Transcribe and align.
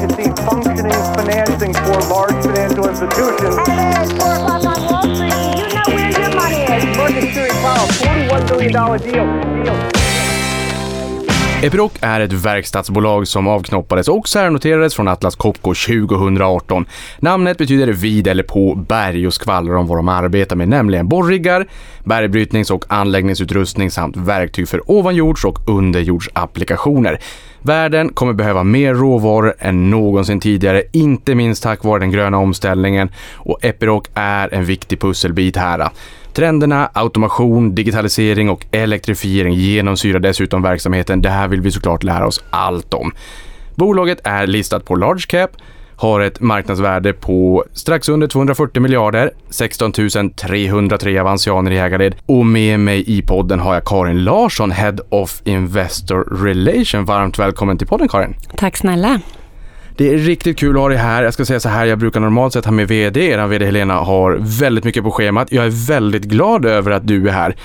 to 0.00 0.08
see 0.16 0.30
functioning 0.44 0.92
financing 1.16 1.72
for 1.72 1.98
large 2.14 2.44
financial 2.44 2.88
institutions. 2.88 3.56
It's 3.66 4.12
4 4.12 4.34
o'clock 4.34 4.66
on 4.66 4.78
Wall 4.86 5.14
Street. 5.14 5.32
You 5.58 5.74
know 5.74 5.88
where 5.96 6.10
your 6.20 6.34
money 6.34 6.60
is. 6.76 6.96
Market 6.96 7.34
Series 7.34 7.52
Powell, 7.64 7.88
$41 7.88 8.48
billion 8.48 8.72
deal. 8.72 9.64
deal. 9.64 9.96
Epiroc 11.62 11.92
är 12.00 12.20
ett 12.20 12.32
verkstadsbolag 12.32 13.28
som 13.28 13.46
avknoppades 13.46 14.08
och 14.08 14.28
särnoterades 14.28 14.94
från 14.94 15.08
Atlas 15.08 15.36
Copco 15.36 15.74
2018. 15.74 16.86
Namnet 17.18 17.58
betyder 17.58 17.92
vid 17.92 18.26
eller 18.26 18.42
på 18.42 18.74
berg 18.74 19.26
och 19.26 19.34
skvallrar 19.34 19.74
om 19.74 19.86
vad 19.86 19.98
de 19.98 20.08
arbetar 20.08 20.56
med, 20.56 20.68
nämligen 20.68 21.08
borriggar, 21.08 21.66
bergbrytnings 22.04 22.70
och 22.70 22.84
anläggningsutrustning 22.88 23.90
samt 23.90 24.16
verktyg 24.16 24.68
för 24.68 24.90
ovanjords 24.90 25.44
och 25.44 25.68
underjordsapplikationer. 25.68 27.20
Världen 27.66 28.12
kommer 28.12 28.32
behöva 28.32 28.64
mer 28.64 28.94
råvaror 28.94 29.54
än 29.58 29.90
någonsin 29.90 30.40
tidigare, 30.40 30.82
inte 30.92 31.34
minst 31.34 31.62
tack 31.62 31.84
vare 31.84 32.00
den 32.00 32.10
gröna 32.10 32.38
omställningen 32.38 33.08
och 33.34 33.64
Epiroc 33.64 34.04
är 34.14 34.54
en 34.54 34.64
viktig 34.64 35.00
pusselbit 35.00 35.56
här. 35.56 35.88
Trenderna, 36.32 36.90
automation, 36.92 37.74
digitalisering 37.74 38.50
och 38.50 38.66
elektrifiering 38.70 39.54
genomsyrar 39.54 40.18
dessutom 40.18 40.62
verksamheten. 40.62 41.22
Det 41.22 41.28
här 41.28 41.48
vill 41.48 41.60
vi 41.60 41.70
såklart 41.70 42.02
lära 42.02 42.26
oss 42.26 42.44
allt 42.50 42.94
om. 42.94 43.12
Bolaget 43.74 44.20
är 44.24 44.46
listat 44.46 44.84
på 44.84 44.94
large 44.94 45.24
cap, 45.28 45.50
har 45.96 46.20
ett 46.20 46.40
marknadsvärde 46.40 47.12
på 47.12 47.64
strax 47.72 48.08
under 48.08 48.26
240 48.26 48.82
miljarder, 48.82 49.30
16 49.50 49.92
303 49.92 51.18
avansianer 51.18 51.70
i 51.70 51.78
ägarled 51.78 52.14
och 52.26 52.46
med 52.46 52.80
mig 52.80 53.04
i 53.06 53.22
podden 53.22 53.60
har 53.60 53.74
jag 53.74 53.84
Karin 53.84 54.24
Larsson, 54.24 54.70
Head 54.70 54.96
of 55.08 55.40
Investor 55.44 56.44
Relation. 56.44 57.04
Varmt 57.04 57.38
välkommen 57.38 57.78
till 57.78 57.86
podden 57.86 58.08
Karin. 58.08 58.34
Tack 58.56 58.76
snälla. 58.76 59.20
Det 59.96 60.14
är 60.14 60.18
riktigt 60.18 60.58
kul 60.58 60.76
att 60.76 60.82
ha 60.82 60.88
dig 60.88 60.98
här. 60.98 61.22
Jag 61.22 61.34
ska 61.34 61.44
säga 61.44 61.60
så 61.60 61.68
här, 61.68 61.86
jag 61.86 61.98
brukar 61.98 62.20
normalt 62.20 62.52
sett 62.52 62.64
ha 62.64 62.72
med 62.72 62.88
VD. 62.88 63.30
Er 63.30 63.46
VD 63.46 63.64
Helena 63.64 63.94
har 63.94 64.38
väldigt 64.40 64.84
mycket 64.84 65.02
på 65.02 65.10
schemat. 65.10 65.52
Jag 65.52 65.66
är 65.66 65.86
väldigt 65.86 66.24
glad 66.24 66.64
över 66.64 66.90
att 66.90 67.06
du 67.06 67.28
är 67.28 67.32
här. 67.32 67.56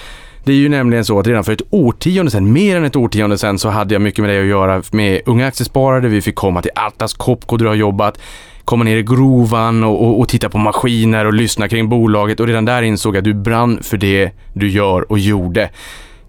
Det 0.44 0.52
är 0.52 0.56
ju 0.56 0.70
nämligen 0.70 1.06
så 1.06 1.20
att 1.20 1.28
redan 1.28 1.44
för 1.44 1.54
ett 1.54 1.62
årtionde 1.70 2.32
sedan, 2.32 2.54
mer 2.54 2.78
än 2.78 2.86
ett 2.86 2.96
årtionde 2.96 3.38
sedan, 3.38 3.60
så 3.60 3.70
hade 3.70 3.96
jag 3.96 4.02
mycket 4.02 4.20
med 4.20 4.30
dig 4.30 4.40
att 4.40 4.48
göra 4.48 4.84
med 4.92 5.22
unga 5.26 5.48
aktiesparare. 5.48 6.08
Vi 6.08 6.22
fick 6.22 6.36
komma 6.36 6.62
till 6.62 6.72
Atlas 6.76 7.14
Copco 7.14 7.58
där 7.58 7.66
du 7.66 7.70
har 7.70 7.76
jobbat, 7.76 8.20
komma 8.66 8.84
ner 8.84 8.98
i 8.98 9.04
grovan 9.04 9.84
och, 9.84 10.06
och, 10.06 10.20
och, 10.20 10.30
titta 10.30 10.50
på 10.50 10.58
maskiner 10.58 11.26
och 11.26 11.34
lyssna 11.34 11.68
kring 11.68 11.90
bolaget 11.90 12.40
och 12.40 12.48
redan 12.48 12.66
där 12.66 12.82
insåg 12.82 13.16
jag 13.16 13.20
att 13.20 13.26
du 13.26 13.34
brann 13.34 13.80
för 13.84 13.98
det 13.98 14.32
du 14.54 14.70
gör 14.70 15.12
och 15.12 15.20
gjorde. 15.20 15.70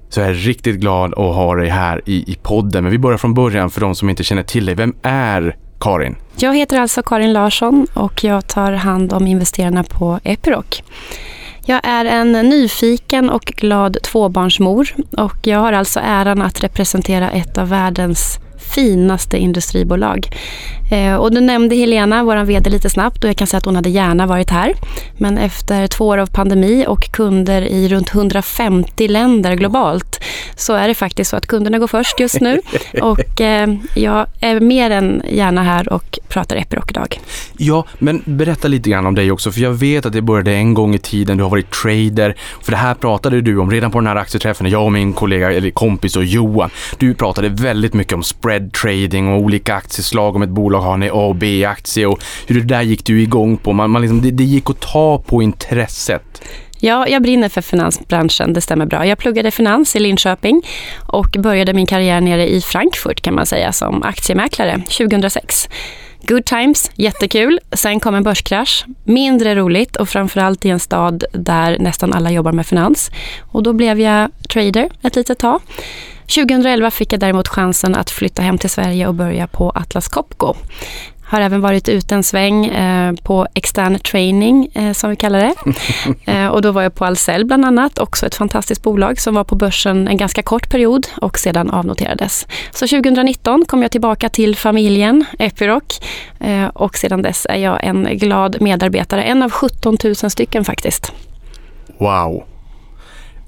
Så 0.09 0.21
jag 0.21 0.29
är 0.29 0.35
riktigt 0.35 0.77
glad 0.77 1.13
att 1.13 1.35
ha 1.35 1.55
dig 1.55 1.69
här 1.69 2.03
i, 2.05 2.33
i 2.33 2.37
podden. 2.43 2.83
Men 2.83 2.93
vi 2.93 2.99
börjar 2.99 3.19
från 3.19 3.35
början 3.35 3.71
för 3.71 3.81
de 3.81 3.95
som 3.95 4.11
inte 4.11 4.25
känner 4.25 4.43
till 4.43 4.67
dig. 4.67 4.75
Vem 4.75 4.95
är 5.03 5.57
Karin? 5.81 6.17
Jag 6.37 6.57
heter 6.57 6.81
alltså 6.81 7.03
Karin 7.03 7.33
Larsson 7.33 7.87
och 7.95 8.25
jag 8.25 8.47
tar 8.47 8.73
hand 8.73 9.13
om 9.13 9.27
investerarna 9.27 9.85
på 9.85 10.21
Epiroc. 10.25 10.83
Jag 11.67 11.81
är 11.83 12.05
en 12.05 12.33
nyfiken 12.33 13.31
och 13.31 13.45
glad 13.45 13.97
tvåbarnsmor 14.03 14.95
och 15.17 15.37
jag 15.43 15.59
har 15.59 15.73
alltså 15.73 16.01
äran 16.03 16.43
att 16.43 16.65
representera 16.65 17.31
ett 17.31 17.59
av 17.59 17.69
världens 17.69 18.39
finaste 18.75 19.37
industribolag. 19.37 20.29
Eh, 20.93 21.15
och 21.15 21.33
du 21.33 21.41
nämnde 21.41 21.77
Helena, 21.77 22.25
vår 22.25 22.45
VD, 22.45 22.71
lite 22.71 22.91
snabbt 22.91 23.25
och 23.25 23.31
jag 23.31 23.37
kan 23.37 23.47
säga 23.47 23.59
att 23.59 23.65
hon 23.65 23.77
hade 23.77 23.89
gärna 23.89 24.27
varit 24.27 24.51
här. 24.51 24.75
Men 25.19 25.39
efter 25.39 25.87
två 25.87 26.07
år 26.07 26.19
av 26.19 26.27
pandemi 26.27 26.85
och 26.89 27.13
kunder 27.13 27.63
i 27.63 27.89
runt 27.89 28.15
150 28.15 29.09
länder 29.09 29.55
globalt 29.55 30.21
så 30.57 30.75
är 30.75 30.89
det 30.89 30.95
faktiskt 30.95 31.31
så 31.31 31.37
att 31.37 31.47
kunderna 31.47 31.79
går 31.79 31.87
först 31.87 32.21
just 32.21 32.41
nu. 32.41 32.61
Och 33.01 33.41
eh, 33.41 33.75
jag 33.95 34.27
är 34.41 34.61
mer 34.61 34.91
än 34.91 35.23
gärna 35.29 35.63
här 35.63 35.93
och 35.93 36.19
pratar 36.29 36.57
Epiroc 36.57 36.85
idag. 36.89 37.21
Ja, 37.57 37.85
men 37.99 38.23
berätta 38.25 38.69
lite 38.69 38.91
grann 38.91 39.07
om 39.07 39.15
dig 39.15 39.33
också, 39.33 39.53
för 39.53 39.61
jag 39.61 39.73
vet 39.73 40.07
att 40.07 40.13
det 40.13 40.23
började 40.23 40.53
en 40.53 40.75
gång 40.75 40.95
i 40.95 40.99
tiden, 40.99 41.37
du 41.37 41.43
har 41.43 41.51
varit 41.51 41.71
trader, 41.71 42.37
för 42.63 42.73
det 42.73 42.79
här 42.79 42.95
pratade 42.95 43.41
du 43.41 43.59
om 43.59 43.71
redan 43.71 43.91
på 43.91 43.99
den 43.99 44.07
här 44.07 44.17
aktieträffen, 44.17 44.71
jag 44.71 44.85
och 44.85 44.93
min 44.93 45.13
kollega, 45.13 45.53
eller 45.53 45.71
kompis 45.71 46.17
och 46.17 46.25
Johan. 46.25 46.71
Du 46.99 47.15
pratade 47.15 47.49
väldigt 47.49 47.95
mycket 47.95 48.13
om 48.13 48.23
spread 48.23 48.73
trading 48.73 49.29
och 49.29 49.41
olika 49.41 49.75
aktieslag, 49.75 50.37
om 50.37 50.43
ett 50.43 50.51
bolag 50.51 50.82
har 50.83 50.97
ni 50.97 51.09
A 51.09 51.13
och 51.13 51.35
B-aktie 51.35 52.07
och 52.07 52.23
hur 52.47 52.61
det 52.61 52.67
där 52.67 52.83
gick 52.83 53.05
du 53.05 53.23
igång 53.23 53.57
på. 53.57 53.73
Man, 53.73 53.91
man 53.91 54.03
liksom, 54.03 54.23
det, 54.23 54.31
det 54.31 54.45
gick 54.45 54.71
att 54.71 54.81
ta 54.81 55.19
på 55.19 55.43
intresset. 55.43 56.43
Ja, 56.85 57.09
jag 57.09 57.23
brinner 57.23 57.49
för 57.49 57.61
finansbranschen, 57.61 58.53
det 58.53 58.61
stämmer 58.61 58.87
bra. 58.87 59.07
Jag 59.07 59.19
pluggade 59.19 59.51
finans 59.51 59.97
i 59.97 60.01
Linköping 60.01 60.63
och 61.09 61.37
började 61.39 61.73
min 61.73 61.87
karriär 61.87 62.21
nere 62.21 62.49
i 62.49 62.61
Frankfurt 62.61 63.21
kan 63.21 63.35
man 63.35 63.47
säga 63.47 63.73
som 63.73 64.03
aktiemäklare 64.03 64.83
2006. 64.99 65.69
Good 66.27 66.45
times, 66.45 66.91
jättekul. 66.95 67.61
Sen 67.73 68.01
kom 68.01 68.15
en 68.15 68.23
börskrasch. 68.23 68.85
Mindre 69.05 69.55
roligt 69.55 69.97
och 69.97 70.09
framförallt 70.09 70.65
i 70.65 70.71
en 70.71 70.81
stad 70.81 71.25
där 71.33 71.79
nästan 71.79 72.13
alla 72.13 72.31
jobbar 72.31 72.53
med 72.53 72.67
finans. 72.67 73.11
Och 73.41 73.63
då 73.63 73.73
blev 73.73 74.01
jag 74.01 74.31
trader 74.49 74.89
ett 75.03 75.17
litet 75.17 75.39
tag. 75.39 75.61
2011 76.35 76.91
fick 76.91 77.13
jag 77.13 77.21
däremot 77.21 77.49
chansen 77.49 77.95
att 77.95 78.11
flytta 78.11 78.43
hem 78.43 78.59
till 78.59 78.71
Sverige 78.71 79.07
och 79.07 79.15
börja 79.15 79.47
på 79.47 79.71
Atlas 79.75 80.09
Copco. 80.09 80.55
Har 81.25 81.41
även 81.41 81.61
varit 81.61 81.89
ute 81.89 82.15
en 82.15 82.23
sväng 82.23 82.67
eh, 82.67 83.15
på 83.23 83.47
extern 83.55 83.99
training, 83.99 84.69
eh, 84.75 84.93
som 84.93 85.11
vi 85.11 85.17
kallar 85.17 85.39
det. 85.39 85.55
Eh, 86.33 86.47
och 86.47 86.63
då 86.63 86.73
var 86.73 86.83
jag 86.83 86.95
på 86.95 87.05
Ahlsell 87.05 87.45
bland 87.45 87.65
annat, 87.65 87.99
också 87.99 88.27
ett 88.27 88.35
fantastiskt 88.35 88.83
bolag 88.83 89.21
som 89.21 89.35
var 89.35 89.45
på 89.45 89.55
börsen 89.55 90.09
en 90.09 90.17
ganska 90.17 90.43
kort 90.43 90.71
period 90.71 91.07
och 91.21 91.39
sedan 91.39 91.71
avnoterades. 91.71 92.47
Så 92.71 92.87
2019 92.87 93.65
kom 93.65 93.83
jag 93.83 93.91
tillbaka 93.91 94.29
till 94.29 94.57
familjen 94.57 95.25
Epiroc 95.39 96.01
eh, 96.41 96.67
och 96.67 96.97
sedan 96.97 97.23
dess 97.23 97.47
är 97.51 97.59
jag 97.59 97.85
en 97.85 98.09
glad 98.19 98.61
medarbetare, 98.61 99.23
en 99.23 99.43
av 99.43 99.51
17 99.51 99.97
000 100.05 100.15
stycken 100.15 100.65
faktiskt. 100.65 101.13
Wow! 101.99 102.52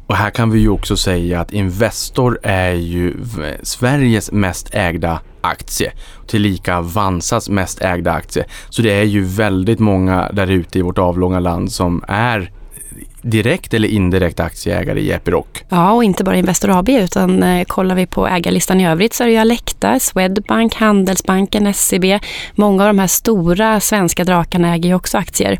Och 0.07 0.17
här 0.17 0.31
kan 0.31 0.51
vi 0.51 0.59
ju 0.59 0.69
också 0.69 0.97
säga 0.97 1.41
att 1.41 1.53
Investor 1.53 2.39
är 2.43 2.73
ju 2.73 3.17
Sveriges 3.63 4.33
mest 4.33 4.75
ägda 4.75 5.21
aktie. 5.41 5.93
Tillika 6.27 6.79
Avanzas 6.79 7.49
mest 7.49 7.83
ägda 7.83 8.13
aktie. 8.13 8.45
Så 8.69 8.83
det 8.83 8.93
är 8.93 9.05
ju 9.05 9.25
väldigt 9.25 9.79
många 9.79 10.31
där 10.33 10.51
ute 10.51 10.79
i 10.79 10.83
vårt 10.83 10.99
avlånga 10.99 11.41
land 11.41 11.73
som 11.73 12.05
är 12.09 12.51
direkt 13.25 13.75
eller 13.75 13.89
indirekt 13.89 14.41
aktieägare 14.41 15.01
i 15.01 15.13
Epiroc. 15.13 15.47
Ja, 15.69 15.93
och 15.93 16.05
inte 16.05 16.25
bara 16.25 16.37
Investor 16.37 16.79
AB 16.79 16.89
utan 16.89 17.43
eh, 17.43 17.65
kollar 17.65 17.95
vi 17.95 18.07
på 18.07 18.29
ägarlistan 18.29 18.81
i 18.81 18.89
övrigt 18.89 19.15
så 19.15 19.23
är 19.23 19.27
det 19.27 19.33
ju 19.33 19.39
Alecta, 19.39 20.01
Swedbank, 20.01 20.75
Handelsbanken, 20.75 21.75
SEB. 21.75 22.05
Många 22.55 22.83
av 22.83 22.87
de 22.87 22.99
här 22.99 23.07
stora 23.07 23.81
svenska 23.81 24.25
drakarna 24.25 24.75
äger 24.75 24.89
ju 24.89 24.95
också 24.95 25.19
aktier. 25.19 25.59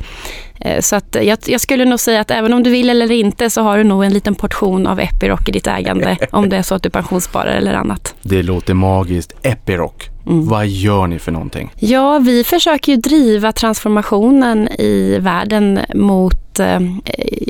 Eh, 0.61 0.81
så 0.81 0.97
att 0.97 1.17
jag, 1.23 1.39
jag, 1.47 1.61
skulle 1.61 1.85
nog 1.85 2.01
säga 2.01 2.21
att 2.21 2.31
även 2.31 2.53
om 2.53 2.63
du 2.63 2.71
vill 2.71 2.91
eller 2.91 3.13
inte 3.13 3.51
så 3.51 3.63
har 3.63 3.79
du 3.79 3.85
nog 3.85 4.05
en 4.05 4.13
liten 4.13 4.35
portion 4.35 4.87
av 4.87 5.01
Epiroc 5.01 5.41
i 5.49 5.53
ditt 5.53 5.67
ägande 5.67 6.17
om 6.31 6.49
det 6.49 6.57
är 6.57 6.63
så 6.63 6.75
att 6.75 6.83
du 6.83 6.91
pensionssparar 6.91 7.53
eller 7.53 7.75
annat. 7.75 8.15
Det 8.23 8.43
låter 8.43 8.75
magiskt. 8.75 9.33
Epiroc, 9.43 10.11
mm. 10.27 10.49
vad 10.49 10.67
gör 10.67 11.07
ni 11.07 11.19
för 11.19 11.33
någonting? 11.33 11.73
Ja, 11.79 12.19
vi 12.19 12.45
försöker 12.45 12.93
ju 12.93 12.99
driva 12.99 13.53
transformationen 13.53 14.69
i 14.69 15.19
världen 15.21 15.81
mot 15.95 16.61
eh, 16.61 16.81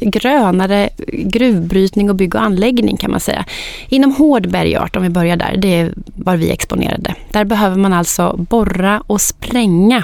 grönare 0.02 0.88
gruvbrytning 1.08 2.10
och 2.10 2.16
bygg 2.16 2.34
och 2.34 2.42
anläggning 2.42 2.96
kan 2.96 3.10
man 3.10 3.20
säga. 3.20 3.44
Inom 3.88 4.14
hård 4.14 4.48
bergart, 4.48 4.96
om 4.96 5.02
vi 5.02 5.08
börjar 5.08 5.36
där, 5.36 5.56
det 5.56 5.90
var 6.16 6.36
vi 6.36 6.50
exponerade. 6.50 7.14
Där 7.30 7.44
behöver 7.44 7.76
man 7.76 7.92
alltså 7.92 8.36
borra 8.36 9.02
och 9.06 9.20
spränga 9.20 10.02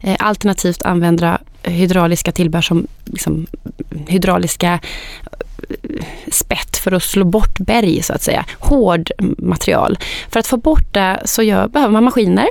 eh, 0.00 0.16
alternativt 0.18 0.82
använda 0.82 1.38
hydrauliska 1.62 2.32
tillbehör 2.32 2.62
som 2.62 2.86
liksom, 3.04 3.46
hydrauliska 4.06 4.80
spett 6.32 6.76
för 6.76 6.92
att 6.92 7.02
slå 7.02 7.24
bort 7.24 7.58
berg 7.58 8.02
så 8.02 8.12
att 8.12 8.22
säga. 8.22 8.44
Hård 8.58 9.10
material. 9.38 9.98
För 10.30 10.40
att 10.40 10.46
få 10.46 10.56
bort 10.56 10.94
det 10.94 11.22
så 11.24 11.42
gör, 11.42 11.68
behöver 11.68 11.92
man 11.92 12.04
maskiner. 12.04 12.48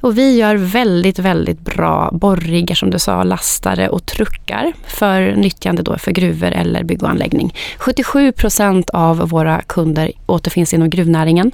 Och 0.00 0.18
vi 0.18 0.36
gör 0.36 0.54
väldigt, 0.56 1.18
väldigt 1.18 1.60
bra 1.60 2.10
borriggar 2.12 2.74
som 2.74 2.90
du 2.90 2.98
sa, 2.98 3.22
lastare 3.22 3.88
och 3.88 4.06
truckar 4.06 4.72
för 4.86 5.36
nyttjande 5.36 5.82
då 5.82 5.98
för 5.98 6.10
gruvor 6.10 6.50
eller 6.50 6.84
bygg 6.84 7.02
och 7.02 7.10
anläggning. 7.10 7.54
77 7.78 8.32
procent 8.32 8.90
av 8.90 9.16
våra 9.16 9.62
kunder 9.62 10.12
återfinns 10.26 10.74
inom 10.74 10.90
gruvnäringen 10.90 11.52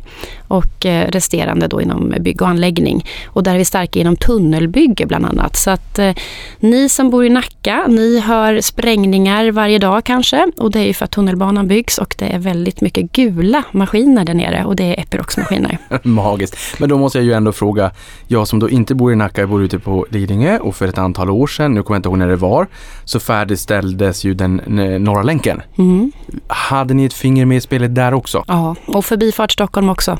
och 0.49 0.87
eh, 0.87 1.09
resterande 1.11 1.67
då 1.67 1.83
inom 1.83 2.15
bygg 2.21 2.43
och 2.43 2.49
anläggning. 2.49 3.05
Och 3.27 3.43
där 3.43 3.55
är 3.55 3.59
vi 3.59 3.65
starka 3.65 4.01
inom 4.01 4.17
tunnelbygge 4.17 5.07
bland 5.07 5.27
annat. 5.27 5.57
Så 5.57 5.71
att 5.71 5.99
eh, 5.99 6.15
ni 6.61 6.89
som 6.89 7.11
bor 7.11 7.25
i 7.25 7.29
Nacka, 7.29 7.85
ni 7.89 8.21
hör 8.21 8.61
sprängningar 8.61 9.51
varje 9.51 9.79
dag 9.79 10.05
kanske 10.05 10.47
och 10.57 10.71
det 10.71 10.79
är 10.81 10.87
ju 10.87 10.95
för 10.99 11.05
att 11.05 11.11
tunnelbanan 11.11 11.69
byggs 11.69 11.99
och 11.99 12.15
det 12.19 12.25
är 12.25 12.39
väldigt 12.39 12.81
mycket 12.81 13.13
gula 13.13 13.63
maskiner 13.73 14.25
där 14.25 14.35
nere 14.35 14.65
och 14.65 14.77
det 14.77 14.85
är 14.85 15.01
Epirocs 15.01 15.37
maskiner. 15.37 15.79
Magiskt. 16.03 16.57
Men 16.79 16.89
då 16.89 16.99
måste 16.99 17.19
jag 17.19 17.25
ju 17.25 17.33
ändå 17.33 17.53
fråga, 17.53 17.91
jag 18.27 18.49
som 18.49 18.59
då 18.59 18.71
inte 18.71 18.95
bor 18.95 19.13
i 19.13 19.17
Nacka, 19.17 19.41
jag 19.41 19.51
bor 19.51 19.63
ute 19.63 19.79
på 19.79 20.07
Lidingö 20.11 20.59
och 20.59 20.77
för 20.77 20.89
ett 20.89 20.99
antal 20.99 21.31
år 21.31 21.47
sedan, 21.47 21.75
nu 21.75 21.83
kommer 21.83 21.97
jag 21.97 21.99
inte 21.99 22.09
ihåg 22.09 22.19
när 22.19 22.29
det 22.29 22.37
var, 22.37 22.67
så 23.05 23.21
färdigställdes 23.21 24.25
ju 24.25 24.35
den 24.35 24.57
norra 25.05 25.23
länken. 25.23 25.63
Mm. 25.79 26.13
Hade 26.47 26.95
ni 26.95 27.05
ett 27.05 27.15
finger 27.15 27.45
med 27.47 27.59
i 27.59 27.61
spelet 27.61 27.95
där 27.95 28.15
också? 28.15 28.45
Ja, 28.49 28.77
och 28.87 29.05
Förbifart 29.05 29.53
Stockholm 29.53 29.89
också. 29.89 30.19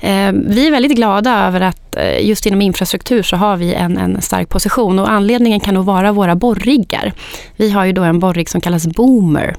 Eh, 0.00 0.32
vi 0.32 0.66
är 0.66 0.70
väldigt 0.70 0.96
glada 0.96 1.46
över 1.46 1.60
att 1.60 1.96
eh, 1.96 2.26
just 2.26 2.46
inom 2.46 2.62
infrastruktur 2.62 3.22
så 3.22 3.36
har 3.36 3.56
vi 3.56 3.74
en, 3.74 3.98
en 3.98 4.20
stark 4.20 4.48
position 4.48 4.98
och 4.98 5.10
anledningen 5.10 5.60
kan 5.60 5.74
nog 5.74 5.84
vara 5.84 6.12
våra 6.12 6.34
borriggar. 6.34 7.12
Vi 7.56 7.70
har 7.70 7.84
ju 7.84 7.92
då 7.92 8.02
en 8.02 8.18
borrig 8.18 8.48
som 8.48 8.60
kallas 8.60 8.86
Boomer. 8.86 9.56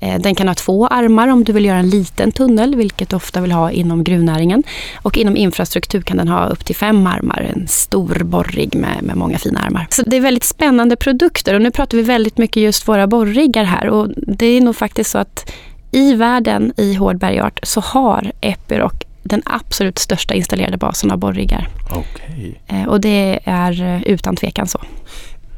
Eh, 0.00 0.20
den 0.20 0.34
kan 0.34 0.48
ha 0.48 0.54
två 0.54 0.86
armar 0.86 1.28
om 1.28 1.44
du 1.44 1.52
vill 1.52 1.64
göra 1.64 1.78
en 1.78 1.90
liten 1.90 2.32
tunnel, 2.32 2.74
vilket 2.76 3.08
du 3.08 3.16
ofta 3.16 3.40
vill 3.40 3.52
ha 3.52 3.70
inom 3.70 4.04
gruvnäringen. 4.04 4.62
Och 5.02 5.18
inom 5.18 5.36
infrastruktur 5.36 6.00
kan 6.00 6.16
den 6.16 6.28
ha 6.28 6.46
upp 6.46 6.64
till 6.64 6.76
fem 6.76 7.06
armar, 7.06 7.50
en 7.54 7.68
stor 7.68 8.22
borrig 8.24 8.74
med, 8.74 9.02
med 9.02 9.16
många 9.16 9.38
fina 9.38 9.60
armar. 9.60 9.86
Så 9.90 10.02
det 10.02 10.16
är 10.16 10.20
väldigt 10.20 10.44
spännande 10.44 10.96
produkter 10.96 11.54
och 11.54 11.62
nu 11.62 11.70
pratar 11.70 11.96
vi 11.98 12.02
väldigt 12.04 12.38
mycket 12.38 12.62
just 12.62 12.88
våra 12.88 13.06
borriggar 13.06 13.64
här 13.64 13.88
och 13.88 14.08
det 14.16 14.46
är 14.46 14.60
nog 14.60 14.76
faktiskt 14.76 15.10
så 15.10 15.18
att 15.18 15.52
i 15.90 16.14
världen 16.14 16.72
i 16.76 16.94
hård 16.94 17.18
bergart 17.18 17.60
så 17.62 17.80
har 17.80 18.32
Epiroc 18.40 18.92
den 19.22 19.42
absolut 19.46 19.98
största 19.98 20.34
installerade 20.34 20.76
basen 20.76 21.10
av 21.10 21.18
borriggar. 21.18 21.68
Okej. 21.90 22.60
Eh, 22.66 22.84
Och 22.88 23.00
det 23.00 23.40
är 23.44 23.82
eh, 23.82 24.02
utan 24.02 24.36
tvekan 24.36 24.66
så. 24.66 24.80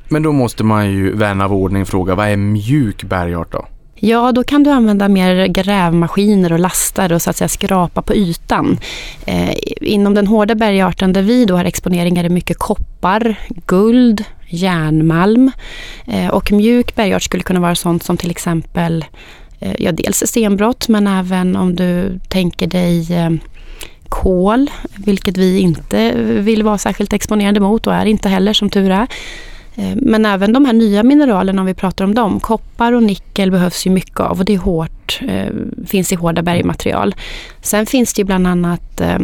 Men 0.09 0.23
då 0.23 0.33
måste 0.33 0.65
man 0.65 0.91
ju 0.91 1.17
vän 1.17 1.41
av 1.41 1.53
ordning 1.53 1.87
fråga, 1.87 2.15
vad 2.15 2.29
är 2.29 2.37
mjuk 2.37 3.03
bergart 3.03 3.53
då? 3.53 3.67
Ja, 4.03 4.33
då 4.33 4.45
kan 4.45 4.63
du 4.63 4.71
använda 4.71 5.09
mer 5.09 5.47
grävmaskiner 5.47 6.53
och 6.53 6.59
lastare 6.59 7.15
och 7.15 7.23
så 7.23 7.31
att 7.31 7.37
säga 7.37 7.49
skrapa 7.49 8.03
på 8.03 8.15
ytan. 8.15 8.79
Eh, 9.27 9.55
inom 9.81 10.15
den 10.15 10.27
hårda 10.27 10.55
bergarten 10.55 11.13
där 11.13 11.23
vi 11.23 11.45
då 11.45 11.57
har 11.57 11.65
exponeringar 11.65 12.25
är 12.25 12.29
mycket 12.29 12.59
koppar, 12.59 13.37
guld, 13.67 14.25
järnmalm. 14.49 15.51
Eh, 16.07 16.29
och 16.29 16.53
mjuk 16.53 16.95
bergart 16.95 17.23
skulle 17.23 17.43
kunna 17.43 17.61
vara 17.61 17.75
sånt 17.75 18.03
som 18.03 18.17
till 18.17 18.31
exempel 18.31 19.05
eh, 19.59 19.75
ja, 19.79 19.93
dels 19.93 20.23
stenbrott 20.27 20.89
men 20.89 21.07
även 21.07 21.57
om 21.57 21.77
du 21.77 22.21
tänker 22.29 22.67
dig 22.67 23.13
eh, 23.13 23.31
kol, 24.09 24.71
vilket 24.97 25.37
vi 25.37 25.59
inte 25.59 26.13
vill 26.21 26.63
vara 26.63 26.79
särskilt 26.79 27.13
exponerade 27.13 27.61
mot 27.61 27.87
och 27.87 27.95
är 27.95 28.07
inte 28.07 28.29
heller 28.29 28.53
som 28.53 28.71
tur 28.71 28.91
är. 28.91 29.07
Eh, 29.81 29.97
Men 29.97 30.27
även 30.27 30.53
de 30.53 30.65
här 30.65 30.73
nya 30.73 31.03
mineralerna 31.03 31.63
om 31.63 31.67
vi 31.67 31.75
pratar 31.75 32.05
om 32.05 32.15
dem. 32.15 32.41
Koppar 32.41 32.93
och 32.93 33.03
nickel 33.03 33.51
behövs 33.51 33.87
ju 33.87 33.91
mycket 33.91 34.21
av 34.21 34.39
och 34.39 34.45
det 34.45 34.55
är 34.55 34.59
hårt, 34.59 35.21
eh, 35.29 35.49
finns 35.87 36.13
i 36.13 36.15
hårda 36.15 36.43
bergmaterial. 36.43 37.15
Sen 37.63 37.87
finns 37.87 38.15
det 38.15 38.21
ju 38.21 38.25
bland 38.27 38.47
annat 38.47 39.01
eh, 39.01 39.19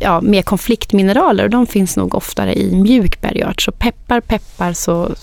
ja, 0.00 0.20
mer 0.20 0.42
konfliktmineraler 0.42 1.44
och 1.44 1.50
de 1.50 1.66
finns 1.66 1.96
nog 1.96 2.14
oftare 2.14 2.54
i 2.54 2.76
mjuk 2.76 3.20
bergart. 3.20 3.62
Så 3.62 3.72
peppar, 3.72 4.20
peppar 4.20 4.72
så 4.72 5.14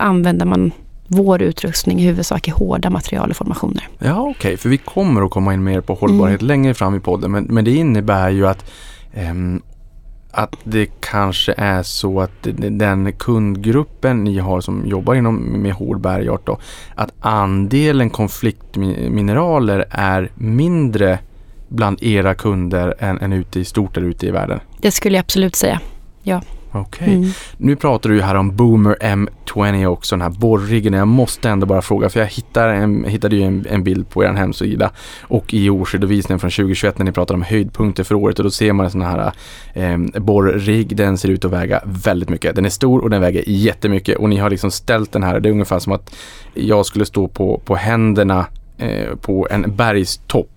använder 0.00 0.46
man 0.46 0.72
vår 1.06 1.42
utrustning 1.42 2.00
i 2.00 2.04
huvudsak 2.04 2.48
i 2.48 2.50
hårda 2.50 2.90
material 2.90 3.30
och 3.30 3.36
formationer. 3.36 3.88
Ja, 3.98 4.20
okej, 4.20 4.56
för 4.56 4.68
vi 4.68 4.78
kommer 4.78 5.22
att 5.22 5.30
komma 5.30 5.54
in 5.54 5.64
mer 5.64 5.80
på 5.80 5.94
hållbarhet 5.94 6.42
längre 6.42 6.74
fram 6.74 6.94
i 6.94 7.00
podden, 7.00 7.30
men, 7.30 7.44
men 7.44 7.64
det 7.64 7.70
innebär 7.70 8.30
ju 8.30 8.46
att 8.46 8.70
ehm, 9.14 9.62
att 10.34 10.56
det 10.64 10.86
kanske 11.00 11.54
är 11.56 11.82
så 11.82 12.20
att 12.20 12.30
den 12.70 13.12
kundgruppen 13.12 14.24
ni 14.24 14.38
har 14.38 14.60
som 14.60 14.86
jobbar 14.86 15.14
inom 15.14 15.36
med 15.36 15.72
hård 15.72 16.00
bergart 16.00 16.46
då, 16.46 16.58
att 16.94 17.12
andelen 17.20 18.10
konfliktmineraler 18.10 19.84
är 19.90 20.30
mindre 20.34 21.18
bland 21.68 22.02
era 22.02 22.34
kunder 22.34 22.94
än, 22.98 23.20
än 23.20 23.32
ute 23.32 23.60
i 23.60 23.64
stort 23.64 23.94
där 23.94 24.02
ute 24.02 24.26
i 24.26 24.30
världen. 24.30 24.60
Det 24.78 24.90
skulle 24.90 25.16
jag 25.16 25.22
absolut 25.22 25.56
säga. 25.56 25.80
ja. 26.22 26.40
Okej. 26.74 27.14
Mm. 27.14 27.30
Nu 27.56 27.76
pratar 27.76 28.10
du 28.10 28.16
ju 28.16 28.22
här 28.22 28.34
om 28.34 28.56
Boomer 28.56 28.96
M20 29.00 29.86
också, 29.86 30.16
den 30.16 30.22
här 30.22 30.30
borriggen. 30.30 30.92
Jag 30.92 31.08
måste 31.08 31.48
ändå 31.48 31.66
bara 31.66 31.82
fråga, 31.82 32.08
för 32.08 32.20
jag 32.20 32.26
hittar 32.26 32.68
en, 32.68 33.04
hittade 33.04 33.36
ju 33.36 33.42
en, 33.42 33.66
en 33.70 33.84
bild 33.84 34.08
på 34.08 34.24
er 34.24 34.32
hemsida 34.32 34.90
och 35.22 35.54
i 35.54 35.70
årsredovisningen 35.70 36.40
från 36.40 36.50
2021 36.50 36.98
när 36.98 37.04
ni 37.04 37.12
pratar 37.12 37.34
om 37.34 37.42
höjdpunkter 37.42 38.04
för 38.04 38.14
året 38.14 38.38
och 38.38 38.44
då 38.44 38.50
ser 38.50 38.72
man 38.72 38.86
en 38.86 38.92
sån 38.92 39.02
här 39.02 39.32
eh, 39.72 39.98
borrigg. 39.98 40.96
Den 40.96 41.18
ser 41.18 41.28
ut 41.28 41.44
att 41.44 41.50
väga 41.50 41.80
väldigt 41.84 42.28
mycket. 42.28 42.56
Den 42.56 42.64
är 42.64 42.70
stor 42.70 43.02
och 43.02 43.10
den 43.10 43.20
väger 43.20 43.44
jättemycket 43.46 44.18
och 44.18 44.28
ni 44.28 44.36
har 44.36 44.50
liksom 44.50 44.70
ställt 44.70 45.12
den 45.12 45.22
här, 45.22 45.40
det 45.40 45.48
är 45.48 45.52
ungefär 45.52 45.78
som 45.78 45.92
att 45.92 46.14
jag 46.54 46.86
skulle 46.86 47.06
stå 47.06 47.28
på, 47.28 47.62
på 47.64 47.74
händerna 47.74 48.46
eh, 48.78 49.14
på 49.16 49.48
en 49.50 49.76
bergstopp. 49.76 50.53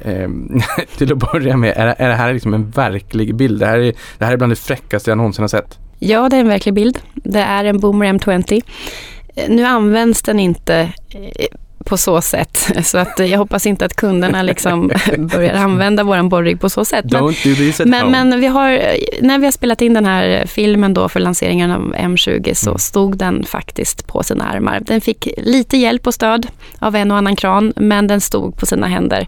Eh, 0.00 0.28
till 0.96 1.12
att 1.12 1.32
börja 1.32 1.56
med, 1.56 1.72
är, 1.76 1.94
är 1.98 2.08
det 2.08 2.14
här 2.14 2.32
liksom 2.32 2.54
en 2.54 2.70
verklig 2.70 3.34
bild? 3.34 3.60
Det 3.60 3.66
här, 3.66 3.78
är, 3.78 3.94
det 4.18 4.24
här 4.24 4.32
är 4.32 4.36
bland 4.36 4.52
det 4.52 4.56
fräckaste 4.56 5.10
jag 5.10 5.18
någonsin 5.18 5.42
har 5.42 5.48
sett. 5.48 5.78
Ja, 5.98 6.28
det 6.28 6.36
är 6.36 6.40
en 6.40 6.48
verklig 6.48 6.74
bild. 6.74 6.98
Det 7.14 7.40
är 7.40 7.64
en 7.64 7.80
Boomer 7.80 8.12
M20. 8.12 8.62
Eh, 9.34 9.50
nu 9.50 9.64
används 9.64 10.22
den 10.22 10.40
inte 10.40 10.92
eh, 11.10 11.46
på 11.84 11.96
så 11.96 12.20
sätt, 12.20 12.70
så 12.86 12.98
att 12.98 13.20
eh, 13.20 13.26
jag 13.26 13.38
hoppas 13.38 13.66
inte 13.66 13.84
att 13.84 13.96
kunderna 13.96 14.42
liksom 14.42 14.90
börjar 15.18 15.54
använda 15.54 16.04
våran 16.04 16.28
borrig 16.28 16.60
på 16.60 16.70
så 16.70 16.84
sätt. 16.84 17.04
Men, 17.12 17.22
Don't 17.22 17.48
do 17.48 17.54
this 17.54 17.80
at 17.80 17.86
men, 17.88 18.02
home. 18.04 18.24
men 18.24 18.40
vi 18.40 18.46
har, 18.46 18.70
när 19.20 19.38
vi 19.38 19.44
har 19.44 19.52
spelat 19.52 19.82
in 19.82 19.94
den 19.94 20.04
här 20.04 20.46
filmen 20.46 20.94
då 20.94 21.08
för 21.08 21.20
lanseringen 21.20 21.70
av 21.70 21.94
M20 21.94 22.54
så 22.54 22.70
Mm. 22.70 22.78
stod 22.78 23.16
den 23.16 23.44
faktiskt 23.44 24.06
på 24.06 24.22
sina 24.22 24.44
armar. 24.44 24.80
Den 24.80 25.00
fick 25.00 25.28
lite 25.36 25.76
hjälp 25.76 26.06
och 26.06 26.14
stöd 26.14 26.46
av 26.78 26.96
en 26.96 27.10
och 27.10 27.16
annan 27.16 27.36
kran, 27.36 27.72
men 27.76 28.06
den 28.06 28.20
stod 28.20 28.56
på 28.56 28.66
sina 28.66 28.86
händer. 28.86 29.26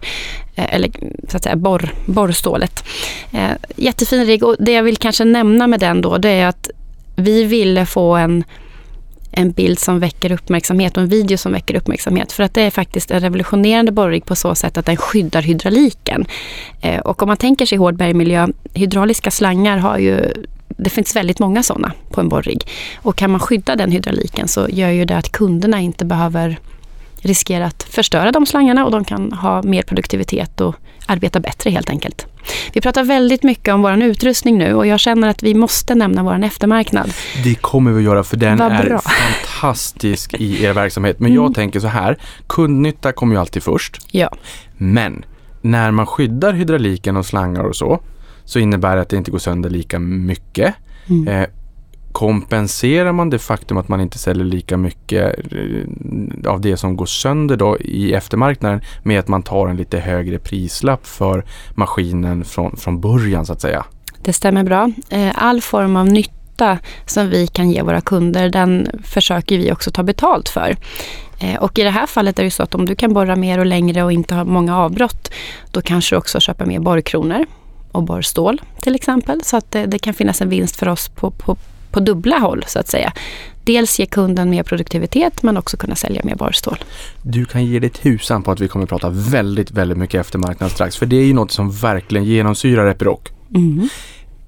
Eh, 0.55 0.75
Eller 0.75 0.89
så 1.29 1.37
att 1.37 1.43
säga 1.43 1.55
borr, 1.55 1.93
borrstålet. 2.05 2.83
Eh, 3.31 3.51
jättefin 3.75 4.25
rigg 4.25 4.43
och 4.43 4.55
det 4.59 4.71
jag 4.71 4.83
vill 4.83 4.97
kanske 4.97 5.25
nämna 5.25 5.67
med 5.67 5.79
den 5.79 6.01
då 6.01 6.17
det 6.17 6.29
är 6.29 6.47
att 6.47 6.69
vi 7.15 7.43
ville 7.43 7.85
få 7.85 8.15
en, 8.15 8.43
en 9.33 9.51
bild 9.51 9.79
som 9.79 9.99
väcker 9.99 10.31
uppmärksamhet 10.31 10.97
och 10.97 11.03
en 11.03 11.09
video 11.09 11.37
som 11.37 11.51
väcker 11.51 11.75
uppmärksamhet. 11.75 12.31
För 12.31 12.43
att 12.43 12.53
det 12.53 12.61
är 12.61 12.71
faktiskt 12.71 13.11
en 13.11 13.19
revolutionerande 13.19 13.91
borrigg 13.91 14.25
på 14.25 14.35
så 14.35 14.55
sätt 14.55 14.77
att 14.77 14.85
den 14.85 14.97
skyddar 14.97 15.41
hydrauliken. 15.41 16.25
Eh, 16.81 16.99
och 16.99 17.21
om 17.21 17.27
man 17.27 17.37
tänker 17.37 17.65
sig 17.65 17.77
hård 17.77 17.95
bergmiljö, 17.95 18.47
hydrauliska 18.73 19.31
slangar 19.31 19.77
har 19.77 19.97
ju 19.97 20.33
det 20.77 20.89
finns 20.89 21.15
väldigt 21.15 21.39
många 21.39 21.63
sådana 21.63 21.91
på 22.11 22.21
en 22.21 22.29
borrigg. 22.29 22.67
Och 22.95 23.15
kan 23.15 23.31
man 23.31 23.39
skydda 23.39 23.75
den 23.75 23.91
hydrauliken 23.91 24.47
så 24.47 24.67
gör 24.69 24.89
ju 24.89 25.05
det 25.05 25.17
att 25.17 25.31
kunderna 25.31 25.79
inte 25.79 26.05
behöver 26.05 26.59
riskera 27.25 27.65
att 27.65 27.83
förstöra 27.83 28.31
de 28.31 28.45
slangarna 28.45 28.85
och 28.85 28.91
de 28.91 29.03
kan 29.05 29.31
ha 29.31 29.61
mer 29.63 29.81
produktivitet 29.81 30.61
och 30.61 30.75
arbeta 31.05 31.39
bättre 31.39 31.69
helt 31.69 31.89
enkelt. 31.89 32.27
Vi 32.73 32.81
pratar 32.81 33.03
väldigt 33.03 33.43
mycket 33.43 33.73
om 33.73 33.81
vår 33.81 34.03
utrustning 34.03 34.57
nu 34.57 34.73
och 34.73 34.87
jag 34.87 34.99
känner 34.99 35.27
att 35.27 35.43
vi 35.43 35.53
måste 35.53 35.95
nämna 35.95 36.23
vår 36.23 36.43
eftermarknad. 36.43 37.13
Det 37.43 37.55
kommer 37.55 37.91
vi 37.91 37.97
att 37.97 38.03
göra 38.03 38.23
för 38.23 38.37
den 38.37 38.61
är 38.61 38.97
fantastisk 38.97 40.33
i 40.33 40.63
er 40.63 40.73
verksamhet. 40.73 41.19
Men 41.19 41.33
jag 41.33 41.41
Mm. 41.43 41.53
tänker 41.53 41.79
så 41.79 41.87
här, 41.87 42.17
kundnytta 42.47 43.11
kommer 43.11 43.35
ju 43.35 43.39
alltid 43.41 43.63
först. 43.63 43.97
Ja. 44.11 44.29
Men 44.77 45.25
när 45.61 45.91
man 45.91 46.05
skyddar 46.05 46.53
hydrauliken 46.53 47.17
och 47.17 47.25
slangar 47.25 47.63
och 47.63 47.75
så, 47.75 47.99
så 48.45 48.59
innebär 48.59 48.95
det 48.95 49.01
att 49.01 49.09
det 49.09 49.17
inte 49.17 49.31
går 49.31 49.39
sönder 49.39 49.69
lika 49.69 49.99
mycket. 49.99 50.75
Mm. 51.09 51.27
Eh, 51.27 51.47
kompenserar 52.13 53.11
man 53.11 53.29
det 53.29 53.39
faktum 53.39 53.77
att 53.77 53.87
man 53.87 54.01
inte 54.01 54.17
säljer 54.17 54.45
lika 54.45 54.77
mycket 54.77 55.35
eh, 55.51 56.51
av 56.51 56.61
det 56.61 56.77
som 56.77 56.97
går 56.97 57.05
sönder 57.05 57.57
då 57.57 57.77
i 57.79 58.13
eftermarknaden 58.13 58.81
med 59.03 59.19
att 59.19 59.27
man 59.27 59.43
tar 59.43 59.67
en 59.67 59.77
lite 59.77 59.99
högre 59.99 60.39
prislapp 60.39 61.07
för 61.07 61.45
maskinen 61.75 62.45
från, 62.45 62.77
från 62.77 63.01
början 63.01 63.45
så 63.45 63.53
att 63.53 63.61
säga? 63.61 63.85
Det 64.21 64.33
stämmer 64.33 64.63
bra. 64.63 64.91
Eh, 65.09 65.31
all 65.35 65.61
form 65.61 65.95
av 65.95 66.07
nytta 66.07 66.79
som 67.05 67.29
vi 67.29 67.47
kan 67.47 67.71
ge 67.71 67.81
våra 67.81 68.01
kunder, 68.01 68.49
den 68.49 68.87
försöker 69.03 69.57
vi 69.57 69.71
också 69.71 69.91
ta 69.91 70.03
betalt 70.03 70.49
för. 70.49 70.75
Eh, 71.39 71.55
och 71.55 71.79
i 71.79 71.83
det 71.83 71.89
här 71.89 72.07
fallet 72.07 72.39
är 72.39 72.43
det 72.43 72.51
så 72.51 72.63
att 72.63 72.75
om 72.75 72.85
du 72.85 72.95
kan 72.95 73.13
borra 73.13 73.35
mer 73.35 73.59
och 73.59 73.65
längre 73.65 74.03
och 74.03 74.11
inte 74.11 74.35
ha 74.35 74.43
många 74.43 74.77
avbrott, 74.77 75.31
då 75.71 75.81
kanske 75.81 76.15
du 76.15 76.19
också 76.19 76.39
köper 76.39 76.65
mer 76.65 76.79
borrkronor 76.79 77.45
och 77.91 78.03
borrstål 78.03 78.61
till 78.81 78.95
exempel. 78.95 79.43
Så 79.43 79.57
att 79.57 79.71
det, 79.71 79.85
det 79.85 79.99
kan 79.99 80.13
finnas 80.13 80.41
en 80.41 80.49
vinst 80.49 80.75
för 80.75 80.87
oss 80.87 81.09
på, 81.09 81.31
på, 81.31 81.57
på 81.93 81.99
dubbla 81.99 82.37
håll 82.37 82.63
så 82.67 82.79
att 82.79 82.87
säga. 82.87 83.13
Dels 83.63 83.99
ge 83.99 84.05
kunden 84.05 84.49
mer 84.49 84.63
produktivitet 84.63 85.43
men 85.43 85.57
också 85.57 85.77
kunna 85.77 85.95
sälja 85.95 86.21
mer 86.23 86.35
borrstål. 86.35 86.77
Du 87.21 87.45
kan 87.45 87.65
ge 87.65 87.79
dig 87.79 87.89
tusan 87.89 88.43
på 88.43 88.51
att 88.51 88.59
vi 88.59 88.67
kommer 88.67 88.83
att 88.83 88.89
prata 88.89 89.09
väldigt, 89.09 89.71
väldigt 89.71 89.97
mycket 89.97 90.21
eftermarknad 90.21 90.71
strax. 90.71 90.97
För 90.97 91.05
det 91.05 91.15
är 91.15 91.25
ju 91.25 91.33
något 91.33 91.51
som 91.51 91.71
verkligen 91.71 92.25
genomsyrar 92.25 92.87
Epiroc. 92.87 93.19
Mm. 93.55 93.89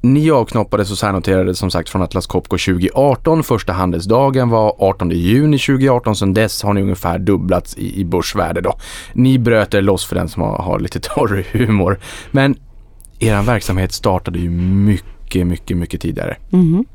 Ni 0.02 0.32
avknoppades 0.32 0.92
och 0.92 0.98
särnoterades 0.98 1.58
som 1.58 1.72
sagt 1.72 1.90
från 1.90 2.02
Atlas 2.02 2.28
Copco 2.28 2.58
2018. 2.58 3.44
Första 3.44 3.74
handelsdagen 3.74 4.50
var 4.50 4.76
18 4.80 5.12
juni 5.12 5.60
2018. 5.60 6.16
Sedan 6.16 6.34
dess 6.34 6.64
har 6.64 6.74
ni 6.74 6.82
ungefär 6.82 7.20
dubblats 7.20 7.78
i, 7.78 8.00
i 8.00 8.06
börsvärde 8.06 8.62
då. 8.62 8.78
Ni 9.14 9.40
bröt 9.40 9.74
er 9.74 9.82
loss 9.82 10.06
för 10.06 10.16
den 10.16 10.30
som 10.30 10.42
har, 10.42 10.58
har 10.58 10.80
lite 10.80 11.00
torr 11.04 11.46
humor. 11.52 12.00
Men 12.32 12.56
er 13.20 13.42
verksamhet 13.42 13.92
startade 13.92 14.40
ju 14.40 14.50
mycket, 14.50 15.48
mycket, 15.48 15.78
mycket 15.78 16.02
tidigare. 16.02 16.38
Mhm. 16.50 16.86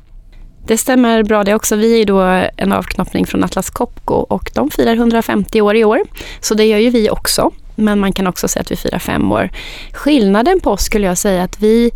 Det 0.71 0.77
stämmer 0.77 1.23
bra 1.23 1.43
det 1.43 1.55
också. 1.55 1.75
Vi 1.75 2.01
är 2.01 2.05
då 2.05 2.19
en 2.57 2.71
avknoppning 2.71 3.25
från 3.25 3.43
Atlas 3.43 3.69
Copco 3.69 4.13
och 4.13 4.51
de 4.53 4.69
firar 4.69 4.93
150 4.93 5.61
år 5.61 5.75
i 5.75 5.83
år. 5.83 5.99
Så 6.41 6.53
det 6.53 6.65
gör 6.65 6.77
ju 6.77 6.89
vi 6.89 7.09
också. 7.09 7.51
Men 7.75 7.99
man 7.99 8.13
kan 8.13 8.27
också 8.27 8.47
säga 8.47 8.61
att 8.61 8.71
vi 8.71 8.75
firar 8.75 8.99
fem 8.99 9.31
år. 9.31 9.49
Skillnaden 9.93 10.59
på 10.59 10.71
oss 10.71 10.81
skulle 10.81 11.07
jag 11.07 11.17
säga 11.17 11.43
att 11.43 11.59
vi 11.59 11.91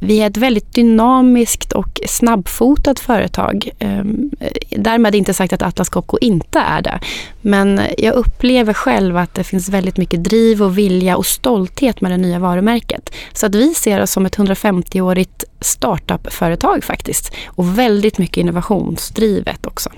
vi 0.00 0.20
är 0.22 0.26
ett 0.26 0.36
väldigt 0.36 0.74
dynamiskt 0.74 1.72
och 1.72 2.00
snabbfotat 2.06 3.00
företag. 3.00 3.70
Ehm, 3.78 4.30
därmed 4.70 5.14
inte 5.14 5.34
sagt 5.34 5.52
att 5.52 5.62
Atlas 5.62 5.88
Copco 5.88 6.18
inte 6.20 6.58
är 6.58 6.82
det. 6.82 7.00
Men 7.40 7.80
jag 7.98 8.14
upplever 8.14 8.72
själv 8.72 9.16
att 9.16 9.34
det 9.34 9.44
finns 9.44 9.68
väldigt 9.68 9.96
mycket 9.96 10.24
driv 10.24 10.62
och 10.62 10.78
vilja 10.78 11.16
och 11.16 11.26
stolthet 11.26 12.00
med 12.00 12.10
det 12.10 12.16
nya 12.16 12.38
varumärket. 12.38 13.14
Så 13.32 13.46
att 13.46 13.54
vi 13.54 13.74
ser 13.74 14.02
oss 14.02 14.10
som 14.10 14.26
ett 14.26 14.36
150-årigt 14.36 15.44
startup-företag 15.60 16.84
faktiskt. 16.84 17.34
Och 17.46 17.78
väldigt 17.78 18.18
mycket 18.18 18.36
innovationsdrivet 18.36 19.66
också. 19.66 19.90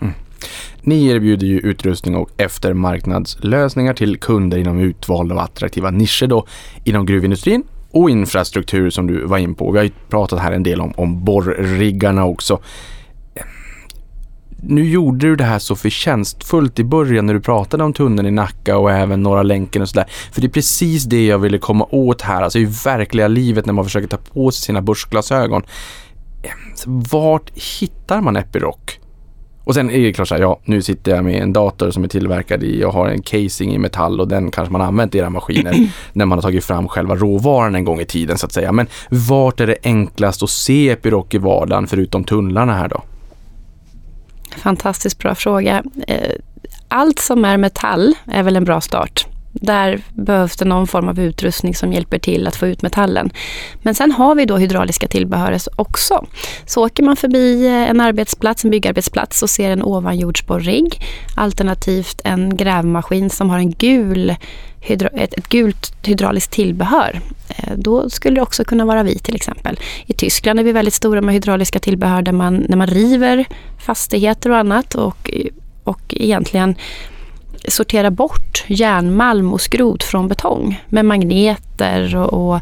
Mm. 0.00 0.14
Ni 0.80 1.06
erbjuder 1.06 1.46
ju 1.46 1.58
utrustning 1.58 2.16
och 2.16 2.30
eftermarknadslösningar 2.36 3.94
till 3.94 4.16
kunder 4.16 4.58
inom 4.58 4.78
utvalda 4.78 5.34
och 5.34 5.42
attraktiva 5.42 5.90
nischer 5.90 6.26
då 6.26 6.46
inom 6.84 7.06
gruvindustrin 7.06 7.62
och 7.96 8.10
infrastruktur 8.10 8.90
som 8.90 9.06
du 9.06 9.26
var 9.26 9.38
in 9.38 9.54
på. 9.54 9.70
Vi 9.70 9.78
har 9.78 9.84
ju 9.84 9.90
pratat 10.08 10.38
här 10.38 10.52
en 10.52 10.62
del 10.62 10.80
om, 10.80 10.92
om 10.96 11.24
borriggarna 11.24 12.24
också. 12.24 12.60
Nu 14.62 14.84
gjorde 14.84 15.26
du 15.26 15.36
det 15.36 15.44
här 15.44 15.58
så 15.58 15.76
förtjänstfullt 15.76 16.78
i 16.78 16.84
början 16.84 17.26
när 17.26 17.34
du 17.34 17.40
pratade 17.40 17.84
om 17.84 17.92
tunneln 17.92 18.28
i 18.28 18.30
Nacka 18.30 18.78
och 18.78 18.92
även 18.92 19.22
Norra 19.22 19.42
länken 19.42 19.82
och 19.82 19.88
sådär. 19.88 20.06
För 20.32 20.40
det 20.40 20.46
är 20.46 20.50
precis 20.50 21.04
det 21.04 21.26
jag 21.26 21.38
ville 21.38 21.58
komma 21.58 21.86
åt 21.90 22.22
här, 22.22 22.42
alltså 22.42 22.58
i 22.58 22.64
verkliga 22.84 23.28
livet 23.28 23.66
när 23.66 23.72
man 23.72 23.84
försöker 23.84 24.08
ta 24.08 24.16
på 24.16 24.50
sig 24.50 24.62
sina 24.62 24.82
börsglasögon. 24.82 25.62
Vart 26.86 27.50
hittar 27.80 28.20
man 28.20 28.36
Epiroc? 28.36 28.98
Och 29.66 29.74
sen 29.74 29.90
är 29.90 29.98
det 29.98 30.12
klart 30.12 30.28
så 30.28 30.34
här, 30.34 30.42
ja, 30.42 30.60
nu 30.64 30.82
sitter 30.82 31.14
jag 31.14 31.24
med 31.24 31.42
en 31.42 31.52
dator 31.52 31.90
som 31.90 32.04
är 32.04 32.08
tillverkad 32.08 32.62
i, 32.62 32.80
jag 32.80 32.90
har 32.90 33.08
en 33.08 33.22
casing 33.22 33.74
i 33.74 33.78
metall 33.78 34.20
och 34.20 34.28
den 34.28 34.50
kanske 34.50 34.72
man 34.72 34.80
har 34.80 34.88
använt 34.88 35.14
i 35.14 35.18
era 35.18 35.30
maskiner 35.30 35.74
när 36.12 36.26
man 36.26 36.38
har 36.38 36.42
tagit 36.42 36.64
fram 36.64 36.88
själva 36.88 37.14
råvaran 37.14 37.74
en 37.74 37.84
gång 37.84 38.00
i 38.00 38.04
tiden 38.04 38.38
så 38.38 38.46
att 38.46 38.52
säga. 38.52 38.72
Men 38.72 38.86
vart 39.10 39.60
är 39.60 39.66
det 39.66 39.76
enklast 39.82 40.42
att 40.42 40.50
se 40.50 40.90
Epiroc 40.90 41.26
i 41.30 41.38
vardagen 41.38 41.86
förutom 41.86 42.24
tunnlarna 42.24 42.74
här 42.74 42.88
då? 42.88 43.02
Fantastiskt 44.56 45.18
bra 45.18 45.34
fråga. 45.34 45.82
Eh, 46.06 46.30
allt 46.88 47.18
som 47.18 47.44
är 47.44 47.56
metall 47.56 48.14
är 48.26 48.42
väl 48.42 48.56
en 48.56 48.64
bra 48.64 48.80
start. 48.80 49.26
Där 49.60 50.00
behövs 50.14 50.56
det 50.56 50.64
någon 50.64 50.86
form 50.86 51.08
av 51.08 51.20
utrustning 51.20 51.74
som 51.74 51.92
hjälper 51.92 52.18
till 52.18 52.46
att 52.46 52.56
få 52.56 52.66
ut 52.66 52.82
metallen. 52.82 53.30
Men 53.82 53.94
sen 53.94 54.12
har 54.12 54.34
vi 54.34 54.44
då 54.44 54.56
hydrauliska 54.56 55.08
tillbehör 55.08 55.58
också. 55.76 56.26
Så 56.66 56.86
åker 56.86 57.02
man 57.02 57.16
förbi 57.16 57.66
eh, 57.66 57.90
en 57.90 58.00
arbetsplats, 58.00 58.64
en 58.64 58.70
byggarbetsplats 58.70 59.42
och 59.42 59.50
ser 59.50 59.70
en 59.70 59.82
ovanjordsborrigg 59.82 61.00
alternativt 61.36 62.20
en 62.24 62.56
grävmaskin 62.56 63.30
som 63.30 63.50
har 63.50 63.58
en 63.58 63.70
gul 63.70 64.36
ett, 64.88 65.02
ett 65.34 65.48
gult 65.48 65.92
hydrauliskt 66.06 66.52
tillbehör. 66.52 67.20
Eh, 67.48 67.72
då 67.76 68.10
skulle 68.10 68.34
det 68.34 68.42
också 68.42 68.64
kunna 68.64 68.84
vara 68.84 69.02
vi 69.02 69.18
till 69.18 69.34
exempel. 69.34 69.78
I 70.06 70.12
Tyskland 70.12 70.60
är 70.60 70.64
vi 70.64 70.72
väldigt 70.72 70.94
stora 70.94 71.20
med 71.20 71.34
hydrauliska 71.34 71.78
tillbehör 71.78 72.22
där 72.22 72.32
man, 72.32 72.66
när 72.68 72.76
man 72.76 72.86
river 72.86 73.44
fastigheter 73.78 74.50
och 74.50 74.56
annat 74.56 74.94
och, 74.94 75.30
och 75.84 76.14
egentligen 76.16 76.74
sortera 77.68 78.10
bort 78.10 78.64
järnmalm 78.66 79.52
och 79.52 79.60
skrot 79.60 80.04
från 80.04 80.28
betong 80.28 80.82
med 80.88 81.04
magneter 81.04 82.16
och, 82.16 82.32
och, 82.32 82.60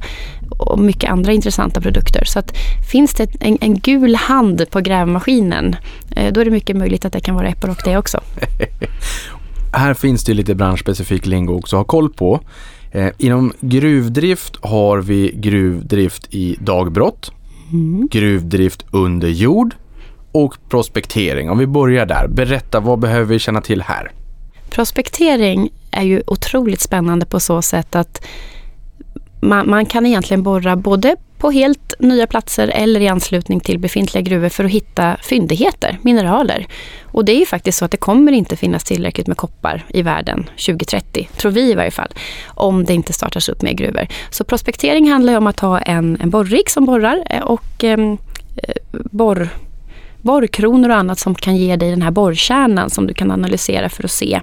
och 0.59 0.79
mycket 0.79 1.11
andra 1.11 1.33
intressanta 1.33 1.81
produkter. 1.81 2.25
Så 2.25 2.39
att 2.39 2.53
finns 2.91 3.15
det 3.15 3.29
en, 3.41 3.59
en 3.61 3.79
gul 3.79 4.15
hand 4.15 4.71
på 4.71 4.81
grävmaskinen 4.81 5.77
eh, 6.17 6.33
då 6.33 6.41
är 6.41 6.45
det 6.45 6.51
mycket 6.51 6.77
möjligt 6.77 7.05
att 7.05 7.13
det 7.13 7.21
kan 7.21 7.35
vara 7.35 7.49
Epiroc 7.49 7.79
det 7.85 7.97
också. 7.97 8.21
Här 9.73 9.95
finns 9.95 10.25
det 10.25 10.35
lite 10.35 10.55
branschspecifik 10.55 11.27
lingo 11.27 11.55
också 11.55 11.77
att 11.77 11.81
ha 11.81 11.85
koll 11.85 12.13
på. 12.13 12.41
Eh, 12.93 13.09
inom 13.19 13.53
gruvdrift 13.61 14.57
har 14.61 14.99
vi 14.99 15.33
gruvdrift 15.35 16.35
i 16.35 16.57
dagbrott, 16.61 17.33
mm. 17.73 18.09
gruvdrift 18.11 18.85
under 18.91 19.29
jord 19.29 19.75
och 20.33 20.57
prospektering. 20.69 21.51
Om 21.51 21.59
vi 21.59 21.67
börjar 21.67 22.07
där, 22.07 22.29
berätta 22.29 22.81
vad 22.81 22.99
behöver 22.99 23.25
vi 23.25 23.39
känna 23.39 23.61
till 23.61 23.83
här? 23.83 24.13
Prospektering 24.75 25.71
är 25.91 26.03
ju 26.03 26.23
otroligt 26.27 26.81
spännande 26.81 27.27
på 27.27 27.41
så 27.41 27.63
sätt 27.63 27.97
att 27.97 28.27
man, 29.41 29.71
man, 29.71 29.87
kan 29.87 30.07
egentligen 30.07 30.43
borra 30.43 30.77
både 30.77 31.17
på 31.39 31.51
helt 31.51 31.95
nya 31.99 32.27
platser 32.27 32.69
eller 32.69 33.01
i 33.01 33.09
anslutning 33.09 33.61
till 33.61 33.79
befintliga 33.79 34.23
gruvor 34.23 34.49
för 34.49 34.65
att 34.65 34.71
hitta 34.71 35.17
fyndigheter, 35.23 35.99
mineraler. 36.03 36.67
Och 37.03 37.25
det 37.25 37.33
är 37.33 37.39
ju 37.39 37.47
faktiskt 37.47 37.79
så 37.79 37.85
att 37.85 37.91
det 37.91 37.97
kommer 37.97 38.33
inte 38.33 38.57
finnas 38.57 38.85
tillräckligt 38.85 39.27
med 39.27 39.37
koppar 39.37 39.85
i 39.89 40.03
världen 40.03 40.45
2030, 40.45 41.29
tror 41.37 41.53
vi 41.53 41.71
i 41.71 41.75
varje 41.75 41.91
fall, 41.91 42.13
om 42.47 42.85
det 42.85 42.95
inte 42.95 43.13
startas 43.13 43.49
upp 43.49 43.63
mer 43.63 43.73
gruvor. 43.73 44.07
Så 44.31 44.45
prospektering 44.45 45.11
handlar 45.11 45.33
ju 45.33 45.37
om 45.37 45.47
att 45.47 45.61
ha 45.61 45.79
en, 45.79 46.19
en 46.21 46.31
borrig 46.31 46.71
som 46.71 46.85
borrar 46.85 47.23
eh, 47.31 47.43
och 47.43 47.85
ehm, 47.85 48.19
eh, 48.57 48.75
borr 48.93 49.49
borrkronor 50.25 50.89
och 50.89 50.97
annat 50.97 51.19
som 51.19 51.35
kan 51.35 51.57
ge 51.57 51.77
dig 51.77 51.91
den 51.91 52.03
här 52.03 52.11
borrkärnan 52.11 52.91
som 52.91 53.07
du 53.07 53.15
kan 53.15 53.31
analysera 53.31 53.89
för 53.89 54.05
att 54.05 54.11
se 54.11 54.41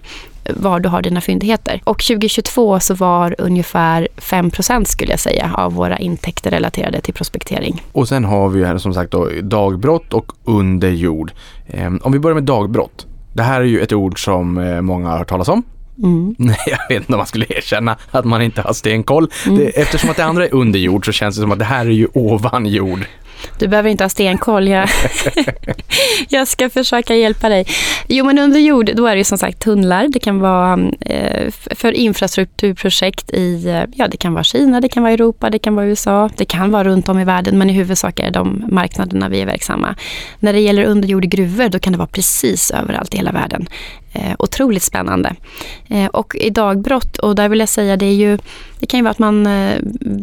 var 0.55 0.79
du 0.79 0.89
har 0.89 1.01
dina 1.01 1.21
fyndigheter. 1.21 1.81
Och 1.83 2.03
2022 2.03 2.79
så 2.79 2.93
var 2.93 3.35
ungefär 3.37 4.07
5% 4.17 4.83
skulle 4.83 5.11
jag 5.11 5.19
säga 5.19 5.51
av 5.57 5.73
våra 5.73 5.97
intäkter 5.97 6.51
relaterade 6.51 7.01
till 7.01 7.13
prospektering. 7.13 7.83
Och 7.91 8.07
sen 8.07 8.25
har 8.25 8.49
vi 8.49 8.65
här 8.65 8.77
som 8.77 8.93
sagt 8.93 9.11
då, 9.11 9.29
dagbrott 9.41 10.13
och 10.13 10.31
under 10.43 10.89
jord. 10.89 11.31
Ehm, 11.67 11.99
om 12.03 12.11
vi 12.11 12.19
börjar 12.19 12.35
med 12.35 12.43
dagbrott. 12.43 13.07
Det 13.33 13.43
här 13.43 13.61
är 13.61 13.65
ju 13.65 13.79
ett 13.79 13.93
ord 13.93 14.23
som 14.23 14.57
eh, 14.57 14.81
många 14.81 15.09
har 15.09 15.17
hört 15.17 15.29
talas 15.29 15.47
om. 15.47 15.63
Mm. 16.03 16.35
jag 16.65 16.77
vet 16.89 16.97
inte 17.01 17.13
om 17.13 17.17
man 17.17 17.27
skulle 17.27 17.45
erkänna 17.49 17.97
att 18.11 18.25
man 18.25 18.41
inte 18.41 18.61
har 18.61 18.73
stenkoll. 18.73 19.27
Mm. 19.45 19.57
Det, 19.57 19.65
eftersom 19.65 20.09
att 20.09 20.17
det 20.17 20.25
andra 20.25 20.45
är 20.45 20.53
under 20.53 20.79
jord 20.79 21.05
så 21.05 21.11
känns 21.11 21.35
det 21.35 21.41
som 21.41 21.51
att 21.51 21.59
det 21.59 21.65
här 21.65 21.85
är 21.85 21.89
ju 21.89 22.07
ovan 22.13 22.65
jord. 22.65 23.05
Du 23.59 23.67
behöver 23.67 23.89
inte 23.89 24.03
ha 24.03 24.09
stenkoll. 24.09 24.67
Jag, 24.67 24.89
jag 26.29 26.47
ska 26.47 26.69
försöka 26.69 27.15
hjälpa 27.15 27.49
dig. 27.49 27.65
Jo, 28.07 28.25
men 28.25 28.39
under 28.39 28.59
jord, 28.59 28.91
då 28.95 29.07
är 29.07 29.15
det 29.15 29.23
som 29.23 29.37
sagt 29.37 29.59
tunnlar. 29.59 30.07
Det 30.07 30.19
kan 30.19 30.39
vara 30.39 30.79
eh, 30.99 31.51
för 31.51 31.91
infrastrukturprojekt 31.91 33.31
i, 33.33 33.67
eh, 33.67 33.83
ja 33.93 34.07
det 34.07 34.17
kan 34.17 34.33
vara 34.33 34.43
Kina, 34.43 34.81
det 34.81 34.89
kan 34.89 35.03
vara 35.03 35.13
Europa, 35.13 35.49
det 35.49 35.59
kan 35.59 35.75
vara 35.75 35.85
USA, 35.85 36.29
det 36.37 36.45
kan 36.45 36.71
vara 36.71 36.83
runt 36.83 37.09
om 37.09 37.19
i 37.19 37.23
världen, 37.23 37.57
men 37.57 37.69
i 37.69 37.73
huvudsak 37.73 38.19
är 38.19 38.23
det 38.23 38.31
de 38.31 38.65
marknaderna 38.71 39.29
vi 39.29 39.41
är 39.41 39.45
verksamma. 39.45 39.95
När 40.39 40.53
det 40.53 40.59
gäller 40.59 40.83
underjord 40.83 41.23
gruvor, 41.23 41.69
då 41.69 41.79
kan 41.79 41.93
det 41.93 41.99
vara 41.99 42.07
precis 42.07 42.71
överallt 42.71 43.13
i 43.13 43.17
hela 43.17 43.31
världen. 43.31 43.67
Eh, 44.13 44.35
otroligt 44.39 44.83
spännande. 44.83 45.35
Eh, 45.87 46.05
och 46.05 46.35
i 46.35 46.49
dagbrott, 46.49 47.17
och 47.17 47.35
där 47.35 47.49
vill 47.49 47.59
jag 47.59 47.69
säga 47.69 47.97
det 47.97 48.05
är 48.05 48.13
ju, 48.13 48.37
det 48.79 48.85
kan 48.85 48.97
ju 48.97 49.03
vara 49.03 49.11
att 49.11 49.19
man 49.19 49.47
eh, 49.47 49.77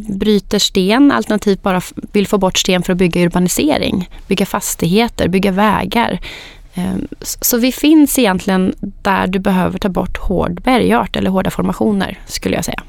bryter 0.08 0.58
sten, 0.58 1.12
alternativt 1.12 1.62
bara 1.62 1.80
vill 2.12 2.26
få 2.26 2.38
bort 2.38 2.58
sten 2.58 2.82
för 2.82 2.92
att 2.92 2.98
bygga 2.98 3.22
urbanisering, 3.22 4.10
bygga 4.26 4.46
fastigheter, 4.46 5.28
bygga 5.28 5.50
vägar. 5.50 6.20
Eh, 6.74 6.94
så 7.22 7.58
vi 7.58 7.72
finns 7.72 8.18
egentligen 8.18 8.74
där 9.02 9.26
du 9.26 9.38
behöver 9.38 9.78
ta 9.78 9.88
bort 9.88 10.18
hård 10.18 10.60
bergart 10.62 11.16
eller 11.16 11.30
hårda 11.30 11.50
formationer, 11.50 12.18
skulle 12.26 12.56
jag 12.56 12.64
säga. 12.64 12.82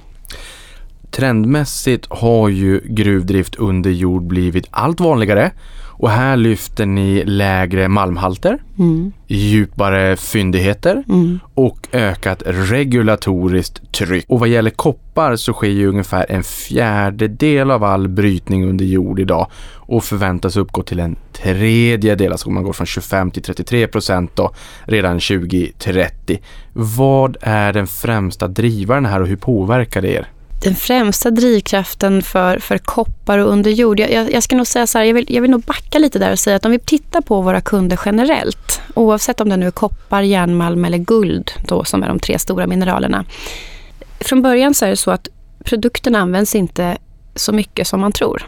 Trendmässigt 1.11 2.07
har 2.09 2.49
ju 2.49 2.81
gruvdrift 2.85 3.55
under 3.55 3.91
jord 3.91 4.23
blivit 4.23 4.67
allt 4.71 4.99
vanligare 4.99 5.51
och 5.99 6.09
här 6.09 6.37
lyfter 6.37 6.85
ni 6.85 7.23
lägre 7.25 7.87
malmhalter, 7.87 8.57
mm. 8.77 9.11
djupare 9.27 10.17
fyndigheter 10.17 11.03
mm. 11.09 11.39
och 11.53 11.87
ökat 11.91 12.43
regulatoriskt 12.45 13.91
tryck. 13.91 14.25
Och 14.27 14.39
vad 14.39 14.49
gäller 14.49 14.69
koppar 14.69 15.35
så 15.35 15.53
sker 15.53 15.67
ju 15.67 15.87
ungefär 15.87 16.25
en 16.29 16.43
fjärdedel 16.43 17.71
av 17.71 17.83
all 17.83 18.07
brytning 18.07 18.69
under 18.69 18.85
jord 18.85 19.19
idag 19.19 19.47
och 19.75 20.03
förväntas 20.03 20.57
uppgå 20.57 20.83
till 20.83 20.99
en 20.99 21.15
tredjedel, 21.33 22.31
alltså 22.31 22.49
man 22.49 22.63
går 22.63 22.73
från 22.73 22.87
25 22.87 23.31
till 23.31 23.43
33 23.43 23.87
procent 23.87 24.35
då 24.35 24.51
redan 24.83 25.19
2030. 25.19 26.39
Vad 26.73 27.37
är 27.41 27.73
den 27.73 27.87
främsta 27.87 28.47
drivaren 28.47 29.05
här 29.05 29.21
och 29.21 29.27
hur 29.27 29.35
påverkar 29.35 30.01
det 30.01 30.13
er? 30.13 30.27
Den 30.61 30.75
främsta 30.75 31.31
drivkraften 31.31 32.21
för, 32.21 32.59
för 32.59 32.77
koppar 32.77 33.37
och 33.37 33.49
underjord. 33.49 33.99
Jag, 33.99 34.11
jag, 34.11 34.33
jag 34.33 34.43
ska 34.43 34.55
nog 34.55 34.67
säga 34.67 34.87
så 34.87 34.97
här, 34.97 35.05
jag 35.05 35.13
vill, 35.13 35.25
jag 35.29 35.41
vill 35.41 35.51
nog 35.51 35.61
backa 35.61 35.99
lite 35.99 36.19
där 36.19 36.31
och 36.31 36.39
säga 36.39 36.55
att 36.55 36.65
om 36.65 36.71
vi 36.71 36.79
tittar 36.79 37.21
på 37.21 37.41
våra 37.41 37.61
kunder 37.61 37.99
generellt, 38.05 38.81
oavsett 38.93 39.41
om 39.41 39.49
det 39.49 39.57
nu 39.57 39.67
är 39.67 39.71
koppar, 39.71 40.21
järnmalm 40.21 40.85
eller 40.85 40.97
guld, 40.97 41.51
då, 41.67 41.83
som 41.83 42.03
är 42.03 42.07
de 42.07 42.19
tre 42.19 42.39
stora 42.39 42.67
mineralerna. 42.67 43.25
Från 44.19 44.41
början 44.41 44.73
så 44.73 44.85
är 44.85 44.89
det 44.89 44.97
så 44.97 45.11
att 45.11 45.27
produkten 45.63 46.15
används 46.15 46.55
inte 46.55 46.97
så 47.35 47.51
mycket 47.51 47.87
som 47.87 47.99
man 47.99 48.11
tror. 48.11 48.47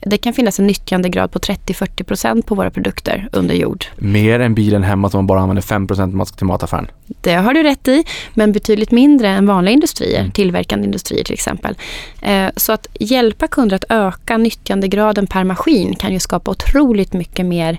Det 0.00 0.18
kan 0.18 0.32
finnas 0.32 0.58
en 0.58 0.66
nyttjandegrad 0.66 1.32
på 1.32 1.38
30-40% 1.38 2.42
på 2.42 2.54
våra 2.54 2.70
produkter 2.70 3.28
under 3.32 3.54
jord. 3.54 3.84
Mer 3.96 4.40
än 4.40 4.54
bilen 4.54 4.82
hemma 4.82 5.10
som 5.10 5.18
man 5.18 5.26
bara 5.26 5.40
använder 5.40 5.62
5% 5.62 6.06
när 6.06 6.06
man 6.06 6.26
ska 6.26 6.36
till 6.36 6.46
mataffären? 6.46 6.90
Det 7.06 7.34
har 7.34 7.54
du 7.54 7.62
rätt 7.62 7.88
i, 7.88 8.04
men 8.34 8.52
betydligt 8.52 8.90
mindre 8.90 9.28
än 9.28 9.46
vanliga 9.46 9.72
industrier, 9.72 10.20
mm. 10.20 10.32
tillverkande 10.32 10.84
industrier 10.84 11.24
till 11.24 11.34
exempel. 11.34 11.76
Eh, 12.22 12.48
så 12.56 12.72
att 12.72 12.86
hjälpa 13.00 13.46
kunder 13.46 13.76
att 13.76 13.84
öka 13.88 14.38
nyttjandegraden 14.38 15.26
per 15.26 15.44
maskin 15.44 15.96
kan 15.96 16.12
ju 16.12 16.20
skapa 16.20 16.50
otroligt 16.50 17.12
mycket 17.12 17.46
mer 17.46 17.78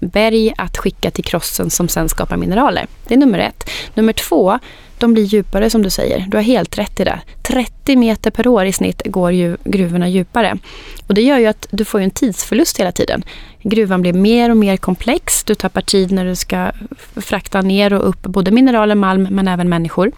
berg 0.00 0.54
att 0.56 0.78
skicka 0.78 1.10
till 1.10 1.24
krossen 1.24 1.70
som 1.70 1.88
sen 1.88 2.08
skapar 2.08 2.36
mineraler. 2.36 2.86
Det 3.06 3.14
är 3.14 3.18
nummer 3.18 3.38
ett. 3.38 3.70
Nummer 3.94 4.12
två, 4.12 4.58
de 5.04 5.14
blir 5.14 5.24
djupare 5.24 5.70
som 5.70 5.82
du 5.82 5.90
säger. 5.90 6.24
Du 6.28 6.36
har 6.36 6.42
helt 6.42 6.78
rätt 6.78 7.00
i 7.00 7.04
det. 7.04 7.20
30 7.42 7.96
meter 7.96 8.30
per 8.30 8.46
år 8.46 8.64
i 8.64 8.72
snitt 8.72 9.02
går 9.04 9.32
ju 9.32 9.56
gruvorna 9.64 10.08
djupare. 10.08 10.58
Och 11.06 11.14
det 11.14 11.22
gör 11.22 11.38
ju 11.38 11.46
att 11.46 11.66
du 11.70 11.84
får 11.84 12.00
en 12.00 12.10
tidsförlust 12.10 12.80
hela 12.80 12.92
tiden. 12.92 13.24
Gruvan 13.62 14.02
blir 14.02 14.12
mer 14.12 14.50
och 14.50 14.56
mer 14.56 14.76
komplex. 14.76 15.44
Du 15.44 15.54
tappar 15.54 15.80
tid 15.80 16.12
när 16.12 16.24
du 16.24 16.36
ska 16.36 16.72
frakta 17.16 17.60
ner 17.60 17.92
och 17.92 18.08
upp 18.08 18.22
både 18.22 18.50
mineraler, 18.50 18.94
malm 18.94 19.28
men 19.30 19.48
även 19.48 19.68
människor. 19.68 20.12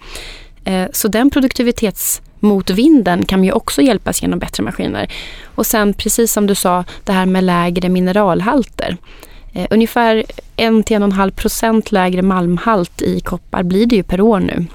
Eh, 0.65 0.87
så 0.93 1.09
den 1.09 1.31
produktivitetsmotvinden 1.31 3.25
kan 3.25 3.45
ju 3.45 3.53
också 3.53 3.83
hjälpas 3.83 4.23
genom 4.23 4.39
bättre 4.39 4.63
maskiner. 4.63 5.13
Och 5.45 5.67
sen 5.67 5.95
precis 5.95 6.33
som 6.33 6.47
du 6.47 6.55
sa, 6.55 6.85
det 7.05 7.13
här 7.13 7.27
med 7.27 7.45
lägre 7.45 7.89
mineralhalter. 7.89 8.97
Eh, 9.57 9.67
ungefär 9.71 10.25
1-1,5 10.57 11.31
procent 11.31 11.93
lägre 11.93 12.23
malmhalt 12.23 13.03
i 13.03 13.21
koppar 13.21 13.63
blir 13.63 13.87
det 13.87 13.97
ju 13.97 14.03
per 14.03 14.21
år 14.21 14.41
nu. 14.41 14.67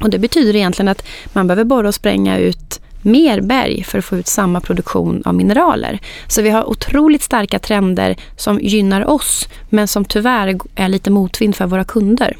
Och 0.00 0.10
det 0.10 0.18
betyder 0.18 0.56
egentligen 0.56 0.88
att 0.88 1.06
man 1.32 1.46
behöver 1.46 1.64
borra 1.64 1.88
och 1.88 1.94
spränga 1.94 2.38
ut 2.38 2.80
mer 3.02 3.40
berg 3.40 3.84
för 3.84 3.98
att 3.98 4.04
få 4.04 4.16
ut 4.16 4.26
samma 4.26 4.60
produktion 4.60 5.22
av 5.24 5.34
mineraler. 5.34 5.98
Så 6.28 6.42
vi 6.42 6.50
har 6.50 6.70
otroligt 6.70 7.22
starka 7.22 7.58
trender 7.58 8.16
som 8.36 8.58
gynnar 8.60 9.10
oss 9.10 9.48
men 9.70 9.88
som 9.88 10.04
tyvärr 10.04 10.58
är 10.74 10.88
lite 10.88 11.10
motvind 11.10 11.56
för 11.56 11.66
våra 11.66 11.84
kunder. 11.84 12.36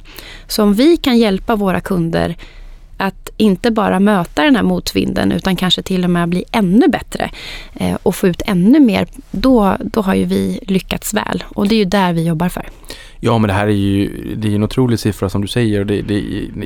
Så 0.46 0.62
om 0.62 0.74
vi 0.74 0.96
kan 0.96 1.18
hjälpa 1.18 1.56
våra 1.56 1.80
kunder 1.80 2.36
att 3.00 3.30
inte 3.36 3.70
bara 3.70 4.00
möta 4.00 4.44
den 4.44 4.56
här 4.56 4.62
motvinden 4.62 5.32
utan 5.32 5.56
kanske 5.56 5.82
till 5.82 6.04
och 6.04 6.10
med 6.10 6.28
bli 6.28 6.44
ännu 6.52 6.88
bättre 6.88 7.30
eh, 7.74 7.96
och 8.02 8.14
få 8.14 8.28
ut 8.28 8.42
ännu 8.46 8.80
mer, 8.80 9.06
då, 9.30 9.76
då 9.80 10.00
har 10.00 10.14
ju 10.14 10.24
vi 10.24 10.60
lyckats 10.62 11.14
väl. 11.14 11.44
Och 11.48 11.68
det 11.68 11.74
är 11.74 11.78
ju 11.78 11.84
där 11.84 12.12
vi 12.12 12.26
jobbar 12.26 12.48
för. 12.48 12.68
Ja, 13.20 13.38
men 13.38 13.48
det 13.48 13.54
här 13.54 13.66
är 13.66 13.70
ju 13.70 14.34
det 14.36 14.48
är 14.48 14.54
en 14.54 14.62
otrolig 14.62 14.98
siffra 14.98 15.28
som 15.28 15.42
du 15.42 15.48
säger. 15.48 15.84
Det, 15.84 16.02
det, 16.02 16.22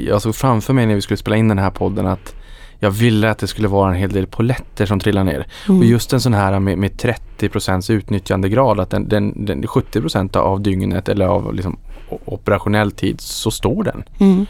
jag 0.07 0.23
såg 0.23 0.35
framför 0.35 0.73
mig 0.73 0.87
när 0.87 0.95
vi 0.95 1.01
skulle 1.01 1.17
spela 1.17 1.37
in 1.37 1.49
den 1.49 1.59
här 1.59 1.71
podden 1.71 2.07
att 2.07 2.35
jag 2.79 2.91
ville 2.91 3.31
att 3.31 3.39
det 3.39 3.47
skulle 3.47 3.69
vara 3.69 3.91
en 3.91 3.97
hel 3.97 4.13
del 4.13 4.27
poletter 4.27 4.87
som 4.87 5.01
trillar 5.01 5.25
ner. 5.25 5.47
Mm. 5.69 5.81
Och 5.81 5.87
just 5.87 6.13
en 6.13 6.21
sån 6.21 6.35
här 6.35 6.61
med, 6.61 6.79
med 6.79 6.99
30 6.99 7.49
procents 7.49 7.91
utnyttjandegrad, 7.91 8.81
att 8.81 8.91
den, 8.91 9.09
den, 9.09 9.45
den 9.45 9.67
70 9.67 10.01
procent 10.01 10.37
av 10.37 10.61
dygnet 10.61 11.09
eller 11.09 11.27
av 11.27 11.55
liksom 11.55 11.79
operationell 12.25 12.93
tid 12.93 13.21
så 13.21 13.51
står 13.51 13.85
den. 13.85 14.05
Mm. 14.19 14.47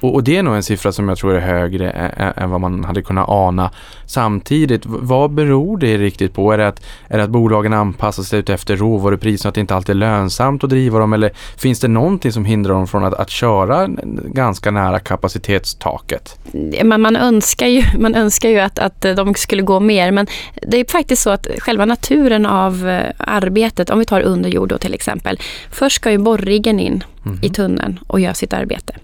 Och, 0.00 0.14
och, 0.14 0.24
det 0.24 0.36
är 0.36 0.42
nog 0.42 0.54
en 0.54 0.62
siffra 0.62 0.92
som 0.92 1.08
jag 1.08 1.18
tror 1.18 1.34
är 1.34 1.40
högre 1.40 1.90
än, 1.90 2.32
än 2.36 2.50
vad 2.50 2.60
man 2.60 2.84
hade 2.84 3.02
kunnat 3.02 3.28
ana. 3.28 3.70
Samtidigt, 4.06 4.82
vad 4.86 5.30
beror 5.30 5.78
det 5.78 5.98
riktigt 5.98 6.34
på? 6.34 6.52
Är 6.52 6.58
det 6.58 6.68
att, 6.68 6.82
är 7.08 7.18
det 7.18 7.24
att 7.24 7.30
bolagen 7.30 7.72
anpassar 7.72 8.22
sig 8.22 8.42
efter 8.46 8.76
råvarupriserna, 8.76 9.48
att 9.48 9.54
det 9.54 9.60
inte 9.60 9.74
alltid 9.74 9.90
är 9.90 9.98
lönsamt 9.98 10.64
att 10.64 10.70
driva 10.70 10.98
dem? 10.98 11.12
Eller 11.12 11.30
finns 11.56 11.80
det 11.80 11.88
någonting 11.88 12.32
som 12.32 12.44
hindrar 12.44 12.74
dem 12.74 12.86
från 12.86 13.04
att, 13.04 13.14
att 13.14 13.30
köra 13.30 13.88
ganska 14.24 14.70
nära 14.70 14.98
kapacitetstaket? 14.98 16.38
Man, 16.84 17.00
man, 17.00 17.16
önskar 17.16 17.66
ju, 17.66 17.82
man 17.98 18.14
önskar 18.14 18.48
ju 18.48 18.58
att, 18.58 18.78
att 18.78 19.00
de 19.00 19.34
skulle 19.34 19.62
gå 19.62 19.80
mer, 19.80 20.10
men 20.10 20.26
det 20.62 20.80
är 20.80 20.84
faktiskt 20.90 21.22
så 21.22 21.30
att 21.30 21.46
själva 21.58 21.84
naturen 21.84 22.46
av 22.46 22.88
eh, 22.88 23.12
arbetet, 23.18 23.90
om 23.90 23.98
vi 23.98 24.04
tar 24.04 24.20
under 24.20 24.50
jord 24.50 24.80
till 24.80 24.94
exempel. 24.94 25.38
Först 25.70 25.96
ska 25.96 26.10
ju 26.10 26.18
borriggen 26.18 26.80
in 26.80 27.04
mm. 27.26 27.38
i 27.42 27.48
tunneln 27.48 28.00
och 28.06 28.20
göra 28.20 28.34
sitt 28.34 28.52
arbete. 28.52 28.94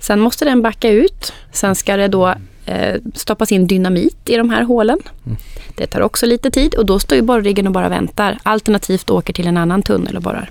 Sen 0.00 0.20
måste 0.20 0.44
den 0.44 0.62
backa 0.62 0.88
ut. 0.88 1.32
Sen 1.52 1.74
ska 1.74 1.96
det 1.96 2.08
då 2.08 2.34
eh, 2.66 3.00
stoppas 3.14 3.52
in 3.52 3.66
dynamit 3.66 4.28
i 4.28 4.36
de 4.36 4.50
här 4.50 4.62
hålen. 4.62 4.98
Mm. 5.26 5.36
Det 5.74 5.86
tar 5.86 6.00
också 6.00 6.26
lite 6.26 6.50
tid 6.50 6.74
och 6.74 6.86
då 6.86 6.98
står 6.98 7.16
ju 7.16 7.22
borriggen 7.22 7.66
och 7.66 7.72
bara 7.72 7.88
väntar. 7.88 8.38
Alternativt 8.42 9.10
åker 9.10 9.32
till 9.32 9.46
en 9.46 9.56
annan 9.56 9.82
tunnel 9.82 10.16
och 10.16 10.22
borrar. 10.22 10.50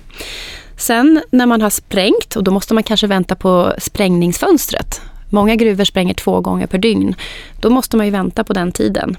Sen 0.76 1.22
när 1.30 1.46
man 1.46 1.62
har 1.62 1.70
sprängt, 1.70 2.36
och 2.36 2.44
då 2.44 2.50
måste 2.50 2.74
man 2.74 2.82
kanske 2.82 3.06
vänta 3.06 3.34
på 3.34 3.72
sprängningsfönstret. 3.78 5.00
Många 5.30 5.56
gruvor 5.56 5.84
spränger 5.84 6.14
två 6.14 6.40
gånger 6.40 6.66
per 6.66 6.78
dygn. 6.78 7.14
Då 7.60 7.70
måste 7.70 7.96
man 7.96 8.06
ju 8.06 8.12
vänta 8.12 8.44
på 8.44 8.52
den 8.52 8.72
tiden. 8.72 9.16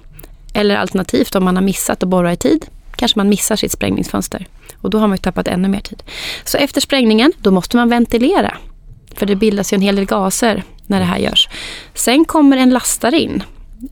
Eller 0.53 0.75
alternativt 0.75 1.35
om 1.35 1.43
man 1.43 1.55
har 1.55 1.63
missat 1.63 2.03
att 2.03 2.09
borra 2.09 2.33
i 2.33 2.37
tid 2.37 2.65
kanske 2.95 3.19
man 3.19 3.29
missar 3.29 3.55
sitt 3.55 3.71
sprängningsfönster. 3.71 4.47
Och 4.81 4.89
då 4.89 4.99
har 4.99 5.07
man 5.07 5.15
ju 5.15 5.21
tappat 5.21 5.47
ännu 5.47 5.67
mer 5.67 5.79
tid. 5.79 6.03
Så 6.43 6.57
efter 6.57 6.81
sprängningen, 6.81 7.33
då 7.37 7.51
måste 7.51 7.77
man 7.77 7.89
ventilera. 7.89 8.57
För 9.17 9.25
det 9.25 9.35
bildas 9.35 9.73
ju 9.73 9.75
en 9.75 9.81
hel 9.81 9.95
del 9.95 10.05
gaser 10.05 10.63
när 10.87 10.99
det 10.99 11.05
här 11.05 11.17
görs. 11.17 11.49
Sen 11.93 12.25
kommer 12.25 12.57
en 12.57 12.69
lastare 12.69 13.19
in. 13.19 13.43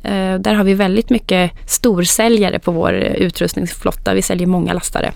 Eh, 0.03 0.35
där 0.39 0.53
har 0.53 0.63
vi 0.63 0.73
väldigt 0.73 1.09
mycket 1.09 1.51
storsäljare 1.67 2.59
på 2.59 2.71
vår 2.71 2.93
utrustningsflotta. 2.93 4.13
Vi 4.13 4.21
säljer 4.21 4.47
många 4.47 4.73
lastare. 4.73 5.11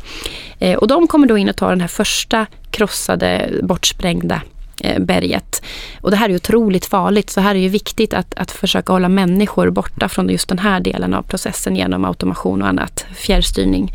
Eh, 0.59 0.77
och 0.77 0.87
de 0.87 1.07
kommer 1.07 1.27
då 1.27 1.37
in 1.37 1.49
och 1.49 1.55
tar 1.55 1.69
den 1.69 1.81
här 1.81 1.87
första 1.87 2.45
krossade, 2.71 3.49
bortsprängda 3.63 4.41
eh, 4.83 4.99
berget. 4.99 5.63
Och 6.01 6.11
det 6.11 6.17
här 6.17 6.29
är 6.29 6.35
otroligt 6.35 6.85
farligt, 6.85 7.29
så 7.29 7.41
här 7.41 7.55
är 7.55 7.61
det 7.61 7.69
viktigt 7.69 8.13
att, 8.13 8.33
att 8.35 8.51
försöka 8.51 8.93
hålla 8.93 9.09
människor 9.09 9.69
borta 9.69 10.09
från 10.09 10.29
just 10.29 10.49
den 10.49 10.59
här 10.59 10.79
delen 10.79 11.13
av 11.13 11.23
processen 11.23 11.75
genom 11.75 12.05
automation 12.05 12.61
och 12.61 12.67
annat, 12.67 13.05
fjärrstyrning. 13.15 13.93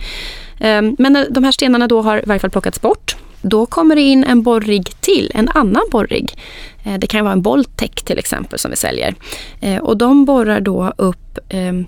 Men 0.98 1.26
de 1.30 1.44
här 1.44 1.52
stenarna 1.52 1.86
då 1.86 2.02
har 2.02 2.18
i 2.18 2.22
varje 2.26 2.38
fall 2.38 2.50
plockats 2.50 2.80
bort 2.80 3.16
då 3.44 3.66
kommer 3.66 3.96
det 3.96 4.02
in 4.02 4.24
en 4.24 4.42
borrig 4.42 5.00
till, 5.00 5.30
en 5.34 5.48
annan 5.48 5.82
borrig. 5.90 6.34
Eh, 6.84 6.98
det 6.98 7.06
kan 7.06 7.24
vara 7.24 7.32
en 7.32 7.42
Boltec 7.42 7.90
till 7.90 8.18
exempel 8.18 8.58
som 8.58 8.70
vi 8.70 8.76
säljer. 8.76 9.14
Eh, 9.60 9.78
och 9.78 9.96
de 9.96 10.24
borrar 10.24 10.60
då 10.60 10.92
upp 10.96 11.38
ehm, 11.48 11.86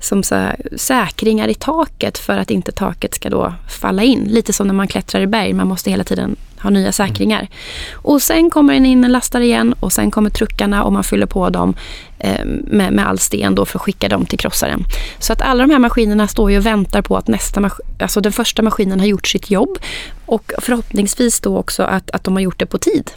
som 0.00 0.22
så 0.22 0.34
här, 0.34 0.56
säkringar 0.76 1.48
i 1.48 1.54
taket 1.54 2.18
för 2.18 2.36
att 2.36 2.50
inte 2.50 2.72
taket 2.72 3.14
ska 3.14 3.30
då 3.30 3.54
falla 3.80 4.02
in. 4.02 4.24
Lite 4.24 4.52
som 4.52 4.66
när 4.66 4.74
man 4.74 4.88
klättrar 4.88 5.20
i 5.20 5.26
berg, 5.26 5.52
man 5.52 5.66
måste 5.66 5.90
hela 5.90 6.04
tiden 6.04 6.36
ha 6.62 6.70
nya 6.70 6.92
säkringar. 6.92 7.48
Och 7.92 8.22
sen 8.22 8.50
kommer 8.50 8.74
den 8.74 8.86
in 8.86 9.04
en 9.04 9.12
lastare 9.12 9.44
igen 9.44 9.74
och 9.80 9.92
sen 9.92 10.10
kommer 10.10 10.30
truckarna 10.30 10.84
och 10.84 10.92
man 10.92 11.04
fyller 11.04 11.26
på 11.26 11.50
dem 11.50 11.74
eh, 12.18 12.44
med, 12.44 12.92
med 12.92 13.08
all 13.08 13.18
sten 13.18 13.54
då 13.54 13.64
för 13.64 13.78
att 13.78 13.82
skicka 13.82 14.08
dem 14.08 14.26
till 14.26 14.38
krossaren. 14.38 14.84
Så 15.18 15.32
att 15.32 15.42
alla 15.42 15.66
de 15.66 15.70
här 15.70 15.78
maskinerna 15.78 16.28
står 16.28 16.50
ju 16.50 16.58
och 16.58 16.66
väntar 16.66 17.02
på 17.02 17.16
att 17.16 17.28
nästa 17.28 17.70
alltså 17.98 18.20
den 18.20 18.32
första 18.32 18.62
maskinen 18.62 19.00
har 19.00 19.06
gjort 19.06 19.26
sitt 19.26 19.50
jobb 19.50 19.78
och 20.26 20.52
förhoppningsvis 20.58 21.40
då 21.40 21.56
också 21.56 21.82
att, 21.82 22.10
att 22.10 22.24
de 22.24 22.34
har 22.34 22.40
gjort 22.40 22.58
det 22.58 22.66
på 22.66 22.78
tid. 22.78 23.10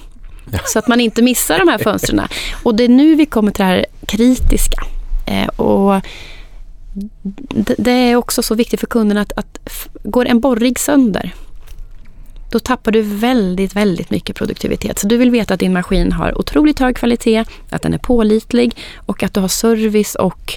Ja. 0.51 0.59
Så 0.65 0.79
att 0.79 0.87
man 0.87 0.99
inte 0.99 1.21
missar 1.21 1.59
de 1.59 1.67
här 1.67 1.77
fönstren. 1.77 2.21
Och 2.63 2.75
det 2.75 2.83
är 2.83 2.89
nu 2.89 3.15
vi 3.15 3.25
kommer 3.25 3.51
till 3.51 3.61
det 3.61 3.69
här 3.69 3.85
kritiska. 4.05 4.83
Eh, 5.25 5.47
och 5.47 6.01
det 7.77 7.91
är 7.91 8.15
också 8.15 8.43
så 8.43 8.55
viktigt 8.55 8.79
för 8.79 8.87
kunden 8.87 9.17
att, 9.17 9.31
att 9.35 9.87
går 10.03 10.25
en 10.25 10.39
borrig 10.39 10.79
sönder 10.79 11.33
då 12.51 12.59
tappar 12.59 12.91
du 12.91 13.01
väldigt, 13.01 13.75
väldigt 13.75 14.09
mycket 14.09 14.35
produktivitet. 14.35 14.99
Så 14.99 15.07
du 15.07 15.17
vill 15.17 15.31
veta 15.31 15.53
att 15.53 15.59
din 15.59 15.73
maskin 15.73 16.11
har 16.11 16.37
otroligt 16.39 16.79
hög 16.79 16.95
kvalitet, 16.95 17.45
att 17.69 17.81
den 17.81 17.93
är 17.93 17.97
pålitlig 17.97 18.77
och 18.95 19.23
att 19.23 19.33
du 19.33 19.39
har 19.39 19.47
service 19.47 20.15
och 20.15 20.53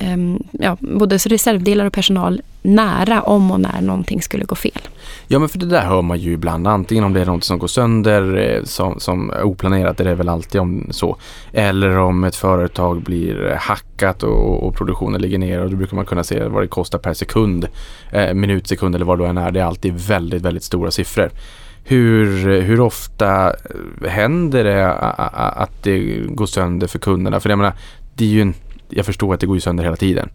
um, 0.00 0.42
ja, 0.52 0.76
både 0.80 1.18
reservdelar 1.18 1.84
och 1.84 1.92
personal 1.92 2.42
nära 2.62 3.22
om 3.22 3.50
och 3.50 3.60
när 3.60 3.80
någonting 3.80 4.22
skulle 4.22 4.44
gå 4.44 4.54
fel. 4.54 4.88
Ja 5.26 5.38
men 5.38 5.48
för 5.48 5.58
det 5.58 5.66
där 5.66 5.86
hör 5.86 6.02
man 6.02 6.18
ju 6.18 6.32
ibland, 6.32 6.66
antingen 6.68 7.04
om 7.04 7.12
det 7.12 7.20
är 7.20 7.26
något 7.26 7.44
som 7.44 7.58
går 7.58 7.66
sönder 7.66 8.36
eh, 8.36 8.64
som, 8.64 9.00
som, 9.00 9.32
oplanerat, 9.42 10.00
är 10.00 10.04
det 10.04 10.10
är 10.10 10.14
väl 10.14 10.28
alltid 10.28 10.60
om 10.60 10.86
så. 10.90 11.16
Eller 11.52 11.98
om 11.98 12.24
ett 12.24 12.36
företag 12.36 13.02
blir 13.02 13.54
hackat 13.60 14.22
och, 14.22 14.66
och 14.66 14.74
produktionen 14.74 15.20
ligger 15.20 15.38
ner 15.38 15.60
och 15.60 15.70
då 15.70 15.76
brukar 15.76 15.96
man 15.96 16.06
kunna 16.06 16.24
se 16.24 16.44
vad 16.44 16.62
det 16.62 16.68
kostar 16.68 16.98
per 16.98 17.14
sekund, 17.14 17.68
eh, 18.12 18.34
minut, 18.34 18.66
sekund 18.66 18.94
eller 18.94 19.04
vad 19.04 19.18
det 19.18 19.26
än 19.26 19.38
är. 19.38 19.50
Det 19.50 19.60
är 19.60 19.64
alltid 19.64 19.94
väldigt, 19.94 20.42
väldigt 20.42 20.64
stora 20.64 20.90
siffror. 20.90 21.30
Hur, 21.84 22.60
hur 22.60 22.80
ofta 22.80 23.52
händer 24.08 24.64
det 24.64 24.92
att 24.92 25.82
det 25.82 25.98
går 26.28 26.46
sönder 26.46 26.86
för 26.86 26.98
kunderna? 26.98 27.40
För 27.40 27.50
jag 27.50 27.58
menar, 27.58 27.72
det 28.14 28.24
är 28.24 28.28
ju 28.28 28.40
en, 28.40 28.54
jag 28.88 29.06
förstår 29.06 29.34
att 29.34 29.40
det 29.40 29.46
går 29.46 29.58
sönder 29.58 29.84
hela 29.84 29.96
tiden. 29.96 30.30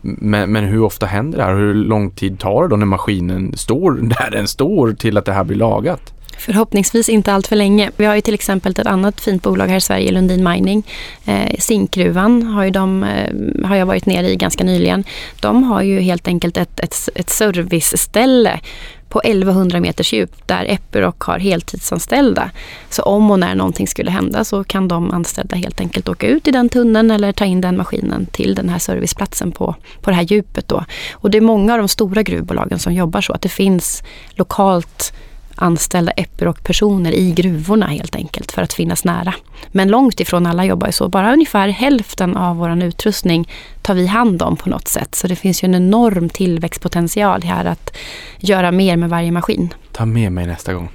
Men, 0.00 0.52
men, 0.52 0.64
hur 0.64 0.82
ofta 0.82 1.06
händer 1.06 1.38
det 1.38 1.44
här? 1.44 1.54
Hur 1.54 1.74
lång 1.74 2.10
tid 2.10 2.38
tar 2.38 2.62
det 2.62 2.68
då 2.68 2.76
när 2.76 2.86
maskinen 2.86 3.56
står 3.56 3.92
där 4.02 4.30
den 4.30 4.48
står 4.48 4.92
till 4.92 5.16
att 5.16 5.24
det 5.24 5.32
här 5.32 5.44
blir 5.44 5.56
lagat? 5.56 6.12
Förhoppningsvis 6.38 7.08
inte 7.08 7.32
allt 7.32 7.46
för 7.46 7.56
länge. 7.56 7.90
Vi 7.96 8.04
har 8.04 8.14
ju 8.14 8.20
till 8.20 8.34
exempel 8.34 8.72
ett 8.72 8.86
annat 8.86 9.20
fint 9.20 9.42
bolag 9.42 9.68
här 9.68 9.76
i 9.76 9.80
Sverige, 9.80 10.12
Lundin 10.12 10.44
Mining. 10.44 10.86
Eh, 11.24 11.54
Zinkgruvan 11.58 12.42
har, 12.42 12.64
ju 12.64 12.70
de, 12.70 13.04
eh, 13.04 13.66
har 13.68 13.76
jag 13.76 13.86
varit 13.86 14.06
nere 14.06 14.30
i 14.30 14.36
ganska 14.36 14.64
nyligen. 14.64 15.04
De 15.40 15.62
har 15.62 15.82
ju 15.82 16.00
helt 16.00 16.28
enkelt 16.28 16.56
ett, 16.56 16.80
ett, 16.80 17.08
ett 17.14 17.30
serviceställe 17.30 18.60
på 19.08 19.20
1100 19.20 19.80
meters 19.80 20.12
djup 20.12 20.46
där 20.46 20.64
Epiroc 20.64 21.14
har 21.18 21.38
heltidsanställda. 21.38 22.50
Så 22.90 23.02
om 23.02 23.30
och 23.30 23.38
när 23.38 23.54
någonting 23.54 23.86
skulle 23.86 24.10
hända 24.10 24.44
så 24.44 24.64
kan 24.64 24.88
de 24.88 25.10
anställda 25.10 25.56
helt 25.56 25.80
enkelt 25.80 26.08
åka 26.08 26.26
ut 26.26 26.48
i 26.48 26.50
den 26.50 26.68
tunneln 26.68 27.10
eller 27.10 27.32
ta 27.32 27.44
in 27.44 27.60
den 27.60 27.76
maskinen 27.76 28.26
till 28.26 28.54
den 28.54 28.68
här 28.68 28.78
serviceplatsen 28.78 29.52
på, 29.52 29.74
på 30.00 30.10
det 30.10 30.16
här 30.16 30.22
djupet. 30.22 30.68
Då. 30.68 30.84
Och 31.12 31.30
det 31.30 31.38
är 31.38 31.42
många 31.42 31.72
av 31.72 31.78
de 31.78 31.88
stora 31.88 32.22
gruvbolagen 32.22 32.78
som 32.78 32.94
jobbar 32.94 33.20
så 33.20 33.32
att 33.32 33.42
det 33.42 33.48
finns 33.48 34.02
lokalt 34.30 35.12
anställda 35.58 36.12
Epiroc-personer 36.12 37.12
i 37.12 37.32
gruvorna 37.32 37.86
helt 37.86 38.16
enkelt 38.16 38.52
för 38.52 38.62
att 38.62 38.72
finnas 38.72 39.04
nära. 39.04 39.34
Men 39.68 39.88
långt 39.88 40.20
ifrån 40.20 40.46
alla 40.46 40.64
jobbar 40.64 40.86
ju 40.86 40.92
så. 40.92 41.08
Bara 41.08 41.32
ungefär 41.32 41.68
hälften 41.68 42.36
av 42.36 42.56
vår 42.56 42.82
utrustning 42.82 43.48
tar 43.82 43.94
vi 43.94 44.06
hand 44.06 44.42
om 44.42 44.56
på 44.56 44.68
något 44.68 44.88
sätt. 44.88 45.14
Så 45.14 45.26
det 45.26 45.36
finns 45.36 45.64
ju 45.64 45.66
en 45.66 45.74
enorm 45.74 46.28
tillväxtpotential 46.28 47.42
här 47.42 47.64
att 47.64 47.96
göra 48.38 48.72
mer 48.72 48.96
med 48.96 49.10
varje 49.10 49.32
maskin. 49.32 49.74
Ta 49.92 50.04
med 50.04 50.32
mig 50.32 50.46
nästa 50.46 50.74
gång. 50.74 50.88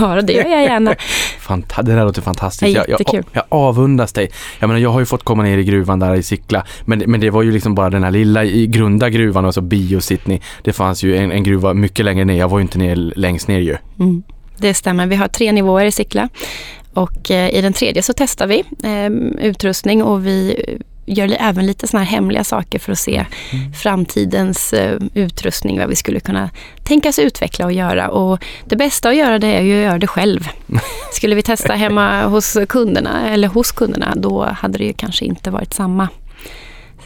Ja, 0.00 0.22
det 0.22 0.32
gör 0.32 0.48
jag 0.48 0.62
gärna. 0.62 0.94
Fanta 1.40 1.82
det 1.82 1.94
där 1.94 2.04
låter 2.04 2.22
fantastiskt. 2.22 2.76
Ja, 2.76 2.84
Jag, 2.88 3.00
jag, 3.12 3.24
jag 3.32 3.44
avundas 3.48 4.12
dig. 4.12 4.30
Jag 4.58 4.68
menar, 4.68 4.80
jag 4.80 4.90
har 4.90 5.00
ju 5.00 5.06
fått 5.06 5.24
komma 5.24 5.42
ner 5.42 5.58
i 5.58 5.64
gruvan 5.64 5.98
där 5.98 6.14
i 6.14 6.22
Sickla, 6.22 6.66
men, 6.84 7.02
men 7.06 7.20
det 7.20 7.30
var 7.30 7.42
ju 7.42 7.52
liksom 7.52 7.74
bara 7.74 7.90
den 7.90 8.04
här 8.04 8.10
lilla 8.10 8.44
i 8.44 8.66
grunda 8.66 9.10
gruvan, 9.10 9.44
alltså 9.44 9.60
Bio-Sydney. 9.60 10.40
Det 10.62 10.72
fanns 10.72 11.02
ju 11.02 11.16
en, 11.16 11.32
en 11.32 11.42
gruva 11.42 11.74
mycket 11.74 12.04
längre 12.04 12.24
ner. 12.24 12.38
Jag 12.38 12.48
var 12.48 12.58
ju 12.58 12.62
inte 12.62 12.78
ner, 12.78 12.96
längst 12.96 13.48
ner 13.48 13.58
ju. 13.58 13.76
Mm. 13.98 14.22
Det 14.58 14.74
stämmer. 14.74 15.06
Vi 15.06 15.16
har 15.16 15.28
tre 15.28 15.52
nivåer 15.52 15.84
i 15.84 15.92
Sickla. 15.92 16.28
Och 16.94 17.30
eh, 17.30 17.54
i 17.54 17.60
den 17.60 17.72
tredje 17.72 18.02
så 18.02 18.12
testar 18.16 18.46
vi 18.46 18.64
eh, 18.82 19.46
utrustning 19.48 20.02
och 20.02 20.26
vi 20.26 20.64
gör 21.08 21.36
även 21.40 21.66
lite 21.66 21.86
såna 21.86 22.04
här 22.04 22.10
hemliga 22.10 22.44
saker 22.44 22.78
för 22.78 22.92
att 22.92 22.98
se 22.98 23.24
framtidens 23.82 24.72
eh, 24.72 24.98
utrustning, 25.14 25.78
vad 25.78 25.88
vi 25.88 25.96
skulle 25.96 26.20
kunna 26.20 26.50
tänkas 26.84 27.18
utveckla 27.18 27.64
och 27.64 27.72
göra. 27.72 28.08
Och 28.08 28.44
det 28.64 28.76
bästa 28.76 29.08
att 29.08 29.16
göra 29.16 29.38
det 29.38 29.46
är 29.46 29.62
ju 29.62 29.78
att 29.78 29.84
göra 29.84 29.98
det 29.98 30.06
själv. 30.06 30.48
Skulle 31.12 31.34
vi 31.34 31.42
testa 31.42 31.72
hemma 31.72 32.24
hos 32.24 32.56
kunderna, 32.68 33.28
eller 33.30 33.48
hos 33.48 33.72
kunderna, 33.72 34.14
då 34.16 34.44
hade 34.44 34.78
det 34.78 34.84
ju 34.84 34.92
kanske 34.92 35.24
inte 35.24 35.50
varit 35.50 35.74
samma 35.74 36.08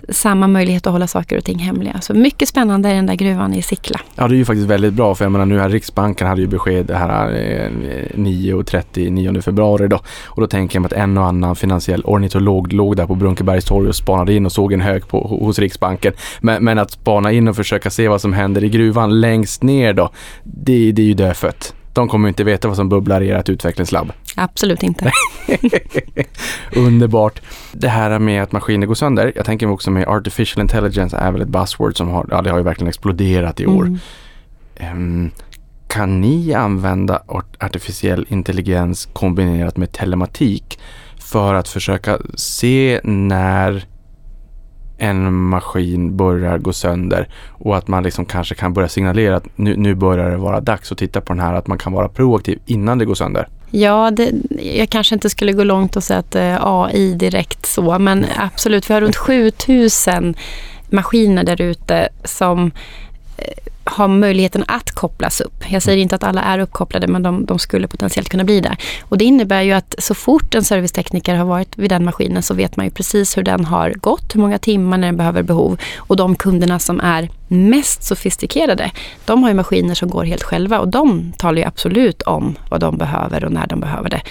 samma 0.08 0.46
möjlighet 0.46 0.86
att 0.86 0.92
hålla 0.92 1.06
saker 1.06 1.38
och 1.38 1.44
ting 1.44 1.58
hemliga. 1.58 2.00
Så 2.00 2.14
mycket 2.14 2.48
spännande 2.48 2.90
i 2.90 2.94
den 2.94 3.06
där 3.06 3.14
gruvan 3.14 3.54
i 3.54 3.62
Sickla. 3.62 4.00
Ja, 4.14 4.28
det 4.28 4.34
är 4.34 4.36
ju 4.36 4.44
faktiskt 4.44 4.68
väldigt 4.68 4.94
bra 4.94 5.14
för 5.14 5.24
jag 5.24 5.32
menar 5.32 5.46
nu 5.46 5.58
här 5.58 5.68
Riksbanken 5.68 6.26
hade 6.26 6.40
ju 6.40 6.46
besked 6.46 6.86
det 6.86 6.96
här 6.96 7.30
eh, 7.30 7.70
9.30 8.16 9.10
9 9.10 9.42
februari 9.42 9.88
då. 9.88 10.00
Och 10.24 10.40
då 10.40 10.46
tänker 10.46 10.76
jag 10.76 10.80
mig 10.80 10.86
att 10.86 10.92
en 10.92 11.18
och 11.18 11.24
annan 11.24 11.56
finansiell 11.56 12.02
ornitolog 12.04 12.72
låg 12.72 12.96
där 12.96 13.06
på 13.06 13.14
Brunkebergstorg 13.14 13.88
och 13.88 13.94
spanade 13.94 14.34
in 14.34 14.46
och 14.46 14.52
såg 14.52 14.72
en 14.72 14.80
hög 14.80 15.08
på, 15.08 15.20
hos 15.26 15.58
Riksbanken. 15.58 16.12
Men, 16.40 16.64
men 16.64 16.78
att 16.78 16.90
spana 16.90 17.32
in 17.32 17.48
och 17.48 17.56
försöka 17.56 17.90
se 17.90 18.08
vad 18.08 18.20
som 18.20 18.32
händer 18.32 18.64
i 18.64 18.68
gruvan 18.68 19.20
längst 19.20 19.62
ner 19.62 19.92
då, 19.92 20.10
det, 20.42 20.92
det 20.92 21.02
är 21.02 21.06
ju 21.06 21.14
dödfött. 21.14 21.74
De 21.92 22.08
kommer 22.08 22.28
ju 22.28 22.28
inte 22.28 22.44
veta 22.44 22.68
vad 22.68 22.76
som 22.76 22.88
bubblar 22.88 23.20
i 23.20 23.30
ert 23.30 23.48
utvecklingslabb. 23.48 24.12
Absolut 24.34 24.82
inte. 24.82 25.10
Underbart. 26.76 27.40
Det 27.72 27.88
här 27.88 28.18
med 28.18 28.42
att 28.42 28.52
maskiner 28.52 28.86
går 28.86 28.94
sönder. 28.94 29.32
Jag 29.36 29.44
tänker 29.46 29.70
också 29.70 29.90
med 29.90 30.08
artificial 30.08 30.62
intelligence 30.62 31.16
är 31.16 31.32
väl 31.32 31.42
ett 31.42 31.48
buzzword 31.48 31.96
som 31.96 32.08
har, 32.08 32.26
ja 32.30 32.42
det 32.42 32.50
har 32.50 32.58
ju 32.58 32.64
verkligen 32.64 32.88
exploderat 32.88 33.60
i 33.60 33.66
år. 33.66 33.84
Mm. 33.84 33.98
Ehm, 34.76 35.30
kan 35.88 36.20
ni 36.20 36.54
använda 36.54 37.22
art- 37.26 37.56
artificiell 37.62 38.26
intelligens 38.28 39.08
kombinerat 39.12 39.76
med 39.76 39.92
telematik 39.92 40.78
för 41.18 41.54
att 41.54 41.68
försöka 41.68 42.18
se 42.34 43.00
när 43.04 43.84
en 45.02 45.32
maskin 45.32 46.16
börjar 46.16 46.58
gå 46.58 46.72
sönder 46.72 47.28
och 47.48 47.76
att 47.76 47.88
man 47.88 48.02
liksom 48.02 48.24
kanske 48.24 48.54
kan 48.54 48.72
börja 48.72 48.88
signalera 48.88 49.36
att 49.36 49.46
nu, 49.56 49.76
nu 49.76 49.94
börjar 49.94 50.30
det 50.30 50.36
vara 50.36 50.60
dags 50.60 50.92
att 50.92 50.98
titta 50.98 51.20
på 51.20 51.32
den 51.32 51.42
här, 51.42 51.54
att 51.54 51.66
man 51.66 51.78
kan 51.78 51.92
vara 51.92 52.08
proaktiv 52.08 52.58
innan 52.66 52.98
det 52.98 53.04
går 53.04 53.14
sönder. 53.14 53.48
Ja, 53.70 54.10
det, 54.10 54.32
jag 54.78 54.88
kanske 54.88 55.14
inte 55.14 55.30
skulle 55.30 55.52
gå 55.52 55.64
långt 55.64 55.96
och 55.96 56.04
säga 56.04 56.18
att 56.18 56.34
eh, 56.34 56.66
AI 56.66 57.14
direkt 57.14 57.66
så, 57.66 57.98
men 57.98 58.26
absolut, 58.36 58.90
vi 58.90 58.94
har 58.94 59.00
runt 59.00 59.16
7000 59.16 60.34
maskiner 60.90 61.44
där 61.44 61.60
ute 61.60 62.08
som 62.24 62.70
eh, 63.36 63.71
har 63.84 64.08
möjligheten 64.08 64.64
att 64.68 64.90
kopplas 64.90 65.40
upp. 65.40 65.64
Jag 65.68 65.82
säger 65.82 65.98
inte 65.98 66.14
att 66.14 66.24
alla 66.24 66.42
är 66.42 66.58
uppkopplade, 66.58 67.06
men 67.06 67.22
de, 67.22 67.46
de 67.46 67.58
skulle 67.58 67.88
potentiellt 67.88 68.28
kunna 68.28 68.44
bli 68.44 68.60
det. 68.60 68.76
Och 69.02 69.18
det 69.18 69.24
innebär 69.24 69.62
ju 69.62 69.72
att 69.72 69.94
så 69.98 70.14
fort 70.14 70.54
en 70.54 70.64
servicetekniker 70.64 71.34
har 71.34 71.44
varit 71.44 71.78
vid 71.78 71.90
den 71.90 72.04
maskinen 72.04 72.42
så 72.42 72.54
vet 72.54 72.76
man 72.76 72.86
ju 72.86 72.90
precis 72.90 73.36
hur 73.36 73.42
den 73.42 73.64
har 73.64 73.90
gått, 73.90 74.34
hur 74.34 74.40
många 74.40 74.58
timmar 74.58 74.98
när 74.98 75.08
den 75.08 75.16
behöver 75.16 75.42
behov. 75.42 75.80
Och 75.96 76.16
de 76.16 76.36
kunderna 76.36 76.78
som 76.78 77.00
är 77.00 77.28
mest 77.48 78.02
sofistikerade, 78.04 78.90
de 79.24 79.42
har 79.42 79.50
ju 79.50 79.54
maskiner 79.56 79.94
som 79.94 80.10
går 80.10 80.24
helt 80.24 80.42
själva 80.42 80.80
och 80.80 80.88
de 80.88 81.32
talar 81.38 81.58
ju 81.58 81.64
absolut 81.64 82.22
om 82.22 82.54
vad 82.70 82.80
de 82.80 82.96
behöver 82.96 83.44
och 83.44 83.52
när 83.52 83.66
de 83.66 83.80
behöver 83.80 84.10
det. 84.10 84.22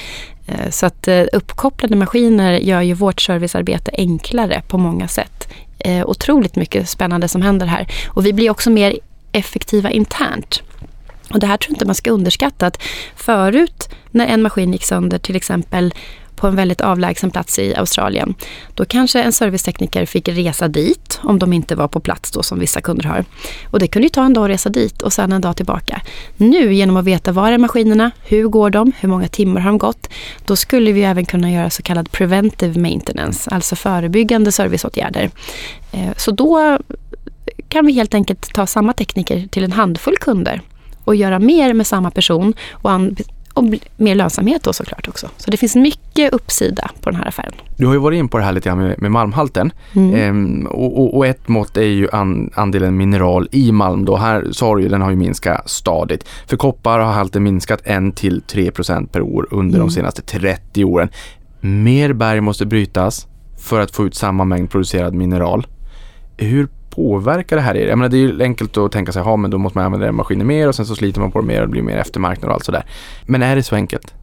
Eh, 0.48 0.70
Så 0.70 0.86
att 0.86 1.08
eh, 1.08 1.24
uppkopplade 1.34 1.96
maskiner 1.96 2.54
gör 2.54 2.82
ju 2.82 2.94
vårt 2.94 3.22
servicearbete 3.22 3.92
enklare 3.98 4.62
på 4.68 4.78
många 4.78 5.08
sätt. 5.08 5.48
Eh, 5.80 6.06
Otroligt 6.06 6.56
mycket 6.56 6.90
spännande 6.90 7.28
som 7.28 7.42
händer 7.42 7.66
här. 7.66 7.88
Och 8.08 8.26
vi 8.26 8.34
blir 8.34 8.50
också 8.50 8.70
mer 8.70 9.00
effektiva 9.32 9.92
internt. 9.92 10.64
Och 11.34 11.40
det 11.40 11.48
här 11.48 11.58
tror 11.58 11.72
jag 11.72 11.76
inte 11.76 11.86
man 11.86 11.96
ska 11.96 12.12
underskatta. 12.12 12.68
Att 12.68 12.84
förut 13.16 13.90
när 14.12 14.28
en 14.28 14.42
maskin 14.42 14.74
gick 14.74 14.84
sönder 14.84 15.18
till 15.18 15.36
exempel 15.36 15.94
på 16.42 16.48
en 16.48 16.56
väldigt 16.56 16.82
avlägsen 16.82 17.32
plats 17.32 17.60
i 17.60 17.76
Australien. 17.76 18.34
Då 18.74 18.86
kanske 18.86 19.22
en 19.22 19.34
servicetekniker 19.34 20.06
fick 20.06 20.28
resa 20.28 20.68
dit 20.68 21.20
om 21.24 21.40
de 21.40 21.54
inte 21.54 21.76
var 21.76 21.88
på 21.88 22.00
plats 22.00 22.32
då 22.32 22.44
som 22.44 22.60
vissa 22.60 22.82
kunder 22.82 23.06
har. 23.06 23.26
Och 23.72 23.80
det 23.80 23.88
kunde 23.88 24.06
ju 24.06 24.10
ta 24.10 24.26
en 24.26 24.34
dag 24.34 24.44
att 24.44 24.50
resa 24.50 24.70
dit 24.70 25.02
och 25.02 25.14
sen 25.14 25.32
en 25.32 25.42
dag 25.42 25.58
tillbaka. 25.58 26.02
Nu 26.38 26.74
genom 26.74 26.98
att 26.98 27.06
veta 27.06 27.32
var 27.32 27.52
är 27.52 27.58
maskinerna, 27.58 28.12
hur 28.24 28.48
går 28.48 28.70
de, 28.70 28.92
hur 29.00 29.10
många 29.10 29.28
timmar 29.28 29.62
har 29.62 29.70
de 29.70 29.78
gått. 29.78 30.10
Då 30.46 30.56
skulle 30.56 30.92
vi 30.92 31.04
även 31.04 31.26
kunna 31.26 31.52
göra 31.52 31.70
så 31.70 31.84
kallad 31.84 32.12
preventive 32.12 32.80
maintenance, 32.80 33.50
alltså 33.50 33.76
förebyggande 33.76 34.52
serviceåtgärder. 34.52 35.30
Eh, 35.92 36.10
så 36.18 36.32
då 36.32 36.80
kan 37.68 37.86
vi 37.86 37.94
helt 37.94 38.14
enkelt 38.14 38.54
ta 38.54 38.68
samma 38.68 38.94
tekniker 38.94 39.48
till 39.52 39.64
en 39.64 39.72
handfull 39.72 40.18
kunder 40.18 40.62
och 41.04 41.16
göra 41.16 41.40
mer 41.40 41.74
med 41.74 41.88
samma 41.88 42.12
person 42.12 42.54
och, 42.72 42.92
och 43.54 43.64
mer 43.98 44.16
lönsamhet 44.16 44.64
då 44.64 44.74
såklart 44.74 45.08
också. 45.08 45.30
Så 45.38 45.52
det 45.52 45.58
finns 45.58 45.76
mycket 45.76 46.34
uppsida 46.34 46.92
på 47.02 47.10
den 47.10 47.20
här 47.20 47.28
affären. 47.28 47.54
Du 47.78 47.86
har 47.86 47.94
ju 47.94 48.00
varit 48.00 48.18
in 48.18 48.28
på 48.30 48.38
det 48.38 48.44
här 48.44 48.52
lite 48.52 48.70
grann 48.70 48.78
med, 48.78 49.02
med 49.02 49.12
malmhalten. 49.12 49.72
Mm. 49.96 50.16
Ehm, 50.16 50.68
och, 50.68 51.00
och, 51.00 51.18
och 51.18 51.28
ett 51.28 51.48
mått 51.48 51.78
är 51.78 51.82
ju 51.82 52.08
an, 52.12 52.52
andelen 52.56 52.98
mineral 52.98 53.48
i 53.52 53.72
malm 53.72 54.06
då. 54.06 54.18
Här 54.18 54.48
sa 54.52 54.76
du 54.76 54.82
ju, 54.82 54.90
den 54.90 55.02
har 55.02 55.10
ju 55.10 55.16
minskat 55.16 55.70
stadigt. 55.70 56.26
För 56.48 56.58
koppar 56.58 57.00
har 57.00 57.12
halten 57.14 57.44
minskat 57.44 57.82
1 57.84 58.16
till 58.16 58.42
3 58.42 58.72
procent 58.72 59.12
per 59.12 59.22
år 59.22 59.48
under 59.52 59.76
Mm. 59.76 59.88
de 59.88 59.94
senaste 59.94 60.22
30 60.22 60.84
åren. 60.84 61.10
Mer 61.62 62.14
berg 62.14 62.42
måste 62.42 62.66
brytas 62.66 63.28
för 63.60 63.80
att 63.80 63.92
få 63.92 64.06
ut 64.06 64.16
samma 64.16 64.46
mängd 64.46 64.70
producerad 64.72 65.14
mineral. 65.14 65.68
Hur 66.38 66.68
påverkar 66.92 67.56
det 67.56 67.62
här 67.62 67.78
er? 67.78 67.88
Jag 67.88 67.98
menar, 67.98 68.10
det 68.10 68.18
är 68.18 68.20
ju 68.20 68.44
enkelt 68.44 68.78
att 68.78 68.92
tänka 68.92 69.12
sig, 69.12 69.22
ja 69.26 69.36
men 69.36 69.52
då 69.52 69.58
måste 69.58 69.78
man 69.78 69.86
använda 69.86 70.12
maskiner 70.12 70.46
mer 70.46 70.68
och 70.68 70.76
sen 70.76 70.86
så 70.86 70.96
sliter 70.96 71.22
man 71.22 71.32
på 71.32 71.42
det 71.42 71.48
mer 71.48 71.62
och 71.62 71.68
det 71.68 71.72
blir 71.72 71.82
mer 71.82 71.98
eftermarknad 71.98 72.50
och 72.50 72.54
allt 72.56 72.66
sådär. 72.66 72.86
Men 73.26 73.44
är 73.44 73.56
det 73.56 73.64
så 73.64 73.76
enkelt? 73.76 74.14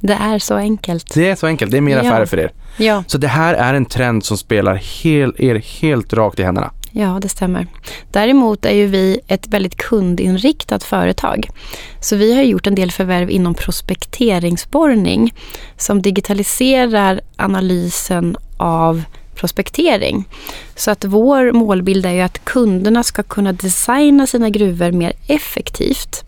Det 0.00 0.12
är 0.12 0.38
så 0.38 0.54
enkelt. 0.54 1.14
Det 1.14 1.30
är 1.30 1.34
så 1.34 1.46
enkelt, 1.46 1.70
det 1.70 1.76
är 1.76 1.80
mer 1.80 1.96
Ja. 1.96 2.00
affärer 2.10 2.26
för 2.26 2.38
er. 2.38 2.52
Ja, 2.76 3.04
Så 3.06 3.18
det 3.18 3.28
här 3.28 3.54
är 3.54 3.74
en 3.74 3.84
trend 3.86 4.24
som 4.24 4.36
spelar 4.38 4.74
hel, 4.74 5.34
er 5.38 5.54
helt 5.80 6.12
rakt 6.12 6.38
i 6.38 6.42
händerna. 6.42 6.70
ja, 6.92 7.18
det 7.22 7.28
stämmer. 7.28 7.66
Däremot 8.12 8.64
är 8.64 8.74
ju 8.74 8.86
vi 8.86 9.20
ett 9.28 9.48
väldigt 9.48 9.76
kundinriktat 9.76 10.84
företag. 10.84 11.48
Så 12.00 12.16
vi 12.16 12.34
har 12.36 12.42
gjort 12.42 12.66
en 12.66 12.74
del 12.74 12.90
förvärv 12.90 13.30
inom 13.30 13.54
prospekteringsborrning 13.54 15.34
som 15.76 16.02
digitaliserar 16.02 17.20
analysen 17.36 18.36
av 18.56 19.02
prospektering. 19.38 20.24
Så 20.74 20.90
att 20.90 21.04
vår 21.04 21.52
målbild 21.52 22.06
är 22.06 22.12
ju 22.12 22.20
att 22.20 22.44
kunderna 22.44 23.02
ska 23.02 23.22
kunna 23.22 23.52
designa 23.52 24.26
sina 24.26 24.50
gruvor 24.50 24.92
mer 24.92 25.12
effektivt 25.26 26.24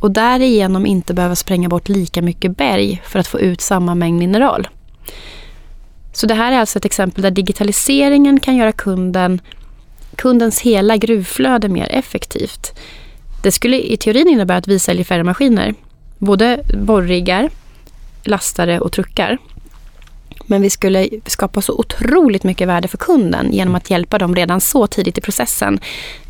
och 0.00 0.10
därigenom 0.10 0.86
inte 0.86 1.14
behöva 1.14 1.36
spränga 1.36 1.68
bort 1.68 1.88
lika 1.88 2.22
mycket 2.22 2.56
berg 2.56 3.02
för 3.06 3.18
att 3.18 3.26
få 3.26 3.40
ut 3.40 3.60
samma 3.60 3.94
mängd 3.94 4.18
mineral. 4.18 4.68
Så 6.12 6.26
det 6.26 6.34
här 6.34 6.52
är 6.52 6.58
alltså 6.58 6.78
ett 6.78 6.84
exempel 6.84 7.22
där 7.22 7.30
digitaliseringen 7.30 8.40
kan 8.40 8.56
göra 8.56 8.72
kunden, 8.72 9.40
kundens 10.16 10.60
hela 10.60 10.96
gruvflöde 10.96 11.68
mer 11.68 11.88
effektivt. 11.90 12.72
Det 13.42 13.52
skulle 13.52 13.92
i 13.92 13.96
teorin 13.96 14.28
innebära 14.28 14.58
att 14.58 14.68
vi 14.68 14.78
säljer 14.78 15.04
färre 15.04 15.24
maskiner. 15.24 15.74
Både 16.18 16.60
borriggar, 16.74 17.50
lastare 18.24 18.80
och 18.80 18.92
truckar. 18.92 19.38
Men 20.46 20.62
vi 20.62 20.70
skulle 20.70 21.08
skapa 21.26 21.60
så 21.60 21.78
otroligt 21.78 22.44
mycket 22.44 22.68
värde 22.68 22.88
för 22.88 22.98
kunden 22.98 23.52
genom 23.52 23.74
att 23.74 23.90
hjälpa 23.90 24.18
dem 24.18 24.34
redan 24.34 24.60
så 24.60 24.86
tidigt 24.86 25.18
i 25.18 25.20
processen. 25.20 25.78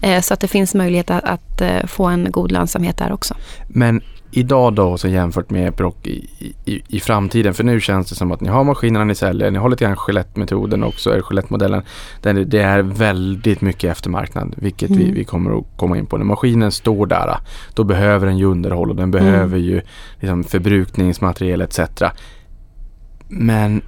Eh, 0.01 0.21
så 0.21 0.35
att 0.35 0.41
det 0.41 0.49
finns 0.49 0.75
möjlighet 0.75 1.11
att, 1.11 1.61
eh, 1.61 1.87
få 1.87 2.05
en 2.05 2.27
god 2.31 2.53
lönsamhet 2.53 2.99
där 2.99 3.13
också. 3.13 3.35
Men 3.69 4.03
idag 4.31 4.75
då 4.75 4.99
så 4.99 5.09
jämfört 5.09 5.51
med 5.51 5.69
Epiroc 5.69 5.95
i, 6.03 6.29
i, 6.65 6.83
i 6.89 7.01
framtiden, 7.01 7.55
för 7.55 7.65
nu 7.65 7.81
känns 7.81 8.09
det 8.09 8.15
som 8.15 8.33
att 8.33 8.41
ni 8.41 8.49
har 8.49 8.65
maskinerna 8.65 9.05
ni 9.05 9.15
säljer, 9.15 9.51
ni 9.51 9.59
har 9.59 9.69
lite 9.69 9.85
grann 9.85 9.97
Gillette-metoden 10.09 10.85
också, 10.85 11.11
eller 11.11 11.25
Gillette-modellen. 11.31 11.83
Det 12.23 12.63
är 12.63 12.83
väldigt 12.83 13.61
mycket 13.61 13.91
eftermarknad, 13.91 14.55
vilket 14.57 14.91
vi, 14.91 15.03
Mm. 15.03 15.15
vi 15.15 15.25
kommer 15.25 15.59
att 15.59 15.65
komma 15.77 15.99
in 15.99 16.07
på. 16.07 16.17
När 16.17 16.25
maskinen 16.25 16.73
står 16.73 17.07
där, 17.07 17.37
då 17.75 17.85
behöver 17.85 18.27
den 18.27 18.39
ju 18.39 18.45
underhåll 18.45 18.91
och 18.91 18.97
den 18.97 19.11
behöver 19.11 19.59
ju 19.59 19.81
liksom 20.21 20.45
förbrukningsmaterial 20.45 21.61
etc. 21.61 21.81
Men 23.29 23.83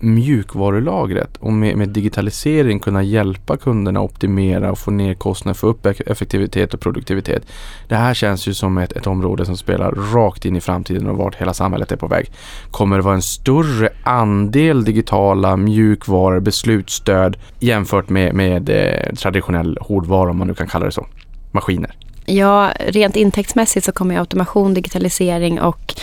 mjukvarulagret 0.00 1.36
och 1.36 1.52
med, 1.52 1.76
med 1.76 1.88
digitalisering 1.88 2.80
kunna 2.80 3.02
hjälpa 3.02 3.56
kunderna 3.56 4.00
optimera 4.00 4.70
och 4.70 4.78
få 4.78 4.90
ner 4.90 5.14
kostnader, 5.14 5.54
få 5.54 5.66
upp 5.66 5.86
effektivitet 5.86 6.74
och 6.74 6.80
produktivitet. 6.80 7.46
Det 7.88 7.96
här 7.96 8.14
känns 8.14 8.48
ju 8.48 8.54
som 8.54 8.78
ett, 8.78 8.92
ett 8.92 9.06
område 9.06 9.46
som 9.46 9.56
spelar 9.56 9.92
rakt 9.92 10.44
in 10.44 10.56
i 10.56 10.60
framtiden 10.60 11.06
och 11.06 11.16
vart 11.16 11.34
hela 11.34 11.54
samhället 11.54 11.92
är 11.92 11.96
på 11.96 12.06
väg. 12.06 12.30
Kommer 12.70 12.96
det 12.96 13.02
vara 13.02 13.14
en 13.14 13.22
större 13.22 13.88
andel 14.02 14.84
digitala 14.84 15.56
mjukvaror, 15.56 16.40
beslutsstöd 16.40 17.36
jämfört 17.60 18.08
med, 18.08 18.34
med 18.34 18.68
eh, 18.68 19.14
traditionell 19.14 19.78
hårdvara 19.80 20.30
om 20.30 20.36
man 20.36 20.48
nu 20.48 20.54
kan 20.54 20.66
kalla 20.66 20.86
det 20.86 20.92
så, 20.92 21.06
maskiner? 21.52 22.05
Ja, 22.26 22.72
rent 22.78 23.16
intäktsmässigt 23.16 23.86
så 23.86 23.92
kommer 23.92 24.14
ju 24.14 24.20
automation, 24.20 24.74
digitalisering 24.74 25.60
och 25.60 25.94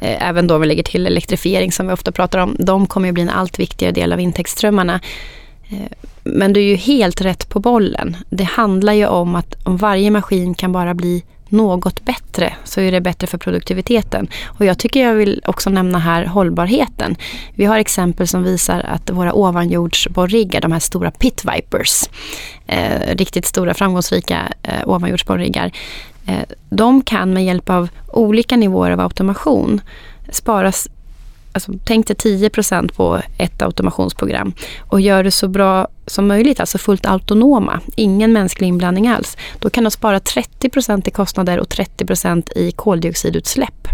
eh, 0.00 0.28
även 0.28 0.46
då 0.46 0.58
vi 0.58 0.66
lägger 0.66 0.82
till 0.82 1.06
elektrifiering 1.06 1.72
som 1.72 1.86
vi 1.86 1.92
ofta 1.92 2.12
pratar 2.12 2.38
om, 2.38 2.56
de 2.58 2.86
kommer 2.86 3.08
ju 3.08 3.12
bli 3.12 3.22
en 3.22 3.30
allt 3.30 3.58
viktigare 3.58 3.92
del 3.92 4.12
av 4.12 4.20
intäktsströmmarna. 4.20 5.00
Eh, 5.70 6.08
men 6.22 6.52
du 6.52 6.60
är 6.60 6.64
ju 6.64 6.76
helt 6.76 7.20
rätt 7.20 7.48
på 7.48 7.60
bollen. 7.60 8.16
Det 8.30 8.44
handlar 8.44 8.92
ju 8.92 9.06
om 9.06 9.34
att 9.34 9.66
om 9.66 9.76
varje 9.76 10.10
maskin 10.10 10.54
kan 10.54 10.72
bara 10.72 10.94
bli 10.94 11.24
något 11.48 12.04
bättre 12.04 12.54
så 12.64 12.80
är 12.80 12.92
det 12.92 13.00
bättre 13.00 13.26
för 13.26 13.38
produktiviteten. 13.38 14.28
Och 14.46 14.64
jag 14.64 14.78
tycker 14.78 15.02
jag 15.02 15.14
vill 15.14 15.42
också 15.46 15.70
nämna 15.70 15.98
här 15.98 16.24
hållbarheten. 16.24 17.16
Vi 17.54 17.64
har 17.64 17.78
exempel 17.78 18.28
som 18.28 18.42
visar 18.42 18.80
att 18.80 19.10
våra 19.10 19.34
ovanjordsborriggar, 19.34 20.60
de 20.60 20.72
här 20.72 20.80
stora 20.80 21.10
pit 21.10 21.44
vipers, 21.44 22.04
eh, 22.66 23.16
riktigt 23.16 23.46
stora 23.46 23.74
framgångsrika 23.74 24.52
eh, 24.62 24.88
ovanjordsborriggar, 24.88 25.72
eh, 26.26 26.42
de 26.68 27.02
kan 27.02 27.32
med 27.32 27.44
hjälp 27.44 27.70
av 27.70 27.88
olika 28.12 28.56
nivåer 28.56 28.90
av 28.90 29.00
automation 29.00 29.80
sparas 30.30 30.88
alltså, 31.56 31.72
tänk 31.84 32.06
dig 32.06 32.16
10% 32.16 32.94
på 32.94 33.20
ett 33.38 33.62
automationsprogram 33.62 34.52
och 34.80 35.00
gör 35.00 35.24
det 35.24 35.30
så 35.30 35.48
bra 35.48 35.88
som 36.06 36.26
möjligt, 36.26 36.60
alltså 36.60 36.78
fullt 36.78 37.06
autonoma, 37.06 37.80
ingen 37.96 38.32
mänsklig 38.32 38.68
inblandning 38.68 39.08
alls. 39.08 39.36
Då 39.58 39.70
kan 39.70 39.84
de 39.84 39.90
spara 39.90 40.18
30% 40.18 41.08
i 41.08 41.10
kostnader 41.10 41.60
och 41.60 41.68
30% 41.68 42.52
i 42.56 42.72
koldioxidutsläpp. 42.72 43.88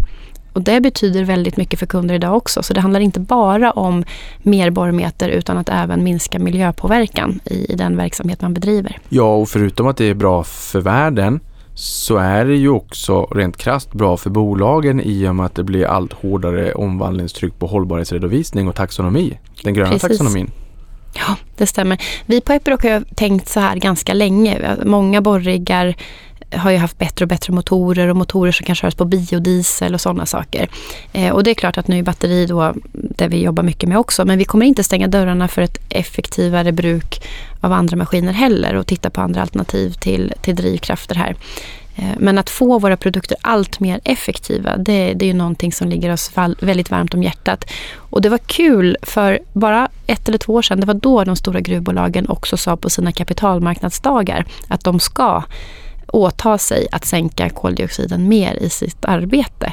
Och 0.52 0.62
det 0.62 0.80
betyder 0.80 1.24
väldigt 1.24 1.56
mycket 1.56 1.78
för 1.78 1.86
kunder 1.86 2.14
idag 2.14 2.36
också. 2.36 2.62
Så 2.62 2.74
det 2.74 2.80
handlar 2.80 3.00
inte 3.00 3.20
bara 3.20 3.70
om 3.70 4.04
mer 4.42 4.70
borrmeter 4.70 5.28
utan 5.28 5.58
att 5.58 5.68
även 5.68 6.04
minska 6.04 6.38
miljöpåverkan 6.38 7.40
i, 7.44 7.72
i 7.72 7.76
den 7.76 7.96
verksamhet 7.96 8.40
man 8.40 8.54
bedriver. 8.54 8.98
Ja, 9.08 9.34
och 9.34 9.48
förutom 9.48 9.86
att 9.86 9.96
det 9.96 10.04
är 10.04 10.14
bra 10.14 10.44
för 10.44 10.80
världen 10.80 11.40
så 11.74 12.16
är 12.16 12.44
det 12.44 12.56
ju 12.56 12.68
också 12.68 13.24
rent 13.24 13.56
krast 13.56 13.92
bra 13.92 14.16
för 14.16 14.30
bolagen 14.30 15.00
i 15.00 15.28
och 15.28 15.36
med 15.36 15.46
att 15.46 15.54
det 15.54 15.64
blir 15.64 15.86
allt 15.86 16.12
hårdare 16.12 16.72
omvandlingstryck 16.72 17.58
på 17.58 17.66
hållbarhetsredovisning 17.66 18.68
och 18.68 18.74
taxonomi. 18.74 19.38
Den 19.64 19.74
gröna 19.74 19.90
Precis. 19.90 20.08
taxonomin. 20.08 20.50
Ja, 21.14 21.36
det 21.56 21.66
stämmer. 21.66 22.02
Vi 22.26 22.40
på 22.40 22.52
Epiroc 22.52 22.82
har 22.82 23.04
tänkt 23.14 23.48
så 23.48 23.60
här 23.60 23.76
ganska 23.76 24.14
länge. 24.14 24.76
Många 24.84 25.20
borriggar 25.20 25.96
har 26.52 26.70
ju 26.70 26.76
haft 26.76 26.98
bättre 26.98 27.24
och 27.24 27.28
bättre 27.28 27.52
motorer 27.52 28.08
och 28.08 28.16
motorer 28.16 28.52
som 28.52 28.66
kan 28.66 28.74
köras 28.74 28.94
på 28.94 29.04
biodiesel 29.04 29.94
och 29.94 30.00
sådana 30.00 30.26
saker. 30.26 30.68
Eh, 31.12 31.32
och 31.32 31.44
det 31.44 31.50
är 31.50 31.54
klart 31.54 31.78
att 31.78 31.88
nu 31.88 31.98
är 31.98 32.02
batteri 32.02 32.46
då 32.46 32.74
det 32.92 33.28
vi 33.28 33.42
jobbar 33.42 33.62
mycket 33.62 33.88
med 33.88 33.98
också. 33.98 34.24
Men 34.24 34.38
vi 34.38 34.44
kommer 34.44 34.66
inte 34.66 34.84
stänga 34.84 35.08
dörrarna 35.08 35.48
för 35.48 35.62
ett 35.62 35.78
effektivare 35.88 36.72
bruk 36.72 37.22
av 37.60 37.72
andra 37.72 37.96
maskiner 37.96 38.32
heller 38.32 38.74
och 38.74 38.86
titta 38.86 39.10
på 39.10 39.20
andra 39.20 39.42
alternativ 39.42 39.90
till, 39.90 40.32
till 40.42 40.56
drivkrafter 40.56 41.14
här. 41.14 41.36
Eh, 41.96 42.04
men 42.18 42.38
att 42.38 42.50
få 42.50 42.78
våra 42.78 42.96
produkter 42.96 43.36
allt 43.40 43.80
mer 43.80 44.00
effektiva, 44.04 44.76
det, 44.76 45.14
det 45.14 45.24
är 45.24 45.26
ju 45.26 45.34
någonting 45.34 45.72
som 45.72 45.88
ligger 45.88 46.12
oss 46.12 46.30
väldigt 46.60 46.90
varmt 46.90 47.14
om 47.14 47.22
hjärtat. 47.22 47.64
Och 47.96 48.22
det 48.22 48.28
var 48.28 48.38
kul, 48.38 48.96
för 49.02 49.38
bara 49.52 49.88
ett 50.06 50.28
eller 50.28 50.38
två 50.38 50.54
år 50.54 50.62
sedan, 50.62 50.80
det 50.80 50.86
var 50.86 50.94
då 50.94 51.24
de 51.24 51.36
stora 51.36 51.60
gruvbolagen 51.60 52.28
också 52.28 52.56
sa 52.56 52.76
på 52.76 52.90
sina 52.90 53.12
kapitalmarknadsdagar 53.12 54.44
att 54.68 54.84
de 54.84 55.00
ska 55.00 55.42
åta 56.12 56.58
sig 56.58 56.86
att 56.92 57.04
sänka 57.04 57.50
koldioxiden 57.50 58.28
mer 58.28 58.54
i 58.54 58.70
sitt 58.70 59.04
arbete. 59.04 59.72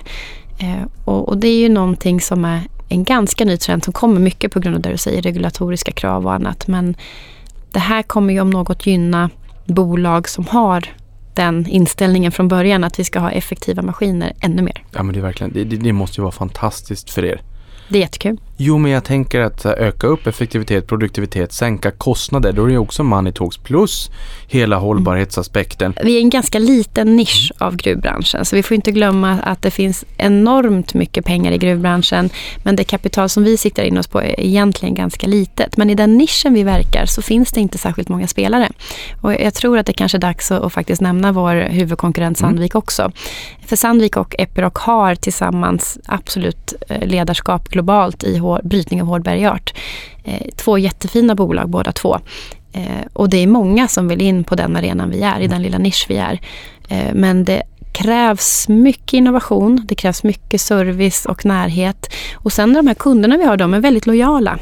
Eh, 0.59 0.87
och, 1.05 1.29
och, 1.29 1.37
det 1.37 1.47
är 1.47 1.59
ju 1.59 1.69
någonting 1.69 2.21
som 2.21 2.45
är 2.45 2.61
en 2.89 3.03
ganska 3.03 3.45
ny 3.45 3.57
trend 3.57 3.83
som 3.83 3.93
kommer 3.93 4.19
mycket 4.19 4.51
på 4.51 4.59
grund 4.59 4.75
av 4.75 4.81
det 4.81 4.89
du 4.89 4.97
säger, 4.97 5.21
regulatoriska 5.21 5.91
krav 5.91 6.25
och 6.25 6.33
annat. 6.33 6.67
Men 6.67 6.95
det 7.71 7.79
här 7.79 8.03
kommer 8.03 8.33
ju 8.33 8.41
om 8.41 8.49
något 8.49 8.85
gynna 8.85 9.29
bolag 9.65 10.29
som 10.29 10.47
har 10.47 10.85
den 11.33 11.67
inställningen 11.67 12.31
från 12.31 12.47
början 12.47 12.83
att 12.83 12.99
vi 12.99 13.03
ska 13.03 13.19
ha 13.19 13.31
effektiva 13.31 13.81
maskiner 13.81 14.33
ännu 14.41 14.61
mer. 14.61 14.83
Ja 14.91 15.03
men 15.03 15.13
det, 15.13 15.19
är 15.19 15.23
verkligen, 15.23 15.53
det, 15.53 15.63
det 15.63 15.93
måste 15.93 16.21
ju 16.21 16.23
vara 16.23 16.31
fantastiskt 16.31 17.09
för 17.09 17.25
er. 17.25 17.41
Det 17.89 17.97
är 17.97 18.01
jättekul. 18.01 18.37
Jo, 18.61 18.77
men 18.77 18.91
jag 18.91 19.03
tänker 19.03 19.39
att 19.39 19.65
öka 19.65 20.07
upp 20.07 20.27
effektivitet, 20.27 20.87
produktivitet, 20.87 21.53
sänka 21.53 21.91
kostnader. 21.91 22.51
Då 22.51 22.65
är 22.65 22.69
det 22.69 22.77
också 22.77 23.03
money 23.03 23.33
talks 23.33 23.57
plus 23.57 24.11
hela 24.47 24.77
hållbarhetsaspekten. 24.77 25.93
Vi 26.03 26.17
är 26.17 26.21
en 26.21 26.29
ganska 26.29 26.59
liten 26.59 27.15
nisch 27.15 27.51
av 27.57 27.75
gruvbranschen 27.75 28.45
så 28.45 28.55
vi 28.55 28.63
får 28.63 28.75
inte 28.75 28.91
glömma 28.91 29.39
att 29.39 29.61
det 29.61 29.71
finns 29.71 30.05
enormt 30.17 30.93
mycket 30.93 31.25
pengar 31.25 31.51
i 31.51 31.57
gruvbranschen 31.57 32.29
men 32.63 32.75
det 32.75 32.83
kapital 32.83 33.29
som 33.29 33.43
vi 33.43 33.57
siktar 33.57 33.83
in 33.83 33.97
oss 33.97 34.07
på 34.07 34.21
är 34.21 34.39
egentligen 34.39 34.95
ganska 34.95 35.27
litet. 35.27 35.77
Men 35.77 35.89
i 35.89 35.95
den 35.95 36.17
nischen 36.17 36.53
vi 36.53 36.63
verkar 36.63 37.05
så 37.05 37.21
finns 37.21 37.51
det 37.51 37.59
inte 37.59 37.77
särskilt 37.77 38.09
många 38.09 38.27
spelare. 38.27 38.69
Och 39.21 39.33
jag 39.33 39.53
tror 39.53 39.77
att 39.77 39.85
det 39.85 39.93
kanske 39.93 40.17
är 40.17 40.19
dags 40.19 40.51
att, 40.51 40.73
faktiskt 40.73 41.01
nämna 41.01 41.31
vår 41.31 41.55
huvudkonkurrent 41.55 42.39
mm. 42.39 42.49
Sandvik 42.49 42.73
mm. 42.73 42.79
också. 42.79 43.11
För 43.65 43.75
Sandvik 43.75 44.17
och 44.17 44.35
Epiroc 44.39 44.73
har 44.75 45.15
tillsammans 45.15 45.97
absolut 46.05 46.73
eh, 46.89 47.07
ledarskap 47.07 47.69
globalt 47.69 48.23
i 48.23 48.37
brytning 48.63 49.01
av 49.01 49.07
hård 49.07 49.23
bergart. 49.23 49.73
Eh, 50.23 50.47
två 50.55 50.77
jättefina 50.77 51.35
bolag 51.35 51.69
båda 51.69 51.91
två. 51.91 52.19
Eh, 52.73 53.05
och 53.13 53.29
det 53.29 53.37
är 53.37 53.47
många 53.47 53.87
som 53.87 54.07
vill 54.07 54.21
in 54.21 54.43
på 54.43 54.55
den 54.55 54.75
arenan 54.75 55.09
vi 55.09 55.21
är, 55.21 55.39
i 55.39 55.47
den 55.47 55.61
lilla 55.61 55.77
nisch 55.77 56.05
vi 56.09 56.17
är. 56.17 56.39
Eh, 56.89 57.13
men 57.13 57.45
det 57.45 57.63
krävs 57.93 58.67
mycket 58.67 59.13
innovation, 59.13 59.81
det 59.85 59.95
krävs 59.95 60.23
mycket 60.23 60.61
service 60.61 61.25
och 61.25 61.45
närhet. 61.45 62.13
Och 62.33 62.53
sen 62.53 62.73
de 62.73 62.87
här 62.87 62.93
kunderna 62.93 63.37
vi 63.37 63.43
har, 63.43 63.57
de 63.57 63.73
är 63.73 63.79
väldigt 63.79 64.05
lojala. 64.05 64.59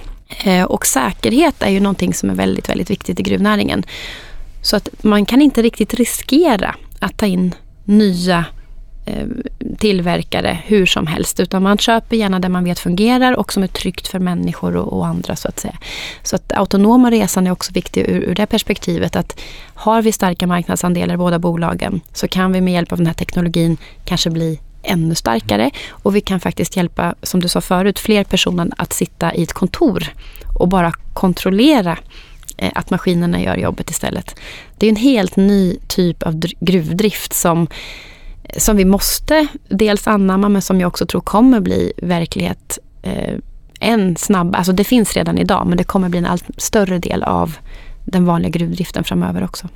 Och 0.68 0.86
säkerhet 0.86 1.56
är 1.60 1.70
ju 1.70 1.80
någonting 1.80 2.14
som 2.14 2.30
är 2.30 2.36
väldigt, 2.36 2.70
väldigt 2.70 2.90
viktigt 2.90 3.20
i 3.20 3.24
gruvnäringen. 3.24 3.84
Så 4.62 4.76
att 4.76 4.90
man 5.04 5.26
kan 5.26 5.42
inte 5.42 5.62
riktigt 5.62 5.94
riskera 5.94 6.76
att 7.00 7.18
ta 7.18 7.26
in 7.26 7.56
nya 7.86 8.46
tillverkare 9.78 10.60
hur 10.66 10.86
som 10.86 11.08
helst. 11.08 11.40
Utan 11.40 11.64
man 11.64 11.78
köper 11.78 12.16
gärna 12.16 12.40
det 12.40 12.50
man 12.50 12.64
vet 12.64 12.80
fungerar 12.80 13.34
och 13.34 13.54
som 13.54 13.64
är 13.64 13.68
tryggt 13.68 14.08
för 14.08 14.20
människor 14.20 14.76
och, 14.76 14.94
och 14.94 15.08
andra 15.08 15.36
så 15.36 15.48
att 15.48 15.60
säga. 15.60 15.78
Så 16.24 16.36
att 16.36 16.54
autonoma 16.54 17.12
resan 17.12 17.48
är 17.48 17.52
också 17.52 17.74
viktig 17.74 18.02
ur, 18.02 18.24
ur 18.24 18.36
det 18.36 18.46
perspektivet 18.46 19.16
att 19.16 19.40
har 19.74 20.02
vi 20.02 20.12
starka 20.12 20.48
marknadsandelar 20.48 21.14
i 21.14 21.18
båda 21.18 21.40
bolagen 21.40 22.02
så 22.14 22.28
kan 22.28 22.52
vi 22.52 22.62
med 22.62 22.74
hjälp 22.74 22.92
av 22.92 22.98
den 22.98 23.08
här 23.08 23.14
teknologin 23.14 23.78
kanske 24.06 24.30
bli 24.30 24.60
ännu 24.84 25.16
starkare 25.16 25.72
och 25.90 26.16
vi 26.16 26.22
kan 26.22 26.40
faktiskt 26.40 26.78
hjälpa, 26.78 27.16
som 27.24 27.40
du 27.40 27.48
sa 27.48 27.62
förut, 27.62 28.00
fler 28.00 28.24
personer 28.24 28.70
att 28.78 28.94
sitta 28.94 29.36
i 29.36 29.44
ett 29.44 29.54
kontor 29.54 30.04
och 30.60 30.68
bara 30.68 30.92
kontrollera 31.14 31.98
eh, 32.58 32.72
att 32.76 32.90
maskinerna 32.90 33.42
gör 33.42 33.56
jobbet 33.56 33.90
istället. 33.90 34.36
Det 34.78 34.86
är 34.86 34.90
en 34.90 34.96
helt 34.96 35.36
ny 35.36 35.78
typ 35.88 36.24
av 36.24 36.40
gruvdrift 36.60 37.34
som 37.34 37.68
som 38.58 38.78
vi 38.78 38.86
måste 38.86 39.48
dels 39.70 40.08
anamma 40.08 40.50
men 40.50 40.62
som 40.62 40.80
jag 40.80 40.88
också 40.88 41.06
tror 41.06 41.22
kommer 41.22 41.60
bli 41.60 41.94
verklighet 41.98 42.80
eh, 43.02 43.34
än 43.80 44.16
snabbare. 44.16 44.58
Alltså 44.58 44.74
det 44.74 44.84
finns 44.84 45.14
redan 45.14 45.38
idag 45.38 45.68
men 45.68 45.78
det 45.78 45.84
kommer 45.84 46.10
bli 46.10 46.20
en 46.20 46.26
allt 46.26 46.46
större 46.58 47.00
del 47.00 47.24
av 47.24 47.58
den 48.06 48.26
vanliga 48.26 48.50
gruvdriften 48.50 49.04
framöver 49.04 49.44
också. 49.44 49.68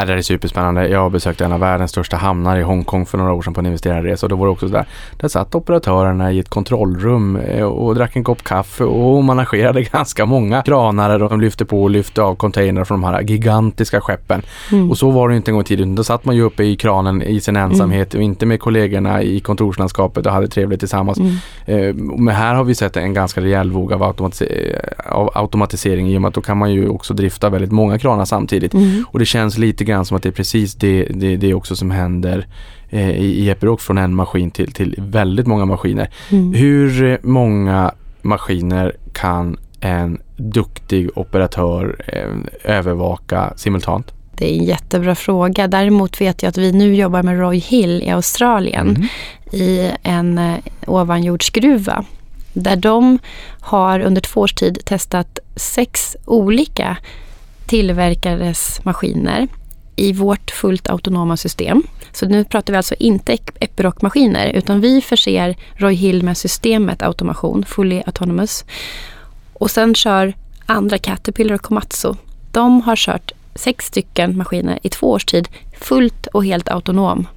Ja, 0.00 0.06
det 0.06 0.12
är 0.12 0.22
superspännande. 0.22 0.88
Jag 0.88 1.12
besökte 1.12 1.44
en 1.44 1.52
av 1.52 1.60
världens 1.60 1.90
största 1.90 2.16
hamnar 2.16 2.56
i 2.56 2.62
Hongkong 2.62 3.06
för 3.06 3.18
några 3.18 3.32
år 3.32 3.42
sedan 3.42 3.54
på 3.54 3.60
en 3.60 3.66
investerarresa 3.66 4.26
och 4.26 4.30
då 4.30 4.36
var 4.36 4.46
det 4.46 4.52
också 4.52 4.68
sådär. 4.68 4.86
Där 5.16 5.28
satt 5.28 5.54
operatörerna 5.54 6.32
i 6.32 6.38
ett 6.38 6.48
kontrollrum 6.48 7.36
eh, 7.36 7.64
och 7.64 7.94
drack 7.94 8.16
en 8.16 8.24
kopp 8.24 8.42
kaffe 8.44 8.84
och 8.84 9.24
managerade 9.24 9.82
ganska 9.92 10.26
många 10.26 10.62
kranar 10.62 11.22
och 11.22 11.30
de 11.30 11.40
lyfte 11.40 11.64
på 11.64 11.82
och 11.82 11.90
lyfte 11.90 12.22
av 12.22 12.34
containrar 12.34 12.84
från 12.84 13.00
de 13.00 13.06
här 13.06 13.22
gigantiska 13.22 14.00
skeppen. 14.00 14.42
Mm. 14.72 14.90
Och 14.90 14.98
så 14.98 15.10
var 15.10 15.28
det 15.28 15.36
inte 15.36 15.50
en 15.50 15.54
gång 15.54 15.62
i 15.62 15.64
tiden. 15.64 15.94
Då 15.94 16.04
satt 16.04 16.24
man 16.24 16.36
ju 16.36 16.42
uppe 16.42 16.64
i 16.64 16.76
kranen 16.76 17.22
i 17.22 17.40
sin 17.40 17.56
ensamhet 17.56 18.14
mm. 18.14 18.20
och 18.20 18.24
inte 18.24 18.46
med 18.46 18.60
kollegorna 18.60 19.22
i 19.22 19.40
kontorslandskapet 19.40 20.26
och 20.26 20.32
hade 20.32 20.48
trevligt 20.48 20.80
tillsammans. 20.80 21.18
Mm. 21.18 21.32
Eh, 21.66 21.94
men 21.94 22.34
här 22.34 22.54
har 22.54 22.64
vi 22.64 22.74
sett 22.74 22.96
en 22.96 23.14
ganska 23.14 23.40
rejäl 23.40 23.70
våg 23.70 23.92
av, 23.92 24.02
automatis 24.02 24.48
av 25.06 25.30
automatisering 25.34 26.08
i 26.08 26.16
och 26.16 26.22
med 26.22 26.28
att 26.28 26.34
då 26.34 26.40
kan 26.40 26.58
man 26.58 26.72
ju 26.72 26.88
också 26.88 27.14
drifta 27.14 27.50
väldigt 27.50 27.72
många 27.72 27.98
kranar 27.98 28.24
samtidigt. 28.24 28.74
Mm. 28.74 29.04
Och 29.08 29.18
det 29.18 29.26
känns 29.26 29.58
lite 29.58 29.89
grann 29.90 30.04
som 30.04 30.16
att 30.16 30.22
det 30.22 30.28
är 30.28 30.32
precis 30.32 30.74
det, 30.74 31.04
det, 31.04 31.36
det 31.36 31.54
också 31.54 31.76
som 31.76 31.90
händer 31.90 32.46
eh, 32.88 33.10
i, 33.10 33.24
i 33.24 33.50
Epiroc 33.50 33.82
från 33.82 33.98
en 33.98 34.14
maskin 34.14 34.50
till, 34.50 34.72
till 34.72 34.94
väldigt 34.98 35.46
många 35.46 35.64
maskiner. 35.64 36.10
Mm. 36.30 36.54
Hur 36.54 37.18
många 37.22 37.94
maskiner 38.22 38.96
kan 39.12 39.56
en 39.80 40.18
duktig 40.36 41.08
operatör 41.14 41.96
eh, 42.06 42.76
övervaka 42.76 43.52
simultant? 43.56 44.12
Det 44.34 44.54
är 44.54 44.58
en 44.58 44.64
jättebra 44.64 45.14
fråga. 45.14 45.68
Däremot 45.68 46.20
vet 46.20 46.42
jag 46.42 46.50
att 46.50 46.58
vi 46.58 46.72
nu 46.72 46.94
jobbar 46.94 47.22
med 47.22 47.38
Roy 47.38 47.58
Hill 47.58 48.02
i 48.02 48.10
Australien 48.10 48.88
mm. 48.88 49.08
i 49.52 49.90
en 50.02 50.38
eh, 50.38 50.56
ovanjordsgruva 50.86 52.04
där 52.52 52.76
de 52.76 53.18
har 53.60 54.00
under 54.00 54.20
två 54.20 54.40
års 54.40 54.54
tid 54.54 54.78
testat 54.84 55.38
sex 55.56 56.16
olika 56.24 56.96
tillverkares 57.66 58.84
maskiner 58.84 59.48
i 60.00 60.12
vårt 60.12 60.50
fullt 60.50 60.88
autonoma 60.88 61.36
system. 61.36 61.82
Så 62.12 62.26
nu 62.26 62.44
pratar 62.44 62.72
vi 62.72 62.76
alltså 62.76 62.94
inte 62.98 63.38
Epiroc-maskiner 63.60 64.52
utan 64.52 64.80
vi 64.80 65.00
förser 65.00 65.56
Roy 65.74 65.94
Hill 65.94 66.22
med 66.22 66.36
systemet 66.36 67.02
automation, 67.02 67.64
fully 67.64 68.02
autonomous. 68.06 68.64
Och 69.52 69.70
sen 69.70 69.94
kör 69.94 70.34
andra 70.66 70.98
Caterpillar 70.98 71.54
och 71.54 71.62
Komatsu. 71.62 72.14
De 72.52 72.80
har 72.80 72.96
kört 72.96 73.32
sex 73.54 73.86
stycken 73.86 74.36
maskiner 74.36 74.78
i 74.82 74.88
två 74.88 75.10
års 75.10 75.24
tid 75.24 75.48
fullt 75.80 76.26
och 76.26 76.44
helt 76.44 76.68
autonomt. 76.68 77.28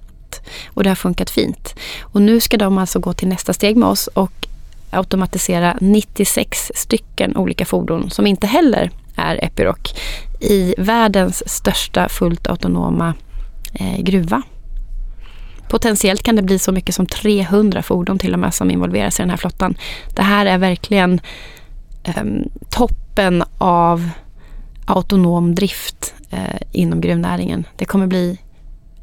Och 0.67 0.84
det 0.84 0.89
har 0.89 0.95
funkat 0.95 1.30
fint. 1.30 1.76
Och 2.02 2.21
nu 2.21 2.39
ska 2.39 2.58
de 2.58 2.78
alltså 2.78 2.99
gå 2.99 3.13
till 3.13 3.28
nästa 3.28 3.54
steg 3.54 3.78
med 3.78 3.89
oss 3.89 4.08
och 4.08 4.47
automatisera 4.89 5.78
96 5.82 6.71
stycken 6.76 7.38
olika 7.38 7.65
fordon 7.65 8.10
som 8.10 8.28
inte 8.28 8.47
heller 8.47 8.91
är 9.15 9.43
Epiroc 9.43 9.93
i 10.39 10.76
världens 10.78 11.43
största 11.49 12.10
fullt 12.10 12.47
autonoma 12.47 13.13
eh, 13.73 14.02
gruva. 14.02 14.41
Potentiellt 15.69 16.23
kan 16.23 16.36
det 16.36 16.41
bli 16.41 16.60
så 16.60 16.71
mycket 16.71 16.95
som 16.95 17.06
300 17.06 17.82
fordon 17.84 18.19
till 18.19 18.34
och 18.34 18.39
med 18.39 18.54
som 18.54 18.71
involveras 18.71 19.19
i 19.19 19.23
den 19.23 19.30
här 19.30 19.38
flottan. 19.38 19.76
Det 20.15 20.21
här 20.21 20.45
är 20.45 20.58
verkligen 20.58 21.21
eh, 22.04 22.23
toppen 22.69 23.43
av 23.58 24.10
autonom 24.86 25.56
drift 25.56 26.13
eh, 26.30 26.62
inom 26.71 27.02
gruvnäringen. 27.02 27.67
Det 27.76 27.86
kommer 27.86 28.08
bli 28.08 28.38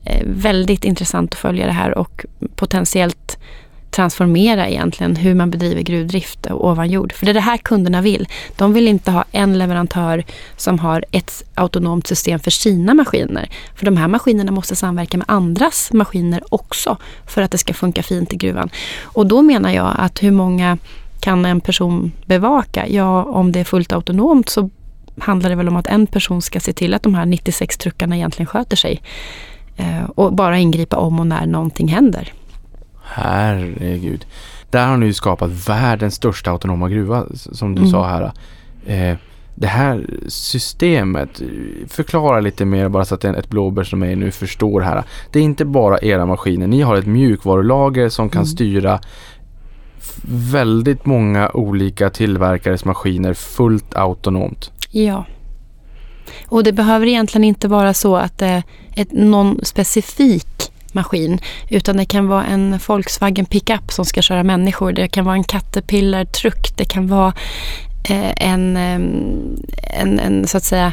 eh, 0.05 0.23
väldigt 0.27 0.85
intressant 0.85 1.35
att 1.35 1.40
följa 1.40 1.66
det 1.66 1.73
här 1.73 1.99
och 1.99 2.25
potentiellt 2.55 3.38
transformera 4.00 4.68
egentligen 4.68 5.16
hur 5.16 5.34
man 5.34 5.50
bedriver 5.50 5.82
gruvdrift 5.82 6.46
ovan 6.50 6.90
jord. 6.90 7.12
För 7.12 7.26
det 7.26 7.32
är 7.32 7.34
det 7.34 7.40
här 7.40 7.56
kunderna 7.56 8.00
vill. 8.00 8.28
De 8.56 8.72
vill 8.72 8.88
inte 8.88 9.10
ha 9.10 9.24
en 9.32 9.58
leverantör 9.58 10.24
som 10.56 10.78
har 10.78 11.04
ett 11.10 11.44
autonomt 11.54 12.06
system 12.06 12.40
för 12.40 12.50
sina 12.50 12.94
maskiner. 12.94 13.50
För 13.74 13.86
de 13.86 13.96
här 13.96 14.08
maskinerna 14.08 14.52
måste 14.52 14.76
samverka 14.76 15.18
med 15.18 15.24
andras 15.28 15.92
maskiner 15.92 16.42
också 16.48 16.96
för 17.26 17.42
att 17.42 17.50
det 17.50 17.58
ska 17.58 17.74
funka 17.74 18.02
fint 18.02 18.32
i 18.32 18.36
gruvan. 18.36 18.70
Och 19.02 19.26
då 19.26 19.42
menar 19.42 19.72
jag 19.72 19.94
att 19.98 20.22
hur 20.22 20.30
många 20.30 20.78
kan 21.20 21.44
en 21.44 21.60
person 21.60 22.12
bevaka? 22.26 22.88
Ja, 22.88 23.24
om 23.24 23.52
det 23.52 23.60
är 23.60 23.64
fullt 23.64 23.92
autonomt 23.92 24.48
så 24.48 24.70
handlar 25.18 25.50
det 25.50 25.56
väl 25.56 25.68
om 25.68 25.76
att 25.76 25.86
en 25.86 26.06
person 26.06 26.42
ska 26.42 26.60
se 26.60 26.72
till 26.72 26.94
att 26.94 27.02
de 27.02 27.14
här 27.14 27.26
96 27.26 27.78
truckarna 27.78 28.16
egentligen 28.16 28.46
sköter 28.46 28.76
sig. 28.76 29.02
Eh, 29.76 30.04
och 30.14 30.32
bara 30.34 30.58
ingripa 30.58 30.96
om 30.96 31.20
och 31.20 31.26
när 31.26 31.46
någonting 31.46 31.88
händer. 31.88 32.32
Herregud. 33.12 34.27
Där 34.70 34.87
har 34.87 34.96
ni 34.96 35.07
ju 35.07 35.12
skapat 35.12 35.68
världens 35.68 36.14
största 36.14 36.51
autonoma 36.51 36.88
gruva 36.88 37.25
som 37.35 37.75
du 37.75 37.81
Mm. 37.81 37.90
sa 37.92 38.07
här. 38.09 38.33
Eh, 38.87 39.16
det 39.55 39.66
här 39.66 40.07
systemet, 40.29 41.42
förklara 41.88 42.40
lite 42.40 42.64
mer 42.64 42.88
bara 42.88 43.05
så 43.05 43.14
att 43.14 43.25
ett 43.25 43.49
blåbär 43.51 43.85
som 43.85 43.99
mig 43.99 44.16
nu 44.16 44.31
förstår 44.31 44.81
här. 44.81 45.05
Det 45.33 45.38
är 45.38 45.42
inte 45.42 45.64
bara 45.64 45.99
era 46.03 46.27
maskiner, 46.27 46.66
ni 46.66 46.81
har 46.83 46.96
ett 46.96 47.07
mjukvarulager 47.07 48.09
som 48.09 48.29
kan 48.29 48.40
Mm. 48.42 48.46
styra 48.46 49.01
väldigt 50.53 51.07
många 51.07 51.51
olika 51.55 52.11
tillverkares 52.11 52.85
maskiner 52.85 53.35
fullt 53.35 53.94
autonomt. 53.96 54.73
Ja. 54.90 55.25
Och 56.49 56.64
det 56.64 56.73
behöver 56.73 57.07
egentligen 57.07 57.44
inte 57.44 57.68
vara 57.68 57.94
så 57.94 58.16
att 58.16 58.38
är 58.46 58.62
ett, 58.96 59.12
någon 59.12 59.61
specifik 59.62 60.69
maskin. 60.94 61.40
Utan 61.68 61.96
det 61.96 62.05
kan 62.05 62.29
vara 62.29 62.44
en 62.44 62.79
Volkswagen 62.87 63.46
pickup 63.46 63.92
som 63.92 64.05
ska 64.05 64.22
köra 64.22 64.42
människor. 64.42 64.92
Det 64.92 65.09
kan 65.09 65.24
vara 65.24 65.35
en 65.35 65.44
Caterpillar 65.44 66.24
truck. 66.24 66.76
Det 66.76 66.85
kan 66.85 67.07
vara 67.07 67.33
eh, 68.11 68.33
en, 68.37 68.76
eh, 68.76 70.00
en, 70.00 70.20
en 70.20 70.46
så 70.46 70.57
att 70.57 70.64
säga 70.64 70.92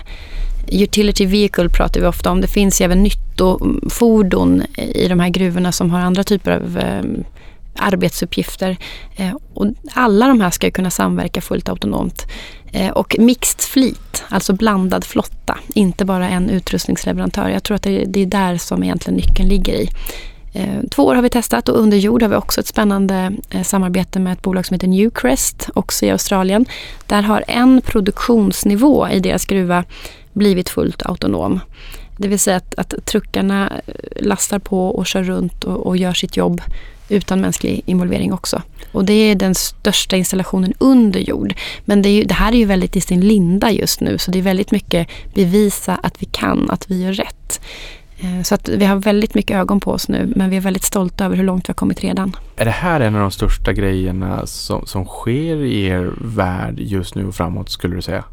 Utility 0.72 1.26
vehicle 1.26 1.70
pratar 1.70 2.02
vi 2.02 2.08
ofta 2.08 2.32
om. 2.32 2.42
Det 2.42 2.48
finns 2.48 2.82
ju 2.82 2.86
även 2.86 3.04
nyttofordon 3.04 4.64
i 4.78 5.08
de 5.08 5.20
här 5.20 5.30
gruvorna 5.30 5.72
som 5.72 5.92
har 5.92 6.00
andra 6.00 6.24
typer 6.24 6.52
av 6.52 6.78
eh, 6.78 7.04
arbetsuppgifter. 7.76 8.78
Och 9.54 9.66
alla 9.94 10.28
de 10.28 10.42
här 10.42 10.50
ska 10.50 10.72
kunna 10.72 10.90
samverka 10.90 11.42
fullt 11.42 11.70
autonomt. 11.70 12.28
Eh, 12.72 12.90
och 12.90 13.16
mixed 13.20 13.62
fleet, 13.62 14.24
alltså 14.30 14.54
blandad 14.54 15.04
flotta, 15.04 15.58
inte 15.68 16.06
bara 16.06 16.30
en 16.30 16.50
utrustningsleverantör. 16.50 17.50
Jag 17.50 17.64
tror 17.64 17.76
att 17.76 17.84
det, 17.84 18.22
är 18.22 18.26
där 18.26 18.58
som 18.58 18.84
egentligen 18.84 19.18
nyckeln 19.18 19.50
ligger 19.50 19.74
i. 19.74 19.90
Eh, 20.54 20.84
två 20.92 21.06
år 21.06 21.16
har 21.16 21.22
vi 21.22 21.30
testat 21.30 21.70
och 21.70 21.80
under 21.80 21.98
jord 21.98 22.22
har 22.22 22.30
vi 22.30 22.36
också 22.36 22.60
ett 22.60 22.68
spännande 22.68 23.32
eh, 23.50 23.64
samarbete 23.64 24.20
med 24.20 24.34
ett 24.34 24.42
bolag 24.42 24.66
som 24.66 24.74
heter 24.74 24.88
Newcrest, 24.88 25.70
också 25.74 26.06
i 26.06 26.12
Australien. 26.12 26.66
Där 27.06 27.22
har 27.22 27.44
en 27.48 27.82
produktionsnivå 27.82 29.08
i 29.10 29.20
deras 29.20 29.46
gruva 29.46 29.84
blivit 30.34 30.70
fullt 30.70 31.06
autonom. 31.06 31.60
Det 32.18 32.28
vill 32.28 32.40
säga 32.40 32.58
att, 32.58 32.76
att 32.76 33.06
truckarna 33.06 33.72
lastar 34.16 34.60
på 34.60 34.88
och 34.88 35.08
kör 35.08 35.24
runt 35.24 35.64
och, 35.64 35.88
och 35.88 35.98
gör 35.98 36.14
sitt 36.14 36.38
jobb 36.38 36.62
utan 37.10 37.42
mänsklig 37.42 37.82
involvering 37.86 38.34
också. 38.34 38.62
Och 38.92 39.06
det 39.06 39.14
är 39.14 39.36
den 39.36 39.56
största 39.56 40.16
installationen 40.18 40.74
under 40.78 41.20
jord. 41.20 41.54
Men 41.86 42.02
det, 42.02 42.10
ju, 42.10 42.24
det 42.24 42.34
här 42.34 42.52
är 42.52 42.58
ju 42.58 42.66
väldigt 42.66 42.96
i 42.96 43.02
sin 43.02 43.22
linda 43.22 43.72
just 43.72 44.02
nu 44.02 44.18
så 44.18 44.32
det 44.32 44.40
är 44.40 44.44
väldigt 44.44 44.72
mycket 44.72 45.08
bevisa 45.34 45.96
att 46.04 46.22
vi 46.22 46.26
kan, 46.26 46.70
att 46.70 46.92
vi 46.92 47.04
gör 47.04 47.14
rätt. 47.14 47.62
Eh, 48.20 48.44
Så 48.44 48.56
att 48.56 48.70
vi 48.70 48.86
har 48.86 48.96
väldigt 48.96 49.34
mycket 49.34 49.58
ögon 49.58 49.80
på 49.80 49.92
oss 49.92 50.08
nu 50.08 50.34
men 50.36 50.50
vi 50.50 50.58
är 50.58 50.62
väldigt 50.62 50.84
stolta 50.84 51.26
över 51.26 51.36
hur 51.36 51.44
långt 51.44 51.70
vi 51.70 51.72
har 51.72 51.76
kommit 51.76 52.04
redan. 52.04 52.36
Är 52.56 52.66
det 52.66 52.72
här 52.72 53.00
en 53.00 53.16
av 53.16 53.22
de 53.22 53.32
största 53.32 53.74
grejerna 53.74 54.46
som, 54.48 54.86
som 54.86 55.06
sker 55.06 55.56
i 55.64 55.86
er 55.86 56.14
värld 56.22 56.80
just 56.80 57.16
nu 57.16 57.28
och 57.28 57.36
framåt 57.36 57.70
skulle 57.70 57.96
du 57.96 58.02
säga? 58.02 58.24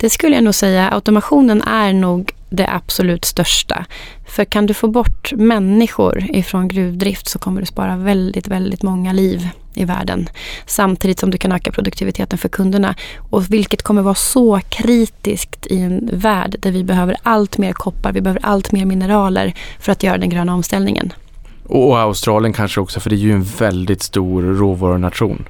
Det 0.00 0.10
skulle 0.10 0.34
jag 0.34 0.44
nog 0.44 0.54
säga. 0.54 0.88
Automationen 0.90 1.62
är 1.62 1.92
nog 1.92 2.32
det 2.56 2.68
absolut 2.68 3.24
största. 3.24 3.84
För 4.26 4.44
kan 4.44 4.66
du 4.66 4.74
få 4.74 4.88
bort 4.88 5.32
människor 5.32 6.24
ifrån 6.30 6.68
gruvdrift 6.68 7.28
så 7.28 7.38
kommer 7.38 7.60
du 7.60 7.66
spara 7.66 7.96
väldigt, 7.96 8.48
väldigt 8.48 8.82
många 8.82 9.12
liv 9.12 9.48
i 9.74 9.84
världen. 9.84 10.28
Samtidigt 10.66 11.18
som 11.18 11.30
du 11.30 11.38
kan 11.38 11.52
öka 11.52 11.72
produktiviteten 11.72 12.38
för 12.38 12.48
kunderna. 12.48 12.94
Och 13.30 13.52
vilket 13.52 13.82
kommer 13.82 14.02
vara 14.02 14.14
så 14.14 14.60
kritiskt 14.68 15.66
i 15.66 15.80
en 15.80 16.10
värld 16.12 16.56
där 16.58 16.70
vi 16.70 16.84
behöver 16.84 17.16
allt 17.22 17.58
mer 17.58 17.72
koppar, 17.72 18.12
vi 18.12 18.20
behöver 18.20 18.44
allt 18.44 18.72
mer 18.72 18.84
mineraler 18.84 19.54
för 19.80 19.92
att 19.92 20.02
göra 20.02 20.18
den 20.18 20.30
gröna 20.30 20.54
omställningen. 20.54 21.12
Och, 21.66 21.88
och 21.88 21.98
Australien 21.98 22.52
kanske 22.52 22.80
också 22.80 23.00
för 23.00 23.10
det 23.10 23.16
är 23.16 23.18
ju 23.18 23.32
en 23.32 23.44
väldigt 23.44 24.02
stor 24.02 24.42
råvarunation. 24.42 25.44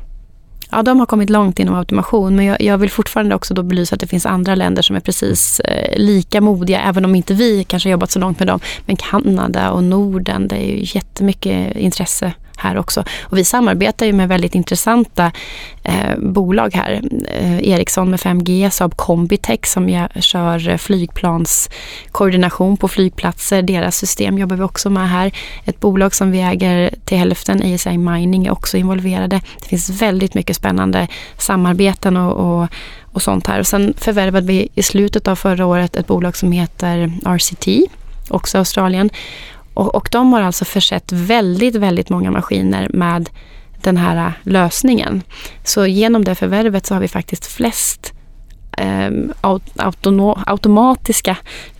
Ja, 0.74 0.82
de 0.82 0.98
har 0.98 1.06
kommit 1.06 1.30
långt 1.30 1.58
inom 1.58 1.74
automation 1.74 2.36
men 2.36 2.44
jag, 2.44 2.60
jag 2.60 2.78
vill 2.78 2.90
fortfarande 2.90 3.34
också 3.34 3.54
då 3.54 3.62
belysa 3.62 3.94
att 3.94 4.00
det 4.00 4.06
finns 4.06 4.26
andra 4.26 4.54
länder 4.54 4.82
som 4.82 4.96
är 4.96 5.00
precis 5.00 5.60
eh, 5.60 5.98
lika 5.98 6.40
modiga, 6.40 6.80
även 6.80 7.04
om 7.04 7.14
inte 7.14 7.34
vi 7.34 7.64
kanske 7.64 7.88
har 7.88 7.92
jobbat 7.92 8.10
så 8.10 8.18
långt 8.18 8.38
med 8.38 8.48
dem. 8.48 8.60
Men 8.86 8.96
Kanada 8.96 9.70
och 9.70 9.84
Norden, 9.84 10.48
det 10.48 10.56
är 10.56 10.76
ju 10.76 10.80
jättemycket 10.80 11.76
intresse 11.76 12.32
här 12.56 12.78
också. 12.78 13.04
Och 13.22 13.38
vi 13.38 13.44
samarbetar 13.44 14.06
ju 14.06 14.12
med 14.12 14.28
väldigt 14.28 14.54
intressanta 14.54 15.32
eh, 15.82 16.18
bolag 16.18 16.74
här. 16.74 17.02
Eh, 17.28 17.68
Ericsson 17.68 18.10
med 18.10 18.20
5G, 18.20 18.70
Saab 18.70 18.96
Combitech 18.96 19.66
som 19.66 19.88
jag 19.88 20.08
kör 20.22 20.76
flygplanskoordination 20.76 22.76
på 22.76 22.88
flygplatser. 22.88 23.62
Deras 23.62 23.96
system 23.96 24.38
jobbar 24.38 24.56
vi 24.56 24.62
också 24.62 24.90
med 24.90 25.10
här. 25.10 25.32
Ett 25.64 25.80
bolag 25.80 26.14
som 26.14 26.30
vi 26.30 26.40
äger 26.40 26.94
till 27.04 27.18
hälften, 27.18 27.74
ASI 27.74 27.98
Mining, 27.98 28.46
är 28.46 28.52
också 28.52 28.76
involverade. 28.76 29.40
Det 29.60 29.68
finns 29.68 30.02
väldigt 30.02 30.34
mycket 30.34 30.56
spännande 30.56 31.08
samarbeten 31.38 32.16
och, 32.16 32.32
och, 32.32 32.68
och 33.02 33.22
sånt 33.22 33.46
här. 33.46 33.60
Och 33.60 33.66
sen 33.66 33.94
förvärvade 33.96 34.46
vi 34.46 34.68
i 34.74 34.82
slutet 34.82 35.28
av 35.28 35.36
förra 35.36 35.66
året 35.66 35.96
ett 35.96 36.06
bolag 36.06 36.36
som 36.36 36.52
heter 36.52 37.12
RCT, 37.24 37.90
också 38.28 38.58
Australien. 38.58 39.10
Och, 39.74 39.94
och 39.94 40.08
de 40.12 40.32
har 40.32 40.42
alltså 40.42 40.64
försett 40.64 41.12
väldigt, 41.12 41.74
väldigt 41.74 42.10
många 42.10 42.30
maskiner 42.30 42.88
med 42.92 43.30
den 43.82 43.96
här 43.96 44.32
lösningen. 44.42 45.22
Så 45.64 45.86
genom 45.86 46.24
det 46.24 46.34
förvärvet 46.34 46.86
så 46.86 46.94
har 46.94 47.00
vi 47.00 47.08
faktiskt 47.08 47.46
flest 47.46 48.12
eh, 48.78 49.10
autono- 49.76 50.42
automatiska 50.46 51.36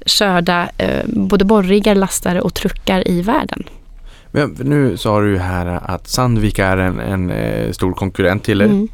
körda 0.06 0.68
eh, 0.78 1.04
både 1.06 1.44
borriggar, 1.44 1.94
lastare 1.94 2.40
och 2.40 2.54
truckar 2.54 3.08
i 3.08 3.22
världen. 3.22 3.62
Men 4.30 4.56
nu 4.58 4.96
sa 4.96 5.20
du 5.20 5.30
ju 5.30 5.38
här 5.38 5.80
att 5.84 6.08
Sandvik 6.08 6.58
är 6.58 6.76
en, 6.76 7.00
en 7.00 7.30
eh, 7.30 7.72
stor 7.72 7.92
konkurrent 7.92 8.44
till 8.44 8.60
er. 8.60 8.64
Mm. 8.64 8.88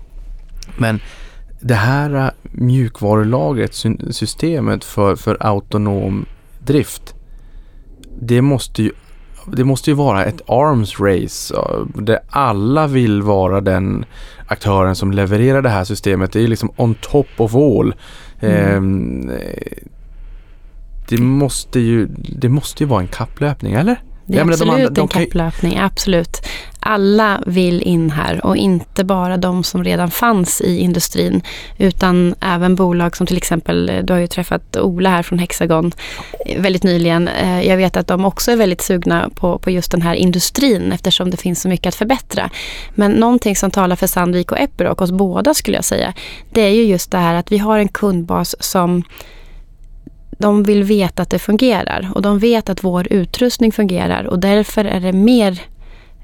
Men 0.76 1.00
det 1.60 1.74
här 1.74 2.30
mjukvarulagret, 2.42 3.74
sy- 3.74 4.12
systemet 4.12 4.84
för, 4.84 5.16
för 5.16 5.36
autonom 5.40 6.26
drift. 6.58 7.14
Det 8.20 8.42
måste 8.42 8.82
ju 8.82 8.92
det 9.46 9.64
måste 9.64 9.90
ju 9.90 9.96
vara 9.96 10.24
ett 10.24 10.40
arms 10.46 11.00
race 11.00 11.54
där 11.94 12.18
alla 12.28 12.86
vill 12.86 13.22
vara 13.22 13.60
den 13.60 14.04
aktören 14.46 14.96
som 14.96 15.12
levererar 15.12 15.62
det 15.62 15.68
här 15.68 15.84
systemet. 15.84 16.32
Det 16.32 16.40
är 16.40 16.48
liksom 16.48 16.70
on 16.76 16.94
top 16.94 17.26
of 17.36 17.54
all. 17.54 17.94
Ehm, 18.40 19.30
eh, 19.30 19.84
det, 21.08 21.18
måste 21.18 21.80
ju, 21.80 22.06
det 22.16 22.48
måste 22.48 22.82
ju 22.82 22.88
vara 22.88 23.00
en 23.00 23.08
kapplöpning, 23.08 23.72
eller? 23.72 24.02
Det 24.30 24.36
är 24.36 24.38
Jag 24.38 24.46
menar, 24.46 24.58
de 24.58 24.70
absolut 24.70 24.94
de 24.94 25.00
en 25.00 25.08
kapplöpning, 25.08 25.78
absolut. 25.78 26.46
alla 26.80 27.42
vill 27.46 27.82
in 27.82 28.10
här 28.10 28.46
och 28.46 28.56
inte 28.56 29.04
bara 29.04 29.36
de 29.36 29.64
som 29.64 29.84
redan 29.84 30.10
fanns 30.10 30.60
i 30.60 30.78
industrin 30.78 31.42
utan 31.78 32.34
även 32.40 32.74
bolag 32.74 33.16
som 33.16 33.26
till 33.26 33.36
exempel, 33.36 34.00
du 34.04 34.12
har 34.12 34.20
ju 34.20 34.26
träffat 34.26 34.76
Ola 34.76 35.10
här 35.10 35.22
från 35.22 35.38
Hexagon 35.38 35.92
väldigt 36.58 36.82
nyligen. 36.82 37.28
Eh, 37.28 37.62
jag 37.62 37.76
vet 37.76 37.96
att 37.96 38.06
de 38.06 38.24
också 38.24 38.52
är 38.52 38.56
väldigt 38.56 38.80
sugna 38.80 39.30
på, 39.34 39.58
på 39.58 39.70
just 39.70 39.90
den 39.90 40.02
här 40.02 40.14
industrin 40.14 40.92
eftersom 40.92 41.30
det 41.30 41.36
finns 41.36 41.60
så 41.60 41.68
mycket 41.68 41.86
att 41.86 41.94
förbättra. 41.94 42.50
Men 42.94 43.12
någonting 43.12 43.56
som 43.56 43.70
talar 43.70 43.96
för 43.96 44.06
Sandvik 44.06 44.52
och 44.52 44.58
Epiroc, 44.58 45.00
oss 45.00 45.10
båda 45.10 45.54
skulle 45.54 45.76
jag 45.76 45.84
säga, 45.84 46.12
det 46.52 46.60
är 46.60 46.74
ju 46.74 46.82
just 46.82 47.10
det 47.10 47.18
här 47.18 47.34
att 47.34 47.52
vi 47.52 47.58
har 47.58 47.78
en 47.78 47.88
kundbas 47.88 48.56
som 48.60 49.02
de 50.40 50.62
vill 50.62 50.84
veta 50.84 51.22
att 51.22 51.30
det 51.30 51.38
fungerar 51.38 52.10
och 52.14 52.22
de 52.22 52.38
vet 52.38 52.68
att 52.68 52.84
vår 52.84 53.12
utrustning 53.12 53.72
fungerar 53.72 54.24
och 54.24 54.38
därför 54.38 54.84
är 54.84 55.00
det 55.00 55.12
mer 55.12 55.62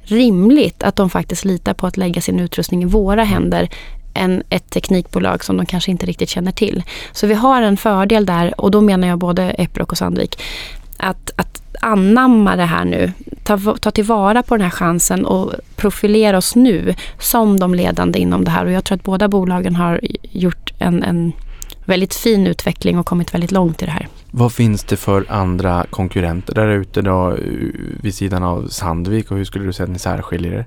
rimligt 0.03 0.83
att 0.83 0.97
de 0.97 1.11
faktiskt 1.11 1.45
litar 1.45 1.75
på 1.75 1.87
att 1.87 1.97
lägga 1.97 2.21
sin 2.21 2.41
utrustning 2.41 2.83
i 2.83 2.87
våra 2.87 3.25
händer 3.25 3.69
än 4.14 4.43
ett 4.51 4.71
teknikbolag 4.71 5.45
som 5.45 5.57
de 5.57 5.67
kanske 5.67 5.91
inte 5.91 6.07
riktigt 6.07 6.29
känner 6.29 6.53
till. 6.53 6.83
Så 7.12 7.27
vi 7.27 7.35
har 7.35 7.62
en 7.62 7.77
fördel 7.77 8.27
där 8.27 8.61
och 8.61 8.71
då 8.71 8.81
menar 8.81 9.09
jag 9.09 9.19
både 9.19 9.43
Epiroc 9.43 9.89
och 9.89 9.99
Sandvik. 9.99 10.43
Att, 10.97 11.31
att 11.37 11.62
anamma 11.81 12.57
det 12.57 12.64
här 12.64 12.85
nu, 12.85 13.12
ta, 13.45 13.59
ta 13.81 13.91
tillvara 13.91 14.43
på 14.43 14.57
den 14.57 14.64
här 14.64 14.71
chansen 14.71 15.27
och 15.27 15.53
profilera 15.77 16.39
oss 16.39 16.57
nu 16.57 16.95
som 17.19 17.61
de 17.61 17.75
ledande 17.75 18.19
inom 18.19 18.45
det 18.45 18.51
här. 18.51 18.64
Och 18.64 18.73
jag 18.73 18.85
tror 18.85 18.97
att 18.97 19.05
båda 19.05 19.29
bolagen 19.29 19.77
har 19.77 20.01
gjort 20.23 20.73
en, 20.79 21.03
en 21.03 21.33
väldigt 21.87 22.14
fin 22.14 22.47
utveckling 22.47 22.99
och 22.99 23.07
kommit 23.07 23.34
väldigt 23.34 23.53
långt 23.53 23.82
i 23.82 23.84
det 23.84 23.91
här. 23.91 24.09
Vad 24.30 24.53
finns 24.53 24.84
det 24.84 24.97
för 24.97 25.26
andra 25.28 25.87
konkurrenter 25.91 26.55
där 26.55 26.68
ute 26.68 27.03
då 27.03 27.37
vid 28.01 28.14
sidan 28.14 28.43
av 28.43 28.68
Sandvik 28.68 29.30
och 29.30 29.37
hur 29.37 29.45
skulle 29.45 29.64
du 29.64 29.72
säga 29.72 29.84
att 29.84 29.91
ni 29.91 29.99
särskiljer 29.99 30.53
er? 30.53 30.66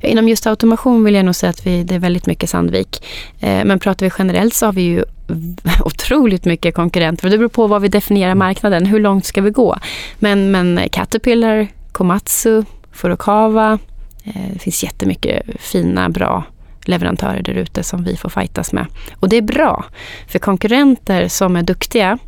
Inom 0.00 0.28
just 0.28 0.46
automation 0.46 1.04
vill 1.04 1.14
jag 1.14 1.24
nog 1.24 1.34
säga 1.34 1.50
att 1.50 1.66
vi, 1.66 1.82
det 1.84 1.94
är 1.94 1.98
väldigt 1.98 2.26
mycket 2.26 2.50
Sandvik. 2.50 3.06
Eh, 3.40 3.64
men 3.64 3.78
pratar 3.78 4.06
vi 4.06 4.12
generellt 4.18 4.54
så 4.54 4.66
har 4.66 4.72
vi 4.72 4.82
ju 4.82 5.04
otroligt 5.84 6.44
mycket 6.44 6.74
konkurrenter. 6.74 7.30
Det 7.30 7.38
beror 7.38 7.48
på 7.48 7.66
vad 7.66 7.82
vi 7.82 7.88
definierar 7.88 8.34
marknaden. 8.34 8.86
Hur 8.86 9.00
långt 9.00 9.24
ska 9.24 9.40
vi 9.40 9.50
gå? 9.50 9.78
Men, 10.18 10.50
men 10.50 10.80
Caterpillar, 10.92 11.68
Komatsu, 11.92 12.64
Furukawa. 12.92 13.78
Eh, 14.24 14.52
det 14.52 14.58
finns 14.58 14.82
jättemycket 14.82 15.42
fina, 15.58 16.08
bra 16.08 16.44
leverantörer 16.90 17.42
där 17.42 17.54
ute 17.54 17.82
som 17.82 18.04
vi 18.04 18.16
får 18.16 18.28
fightas 18.28 18.72
med. 18.72 18.86
Och 19.16 19.28
det 19.28 19.36
är 19.36 19.42
bra, 19.42 19.84
för 20.28 20.38
konkurrenter 20.38 21.28
som 21.28 21.56
är 21.56 21.62
duktiga, 21.62 22.18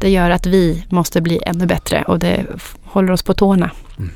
det 0.00 0.10
gör 0.10 0.30
att 0.30 0.46
vi 0.46 0.84
måste 0.90 1.20
bli 1.20 1.40
ännu 1.46 1.66
bättre 1.66 2.02
och 2.02 2.18
det 2.18 2.46
håller 2.84 3.12
oss 3.12 3.22
på 3.22 3.34
tårna. 3.34 3.70
Mm. 3.98 4.10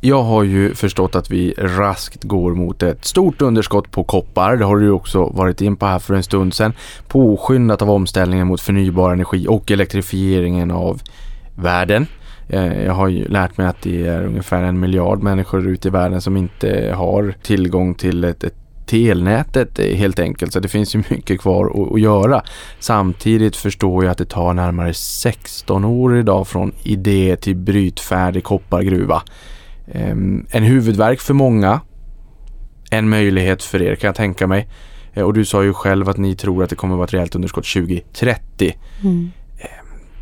Jag 0.00 0.22
har 0.22 0.42
ju 0.42 0.74
förstått 0.74 1.14
att 1.14 1.30
vi 1.30 1.54
raskt 1.58 2.24
går 2.24 2.54
mot 2.54 2.82
ett 2.82 3.04
stort 3.04 3.42
underskott 3.42 3.90
på 3.90 4.04
koppar. 4.04 4.56
Det 4.56 4.64
har 4.64 4.76
du 4.76 4.90
också 4.90 5.24
varit 5.24 5.60
in 5.60 5.76
på 5.76 5.86
här 5.86 5.98
för 5.98 6.14
en 6.14 6.22
stund 6.22 6.54
sedan. 6.54 6.72
Påskyndat 7.08 7.82
av 7.82 7.90
omställningen 7.90 8.46
mot 8.46 8.60
förnybar 8.60 9.12
energi 9.12 9.46
och 9.48 9.70
elektrifieringen 9.70 10.70
av 10.70 11.02
världen. 11.54 12.06
Eh, 12.48 12.82
jag 12.82 12.92
har 12.92 13.08
ju 13.08 13.28
lärt 13.28 13.58
mig 13.58 13.66
att 13.66 13.82
det 13.82 14.06
är 14.06 14.26
ungefär 14.26 14.62
en 14.62 14.80
miljard 14.80 15.22
människor 15.22 15.68
ute 15.68 15.88
i 15.88 15.90
världen 15.90 16.20
som 16.20 16.36
inte 16.36 16.92
har 16.96 17.34
tillgång 17.42 17.94
till 17.94 18.24
ett, 18.24 18.44
ett 18.44 18.65
till 18.86 19.10
elnätet 19.10 19.78
eh, 19.78 19.96
helt 19.96 20.18
enkelt. 20.18 20.52
Så 20.52 20.60
det 20.60 20.68
finns 20.68 20.94
ju 20.94 21.02
mycket 21.10 21.40
kvar 21.40 21.66
att, 21.66 21.92
att, 21.92 22.00
göra. 22.00 22.42
Samtidigt 22.78 23.56
förstår 23.56 24.04
jag 24.04 24.10
att 24.10 24.18
det 24.18 24.24
tar 24.24 24.54
närmare 24.54 24.94
16 24.94 25.84
år 25.84 26.18
idag 26.18 26.48
från 26.48 26.72
idé 26.82 27.36
till 27.36 27.56
brytfärdig 27.56 28.44
koppargruva. 28.44 29.22
Ehm, 29.92 30.46
en 30.50 30.62
huvudverk 30.62 31.20
för 31.20 31.34
många. 31.34 31.80
En 32.90 33.08
möjlighet 33.08 33.62
för 33.62 33.82
er 33.82 33.94
kan 33.94 34.08
jag 34.08 34.14
tänka 34.14 34.46
mig. 34.46 34.68
Eh, 35.14 35.22
och 35.22 35.34
du 35.34 35.44
sa 35.44 35.64
ju 35.64 35.72
själv 35.72 36.08
att 36.08 36.16
ni 36.16 36.36
tror 36.36 36.64
att 36.64 36.70
det 36.70 36.76
kommer 36.76 36.94
att 36.94 36.98
vara 36.98 37.06
ett 37.06 37.14
rejält 37.14 37.34
underskott 37.34 37.66
2030. 37.66 38.76
Mm 39.04 39.30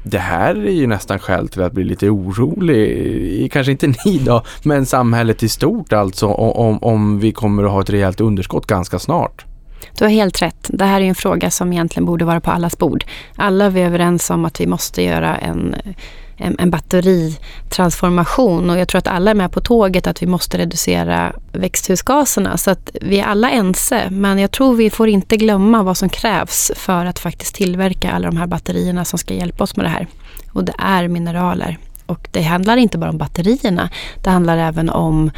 det 0.04 0.18
här 0.18 0.54
är 0.54 0.70
ju 0.70 0.86
nästan 0.86 1.18
skäl 1.18 1.48
till 1.48 1.62
att 1.62 1.72
bli 1.72 1.84
lite 1.84 2.10
orolig. 2.10 3.52
Kanske 3.52 3.72
inte 3.72 3.86
ni 4.04 4.18
då, 4.18 4.42
men 4.62 4.86
samhället 4.86 5.42
i 5.42 5.48
stort 5.48 5.92
alltså 5.92 6.26
om, 6.26 6.78
om 6.82 7.20
vi 7.20 7.32
kommer 7.32 7.64
att 7.64 7.70
ha 7.70 7.80
ett 7.80 7.90
rejält 7.90 8.20
underskott 8.20 8.66
ganska 8.66 8.98
snart. 8.98 9.44
Du 9.98 10.04
har 10.04 10.10
helt 10.10 10.42
rätt. 10.42 10.70
Det 10.72 10.84
här 10.84 11.00
är 11.00 11.04
en 11.04 11.14
fråga 11.14 11.50
som 11.50 11.72
egentligen 11.72 12.06
borde 12.06 12.24
vara 12.24 12.40
på 12.40 12.50
allas 12.50 12.78
bord. 12.78 13.04
Alla 13.36 13.64
är 13.64 13.70
vi 13.70 13.82
överens 13.82 14.30
om 14.30 14.44
att 14.44 14.60
vi 14.60 14.66
måste 14.66 15.02
göra 15.02 15.36
en 15.36 15.74
en, 16.36 16.56
en 16.58 16.70
batteritransformation 16.70 18.70
och 18.70 18.78
jag 18.78 18.88
tror 18.88 18.98
att 18.98 19.08
alla 19.08 19.30
är 19.30 19.34
med 19.34 19.52
på 19.52 19.60
tåget 19.60 20.06
att 20.06 20.22
vi 20.22 20.26
måste 20.26 20.58
reducera 20.58 21.32
växthusgaserna. 21.52 22.56
Så 22.56 22.70
att 22.70 22.90
vi 23.00 23.20
är 23.20 23.24
alla 23.24 23.50
ense, 23.50 24.10
men 24.10 24.38
jag 24.38 24.50
tror 24.50 24.74
vi 24.74 24.90
får 24.90 25.08
inte 25.08 25.36
glömma 25.36 25.82
vad 25.82 25.96
som 25.96 26.08
krävs 26.08 26.72
för 26.76 27.06
att 27.06 27.18
faktiskt 27.18 27.54
tillverka 27.54 28.12
alla 28.12 28.30
de 28.30 28.36
här 28.36 28.46
batterierna 28.46 29.04
som 29.04 29.18
ska 29.18 29.34
hjälpa 29.34 29.64
oss 29.64 29.76
med 29.76 29.86
det 29.86 29.90
här. 29.90 30.06
Och 30.52 30.64
det 30.64 30.74
är 30.78 31.08
mineraler. 31.08 31.78
Och 32.06 32.28
det 32.30 32.42
handlar 32.42 32.76
inte 32.76 32.98
bara 32.98 33.10
om 33.10 33.18
batterierna, 33.18 33.90
det 34.22 34.30
handlar 34.30 34.58
även 34.58 34.90
om, 34.90 35.30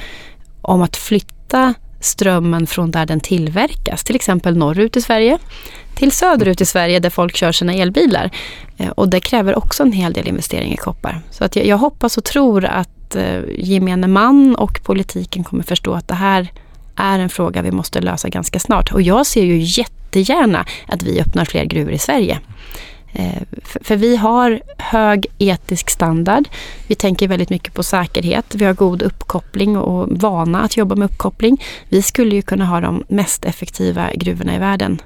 om 0.63 0.83
att 0.83 0.97
flytta 0.97 1.75
strömmen 2.01 2.67
från 2.67 2.91
där 2.91 3.07
den 3.07 3.21
tillverkas, 3.21 4.05
till 4.05 4.17
exempel 4.17 4.57
norrut 4.57 4.97
i 4.97 5.03
Sverige, 5.03 5.39
till 5.95 6.13
söderut 6.13 6.61
i 6.61 6.67
Sverige 6.67 7.01
där 7.01 7.11
folk 7.11 7.37
kör 7.37 7.53
sina 7.53 7.75
elbilar. 7.75 8.31
Eh, 8.77 8.89
och 8.89 9.09
det 9.09 9.21
kräver 9.21 9.59
också 9.59 9.83
en 9.83 9.93
hel 9.93 10.13
del 10.13 10.29
investering 10.29 10.73
i 10.73 10.77
koppar. 10.77 11.21
Så 11.31 11.45
att 11.45 11.57
jag, 11.57 11.67
jag 11.67 11.79
hoppas 11.79 12.19
och 12.19 12.25
tror 12.25 12.65
att 12.65 13.17
eh, 13.17 13.41
gemene 13.59 14.07
man 14.07 14.57
och 14.57 14.81
politiken 14.83 15.45
kommer 15.45 15.63
förstå 15.63 15.95
att 15.95 16.09
det 16.09 16.15
här 16.15 16.53
är 16.97 17.19
en 17.19 17.29
fråga 17.29 17.63
vi 17.63 17.71
måste 17.71 18.01
lösa 18.01 18.29
ganska 18.29 18.59
snart. 18.59 18.93
Och 18.93 19.03
jag 19.03 19.27
ser 19.27 19.45
ju 19.45 19.59
jättegärna 19.59 20.67
att 20.87 21.03
vi 21.03 21.21
öppnar 21.21 21.45
fler 21.45 21.65
gruvor 21.65 21.93
i 21.93 21.99
Sverige. 21.99 22.39
Eh, 23.19 23.43
för 23.65 23.97
vi 23.97 24.17
har 24.17 24.61
hög 24.79 25.27
etisk 25.39 25.91
standard. 25.91 26.49
Vi 26.87 26.95
tänker 26.95 27.29
väldigt 27.29 27.51
mycket 27.51 27.75
på 27.75 27.83
säkerhet. 27.83 28.55
Vi 28.55 28.65
har 28.65 28.75
god 28.75 29.03
uppkoppling 29.03 29.77
och 29.77 30.09
vana 30.21 30.63
att 30.63 30.77
jobba 30.77 30.95
med 30.95 31.05
uppkoppling. 31.05 31.63
Vi 31.89 32.03
skulle 32.03 32.35
ju 32.35 32.43
kunna 32.43 32.67
ha 32.67 32.81
de 32.81 33.05
mest 33.09 33.45
effektiva 33.45 34.11
gruvorna 34.15 34.57
i 34.57 34.59
världen 34.59 35.03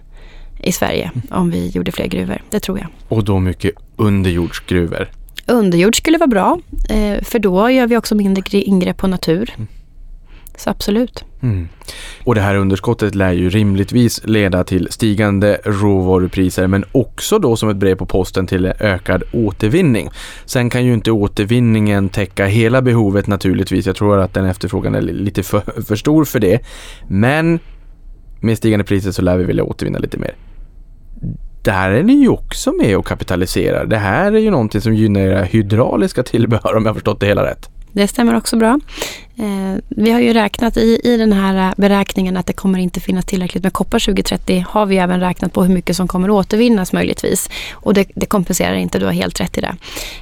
i 0.63 0.73
Sverige 0.73 1.11
om 1.31 1.51
vi 1.51 1.69
gjorde 1.69 1.93
fler 1.93 2.07
gruvor. 2.07 2.43
Det 2.51 2.61
tror 2.61 2.79
jag. 2.79 2.89
Och 3.09 3.25
då 3.25 3.39
mycket 3.39 3.73
underjordsgruvor? 3.97 5.09
Underjord 5.47 5.97
skulle 5.97 6.19
vara 6.19 6.27
bra, 6.27 6.59
eh, 6.89 7.23
för 7.23 7.39
då 7.39 7.71
gör 7.71 7.87
vi 7.87 7.97
också 7.97 8.15
mindre 8.15 8.61
ingrepp 8.61 8.97
på 8.97 9.07
natur. 9.07 9.55
Så 10.57 10.71
absolut. 10.71 11.25
Mm. 11.43 11.69
Och 12.25 12.35
det 12.35 12.41
här 12.41 12.55
underskottet 12.55 13.15
lär 13.15 13.33
ju 13.33 13.51
rimligtvis 13.51 14.21
leda 14.25 14.65
till 14.65 14.89
stigande 14.91 15.61
råvarupriser 15.65 16.67
men 16.67 16.85
också 16.93 17.39
då 17.39 17.57
som 17.57 17.69
ett 17.69 17.77
brev 17.77 17.95
på 17.95 18.07
posten 18.07 18.47
till 18.47 18.67
ökad 18.67 19.23
återvinning. 19.33 20.11
Sen 20.45 20.71
kan 20.71 20.85
ju 20.85 20.95
inte 20.95 21.11
återvinningen 21.11 22.09
täcka 22.09 22.47
hela 22.47 22.83
behovet 22.83 23.27
naturligtvis. 23.27 23.87
Jag 23.87 23.97
tror 23.97 24.19
att 24.19 24.35
den 24.35 24.45
efterfrågan 24.45 24.95
är 24.95 25.01
lite 25.01 25.43
för, 25.43 25.61
för 25.87 25.97
stor 25.97 26.25
för 26.25 26.41
det. 26.41 26.61
Men 27.09 27.59
med 28.41 28.59
stigande 28.59 28.85
priser 28.85 29.11
så 29.11 29.23
lär 29.23 29.37
vi 29.37 29.45
vilja 29.45 29.65
återvinna 29.65 29.99
lite 29.99 30.19
mer. 30.19 30.35
Där 31.63 31.91
är 31.91 32.03
ni 32.03 32.13
ju 32.13 32.29
också 32.29 32.73
med 32.73 32.97
och 32.97 33.07
kapitaliserar. 33.07 33.87
Det 33.87 33.97
här 33.97 34.33
är 34.33 34.39
ju 34.39 34.51
någonting 34.51 34.81
som 34.81 34.95
gynnar 34.95 35.21
era 35.21 35.43
hydrauliska 35.43 36.23
tillbehör 36.23 36.77
om 36.77 36.87
jag 36.87 36.95
förstått 36.95 37.21
det 37.21 37.27
hela 37.27 37.45
rätt. 37.45 37.71
Det 37.93 38.09
stämmer 38.09 38.37
också 38.37 38.57
bra. 38.57 38.81
Eh, 39.37 39.83
vi 39.89 40.11
har 40.11 40.21
ju 40.21 40.33
räknat 40.33 40.77
i, 40.77 41.01
i 41.05 41.17
den 41.17 41.33
här 41.33 41.75
beräkningen 41.77 42.37
att 42.37 42.47
det 42.47 42.53
kommer 42.53 42.79
inte 42.79 43.01
finnas 43.01 43.25
tillräckligt 43.25 43.63
med 43.63 43.73
koppar 43.73 43.99
2030. 43.99 44.65
Har 44.69 44.87
vi 44.87 44.97
även 44.97 45.21
räknat 45.21 45.53
på 45.53 45.65
hur 45.65 45.75
mycket 45.75 45.97
som 45.97 46.09
kommer 46.09 46.31
återvinnas 46.31 46.93
möjligtvis. 46.93 47.51
Och 47.73 47.95
det, 47.95 48.09
det 48.15 48.27
kompenserar 48.27 48.75
inte, 48.75 48.99
du 48.99 49.07
har 49.07 49.13
helt 49.13 49.41
rätt 49.41 49.59
i 49.59 49.61
det. 49.61 49.77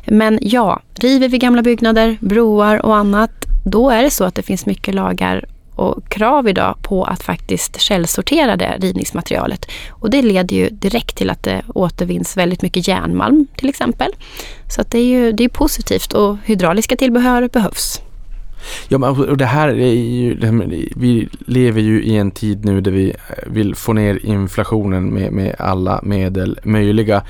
Men 0.07 0.39
ja, 0.43 0.81
river 0.95 1.29
vi 1.29 1.39
gamla 1.39 1.62
byggnader, 1.62 2.16
broar 2.21 2.87
och 2.87 2.97
annat, 2.97 3.31
då 3.64 3.91
är 3.91 4.03
det 4.03 4.11
så 4.11 4.25
att 4.25 4.35
det 4.35 4.43
finns 4.43 4.66
mycket 4.66 4.95
lagar 4.95 5.45
och 5.79 6.09
krav 6.09 6.49
idag 6.49 6.76
på 6.83 7.05
att 7.05 7.22
faktiskt 7.22 7.81
källsortera 7.81 8.57
det 8.57 8.76
rivningsmaterialet. 8.79 9.66
Och 9.91 10.11
det 10.11 10.22
leder 10.22 10.57
ju 10.57 10.68
direkt 10.70 11.16
till 11.16 11.31
att 11.31 11.43
det 11.43 11.62
återvinns 11.74 12.37
väldigt 12.37 12.62
mycket 12.62 12.89
järnmalm 12.89 13.47
till 13.57 13.68
exempel. 13.68 14.12
Så 14.70 14.81
att 14.81 14.91
det 14.91 14.99
är 14.99 15.05
ju 15.05 15.33
det 15.33 15.45
är 15.45 15.49
positivt 15.49 16.12
och 16.12 16.37
hydrauliska 16.45 16.97
tillbehör 16.97 17.49
behövs. 17.53 18.03
Ja, 18.89 18.99
men 18.99 19.11
och 19.11 19.37
det 19.37 19.47
här 19.47 19.68
är 19.68 19.93
ju, 19.93 20.39
vi 20.97 21.29
lever 21.47 21.81
ju 21.81 22.03
i 22.05 22.16
en 22.16 22.31
tid 22.31 22.64
nu 22.64 22.81
där 22.81 22.91
vi 22.91 23.14
vill 23.47 23.74
få 23.74 23.93
ner 23.93 24.26
inflationen 24.26 25.14
med, 25.14 25.33
med 25.33 25.57
alla 25.59 26.01
medel 26.03 26.59
möjliga. 26.62 27.22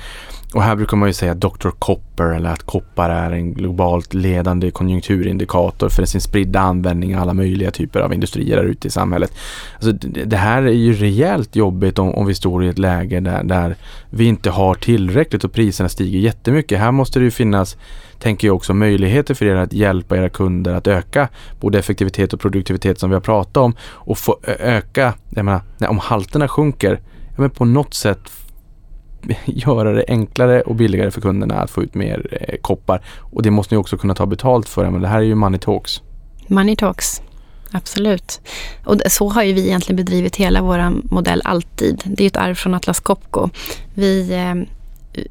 Och 0.53 0.63
här 0.63 0.75
brukar 0.75 0.97
man 0.97 1.09
ju 1.09 1.13
säga 1.13 1.33
Dr. 1.33 1.69
Copper 1.79 2.25
eller 2.25 2.49
att 2.49 2.63
koppar 2.63 3.09
är 3.09 3.31
en 3.31 3.53
globalt 3.53 4.13
ledande 4.13 4.71
konjunkturindikator 4.71 5.89
för 5.89 6.05
sin 6.05 6.21
spridda 6.21 6.59
användning 6.59 7.11
i 7.11 7.15
alla 7.15 7.33
möjliga 7.33 7.71
typer 7.71 7.99
av 7.99 8.13
industrier 8.13 8.55
där 8.55 8.63
ute 8.63 8.87
i 8.87 8.91
samhället. 8.91 9.33
Alltså 9.75 9.91
det, 10.25 10.37
här 10.37 10.61
är 10.63 10.71
ju 10.71 10.93
rejält 10.93 11.55
jobbigt 11.55 11.99
om, 11.99 12.13
om 12.15 12.25
vi 12.25 12.35
står 12.35 12.63
i 12.63 12.67
ett 12.67 12.79
läge 12.79 13.19
där, 13.19 13.43
där 13.43 13.75
vi 14.09 14.25
inte 14.25 14.49
har 14.49 14.75
tillräckligt 14.75 15.43
och 15.43 15.51
priserna 15.51 15.89
stiger 15.89 16.19
jättemycket. 16.19 16.79
Här 16.79 16.91
måste 16.91 17.19
det 17.19 17.25
ju 17.25 17.31
finnas 17.31 17.77
tänker 18.19 18.47
jag 18.47 18.55
också 18.55 18.73
möjligheter 18.73 19.33
för 19.33 19.45
er 19.45 19.55
att 19.55 19.73
hjälpa 19.73 20.17
era 20.17 20.29
kunder 20.29 20.73
att 20.73 20.87
öka 20.87 21.27
både 21.59 21.79
effektivitet 21.79 22.33
och 22.33 22.39
produktivitet 22.39 22.99
som 22.99 23.09
vi 23.09 23.13
har 23.13 23.21
pratat 23.21 23.57
om 23.57 23.75
och 23.81 24.17
få 24.17 24.39
öka, 24.59 25.13
jag 25.29 25.45
menar, 25.45 25.61
om 25.89 25.99
halterna 25.99 26.47
sjunker, 26.47 26.99
ja, 27.27 27.33
men 27.35 27.49
på 27.49 27.65
något 27.65 27.93
sätt 27.93 28.19
göra 29.45 29.91
det 29.91 30.05
enklare 30.07 30.61
och 30.61 30.75
billigare 30.75 31.11
för 31.11 31.21
kunderna 31.21 31.55
att 31.55 31.71
få 31.71 31.83
ut 31.83 31.95
mer 31.95 32.37
eh, 32.41 32.57
koppar. 32.61 33.01
Och 33.19 33.43
det 33.43 33.51
måste 33.51 33.75
ni 33.75 33.81
också 33.81 33.97
kunna 33.97 34.15
ta 34.15 34.25
betalt 34.25 34.69
för. 34.69 34.89
Men 34.89 35.01
det 35.01 35.07
här 35.07 35.17
är 35.17 35.23
ju 35.23 35.35
money 35.35 35.59
talks. 35.59 36.01
Money 36.47 36.75
talks. 36.75 37.21
Absolut. 37.71 38.41
Och 38.85 39.01
så 39.07 39.29
har 39.29 39.43
ju 39.43 39.53
vi 39.53 39.65
egentligen 39.67 39.95
bedrivit 39.95 40.35
hela 40.35 40.61
vår 40.61 41.13
modell 41.13 41.41
alltid. 41.45 42.03
Det 42.05 42.23
är 42.23 42.27
ett 42.27 42.37
arv 42.37 42.55
från 42.55 42.73
Atlas 42.73 42.99
Copco. 42.99 43.49
Vi, 43.93 44.33
eh, 44.33 44.55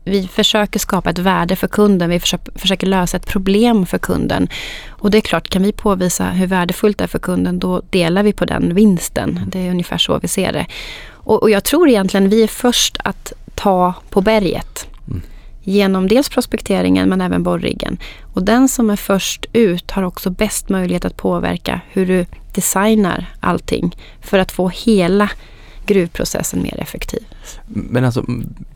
vi 0.05 0.29
försöker 0.29 0.79
skapa 0.79 1.11
ett 1.11 1.19
värde 1.19 1.57
för 1.57 1.69
kunden. 1.69 2.11
Vi 2.11 2.21
försöker, 2.21 2.59
försöker 2.59 2.87
lösa 2.87 3.17
ett 3.17 3.27
problem 3.27 3.87
för 3.87 3.99
kunden. 3.99 4.49
Och 4.89 5.11
det 5.11 5.19
är 5.19 5.23
klart, 5.23 5.49
kan 5.49 5.63
vi 5.63 5.73
påvisa 5.73 6.25
hur 6.25 6.47
värdefullt 6.47 6.99
det 6.99 7.05
är 7.05 7.09
för 7.09 7.19
kunden, 7.19 7.59
då 7.59 7.83
delar 7.91 8.23
vi 8.23 8.33
på 8.33 8.45
den 8.45 8.75
vinsten. 8.75 9.41
Det 9.47 9.67
är 9.67 9.71
ungefär 9.71 9.99
så 9.99 10.19
vi 10.19 10.29
ser 10.29 10.53
det. 10.53 10.67
Och, 11.11 11.43
och 11.43 11.51
jag 11.51 11.65
tror 11.65 11.89
egentligen 11.89 12.29
vi 12.29 12.43
är 12.43 12.49
först 12.49 12.97
att 13.05 13.33
ta 13.59 13.95
på 14.11 14.21
berget. 14.21 14.89
Mm. 15.09 15.23
Genom 15.63 16.09
dels 16.09 16.29
prospekteringen 16.29 17.09
men 17.09 17.21
även 17.21 17.43
borriggen. 17.43 17.99
Och 18.35 18.43
den 18.43 18.69
som 18.69 18.91
är 18.91 18.97
först 18.97 19.47
ut 19.53 19.91
har 19.91 20.03
också 20.03 20.31
bäst 20.31 20.69
möjlighet 20.69 21.05
att 21.05 21.17
påverka 21.17 21.81
hur 21.89 22.07
du 22.07 22.27
designar 22.55 23.27
allting 23.41 23.97
för 24.21 24.39
att 24.39 24.53
få 24.53 24.69
hela 24.69 25.31
gruvprocessen 25.87 26.63
mer 26.63 26.81
effektiv. 26.81 27.23
Men 27.67 28.05
alltså, 28.05 28.25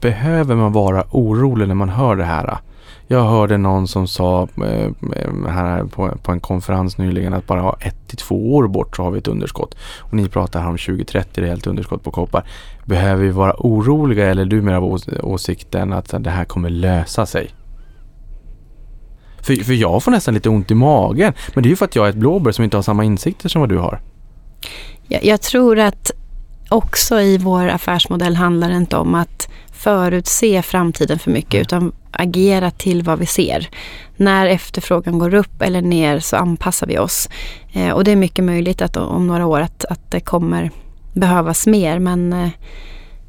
behöver 0.01 0.55
man 0.55 0.73
vara 0.73 1.05
orolig 1.11 1.69
när 1.69 1.75
man 1.75 1.89
hör 1.89 2.17
det 2.17 2.25
här? 2.25 2.59
Jag 3.07 3.25
hörde 3.25 3.59
någon 3.59 3.89
som 3.89 4.09
sa 4.09 4.49
eh, 4.57 4.91
här 5.49 5.85
på, 5.85 6.19
på 6.23 6.33
en 6.33 6.41
konferens 6.41 6.99
nyligen 6.99 7.35
att 7.35 7.47
bara 7.47 7.77
ett 7.81 8.09
till 8.09 8.19
två 8.19 8.55
år 8.55 8.69
bort 8.69 8.97
så 8.97 9.03
har 9.03 9.11
vi 9.11 9.19
ett 9.19 9.29
underskott. 9.29 9.75
Och 10.01 10.15
ni 10.15 10.29
pratar 10.29 10.61
här 10.61 10.69
om 10.69 10.79
2030 10.79 11.41
rejält 11.41 11.67
underskott 11.67 12.05
på 12.05 12.11
koppar. 12.11 12.45
Behöver 12.85 13.25
vi 13.25 13.31
vara 13.31 13.55
oroliga 13.59 14.31
eller 14.31 14.43
är 14.43 14.47
du 14.47 14.63
mer 14.63 14.75
av 14.75 15.01
åsikten 15.23 15.93
att 15.93 16.15
det 16.19 16.31
här 16.31 16.45
kommer 16.45 16.71
lösa 16.71 17.27
sig? 17.27 17.51
För, 19.43 19.55
för 19.55 19.73
jag 19.73 20.03
får 20.03 20.11
nästan 20.11 20.35
lite 20.35 20.49
ont 20.49 20.71
i 20.71 20.75
magen. 20.75 21.33
Men 21.55 21.63
det 21.63 21.69
är 21.69 21.71
ju 21.71 21.77
för 21.77 21.85
att 21.85 21.97
jag 21.97 22.07
är 22.07 22.11
ett 22.11 22.17
blåbär 22.17 22.53
som 22.53 22.65
inte 22.65 22.77
har 22.77 22.83
samma 22.83 23.05
insikter 23.05 23.49
som 23.49 23.61
vad 23.61 23.69
du 23.69 23.79
har. 23.79 24.01
Jag, 25.09 25.25
jag 25.25 25.41
tror 25.41 25.79
att 25.79 26.11
också 26.69 27.21
i 27.21 27.39
vår 27.39 27.69
affärsmodell 27.69 28.37
handlar 28.37 28.71
det 28.71 28.77
inte 28.77 28.97
om 28.97 29.15
att 29.15 29.49
förutse 29.73 30.63
framtiden 30.63 31.19
för 31.19 31.31
mycket 31.31 31.55
mm. 31.55 31.63
utan 31.63 31.93
agera 32.13 32.71
till 32.71 33.03
vad 33.03 33.19
vi 33.19 33.27
ser. 33.27 33.69
När 34.17 34.47
efterfrågan 34.47 35.19
går 35.19 35.35
upp 35.35 35.63
eller 35.63 35.83
ner 35.83 36.21
så 36.21 36.37
anpassar 36.37 36.87
vi 36.87 36.99
oss. 36.99 37.29
Eh, 37.73 37.91
och 37.91 38.05
det 38.05 38.11
är 38.11 38.17
mycket 38.17 38.45
möjligt 38.45 38.83
att 38.83 38.97
om 38.97 39.27
några 39.27 39.47
år 39.47 39.61
att, 39.61 39.85
att 39.85 40.11
det 40.11 40.21
kommer 40.21 40.71
behövas 41.13 41.67
mer 41.67 41.99
men 41.99 42.33
eh, 42.33 42.49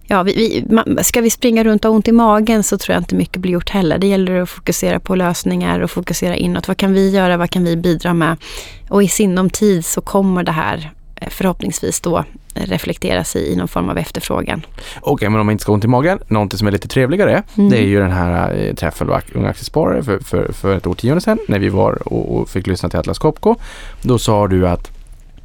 ja, 0.08 0.24
vi, 0.24 0.34
vi, 0.36 0.74
man, 0.74 1.04
ska 1.04 1.22
vi 1.22 1.30
springa 1.30 1.64
runt 1.64 1.86
och 1.86 1.92
ha 1.92 1.96
ont 1.96 2.08
i 2.08 2.12
magen 2.12 2.64
så 2.64 2.78
tror 2.78 2.94
jag 2.94 3.02
inte 3.02 3.16
mycket 3.16 3.42
blir 3.42 3.52
gjort 3.52 3.70
heller. 3.70 3.98
Det 3.98 4.08
gäller 4.08 4.42
att 4.42 4.50
fokusera 4.50 5.00
på 5.00 5.16
lösningar 5.16 5.80
och 5.80 5.92
fokusera 5.92 6.36
inåt. 6.36 6.68
Vad 6.68 6.78
kan 6.78 6.94
vi 6.94 7.10
göra? 7.10 7.38
Vad 7.38 7.50
kan 7.50 7.64
vi 7.64 7.78
bidra 7.78 8.14
med? 8.14 8.38
Och 8.90 9.04
i 9.04 9.08
sinom 9.08 9.50
tid 9.50 9.86
så 9.86 10.02
kommer 10.02 10.44
det 10.44 10.52
här 10.52 10.92
förhoppningsvis 11.30 12.02
då 12.02 12.24
reflekteras 12.54 13.36
i, 13.36 13.52
i 13.52 13.56
någon 13.56 13.68
form 13.68 13.90
av 13.90 13.98
efterfrågan. 13.98 14.66
Okej, 15.00 15.14
okay, 15.14 15.30
men 15.30 15.40
om 15.40 15.46
man 15.46 15.52
inte 15.52 15.62
ska 15.62 15.72
ha 15.72 15.74
ont 15.74 15.86
i 15.86 15.88
magen, 15.88 16.20
någonting 16.28 16.58
som 16.58 16.68
är 16.68 16.72
lite 16.72 16.88
trevligare, 16.88 17.44
mm. 17.58 17.70
det 17.70 17.78
är 17.78 17.86
ju 17.86 18.00
den 18.00 18.12
här 18.12 18.56
eh, 18.56 18.74
träffen 18.74 19.08
med 19.08 19.22
Unga 19.34 19.50
Aktiesparare 19.50 20.04
för, 20.04 20.20
för, 20.20 20.52
för 20.54 20.78
ett 20.78 20.88
årtionde 20.88 21.22
sedan 21.22 21.38
när 21.48 21.60
vi 21.60 21.70
var 21.70 22.08
och, 22.14 22.38
och 22.38 22.50
fick 22.50 22.68
lyssna 22.68 22.90
till 22.90 23.00
Atlas 23.00 23.20
Copco. 23.20 23.56
Då 24.02 24.18
sa 24.18 24.48
du 24.48 24.68
att 24.68 24.92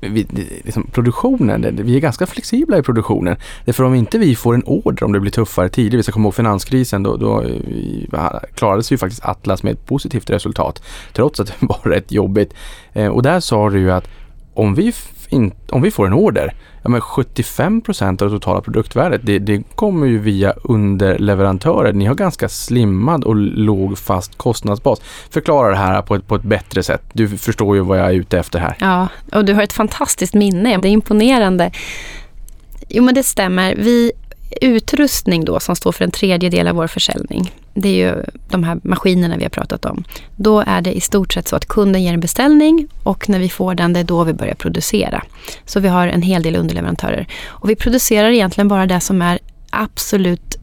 vi, 0.00 0.26
liksom 0.64 0.86
produktionen, 0.92 1.76
vi 1.82 1.96
är 1.96 2.00
ganska 2.00 2.26
flexibla 2.26 2.78
i 2.78 2.82
produktionen. 2.82 3.36
Därför 3.64 3.84
om 3.84 3.94
inte 3.94 4.18
vi 4.18 4.36
får 4.36 4.54
en 4.54 4.62
order 4.62 5.04
om 5.04 5.12
det 5.12 5.20
blir 5.20 5.30
tuffare 5.30 5.68
tider, 5.68 5.96
vi 5.96 6.02
ska 6.02 6.12
komma 6.12 6.26
ihåg 6.26 6.34
finanskrisen, 6.34 7.02
då, 7.02 7.16
då 7.16 7.44
klarade 8.54 8.82
sig 8.82 8.94
ju 8.94 8.98
faktiskt 8.98 9.24
Atlas 9.24 9.62
med 9.62 9.72
ett 9.72 9.86
positivt 9.86 10.30
resultat. 10.30 10.82
Trots 11.12 11.40
att 11.40 11.46
det 11.46 11.54
var 11.60 11.90
rätt 11.90 12.12
jobbigt. 12.12 12.54
Eh, 12.92 13.08
och 13.08 13.22
där 13.22 13.40
sa 13.40 13.70
du 13.70 13.78
ju 13.78 13.90
att 13.90 14.08
om 14.54 14.74
vi, 14.74 14.92
in, 15.28 15.52
om 15.70 15.82
vi 15.82 15.90
får 15.90 16.06
en 16.06 16.12
order, 16.12 16.54
ja 16.82 16.88
men 16.88 17.00
75% 17.00 18.22
av 18.22 18.30
det 18.30 18.36
totala 18.36 18.60
produktvärdet, 18.60 19.20
det, 19.24 19.38
det, 19.38 19.62
kommer 19.74 20.06
ju 20.06 20.18
via 20.18 20.52
underleverantörer. 20.52 21.92
Ni 21.92 22.04
har 22.04 22.14
ganska 22.14 22.48
slimmad 22.48 23.24
och 23.24 23.36
låg 23.36 23.98
fast 23.98 24.38
kostnadsbas. 24.38 25.00
Förklara 25.30 25.70
det 25.70 25.76
här 25.76 26.02
på 26.02 26.14
ett, 26.14 26.26
på 26.26 26.34
ett 26.34 26.42
bättre 26.42 26.82
sätt. 26.82 27.02
Du 27.12 27.28
förstår 27.28 27.76
ju 27.76 27.82
vad 27.82 27.98
jag 27.98 28.06
är 28.06 28.12
ute 28.12 28.38
efter 28.38 28.58
här. 28.58 28.76
Ja, 28.80 29.08
och 29.32 29.44
du 29.44 29.54
har 29.54 29.62
ett 29.62 29.72
fantastiskt 29.72 30.34
minne. 30.34 30.76
Det 30.76 30.88
är 30.88 30.92
imponerande. 30.92 31.70
Jo, 32.88 33.04
men 33.04 33.14
det 33.14 33.22
stämmer. 33.22 33.74
Vi 33.76 34.12
utrustning 34.60 35.44
då 35.44 35.60
som 35.60 35.76
står 35.76 35.92
för 35.92 36.04
en 36.04 36.10
tredjedel 36.10 36.68
av 36.68 36.76
vår 36.76 36.86
försäljning. 36.86 37.52
Det 37.74 37.88
är 37.88 37.92
ju 37.92 38.22
de 38.48 38.64
här 38.64 38.80
maskinerna 38.82 39.36
vi 39.36 39.42
har 39.42 39.50
pratat 39.50 39.84
om. 39.84 40.04
Då 40.36 40.60
är 40.66 40.80
det 40.80 40.92
i 40.92 41.00
stort 41.00 41.32
sett 41.32 41.48
så 41.48 41.56
att 41.56 41.66
kunden 41.66 42.02
ger 42.02 42.12
en 42.12 42.20
beställning 42.20 42.88
och 43.02 43.28
när 43.28 43.38
vi 43.38 43.48
får 43.48 43.74
den, 43.74 43.92
det 43.92 44.00
är 44.00 44.04
då 44.04 44.24
vi 44.24 44.32
börjar 44.32 44.54
producera. 44.54 45.24
Så 45.64 45.80
vi 45.80 45.88
har 45.88 46.08
en 46.08 46.22
hel 46.22 46.42
del 46.42 46.56
underleverantörer. 46.56 47.26
Och 47.46 47.70
vi 47.70 47.76
producerar 47.76 48.30
egentligen 48.30 48.68
bara 48.68 48.86
det 48.86 49.00
som 49.00 49.22
är 49.22 49.38
absolut 49.70 50.58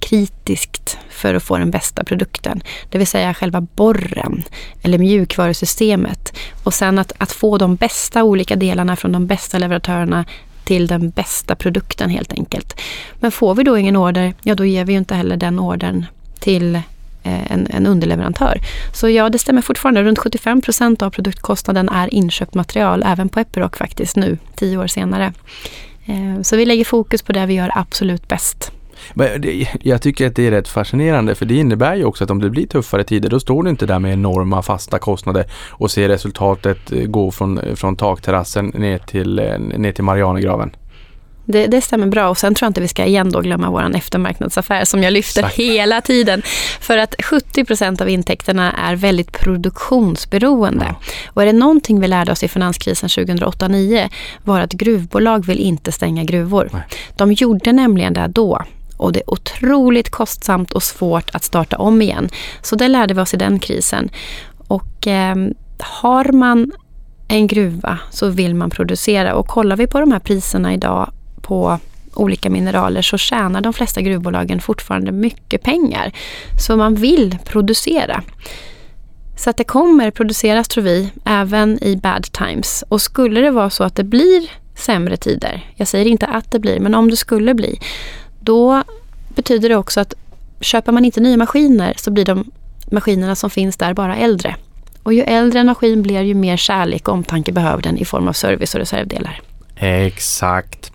kritiskt 0.00 0.98
för 1.10 1.34
att 1.34 1.42
få 1.42 1.58
den 1.58 1.70
bästa 1.70 2.04
produkten. 2.04 2.62
Det 2.88 2.98
vill 2.98 3.06
säga 3.06 3.34
själva 3.34 3.60
borren 3.60 4.42
eller 4.82 4.98
mjukvarusystemet. 4.98 6.38
Och 6.64 6.74
sen 6.74 6.98
att, 6.98 7.12
att 7.18 7.32
få 7.32 7.58
de 7.58 7.76
bästa 7.76 8.24
olika 8.24 8.56
delarna 8.56 8.96
från 8.96 9.12
de 9.12 9.26
bästa 9.26 9.58
leverantörerna 9.58 10.24
till 10.64 10.86
den 10.86 11.10
bästa 11.10 11.54
produkten 11.54 12.10
helt 12.10 12.32
enkelt. 12.32 12.80
Men 13.14 13.32
får 13.32 13.54
vi 13.54 13.62
då 13.62 13.78
ingen 13.78 13.96
order, 13.96 14.34
ja 14.42 14.54
då 14.54 14.64
ger 14.64 14.84
vi 14.84 14.92
ju 14.92 14.98
inte 14.98 15.14
heller 15.14 15.36
den 15.36 15.58
ordern 15.58 16.06
till 16.38 16.74
eh, 17.22 17.52
en, 17.52 17.66
en, 17.70 17.86
underleverantör. 17.86 18.58
Så 18.94 19.08
ja, 19.08 19.28
det 19.28 19.38
stämmer 19.38 19.62
fortfarande. 19.62 20.02
Runt 20.02 20.18
75 20.18 20.60
procent 20.60 21.02
av 21.02 21.10
produktkostnaden 21.10 21.88
är 21.88 22.14
inköpt 22.14 22.54
material, 22.54 23.02
även 23.06 23.28
på 23.28 23.40
Epiroc 23.40 23.72
faktiskt 23.76 24.16
nu, 24.16 24.38
tio 24.54 24.78
år 24.78 24.86
senare. 24.86 25.32
Eh, 26.06 26.42
så 26.42 26.56
vi 26.56 26.64
lägger 26.64 26.84
fokus 26.84 27.22
på 27.22 27.32
det 27.32 27.46
vi 27.46 27.54
gör 27.54 27.70
absolut 27.74 28.28
bäst. 28.28 28.72
Jag 29.80 30.02
tycker 30.02 30.26
att 30.26 30.36
det 30.36 30.46
är 30.46 30.50
rätt 30.50 30.68
fascinerande 30.68 31.34
för 31.34 31.46
det 31.46 31.54
innebär 31.54 31.94
ju 31.94 32.04
också 32.04 32.24
att 32.24 32.30
om 32.30 32.40
det 32.40 32.50
blir 32.50 32.66
tuffare 32.66 33.04
tider 33.04 33.30
då 33.30 33.40
står 33.40 33.62
du 33.62 33.70
inte 33.70 33.86
där 33.86 33.98
med 33.98 34.12
enorma 34.12 34.62
fasta 34.62 34.98
kostnader 34.98 35.44
och 35.70 35.90
ser 35.90 36.08
resultatet 36.08 36.92
eh, 36.92 37.02
gå 37.02 37.30
från, 37.30 37.60
från 37.76 37.96
takterrassen 37.96 38.66
ner 38.66 38.98
till, 38.98 39.38
eh, 39.38 39.58
ner 39.58 39.92
till 39.92 40.04
Marianergraven. 40.04 40.70
Det, 41.44 41.66
det, 41.66 41.80
stämmer 41.80 42.06
bra 42.06 42.28
och 42.28 42.38
sen 42.38 42.54
tror 42.54 42.66
jag 42.66 42.70
inte 42.70 42.80
vi 42.80 42.88
ska 42.88 43.04
igen 43.04 43.30
då 43.30 43.40
glömma 43.40 43.70
vår 43.70 43.96
eftermarknadsaffär 43.96 44.84
som 44.84 45.02
jag 45.02 45.12
lyfter 45.12 45.40
Exakt. 45.40 45.58
hela 45.58 46.00
tiden. 46.00 46.42
För 46.80 46.98
att 46.98 47.14
70 47.22 47.64
procent 47.64 48.00
av 48.00 48.08
intäkterna 48.08 48.72
är 48.72 48.96
väldigt 48.96 49.32
produktionsberoende. 49.32 50.86
Ja. 50.88 50.96
Och 51.26 51.42
är 51.42 51.46
det 51.46 51.52
någonting 51.52 52.00
vi 52.00 52.08
lärde 52.08 52.32
oss 52.32 52.42
i 52.42 52.48
finanskrisen 52.48 53.08
2008-2009 53.08 54.08
var 54.44 54.60
att 54.60 54.72
gruvbolag 54.72 55.46
vill 55.46 55.58
inte 55.58 55.92
stänga 55.92 56.24
gruvor. 56.24 56.68
Nej. 56.72 56.82
De 57.16 57.32
gjorde 57.32 57.72
nämligen 57.72 58.12
det 58.12 58.26
då 58.28 58.62
och 58.96 59.12
det 59.12 59.20
är 59.20 59.30
otroligt 59.30 60.10
kostsamt 60.10 60.72
och 60.72 60.82
svårt 60.82 61.30
att 61.34 61.44
starta 61.44 61.76
om 61.76 62.02
igen. 62.02 62.28
Så 62.62 62.76
det 62.76 62.88
lärde 62.88 63.14
vi 63.14 63.20
oss 63.20 63.34
i 63.34 63.36
den 63.36 63.58
krisen. 63.58 64.10
Och 64.68 65.06
eh, 65.06 65.36
har 65.78 66.32
man 66.32 66.72
en 67.28 67.46
gruva 67.46 67.98
så 68.10 68.28
vill 68.28 68.54
man 68.54 68.70
producera 68.70 69.34
och 69.34 69.46
kollar 69.46 69.76
vi 69.76 69.86
på 69.86 70.00
de 70.00 70.12
här 70.12 70.18
priserna 70.18 70.74
idag 70.74 71.12
på 71.42 71.78
olika 72.14 72.50
mineraler 72.50 73.02
så 73.02 73.18
tjänar 73.18 73.60
de 73.60 73.72
flesta 73.72 74.00
gruvbolagen 74.00 74.60
fortfarande 74.60 75.12
mycket 75.12 75.62
pengar. 75.62 76.12
Så 76.66 76.76
man 76.76 76.94
vill 76.94 77.38
producera. 77.44 78.22
Så 79.36 79.50
att 79.50 79.56
det 79.56 79.64
kommer 79.64 80.10
produceras 80.10 80.68
tror 80.68 80.84
vi, 80.84 81.10
även 81.24 81.84
i 81.84 81.96
bad 81.96 82.22
times. 82.32 82.84
Och 82.88 83.02
skulle 83.02 83.40
det 83.40 83.50
vara 83.50 83.70
så 83.70 83.84
att 83.84 83.96
det 83.96 84.04
blir 84.04 84.50
sämre 84.74 85.16
tider, 85.16 85.72
jag 85.76 85.88
säger 85.88 86.06
inte 86.06 86.26
att 86.26 86.50
det 86.50 86.58
blir, 86.58 86.80
men 86.80 86.94
om 86.94 87.10
det 87.10 87.16
skulle 87.16 87.54
bli, 87.54 87.80
då 88.42 88.82
betyder 89.28 89.68
det 89.68 89.76
också 89.76 90.00
att 90.00 90.14
köper 90.60 90.92
man 90.92 91.04
inte 91.04 91.20
nya 91.20 91.36
maskiner 91.36 91.94
så 91.96 92.10
blir 92.10 92.24
de 92.24 92.50
maskinerna 92.90 93.34
som 93.34 93.50
finns 93.50 93.76
där 93.76 93.94
bara 93.94 94.16
äldre. 94.16 94.56
Och 95.02 95.12
ju 95.12 95.22
äldre 95.22 95.60
en 95.60 95.66
maskin 95.66 96.02
blir 96.02 96.22
ju 96.22 96.34
mer 96.34 96.56
kärlek 96.56 97.08
och 97.08 97.14
omtanke 97.14 97.52
behöver 97.52 97.82
den 97.82 97.98
i 97.98 98.04
form 98.04 98.28
av 98.28 98.32
service 98.32 98.74
och 98.74 98.80
reservdelar. 98.80 99.40
Exakt. 99.76 100.92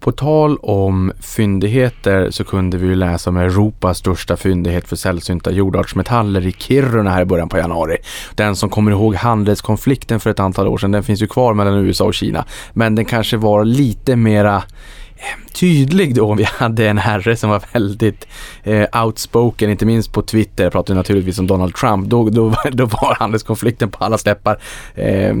På 0.00 0.12
tal 0.12 0.56
om 0.56 1.12
fyndigheter 1.20 2.30
så 2.30 2.44
kunde 2.44 2.76
vi 2.76 2.86
ju 2.86 2.94
läsa 2.94 3.30
om 3.30 3.36
Europas 3.36 3.98
största 3.98 4.36
fyndighet 4.36 4.88
för 4.88 4.96
sällsynta 4.96 5.50
jordartsmetaller 5.50 6.46
i 6.46 6.52
Kiruna 6.52 7.10
här 7.10 7.22
i 7.22 7.24
början 7.24 7.48
på 7.48 7.58
januari. 7.58 7.96
Den 8.34 8.56
som 8.56 8.70
kommer 8.70 8.90
ihåg 8.90 9.14
handelskonflikten 9.14 10.20
för 10.20 10.30
ett 10.30 10.40
antal 10.40 10.68
år 10.68 10.78
sedan, 10.78 10.92
den 10.92 11.02
finns 11.02 11.22
ju 11.22 11.26
kvar 11.26 11.54
mellan 11.54 11.74
USA 11.74 12.04
och 12.04 12.14
Kina. 12.14 12.44
Men 12.72 12.94
den 12.94 13.04
kanske 13.04 13.36
var 13.36 13.64
lite 13.64 14.16
mera 14.16 14.62
tydlig 15.52 16.14
då. 16.14 16.34
Vi 16.34 16.44
hade 16.44 16.88
en 16.88 16.98
herre 16.98 17.36
som 17.36 17.50
var 17.50 17.62
väldigt 17.72 18.26
eh, 18.62 19.04
outspoken, 19.04 19.70
inte 19.70 19.86
minst 19.86 20.12
på 20.12 20.22
Twitter. 20.22 20.64
Jag 20.64 20.72
pratar 20.72 20.94
naturligtvis 20.94 21.38
om 21.38 21.46
Donald 21.46 21.74
Trump. 21.74 22.08
Då, 22.08 22.30
då, 22.30 22.54
då 22.72 22.86
var 22.86 23.14
handelskonflikten 23.14 23.90
på 23.90 24.04
alla 24.04 24.18
släppar. 24.18 24.58
Eh, 24.94 25.34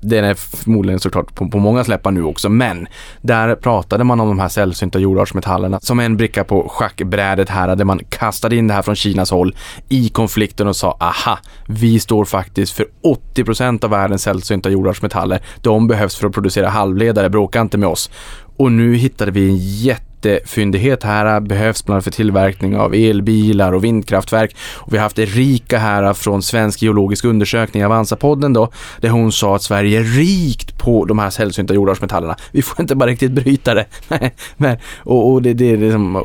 den 0.00 0.24
är 0.24 0.34
förmodligen 0.34 1.00
såklart 1.00 1.34
på, 1.34 1.48
på 1.48 1.58
många 1.58 1.84
släppar 1.84 2.10
nu 2.10 2.22
också, 2.22 2.48
men 2.48 2.86
där 3.20 3.54
pratade 3.54 4.04
man 4.04 4.20
om 4.20 4.28
de 4.28 4.38
här 4.38 4.48
sällsynta 4.48 4.98
jordartsmetallerna 4.98 5.80
som 5.80 6.00
en 6.00 6.16
bricka 6.16 6.44
på 6.44 6.68
schackbrädet 6.68 7.48
här, 7.48 7.76
där 7.76 7.84
man 7.84 8.00
kastade 8.08 8.56
in 8.56 8.68
det 8.68 8.74
här 8.74 8.82
från 8.82 8.96
Kinas 8.96 9.30
håll 9.30 9.56
i 9.88 10.08
konflikten 10.08 10.68
och 10.68 10.76
sa 10.76 10.96
aha, 11.00 11.38
vi 11.66 12.00
står 12.00 12.24
faktiskt 12.24 12.72
för 12.72 12.86
80% 13.34 13.84
av 13.84 13.90
världens 13.90 14.22
sällsynta 14.22 14.70
jordartsmetaller. 14.70 15.42
De 15.60 15.88
behövs 15.88 16.16
för 16.16 16.26
att 16.26 16.34
producera 16.34 16.68
halvledare, 16.68 17.30
bråka 17.30 17.60
inte 17.60 17.78
med 17.78 17.88
oss. 17.88 18.10
Och 18.58 18.72
nu 18.72 18.94
hittade 18.94 19.30
vi 19.30 19.48
en 19.48 19.56
jättefyndighet 19.56 21.02
här, 21.02 21.40
behövs 21.40 21.84
bland 21.84 21.94
annat 21.94 22.04
för 22.04 22.10
tillverkning 22.10 22.76
av 22.76 22.94
elbilar 22.94 23.72
och 23.72 23.84
vindkraftverk. 23.84 24.56
Och 24.74 24.92
vi 24.92 24.96
har 24.96 25.02
haft 25.02 25.18
Erika 25.18 25.78
här 25.78 26.12
från 26.12 26.42
Svensk 26.42 26.82
geologisk 26.82 27.24
undersökning, 27.24 27.84
Avanza-podden 27.84 28.54
då, 28.54 28.70
där 29.00 29.08
hon 29.08 29.32
sa 29.32 29.56
att 29.56 29.62
Sverige 29.62 30.00
är 30.00 30.04
rikt 30.04 30.78
på 30.78 31.04
de 31.04 31.18
här 31.18 31.30
sällsynta 31.30 31.74
jordartsmetallerna. 31.74 32.36
Vi 32.50 32.62
får 32.62 32.80
inte 32.80 32.94
bara 32.94 33.10
riktigt 33.10 33.32
bryta 33.32 33.74
det. 33.74 33.86
men, 34.56 34.76
och, 34.98 35.32
och 35.32 35.42
det, 35.42 35.54
det 35.54 35.72
är 35.72 35.76
liksom 35.76 36.24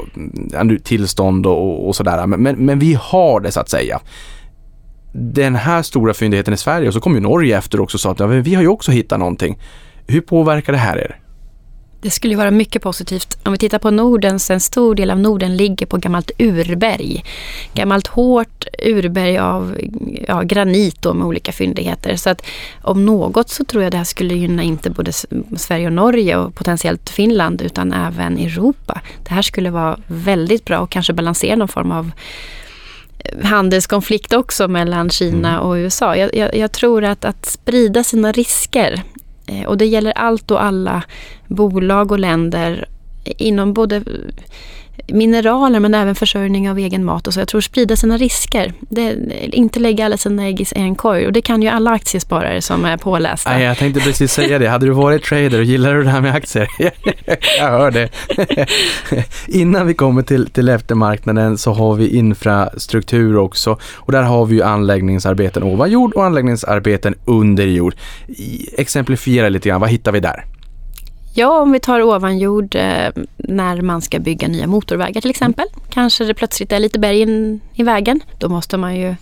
tillstånd 0.84 1.46
och, 1.46 1.88
och 1.88 1.96
sådär. 1.96 2.28
Men, 2.28 2.44
men, 2.44 2.56
men 2.56 2.80
vi 2.80 2.98
har 3.02 3.40
det 3.40 3.52
så 3.52 3.60
att 3.60 3.70
säga 3.70 4.02
den 5.16 5.56
här 5.56 5.82
stora 5.82 6.14
fyndigheten 6.14 6.54
i 6.54 6.58
Sverige 6.58 6.88
och 6.88 6.94
så 6.94 7.00
kom 7.00 7.14
ju 7.14 7.20
Norge 7.20 7.58
efter 7.58 7.80
också 7.82 7.96
och 7.96 8.02
sa 8.02 8.12
att 8.12 8.20
ja, 8.20 8.28
vi 8.28 8.56
har 8.56 8.62
ju 8.62 8.68
också 8.68 8.92
hittat 8.92 9.20
någonting. 9.20 9.60
Hur 10.08 10.22
påverkar 10.22 10.74
det 10.74 10.80
här 10.80 10.98
er? 10.98 11.23
Det 12.04 12.10
skulle 12.10 12.36
vara 12.36 12.52
mycket 12.52 12.82
positivt. 12.82 13.38
Om 13.44 13.52
vi 13.52 13.58
tittar 13.58 13.80
på 13.80 13.92
Norden, 13.92 14.40
så 14.40 14.54
en 14.54 14.60
stor 14.60 14.96
del 14.96 15.12
av 15.12 15.20
Norden 15.20 15.58
ligger 15.58 15.86
på 15.86 15.98
gammalt 15.98 16.32
urberg. 16.38 17.24
Gammalt 17.74 18.08
hårt 18.08 18.68
urberg 18.84 19.38
av 19.38 19.78
ja, 20.28 20.42
granit 20.42 21.02
då, 21.02 21.14
med 21.14 21.28
olika 21.28 21.52
fyndigheter. 21.52 22.16
Så 22.16 22.30
att 22.30 22.42
om 22.82 23.06
något 23.06 23.50
så 23.50 23.64
tror 23.64 23.84
jag 23.84 23.92
det 23.92 23.98
här 23.98 24.04
skulle 24.04 24.34
gynna 24.34 24.64
inte 24.64 24.90
både 24.90 25.12
Sverige 25.58 25.88
och 25.88 25.94
Norge 25.94 26.38
och 26.38 26.56
potentiellt 26.56 27.10
Finland 27.10 27.62
utan 27.62 27.94
även 27.94 28.38
Europa. 28.38 29.02
Det 29.24 29.34
här 29.34 29.42
skulle 29.42 29.70
vara 29.70 30.00
väldigt 30.08 30.66
bra 30.66 30.80
och 30.80 30.90
kanske 30.90 31.14
balansera 31.14 31.56
någon 31.56 31.68
form 31.68 31.92
av 31.92 32.12
handelskonflikt 33.44 34.34
också 34.34 34.68
mellan 34.68 35.10
Kina 35.10 35.50
mm. 35.50 35.62
och 35.62 35.74
USA. 35.74 36.16
Jag, 36.16 36.36
jag, 36.36 36.56
jag, 36.56 36.72
tror 36.72 37.04
att 37.04 37.26
att 37.26 37.46
sprida 37.46 38.04
sina 38.04 38.32
risker 38.32 39.04
Eh, 39.04 39.23
Eh, 39.48 39.66
och 39.66 39.78
det 39.78 39.86
gäller 39.86 40.12
allt 40.12 40.52
och 40.52 40.64
alla 40.64 41.04
bolag 41.48 42.12
och 42.12 42.20
länder 42.20 42.88
inom 43.24 43.74
både 43.74 44.04
mineraler 45.08 45.80
men 45.80 45.94
även 45.94 46.16
försörjning 46.16 46.70
av 46.70 46.80
egen 46.80 47.06
mat 47.06 47.28
och 47.28 47.34
så. 47.34 47.40
Jag 47.40 47.48
tror 47.48 47.62
sprida 47.62 47.96
sina 47.96 48.18
risker. 48.18 48.74
Det, 48.80 49.16
inte 49.52 49.80
lägga 49.80 50.06
alla 50.06 50.18
sina 50.18 50.44
ägg 50.44 50.62
i 50.62 50.66
en 50.76 50.96
korg 50.96 51.26
och 51.26 51.34
det 51.34 51.42
kan 51.42 51.62
ju 51.62 51.68
alla 51.68 51.92
aktiesparare 51.92 52.62
som 52.62 52.86
är 52.86 52.98
pålästa. 52.98 53.50
Nej, 53.50 53.64
jag 53.64 53.78
tänkte 53.78 54.02
precis 54.02 54.34
säga 54.34 54.60
det. 54.60 54.68
Hade 54.68 54.86
du 54.86 54.92
varit 54.92 55.24
trader 55.24 55.60
och 55.60 55.64
gillar 55.64 55.94
du 55.94 56.04
det 56.04 56.10
här 56.10 56.22
med 56.22 56.36
aktier? 56.36 56.68
jag 57.60 57.70
hör 57.70 57.92
det. 57.92 58.10
Innan 59.48 59.88
vi 59.88 59.94
kommer 59.94 60.22
till, 60.22 60.50
till 60.50 60.70
eftermarknaden 60.70 61.58
så 61.58 61.74
har 61.74 61.96
vi 61.96 62.08
infrastruktur 62.18 63.38
också 63.38 63.80
och 63.96 64.12
där 64.12 64.24
har 64.24 64.46
vi 64.46 64.56
ju 64.56 64.64
anläggningsarbeten 64.64 65.64
ovan 65.64 65.92
jord 65.92 66.14
och 66.14 66.26
anläggningsarbeten 66.26 67.16
under 67.26 67.66
jord. 67.66 67.96
Exemplifiera 68.78 69.50
lite 69.50 69.70
grann, 69.70 69.82
vad 69.82 69.90
hittar 69.90 70.12
vi 70.12 70.20
där? 70.20 70.46
Ja, 71.36 71.62
om 71.62 71.72
vi 71.72 71.80
tar 71.80 72.02
ovanjord 72.02 72.76
eh, 72.76 73.10
när 73.38 73.82
man 73.82 74.02
ska 74.02 74.20
bygga 74.20 74.48
nya 74.48 74.68
motorvägar 74.68 75.22
till 75.22 75.30
exempel. 75.30 75.66
Mm. 75.74 75.86
Kanske 75.90 76.26
det 76.26 76.34
plötsligt 76.34 76.72
är 76.72 76.80
lite 76.80 77.00
berg 77.00 77.20
in, 77.20 77.62
i 77.74 77.84
vägen. 77.84 78.20
Då 78.40 78.50
måste 78.50 78.78
man 78.78 78.96
ju 78.96 79.16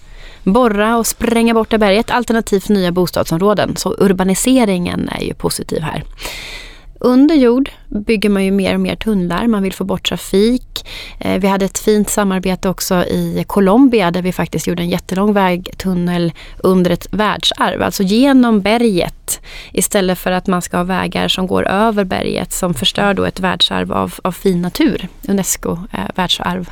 borra 0.43 0.97
och 0.97 1.07
spränga 1.07 1.53
bort 1.53 1.69
det 1.69 1.77
berget. 1.77 2.11
Alternativt 2.11 2.69
nya 2.69 2.91
bostadsområden. 2.91 3.75
Så 3.75 3.95
urbaniseringen 3.97 5.09
är 5.09 5.23
ju 5.23 5.33
positiv 5.33 5.81
här. 5.81 6.03
Under 7.03 7.35
jord 7.35 7.69
bygger 7.87 8.29
man 8.29 8.45
ju 8.45 8.51
mer 8.51 8.73
och 8.73 8.79
mer 8.79 8.95
tunnlar, 8.95 9.47
man 9.47 9.63
vill 9.63 9.73
få 9.73 9.83
bort 9.83 10.09
trafik. 10.09 10.87
Eh, 11.19 11.39
vi 11.39 11.47
hade 11.47 11.65
ett 11.65 11.79
fint 11.79 12.09
samarbete 12.09 12.69
också 12.69 12.95
i 12.95 13.45
Colombia 13.47 14.11
där 14.11 14.21
vi 14.21 14.31
faktiskt 14.31 14.67
gjorde 14.67 14.83
en 14.83 14.89
jättelång 14.89 15.33
vägtunnel 15.33 16.33
under 16.57 16.91
ett 16.91 17.07
världsarv, 17.11 17.81
alltså 17.81 18.03
genom 18.03 18.61
berget 18.61 19.20
istället 19.71 20.19
för 20.19 20.31
att 20.31 20.47
man 20.47 20.61
ska 20.61 20.77
ha 20.77 20.83
vägar 20.83 21.27
som 21.27 21.47
går 21.47 21.67
över 21.67 22.03
berget 22.03 22.53
som 22.53 22.73
förstör 22.73 23.13
då 23.13 23.25
ett 23.25 23.39
världsarv 23.39 23.93
av, 23.93 24.13
av 24.23 24.31
fin 24.31 24.61
natur, 24.61 25.07
Unesco 25.27 25.77
eh, 25.93 25.99
världsarv. 26.15 26.69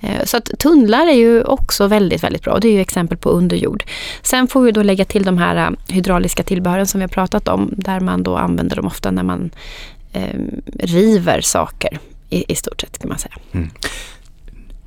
Eh, 0.00 0.24
så 0.24 0.36
att 0.36 0.50
tunnlar 0.58 1.06
är 1.06 1.16
ju 1.16 1.42
också 1.42 1.86
väldigt, 1.86 2.24
väldigt 2.24 2.42
bra. 2.42 2.58
Det 2.58 2.68
är 2.68 2.72
ju 2.72 2.80
exempel 2.80 3.18
på 3.18 3.30
underjord. 3.30 3.84
Sen 4.22 4.48
får 4.48 4.62
vi 4.62 4.72
då 4.72 4.82
lägga 4.82 5.04
till 5.04 5.24
de 5.24 5.38
här 5.38 5.56
eh, 5.56 5.94
hydrauliska 5.94 6.42
tillbehören 6.42 6.86
som 6.86 6.98
vi 7.00 7.02
har 7.02 7.08
pratat 7.08 7.48
om, 7.48 7.70
där 7.76 8.00
man 8.00 8.22
då 8.22 8.36
använder 8.36 8.76
dem 8.76 8.86
ofta 8.86 9.10
när 9.10 9.22
man 9.22 9.50
eh, 10.12 10.40
river 10.80 11.40
saker 11.40 11.98
i, 12.30 12.52
i 12.52 12.54
stort 12.54 12.80
sett 12.80 12.98
kan 12.98 13.08
man 13.08 13.18
säga. 13.18 13.34
Mm. 13.52 13.70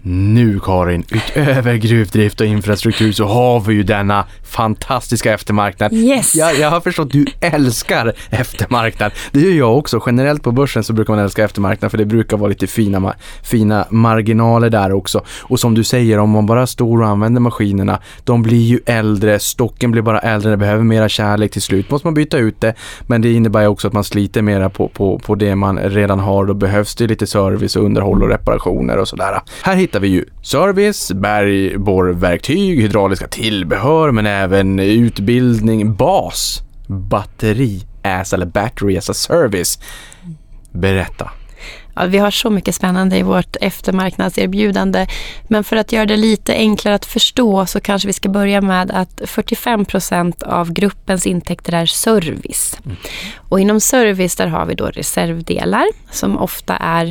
Nu 0.01 0.59
Karin, 0.59 1.03
utöver 1.11 1.75
gruvdrift 1.75 2.41
och 2.41 2.47
infrastruktur 2.47 3.11
så 3.11 3.25
har 3.25 3.59
vi 3.59 3.73
ju 3.73 3.83
denna 3.83 4.25
fantastiska 4.43 5.33
eftermarknad. 5.33 5.93
Yes. 5.93 6.35
Jag, 6.35 6.59
jag 6.59 6.71
har 6.71 6.81
förstått 6.81 7.05
att 7.05 7.11
du 7.11 7.25
älskar 7.39 8.13
eftermarknad. 8.29 9.11
Det 9.31 9.39
gör 9.39 9.51
jag 9.51 9.77
också. 9.77 10.03
Generellt 10.05 10.43
på 10.43 10.51
börsen 10.51 10.83
så 10.83 10.93
brukar 10.93 11.13
man 11.13 11.23
älska 11.23 11.43
eftermarknad 11.43 11.91
för 11.91 11.97
det 11.97 12.05
brukar 12.05 12.37
vara 12.37 12.49
lite 12.49 12.67
fina, 12.67 13.13
fina 13.43 13.85
marginaler 13.89 14.69
där 14.69 14.91
också. 14.91 15.21
Och 15.41 15.59
som 15.59 15.73
du 15.73 15.83
säger, 15.83 16.19
om 16.19 16.29
man 16.29 16.45
bara 16.45 16.67
står 16.67 17.01
och 17.01 17.07
använder 17.07 17.41
maskinerna, 17.41 17.99
de 18.23 18.43
blir 18.43 18.63
ju 18.63 18.79
äldre, 18.85 19.39
stocken 19.39 19.91
blir 19.91 20.01
bara 20.01 20.19
äldre, 20.19 20.51
det 20.51 20.57
behöver 20.57 20.83
mera 20.83 21.09
kärlek 21.09 21.51
till 21.51 21.61
slut. 21.61 21.91
Måste 21.91 22.07
man 22.07 22.13
byta 22.13 22.37
ut 22.37 22.61
det, 22.61 22.73
men 23.01 23.21
det 23.21 23.33
innebär 23.33 23.67
också 23.67 23.87
att 23.87 23.93
man 23.93 24.03
sliter 24.03 24.41
mera 24.41 24.69
på, 24.69 24.87
på, 24.87 25.19
på 25.19 25.35
det 25.35 25.55
man 25.55 25.79
redan 25.79 26.19
har. 26.19 26.45
Då 26.45 26.53
behövs 26.53 26.95
det 26.95 27.07
lite 27.07 27.27
service 27.27 27.75
och 27.75 27.83
underhåll 27.83 28.23
och 28.23 28.29
reparationer 28.29 28.97
och 28.97 29.07
sådär. 29.07 29.41
Här 29.63 29.75
hittar 29.87 29.99
vi 29.99 30.07
ju 30.07 30.25
service, 30.41 31.11
bergborrverktyg, 31.11 32.81
hydrauliska 32.81 33.27
tillbehör, 33.27 34.11
men 34.11 34.25
även 34.25 34.79
utbildning, 34.79 35.95
bas, 35.95 36.61
batteri, 36.87 37.81
as 38.03 38.33
eller 38.33 38.45
battery 38.45 38.97
as 38.97 39.09
a 39.09 39.13
service. 39.13 39.79
Berätta. 40.71 41.31
Ja, 41.95 42.05
vi 42.05 42.17
har 42.17 42.31
så 42.31 42.49
mycket 42.49 42.75
spännande 42.75 43.17
i 43.17 43.23
vårt 43.23 43.55
eftermarknadserbjudande. 43.61 45.07
Men 45.47 45.63
för 45.63 45.75
att 45.75 45.91
göra 45.91 46.05
det 46.05 46.17
lite 46.17 46.53
enklare 46.53 46.95
att 46.95 47.05
förstå 47.05 47.65
så 47.65 47.79
kanske 47.79 48.07
vi 48.07 48.13
ska 48.13 48.29
börja 48.29 48.61
med 48.61 48.91
att 48.91 49.21
45 49.25 49.85
procent 49.85 50.43
av 50.43 50.73
gruppens 50.73 51.27
intäkter 51.27 51.73
är 51.73 51.85
service. 51.85 52.79
Mm. 52.85 52.97
Och 53.37 53.59
inom 53.59 53.79
service 53.79 54.35
där 54.35 54.47
har 54.47 54.65
vi 54.65 54.75
då 54.75 54.85
reservdelar 54.85 55.87
som 56.11 56.37
ofta 56.37 56.75
är 56.75 57.05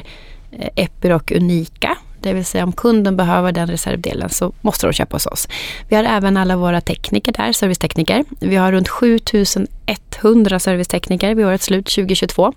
eh, 0.52 0.68
Epiroc 0.76 1.22
unika 1.30 1.96
det 2.20 2.32
vill 2.32 2.44
säga 2.44 2.64
om 2.64 2.72
kunden 2.72 3.16
behöver 3.16 3.52
den 3.52 3.68
reservdelen 3.68 4.28
så 4.28 4.52
måste 4.60 4.86
de 4.86 4.92
köpa 4.92 5.16
hos 5.16 5.26
oss. 5.26 5.48
Vi 5.88 5.96
har 5.96 6.04
även 6.04 6.36
alla 6.36 6.56
våra 6.56 6.80
tekniker 6.80 7.32
där, 7.32 7.52
servicetekniker. 7.52 8.24
Vi 8.40 8.56
har 8.56 8.72
runt 8.72 8.88
7100 8.88 10.58
servicetekniker 10.58 11.34
vid 11.34 11.46
årets 11.46 11.64
slut 11.64 11.86
2022. 11.86 12.52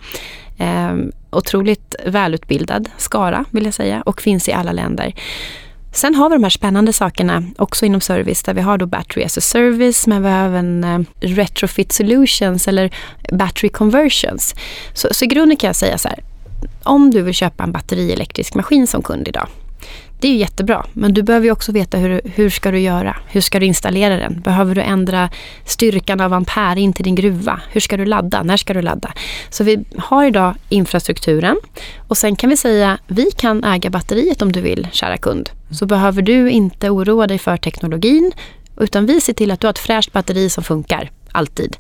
Eh, 0.57 0.95
otroligt 1.32 1.95
välutbildad 2.05 2.89
skara 2.97 3.45
vill 3.51 3.66
jag 3.66 3.74
säga 3.74 4.01
och 4.01 4.22
finns 4.22 4.49
i 4.49 4.51
alla 4.51 4.72
länder. 4.72 5.14
Sen 5.91 6.16
har 6.16 6.30
vi 6.30 6.36
de 6.36 6.43
här 6.43 6.49
spännande 6.49 6.93
sakerna 6.93 7.43
också 7.57 7.86
inom 7.86 8.01
service 8.01 8.43
där 8.43 8.53
vi 8.53 8.62
har 8.62 8.78
då 8.78 8.86
battery 8.86 9.24
as 9.24 9.38
a 9.38 9.41
service 9.41 10.07
men 10.07 10.24
vi 10.24 10.30
har 10.30 10.45
även 10.45 10.84
eh, 10.84 10.99
retrofit 11.20 11.91
solutions 11.91 12.68
eller 12.68 12.91
battery 13.32 13.70
conversions. 13.70 14.55
Så, 14.93 15.07
så 15.12 15.26
i 15.26 15.28
grunden 15.28 15.57
kan 15.57 15.68
jag 15.68 15.76
säga 15.76 15.97
så 15.97 16.07
här, 16.07 16.20
om 16.84 17.12
du 17.12 17.22
vill 17.22 17.34
köpa 17.34 17.64
en 17.64 17.72
batterielektrisk 17.72 18.55
maskin 18.55 18.88
som 18.88 19.03
kund 19.03 19.28
idag. 19.28 19.47
Det 20.22 20.28
är 20.28 20.32
ju 20.32 20.38
jättebra, 20.38 20.86
men 20.93 21.14
du 21.14 21.24
behöver 21.24 21.45
ju 21.45 21.51
också 21.51 21.72
veta 21.72 21.97
hur, 21.97 22.22
hur 22.26 22.49
ska 22.49 22.72
du 22.72 22.80
göra? 22.80 23.18
Hur 23.28 23.41
ska 23.41 23.60
du 23.60 23.66
installera 23.66 24.18
den? 24.18 24.41
Behöver 24.41 24.76
du 24.76 24.82
ändra 24.82 25.30
styrkan 25.66 26.22
av 26.22 26.34
ampere 26.34 26.80
in 26.80 26.93
till 26.93 27.03
din 27.03 27.16
gruva? 27.16 27.62
Hur 27.72 27.82
ska 27.82 27.97
du 27.97 28.05
ladda? 28.05 28.43
När 28.43 28.57
ska 28.57 28.74
du 28.74 28.82
ladda? 28.82 29.14
Så 29.49 29.64
vi 29.64 29.86
har 29.97 30.26
idag 30.26 30.55
infrastrukturen 30.70 31.57
och 32.07 32.18
sen 32.18 32.36
kan 32.36 32.49
vi 32.49 32.57
säga 32.57 32.97
vi 33.07 33.32
kan 33.32 33.64
äga 33.64 33.89
batteriet 33.89 34.41
om 34.41 34.51
du 34.51 34.62
vill, 34.62 34.88
kära 34.91 35.18
kund. 35.18 35.49
Så 35.72 35.86
behöver 35.86 36.22
du 36.22 36.49
inte 36.49 36.89
oroa 36.89 37.28
dig 37.28 37.38
för 37.38 37.57
teknologin 37.57 38.32
utan 38.80 39.05
vi 39.05 39.22
ser 39.22 39.34
till 39.34 39.51
att 39.51 39.60
du 39.60 39.68
har 39.68 39.74
ett 39.74 39.80
fräscht 39.80 40.12
batteri 40.12 40.49
som 40.49 40.64
funkar 40.64 41.12
alltid. 41.32 41.78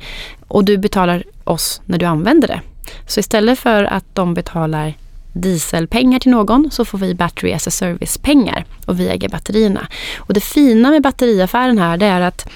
Och 0.47 0.65
du 0.65 0.77
betalar 0.77 1.23
oss 1.43 1.81
när 1.85 1.97
du 1.97 2.05
använder 2.05 2.47
det. 2.47 2.61
Så 3.07 3.19
istället 3.19 3.59
för 3.59 3.83
att 3.83 4.05
de 4.13 4.33
betalar 4.33 4.93
dieselpengar 5.33 6.19
till 6.19 6.31
någon 6.31 6.71
så 6.71 6.85
får 6.85 6.97
vi 6.97 7.15
battery 7.15 7.53
as 7.53 7.67
a 7.67 7.71
service-pengar 7.71 8.65
och 8.85 8.99
vi 8.99 9.09
äger 9.09 9.29
batterierna. 9.29 9.87
Och 10.17 10.33
det 10.33 10.39
fina 10.39 10.89
med 10.89 11.01
batteriaffären 11.01 11.77
här 11.77 11.97
det 11.97 12.05
är 12.05 12.21
att 12.21 12.49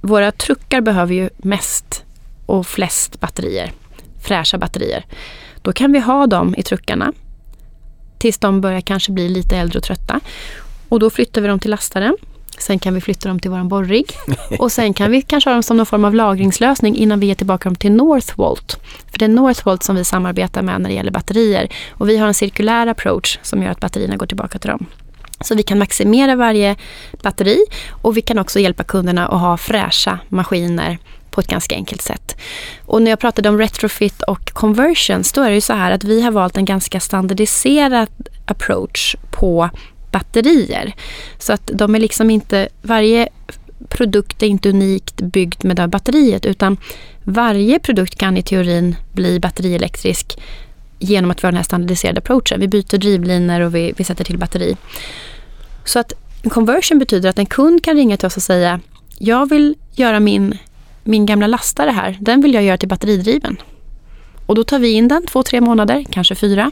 våra 0.00 0.32
truckar 0.32 0.80
behöver 0.80 1.14
ju 1.14 1.30
mest 1.36 2.04
och 2.46 2.66
flest 2.66 3.20
batterier, 3.20 3.72
fräscha 4.22 4.58
batterier. 4.58 5.04
Då 5.62 5.72
kan 5.72 5.92
vi 5.92 5.98
ha 5.98 6.26
dem 6.26 6.54
i 6.58 6.62
truckarna 6.62 7.12
tills 8.18 8.38
de 8.38 8.60
börjar 8.60 8.80
kanske 8.80 9.12
bli 9.12 9.28
lite 9.28 9.56
äldre 9.56 9.78
och 9.78 9.84
trötta. 9.84 10.20
Och 10.88 11.00
då 11.00 11.10
flyttar 11.10 11.40
vi 11.40 11.48
dem 11.48 11.58
till 11.58 11.70
lastaren. 11.70 12.16
Sen 12.58 12.78
kan 12.78 12.94
vi 12.94 13.00
flytta 13.00 13.28
dem 13.28 13.38
till 13.38 13.50
vår 13.50 13.64
borrig. 13.64 14.06
Och 14.58 14.72
sen 14.72 14.94
kan 14.94 15.10
vi 15.10 15.22
kanske 15.22 15.50
ha 15.50 15.54
dem 15.54 15.62
som 15.62 15.76
någon 15.76 15.86
form 15.86 16.04
av 16.04 16.14
lagringslösning 16.14 16.96
innan 16.96 17.20
vi 17.20 17.26
ger 17.26 17.34
tillbaka 17.34 17.68
dem 17.68 17.76
till 17.76 17.92
Northvolt. 17.92 18.80
För 19.10 19.18
det 19.18 19.24
är 19.24 19.28
Northvolt 19.28 19.82
som 19.82 19.96
vi 19.96 20.04
samarbetar 20.04 20.62
med 20.62 20.80
när 20.80 20.88
det 20.88 20.94
gäller 20.94 21.10
batterier. 21.12 21.68
Och 21.90 22.08
vi 22.08 22.16
har 22.16 22.28
en 22.28 22.34
cirkulär 22.34 22.86
approach 22.86 23.38
som 23.42 23.62
gör 23.62 23.70
att 23.70 23.80
batterierna 23.80 24.16
går 24.16 24.26
tillbaka 24.26 24.58
till 24.58 24.70
dem. 24.70 24.86
Så 25.40 25.54
vi 25.54 25.62
kan 25.62 25.78
maximera 25.78 26.36
varje 26.36 26.76
batteri 27.22 27.58
och 28.02 28.16
vi 28.16 28.20
kan 28.20 28.38
också 28.38 28.60
hjälpa 28.60 28.84
kunderna 28.84 29.26
att 29.26 29.40
ha 29.40 29.56
fräscha 29.56 30.18
maskiner 30.28 30.98
på 31.30 31.40
ett 31.40 31.46
ganska 31.46 31.74
enkelt 31.74 32.02
sätt. 32.02 32.36
Och 32.84 33.02
när 33.02 33.10
jag 33.10 33.18
pratade 33.18 33.48
om 33.48 33.58
retrofit 33.58 34.22
och 34.22 34.52
conversions, 34.52 35.32
då 35.32 35.42
är 35.42 35.48
det 35.48 35.54
ju 35.54 35.60
så 35.60 35.72
här 35.72 35.90
att 35.90 36.04
vi 36.04 36.22
har 36.22 36.30
valt 36.30 36.56
en 36.56 36.64
ganska 36.64 37.00
standardiserad 37.00 38.08
approach 38.46 39.16
på 39.30 39.70
batterier. 40.10 40.94
Så 41.38 41.52
att 41.52 41.70
de 41.74 41.94
är 41.94 41.98
liksom 41.98 42.30
inte, 42.30 42.68
varje 42.82 43.28
produkt 43.88 44.42
är 44.42 44.46
inte 44.46 44.68
unikt 44.68 45.20
byggd 45.20 45.64
med 45.64 45.76
det 45.76 45.82
här 45.82 45.88
batteriet 45.88 46.46
utan 46.46 46.76
varje 47.22 47.78
produkt 47.78 48.18
kan 48.18 48.36
i 48.36 48.42
teorin 48.42 48.96
bli 49.12 49.40
batterielektrisk 49.40 50.38
genom 50.98 51.30
att 51.30 51.44
vi 51.44 51.46
har 51.46 51.52
den 51.52 51.56
här 51.56 51.64
standardiserade 51.64 52.18
approachen. 52.18 52.60
Vi 52.60 52.68
byter 52.68 52.98
drivlinor 52.98 53.60
och 53.60 53.74
vi, 53.74 53.92
vi 53.96 54.04
sätter 54.04 54.24
till 54.24 54.38
batteri. 54.38 54.76
Så 55.84 55.98
att 55.98 56.12
en 56.42 56.50
conversion 56.50 56.98
betyder 56.98 57.30
att 57.30 57.38
en 57.38 57.46
kund 57.46 57.84
kan 57.84 57.96
ringa 57.96 58.16
till 58.16 58.26
oss 58.26 58.36
och 58.36 58.42
säga 58.42 58.80
jag 59.18 59.48
vill 59.48 59.74
göra 59.94 60.20
min, 60.20 60.58
min 61.04 61.26
gamla 61.26 61.46
lastare 61.46 61.90
här, 61.90 62.16
den 62.20 62.40
vill 62.40 62.54
jag 62.54 62.62
göra 62.62 62.78
till 62.78 62.88
batteridriven. 62.88 63.56
Och 64.46 64.54
då 64.54 64.64
tar 64.64 64.78
vi 64.78 64.88
in 64.88 65.08
den 65.08 65.26
två, 65.26 65.42
tre 65.42 65.60
månader, 65.60 66.04
kanske 66.10 66.34
fyra. 66.34 66.70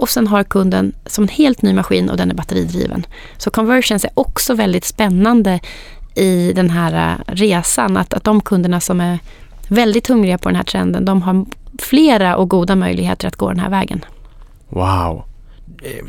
Och 0.00 0.08
sen 0.08 0.26
har 0.26 0.44
kunden 0.44 0.92
som 1.06 1.24
en 1.24 1.28
helt 1.28 1.62
ny 1.62 1.72
maskin 1.74 2.10
och 2.10 2.16
den 2.16 2.30
är 2.30 2.34
batteridriven. 2.34 3.06
Så 3.38 3.50
conversions 3.50 4.04
är 4.04 4.10
också 4.14 4.54
väldigt 4.54 4.84
spännande 4.84 5.60
i 6.14 6.52
den 6.52 6.70
här 6.70 6.92
äh, 7.28 7.34
resan. 7.34 7.96
Att, 7.96 8.14
att 8.14 8.24
de 8.24 8.40
kunderna 8.40 8.80
som 8.80 9.00
är 9.00 9.18
väldigt 9.68 10.06
hungriga 10.08 10.38
på 10.38 10.48
den 10.48 10.56
här 10.56 10.64
trenden, 10.64 11.04
de 11.04 11.22
har 11.22 11.46
flera 11.78 12.36
och 12.36 12.48
goda 12.50 12.76
möjligheter 12.76 13.28
att 13.28 13.36
gå 13.36 13.48
den 13.48 13.58
här 13.60 13.70
vägen. 13.70 14.04
Wow. 14.68 15.24
Eh, 15.82 16.04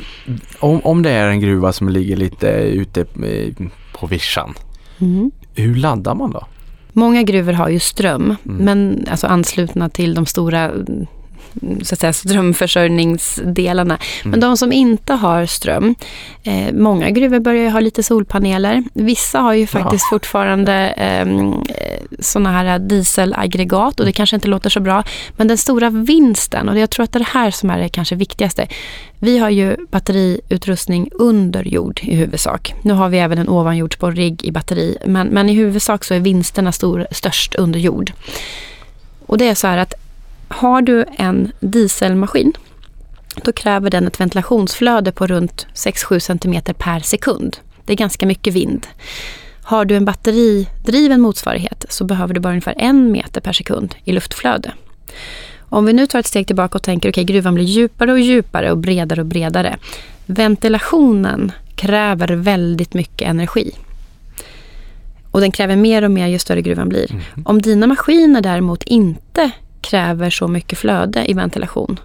Om, 0.59 0.79
om 0.83 1.01
det 1.03 1.11
är 1.11 1.27
en 1.27 1.39
gruva 1.39 1.71
som 1.73 1.89
ligger 1.89 2.15
lite 2.17 2.47
ute 2.51 3.01
eh, 3.01 3.53
på 3.93 4.07
vischan, 4.07 4.53
Mm. 4.99 5.31
hur 5.55 5.75
laddar 5.75 6.15
man 6.15 6.31
då? 6.31 6.45
Många 6.93 7.23
gruvor 7.23 7.53
har 7.53 7.69
ju 7.69 7.79
ström, 7.79 8.35
Mm. 8.45 8.65
men 8.65 9.05
alltså 9.11 9.27
anslutna 9.27 9.89
till 9.89 10.13
de 10.13 10.25
stora 10.25 10.71
så 11.84 11.95
att 11.95 11.99
säga, 11.99 12.14
strömförsörjningsdelarna. 12.14 13.97
Men 14.24 14.39
de 14.39 14.58
som 14.58 14.72
inte 14.72 15.14
har 15.14 15.45
ström, 15.45 15.95
eh, 16.43 16.74
många 16.74 17.10
gruvor 17.10 17.39
börjar 17.39 17.64
ju 17.64 17.70
ha 17.70 17.80
lite 17.80 18.04
solpaneler. 18.04 18.84
Vissa 18.93 19.39
har 19.39 19.54
ju 19.54 19.68
faktiskt 19.68 20.10
fortfarande 20.10 20.74
ehm, 20.74 21.54
eh, 21.54 22.02
sådana 22.20 22.52
här 22.52 22.80
dieselaggregat 22.80 23.99
och 23.99 24.06
det 24.06 24.12
kanske 24.12 24.36
inte 24.36 24.47
låter 24.47 24.70
så 24.70 24.80
bra. 24.80 25.04
Men 25.38 25.47
den 25.47 25.58
stora 25.58 25.89
vinsten, 25.89 26.70
och 26.70 26.80
jag 26.80 26.89
tror 26.89 27.04
att 27.04 27.12
det 27.12 27.18
är 27.18 27.24
det 27.24 27.39
här 27.39 27.52
som 27.52 27.70
är 27.70 27.80
det 27.80 27.89
kanske 27.89 28.16
viktigaste. 28.16 28.68
Vi 29.20 29.38
har 29.38 29.49
ju 29.49 29.78
batteriutrustning 29.91 31.10
under 31.12 31.64
jord 31.64 31.99
i 32.04 32.16
huvudsak. 32.16 32.74
Nu 32.82 32.93
har 32.93 33.10
vi 33.10 33.20
även 33.20 33.38
en 33.38 33.49
ovanjordsborrigg 33.49 34.45
i 34.45 34.52
batteri, 34.52 34.97
men, 35.06 35.28
men 35.28 35.49
i 35.49 35.54
huvudsak 35.54 36.04
så 36.04 36.14
är 36.14 36.20
vinsterna 36.20 36.72
stor, 36.72 37.08
störst 37.12 37.56
under 37.56 37.80
jord. 37.80 38.12
Och 39.26 39.38
det 39.38 39.47
är 39.47 39.56
så 39.56 39.68
här 39.68 39.78
att 39.78 39.93
har 40.52 40.82
du 40.82 41.06
en 41.18 41.52
dieselmaskin 41.60 42.54
då 43.36 43.52
kräver 43.52 43.89
den 43.89 44.08
ett 44.08 44.20
ventilationsflöde 44.20 45.12
på 45.12 45.28
runt 45.28 45.68
6-7 45.74 46.20
cm 46.20 46.76
per 46.78 46.99
sekund. 46.99 47.58
Det 47.86 47.93
är 47.93 47.97
ganska 47.97 48.26
mycket 48.26 48.54
vind. 48.54 48.88
Har 49.64 49.86
du 49.86 49.95
en 49.95 50.06
batteridriven 50.06 51.22
motsvarighet 51.22 51.86
så 51.89 52.04
behöver 52.04 52.34
du 52.34 52.39
bara 52.39 52.49
ungefär 52.49 52.76
en 52.78 53.12
meter 53.12 53.41
per 53.41 53.54
sekund 53.54 53.95
i 54.04 54.12
luftflöde. 54.12 54.72
Om 55.60 55.86
vi 55.86 55.93
nu 55.93 56.08
tar 56.08 56.20
ett 56.20 56.28
steg 56.28 56.47
tillbaka 56.47 56.78
och 56.78 56.84
tänker 56.84 57.10
okej, 57.10 57.24
gruvan 57.24 57.56
blir 57.56 57.66
djupare 57.66 58.12
och 58.12 58.20
djupare 58.20 58.72
och 58.72 58.78
bredare 58.78 59.22
och 59.22 59.28
bredare. 59.28 59.78
Ventilationen 60.26 61.52
kräver 61.76 62.28
väldigt 62.28 62.93
mycket 62.93 63.28
energi. 63.28 63.72
Och 65.32 65.41
den 65.41 65.52
kräver 65.52 65.76
mer 65.76 66.04
och 66.04 66.12
mer 66.12 66.28
ju 66.28 66.39
större 66.39 66.62
gruvan 66.62 66.89
blir. 66.89 67.24
Om 67.45 67.62
dina 67.62 67.88
maskiner 67.88 68.41
däremot 68.41 68.84
inte 68.84 69.52
kräver 69.82 70.29
så 70.29 70.47
mycket 70.47 70.79
flöde 70.79 71.32
i 71.32 71.34
ventilation 71.34 71.99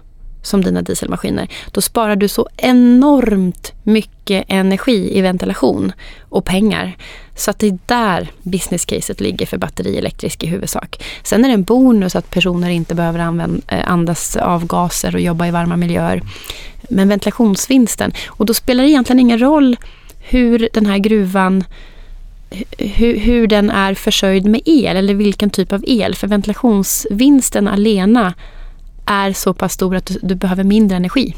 som 0.47 0.63
dina 0.63 0.81
dieselmaskiner, 0.81 1.47
då 1.71 1.81
sparar 1.81 2.15
du 2.15 2.27
så 2.27 2.47
enormt 2.57 3.73
mycket 3.83 4.45
energi 4.47 5.17
i 5.17 5.21
ventilation 5.21 5.91
och 6.29 6.45
pengar. 6.45 6.97
Så 7.35 7.51
att 7.51 7.59
det 7.59 7.67
är 7.67 7.77
där 7.85 8.31
business-caset 8.43 9.21
ligger 9.21 9.45
för 9.45 9.57
batterielektrisk 9.57 10.43
i 10.43 10.47
huvudsak. 10.47 11.03
Sen 11.23 11.45
är 11.45 11.49
det 11.49 11.53
en 11.53 11.63
bonus 11.63 12.15
att 12.15 12.31
personer 12.31 12.69
inte 12.69 12.95
behöver 12.95 13.19
använda, 13.19 13.75
eh, 13.75 13.91
andas 13.91 14.35
avgaser 14.35 15.15
och 15.15 15.21
jobba 15.21 15.47
i 15.47 15.51
varma 15.51 15.77
miljöer. 15.77 16.21
Men 16.89 17.09
ventilationsvinsten, 17.09 18.13
och 18.27 18.45
då 18.45 18.53
spelar 18.53 18.83
det 18.83 18.89
egentligen 18.89 19.19
ingen 19.19 19.39
roll 19.39 19.77
hur 20.19 20.69
den 20.73 20.85
här 20.85 20.97
gruvan 20.97 21.63
hur, 22.77 23.17
hur 23.17 23.47
den 23.47 23.69
är 23.69 23.93
försörjd 23.93 24.45
med 24.45 24.61
el 24.65 24.97
eller 24.97 25.13
vilken 25.13 25.49
typ 25.49 25.73
av 25.73 25.83
el. 25.87 26.15
För 26.15 26.27
ventilationsvinsten 26.27 27.67
alena 27.67 28.33
är 29.05 29.33
så 29.33 29.53
pass 29.53 29.73
stor 29.73 29.95
att 29.95 30.05
du, 30.05 30.19
du 30.21 30.35
behöver 30.35 30.63
mindre 30.63 30.97
energi. 30.97 31.35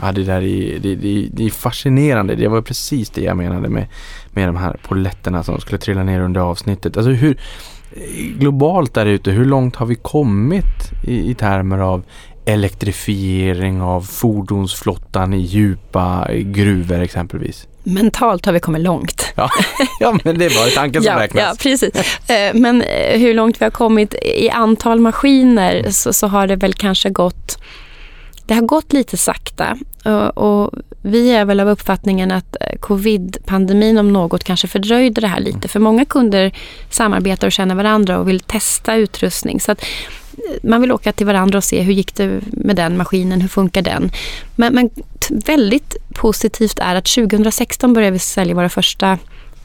Ja, 0.00 0.12
det 0.12 0.24
där 0.24 0.42
är, 0.42 0.78
det, 0.78 0.94
det, 0.94 1.28
det 1.32 1.44
är 1.44 1.50
fascinerande. 1.50 2.34
Det 2.34 2.48
var 2.48 2.62
precis 2.62 3.10
det 3.10 3.22
jag 3.22 3.36
menade 3.36 3.68
med, 3.68 3.86
med 4.30 4.48
de 4.48 4.56
här 4.56 4.76
poletterna 4.82 5.42
som 5.42 5.60
skulle 5.60 5.78
trilla 5.78 6.02
ner 6.02 6.20
under 6.20 6.40
avsnittet. 6.40 6.96
Alltså 6.96 7.10
hur 7.10 7.38
globalt 8.38 8.94
där 8.94 9.06
ute, 9.06 9.30
hur 9.30 9.44
långt 9.44 9.76
har 9.76 9.86
vi 9.86 9.94
kommit 9.94 10.92
i, 11.04 11.30
i 11.30 11.34
termer 11.34 11.78
av 11.78 12.02
elektrifiering 12.44 13.82
av 13.82 14.00
fordonsflottan 14.00 15.34
i 15.34 15.40
djupa 15.40 16.28
gruvor 16.32 17.00
exempelvis? 17.00 17.66
Mentalt 17.88 18.46
har 18.46 18.52
vi 18.52 18.60
kommit 18.60 18.82
långt. 18.82 19.24
Ja, 19.36 19.50
ja 20.00 20.18
men 20.24 20.38
det 20.38 20.44
är 20.44 20.50
bara 20.50 20.70
tanken 20.70 21.02
som 21.02 21.12
Ja, 21.12 21.20
räknas. 21.20 21.42
ja, 21.44 21.54
precis. 21.62 21.94
Eh, 22.30 22.54
Men 22.54 22.82
eh, 22.82 23.18
hur 23.20 23.34
långt 23.34 23.60
vi 23.60 23.64
har 23.64 23.70
kommit 23.70 24.14
i 24.22 24.50
antal 24.50 25.00
maskiner 25.00 25.90
så, 25.90 26.12
så 26.12 26.26
har 26.26 26.46
det 26.46 26.56
väl 26.56 26.74
kanske 26.74 27.10
gått 27.10 27.58
det 28.46 28.54
har 28.54 28.62
gått 28.62 28.92
lite 28.92 29.16
sakta 29.16 29.76
och, 30.34 30.70
vi 31.02 31.30
är 31.30 31.44
väl 31.44 31.60
av 31.60 31.68
uppfattningen 31.68 32.30
att 32.30 32.56
eh, 32.60 32.78
covid-pandemin 32.80 33.98
om 33.98 34.12
något 34.12 34.44
kanske 34.44 34.68
fördröjde 34.68 35.20
det 35.20 35.26
här 35.26 35.40
lite. 35.40 35.68
För 35.68 35.80
många 35.80 36.04
kunder 36.04 36.52
samarbetar 36.90 37.46
och 37.46 37.52
känner 37.52 37.74
varandra 37.74 38.18
och 38.18 38.28
vill 38.28 38.40
testa 38.40 38.94
utrustning. 38.94 39.60
Så 39.60 39.74
man 40.62 40.80
vill 40.80 40.92
åka 40.92 41.12
till 41.12 41.26
varandra 41.26 41.58
och 41.58 41.64
se 41.64 41.80
hur 41.80 41.92
gick 41.92 42.14
det 42.14 42.40
med 42.46 42.76
den 42.76 42.96
maskinen, 42.96 43.40
hur 43.40 43.48
funkar 43.48 43.82
den? 43.82 44.10
Men, 44.56 44.74
men 44.74 44.90
väldigt 45.30 45.96
positivt 46.14 46.78
är 46.78 46.94
att 46.94 47.04
2016 47.04 47.92
började 47.92 48.12
vi 48.12 48.18
sälja 48.18 48.54
våra 48.54 48.68
första 48.68 49.18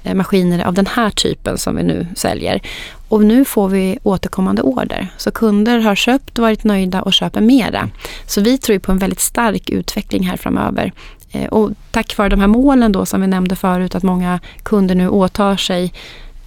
eh, 0.04 0.14
maskiner 0.14 0.66
av 0.66 0.74
den 0.74 0.88
här 0.88 1.10
typen 1.10 1.58
som 1.58 1.76
vi 1.76 1.84
nu 1.84 2.08
säljer. 2.16 2.62
Och 3.10 3.24
nu 3.24 3.46
får 3.46 3.70
vi 3.70 4.00
återkommande 4.04 4.62
order. 4.62 5.08
Så 5.18 5.32
kunder 5.32 5.80
har 5.80 5.96
köpt, 5.96 6.40
varit 6.40 6.64
nöjda 6.64 7.02
och 7.02 7.14
köper 7.14 7.42
mera. 7.42 7.90
Så 8.26 8.42
vi 8.42 8.58
tror 8.58 8.80
på 8.80 8.92
en 8.92 8.98
väldigt 8.98 9.20
stark 9.20 9.70
utveckling 9.70 10.24
här 10.24 10.38
framöver. 10.38 10.92
Eh, 11.32 11.46
och 11.46 11.72
tack 11.92 12.18
vare 12.18 12.30
de 12.30 12.40
här 12.40 12.48
målen 12.48 12.92
då 12.92 13.06
som 13.06 13.22
vi 13.22 13.28
nämnde 13.28 13.56
förut 13.56 13.96
att 13.96 14.04
många 14.04 14.40
kunder 14.64 14.96
nu 14.96 15.10
åtar 15.10 15.58
sig 15.58 15.94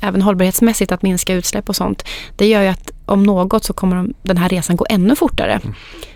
även 0.00 0.22
hållbarhetsmässigt 0.22 0.92
att 0.92 1.02
minska 1.02 1.34
utsläpp 1.34 1.68
och 1.68 1.76
sånt. 1.76 2.04
Det 2.36 2.46
gör 2.46 2.62
ju 2.62 2.68
att 2.68 2.90
om 3.06 3.22
något 3.22 3.64
så 3.64 3.72
kommer 3.72 3.96
de, 3.96 4.14
den 4.22 4.36
här 4.36 4.48
resan 4.48 4.76
gå 4.76 4.86
ännu 4.88 5.16
fortare. 5.16 5.60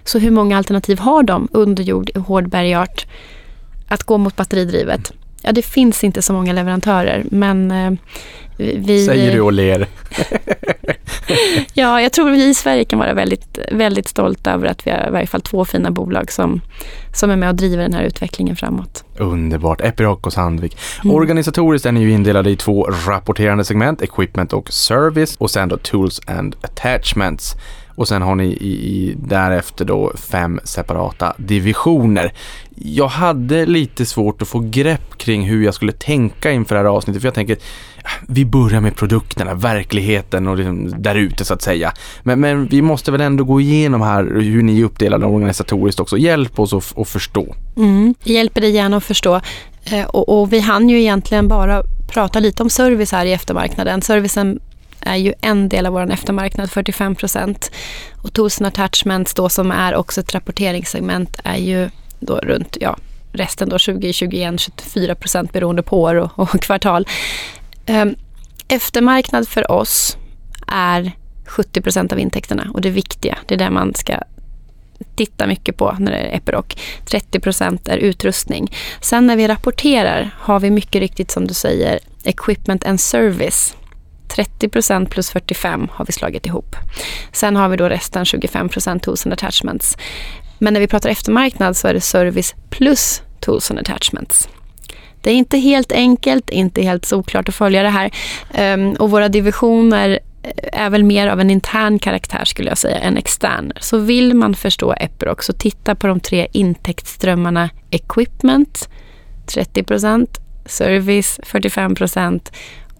Så 0.04 0.18
hur 0.18 0.30
många 0.30 0.56
alternativ 0.56 0.98
har 0.98 1.22
de 1.22 1.48
under 1.52 1.82
jord, 1.84 2.10
i 2.14 2.18
hård 2.18 2.48
bergart 2.48 3.06
att 3.88 4.02
gå 4.02 4.18
mot 4.18 4.36
batteridrivet? 4.36 5.12
Ja, 5.42 5.52
det 5.52 5.62
finns 5.62 6.04
inte 6.04 6.22
så 6.22 6.32
många 6.32 6.52
leverantörer, 6.52 7.24
men 7.30 7.70
eh, 7.70 7.92
vi... 8.56 9.06
Säger 9.06 9.32
du 9.32 9.40
och 9.40 9.52
ler. 9.52 9.86
Ja, 11.74 12.00
jag 12.00 12.12
tror 12.12 12.30
vi 12.30 12.48
i 12.48 12.54
Sverige 12.54 12.84
kan 12.84 12.98
vara 12.98 13.14
väldigt, 13.14 13.58
väldigt 13.72 14.08
stolta 14.08 14.52
över 14.52 14.66
att 14.66 14.86
vi 14.86 14.90
har 14.90 15.08
i 15.08 15.10
varje 15.10 15.26
fall 15.26 15.40
två 15.40 15.64
fina 15.64 15.90
bolag 15.90 16.32
som, 16.32 16.60
som 17.14 17.30
är 17.30 17.36
med 17.36 17.48
och 17.48 17.54
driver 17.54 17.82
den 17.82 17.94
här 17.94 18.02
utvecklingen 18.02 18.56
framåt. 18.56 19.04
Underbart. 19.18 19.80
Epiroc 19.80 20.18
och 20.22 20.32
Sandvik. 20.32 20.76
Mm. 21.04 21.16
Organisatoriskt 21.16 21.86
är 21.86 21.92
ni 21.92 22.00
ju 22.00 22.10
indelade 22.10 22.50
i 22.50 22.56
två 22.56 22.82
rapporterande 23.06 23.64
segment, 23.64 24.02
Equipment 24.02 24.52
och 24.52 24.72
Service 24.72 25.36
och 25.36 25.50
sen 25.50 25.68
då 25.68 25.76
Tools 25.76 26.20
and 26.26 26.56
Attachments 26.60 27.54
och 28.00 28.08
sen 28.08 28.22
har 28.22 28.34
ni 28.34 28.44
i, 28.44 28.70
i, 28.70 29.14
därefter 29.18 29.84
då 29.84 30.12
fem 30.16 30.60
separata 30.64 31.34
divisioner. 31.36 32.32
Jag 32.74 33.08
hade 33.08 33.66
lite 33.66 34.06
svårt 34.06 34.42
att 34.42 34.48
få 34.48 34.58
grepp 34.58 35.18
kring 35.18 35.42
hur 35.42 35.64
jag 35.64 35.74
skulle 35.74 35.92
tänka 35.92 36.52
inför 36.52 36.74
det 36.74 36.80
här 36.80 36.88
avsnittet 36.88 37.22
för 37.22 37.26
jag 37.26 37.34
tänker 37.34 37.56
ah, 38.04 38.08
vi 38.28 38.44
börjar 38.44 38.80
med 38.80 38.96
produkterna, 38.96 39.54
verkligheten 39.54 40.48
och 40.48 40.56
liksom 40.56 41.02
där 41.02 41.14
ute 41.14 41.44
så 41.44 41.54
att 41.54 41.62
säga. 41.62 41.92
Men, 42.22 42.40
men, 42.40 42.66
vi 42.66 42.82
måste 42.82 43.12
väl 43.12 43.20
ändå 43.20 43.44
gå 43.44 43.60
igenom 43.60 44.00
här 44.00 44.24
hur 44.24 44.62
ni 44.62 44.80
är 44.80 44.84
uppdelade 44.84 45.26
organisatoriskt 45.26 46.00
också. 46.00 46.18
Hjälp 46.18 46.58
oss 46.58 46.72
att, 46.72 46.98
att 46.98 47.08
förstå. 47.08 47.54
Mm, 47.76 48.14
hjälper 48.24 48.60
dig 48.60 48.70
gärna 48.70 48.96
att 48.96 49.04
förstå. 49.04 49.40
Eh, 49.84 50.04
och, 50.04 50.40
och, 50.40 50.52
vi 50.52 50.60
hann 50.60 50.88
ju 50.88 51.00
egentligen 51.00 51.48
bara 51.48 51.82
prata 52.08 52.40
lite 52.40 52.62
om 52.62 52.70
service 52.70 53.12
här 53.12 53.26
i 53.26 53.32
eftermarknaden. 53.32 54.02
Servicen 54.02 54.60
är 55.00 55.16
ju 55.16 55.34
en 55.40 55.68
del 55.68 55.86
av 55.86 55.92
vår 55.92 56.12
eftermarknad, 56.12 56.70
45 56.70 57.14
procent. 57.14 57.70
Och 58.22 58.32
Tools 58.32 58.60
and 58.60 58.66
Attachments 58.66 59.34
då 59.34 59.48
som 59.48 59.70
är 59.70 59.94
också 59.94 60.20
ett 60.20 60.34
rapporteringssegment 60.34 61.40
är 61.44 61.56
ju 61.56 61.90
då 62.20 62.36
runt, 62.36 62.76
ja, 62.80 62.96
resten 63.32 63.68
då 63.68 63.78
20, 63.78 64.12
21, 64.12 64.60
24 64.60 65.14
procent 65.14 65.52
beroende 65.52 65.82
på 65.82 66.00
år 66.00 66.14
och, 66.14 66.38
och 66.38 66.60
kvartal. 66.60 67.06
Ehm, 67.86 68.14
eftermarknad 68.68 69.48
för 69.48 69.70
oss 69.70 70.16
är 70.66 71.12
70 71.46 71.80
procent 71.80 72.12
av 72.12 72.18
intäkterna 72.18 72.70
och 72.74 72.80
det 72.80 72.90
viktiga, 72.90 73.38
det 73.46 73.54
är 73.54 73.58
det 73.58 73.70
man 73.70 73.94
ska 73.94 74.14
titta 75.14 75.46
mycket 75.46 75.76
på 75.76 75.96
när 75.98 76.12
det 76.12 76.18
är 76.18 76.36
Epiroc. 76.36 76.64
30 77.04 77.40
procent 77.40 77.88
är 77.88 77.96
utrustning. 77.96 78.72
Sen 79.00 79.26
när 79.26 79.36
vi 79.36 79.48
rapporterar 79.48 80.34
har 80.38 80.60
vi 80.60 80.70
mycket 80.70 81.00
riktigt 81.00 81.30
som 81.30 81.46
du 81.46 81.54
säger 81.54 81.98
equipment 82.24 82.84
and 82.84 83.00
service. 83.00 83.76
30 84.30 84.68
procent 84.68 85.10
plus 85.10 85.30
45 85.30 85.88
har 85.92 86.04
vi 86.04 86.12
slagit 86.12 86.46
ihop. 86.46 86.76
Sen 87.32 87.56
har 87.56 87.68
vi 87.68 87.76
då 87.76 87.88
resten 87.88 88.24
25 88.24 88.68
procent 88.68 89.02
tools 89.02 89.26
and 89.26 89.32
attachments. 89.32 89.96
Men 90.58 90.72
när 90.72 90.80
vi 90.80 90.86
pratar 90.86 91.10
eftermarknad 91.10 91.76
så 91.76 91.88
är 91.88 91.94
det 91.94 92.00
service 92.00 92.54
plus 92.70 93.22
tools 93.40 93.70
and 93.70 93.80
attachments. 93.80 94.48
Det 95.22 95.30
är 95.30 95.34
inte 95.34 95.58
helt 95.58 95.92
enkelt, 95.92 96.50
inte 96.50 96.82
helt 96.82 97.04
såklart 97.04 97.48
att 97.48 97.54
följa 97.54 97.82
det 97.82 97.88
här. 97.88 98.10
Um, 98.74 98.92
och 98.92 99.10
våra 99.10 99.28
divisioner 99.28 100.18
är 100.72 100.90
väl 100.90 101.04
mer 101.04 101.28
av 101.28 101.40
en 101.40 101.50
intern 101.50 101.98
karaktär 101.98 102.44
skulle 102.44 102.68
jag 102.68 102.78
säga 102.78 102.98
än 102.98 103.16
extern. 103.16 103.72
Så 103.80 103.98
vill 103.98 104.34
man 104.34 104.54
förstå 104.54 104.92
Epiroc 104.92 105.44
så 105.44 105.52
titta 105.52 105.94
på 105.94 106.06
de 106.06 106.20
tre 106.20 106.48
intäktsströmmarna 106.52 107.70
equipment 107.90 108.88
30% 109.46 110.26
service 110.66 111.40
45 111.42 111.94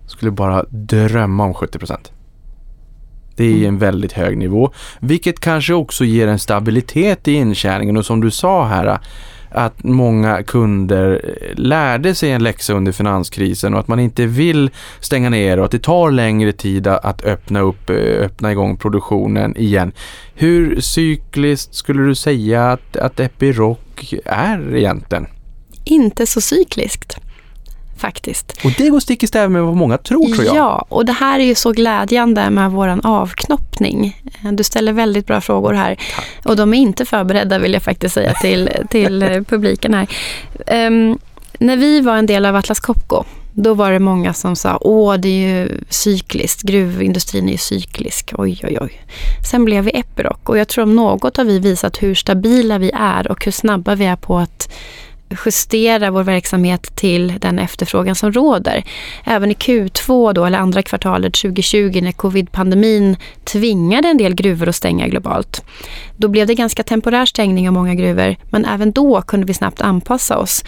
skulle 0.06 0.30
bara 0.30 0.64
drömma 0.68 1.44
om 1.44 1.54
70% 1.54 1.96
Det 3.36 3.64
är 3.64 3.68
en 3.68 3.78
väldigt 3.78 4.12
hög 4.12 4.38
nivå, 4.38 4.72
vilket 5.00 5.40
kanske 5.40 5.74
också 5.74 6.04
ger 6.04 6.28
en 6.28 6.38
stabilitet 6.38 7.28
i 7.28 7.32
intjäningen 7.32 7.96
och 7.96 8.06
som 8.06 8.20
du 8.20 8.30
sa 8.30 8.66
här, 8.66 8.98
att 9.54 9.84
många 9.84 10.42
kunder 10.42 11.20
eh, 11.24 11.56
lärde 11.56 12.14
sig 12.14 12.30
en 12.30 12.42
läxa 12.42 12.72
under 12.72 12.92
finanskrisen 12.92 13.74
och 13.74 13.80
att 13.80 13.88
man 13.88 14.00
inte 14.00 14.26
vill 14.26 14.70
stänga 15.00 15.30
ner 15.30 15.58
och 15.58 15.64
att 15.64 15.70
det 15.70 15.82
tar 15.82 16.10
längre 16.10 16.52
tid 16.52 16.86
att 16.86 17.24
öppna 17.24 17.60
upp, 17.60 17.90
eh, 17.90 17.96
öppna 17.96 18.52
igång 18.52 18.76
produktionen 18.76 19.56
igen. 19.56 19.92
Hur 20.34 20.80
cykliskt 20.80 21.74
skulle 21.74 22.02
du 22.02 22.14
säga 22.14 22.72
att, 22.72 22.96
att 22.96 23.20
Epiroc 23.20 23.78
är 24.24 24.76
egentligen? 24.76 25.26
Inte 25.84 26.26
så 26.26 26.40
cykliskt 26.40 27.21
faktiskt. 28.02 28.60
Och 28.64 28.72
det 28.78 28.88
går 28.88 29.00
stick 29.00 29.22
i 29.22 29.26
stäv 29.26 29.50
med 29.50 29.62
vad 29.62 29.76
många 29.76 29.98
tror, 29.98 30.34
tror 30.34 30.46
jag. 30.46 30.56
Ja, 30.56 30.86
och 30.88 31.04
det 31.06 31.12
här 31.12 31.40
är 31.40 31.44
ju 31.44 31.54
så 31.54 31.72
glädjande 31.72 32.50
med 32.50 32.70
vår 32.70 33.00
avknoppning. 33.04 34.22
Du 34.52 34.64
ställer 34.64 34.92
väldigt 34.92 35.26
bra 35.26 35.40
frågor 35.40 35.72
här. 35.72 35.94
Tack. 36.16 36.26
Och 36.44 36.56
de 36.56 36.74
är 36.74 36.78
inte 36.78 37.04
förberedda 37.04 37.58
vill 37.58 37.72
jag 37.72 37.82
faktiskt 37.82 38.14
säga 38.14 38.34
till, 38.34 38.70
till 38.90 39.44
publiken 39.48 39.94
här. 39.94 40.06
Um, 40.86 41.18
när 41.58 41.76
vi 41.76 42.00
var 42.00 42.16
en 42.16 42.26
del 42.26 42.46
av 42.46 42.56
Atlas 42.56 42.80
Copco, 42.80 43.24
då 43.54 43.74
var 43.74 43.92
det 43.92 43.98
många 43.98 44.34
som 44.34 44.56
sa 44.56 44.78
åh 44.80 45.14
det 45.14 45.28
är 45.28 45.48
ju 45.48 45.80
cykliskt, 45.88 46.62
gruvindustrin 46.62 47.48
är 47.48 47.52
ju 47.52 47.58
cyklisk, 47.58 48.32
oj 48.38 48.60
oj 48.64 48.78
oj. 48.80 49.00
Sen 49.50 49.64
blev 49.64 49.84
vi 49.84 49.90
Epiroc 49.90 50.36
och 50.44 50.58
jag 50.58 50.68
tror 50.68 50.84
om 50.84 50.96
något 50.96 51.36
har 51.36 51.44
vi 51.44 51.58
visat 51.58 52.02
hur 52.02 52.14
stabila 52.14 52.78
vi 52.78 52.90
är 52.94 53.30
och 53.30 53.44
hur 53.44 53.52
snabba 53.52 53.94
vi 53.94 54.04
är 54.04 54.16
på 54.16 54.38
att 54.38 54.72
justera 55.46 56.10
vår 56.10 56.22
verksamhet 56.22 56.96
till 56.96 57.38
den 57.38 57.58
efterfrågan 57.58 58.14
som 58.14 58.32
råder. 58.32 58.84
Även 59.24 59.50
i 59.50 59.54
Q2 59.54 60.32
då, 60.32 60.44
eller 60.44 60.58
andra 60.58 60.82
kvartalet 60.82 61.34
2020 61.34 62.00
när 62.02 62.12
covid-pandemin 62.12 63.16
tvingade 63.44 64.08
en 64.08 64.16
del 64.16 64.34
gruvor 64.34 64.68
att 64.68 64.76
stänga 64.76 65.08
globalt. 65.08 65.64
Då 66.16 66.28
blev 66.28 66.46
det 66.46 66.54
ganska 66.54 66.82
temporär 66.82 67.26
stängning 67.26 67.68
av 67.68 67.74
många 67.74 67.94
gruvor 67.94 68.36
men 68.50 68.64
även 68.64 68.92
då 68.92 69.22
kunde 69.22 69.46
vi 69.46 69.54
snabbt 69.54 69.80
anpassa 69.80 70.38
oss. 70.38 70.64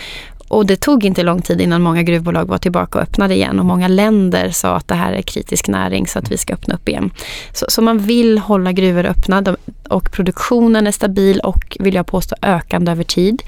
Och 0.49 0.67
det 0.67 0.77
tog 0.77 1.05
inte 1.05 1.23
lång 1.23 1.43
tid 1.43 1.61
innan 1.61 1.83
många 1.83 2.03
gruvbolag 2.03 2.49
var 2.49 2.59
tillbaka 2.59 2.99
och 2.99 3.03
öppnade 3.03 3.35
igen 3.35 3.59
och 3.59 3.65
många 3.65 3.89
länder 3.89 4.51
sa 4.51 4.77
att 4.77 4.89
det 4.89 4.95
här 4.95 5.13
är 5.13 5.23
kritisk 5.23 5.69
näring 5.69 6.07
så 6.07 6.19
att 6.19 6.31
vi 6.31 6.37
ska 6.37 6.55
öppna 6.55 6.75
upp 6.75 6.89
igen. 6.89 7.11
Så, 7.53 7.67
så 7.69 7.83
man 7.83 7.99
vill 7.99 8.39
hålla 8.39 8.73
gruvor 8.73 9.07
öppna 9.07 9.57
och 9.89 10.13
produktionen 10.13 10.87
är 10.87 10.93
stabil 10.93 11.41
och 11.41 11.77
vill 11.81 11.95
jag 11.95 12.07
påstå 12.07 12.37
ökande 12.43 12.93
över 12.93 13.05
tid 13.05 13.43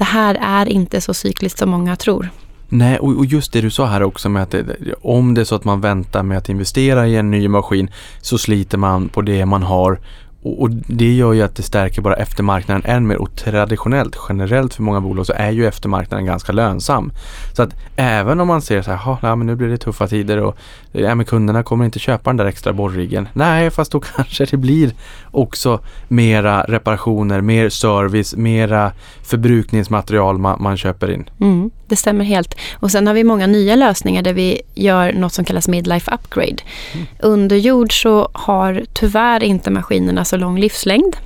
det 0.00 0.04
här 0.04 0.38
är 0.40 0.68
inte 0.68 1.00
så 1.00 1.14
cykliskt 1.14 1.58
som 1.58 1.70
många 1.70 1.96
tror. 1.96 2.30
Nej, 2.68 2.98
och 2.98 3.26
just 3.26 3.52
det 3.52 3.60
du 3.60 3.70
sa 3.70 3.86
här 3.86 4.02
också 4.02 4.28
med 4.28 4.42
att 4.42 4.50
det, 4.50 4.64
om 5.02 5.34
det 5.34 5.40
är 5.40 5.44
så 5.44 5.54
att 5.54 5.64
man 5.64 5.80
väntar 5.80 6.22
med 6.22 6.38
att 6.38 6.48
investera 6.48 7.06
i 7.06 7.16
en 7.16 7.30
ny 7.30 7.48
maskin 7.48 7.90
så 8.20 8.38
sliter 8.38 8.78
man 8.78 9.08
på 9.08 9.22
det 9.22 9.46
man 9.46 9.62
har 9.62 10.00
och, 10.42 10.62
och, 10.62 10.70
det 10.70 11.14
gör 11.14 11.32
ju 11.32 11.42
att 11.42 11.56
det 11.56 11.62
stärker 11.62 12.02
bara 12.02 12.16
eftermarknaden 12.16 12.82
än 12.84 13.06
mer 13.06 13.16
och 13.16 13.36
traditionellt, 13.36 14.16
generellt 14.28 14.74
för 14.74 14.82
många 14.82 15.00
bolag 15.00 15.26
så 15.26 15.32
är 15.32 15.50
ju 15.50 15.66
eftermarknaden 15.66 16.26
ganska 16.26 16.52
lönsam. 16.52 17.12
Så 17.52 17.62
att 17.62 17.74
även 17.96 18.40
om 18.40 18.48
man 18.48 18.62
ser 18.62 18.82
så 18.82 18.90
här, 18.90 19.18
ja 19.22 19.36
men 19.36 19.46
nu 19.46 19.56
blir 19.56 19.68
det 19.68 19.78
tuffa 19.78 20.06
tider 20.06 20.38
och 20.38 20.56
ja, 20.92 21.14
men 21.14 21.26
kunderna 21.26 21.62
kommer 21.62 21.84
inte 21.84 21.98
köpa 21.98 22.30
den 22.30 22.36
där 22.36 22.46
extra 22.46 22.72
borriggen. 22.72 23.28
Nej, 23.32 23.70
fast 23.70 23.92
då 23.92 24.00
kanske 24.16 24.44
det 24.44 24.56
blir 24.56 24.92
också 25.30 25.80
mera 26.08 26.62
reparationer, 26.62 27.40
mer 27.40 27.68
service, 27.68 28.36
mera 28.36 28.92
förbrukningsmaterial 29.22 30.38
man, 30.38 30.62
man 30.62 30.76
köper 30.76 31.10
in. 31.10 31.30
Mm, 31.40 31.70
det 31.90 31.96
stämmer 31.96 32.24
helt. 32.24 32.54
Och 32.74 32.90
sen 32.90 33.06
har 33.06 33.14
vi 33.14 33.24
många 33.24 33.46
nya 33.46 33.76
lösningar 33.76 34.22
där 34.22 34.32
vi 34.32 34.62
gör 34.74 35.12
något 35.12 35.32
som 35.32 35.44
kallas 35.44 35.68
midlife 35.68 36.10
upgrade. 36.14 36.56
Mm. 36.92 37.06
Under 37.18 37.56
jord 37.56 38.02
så 38.02 38.30
har 38.32 38.84
tyvärr 38.92 39.42
inte 39.42 39.70
maskinerna 39.70 40.24
så 40.24 40.36
lång 40.36 40.58
livslängd. 40.58 41.16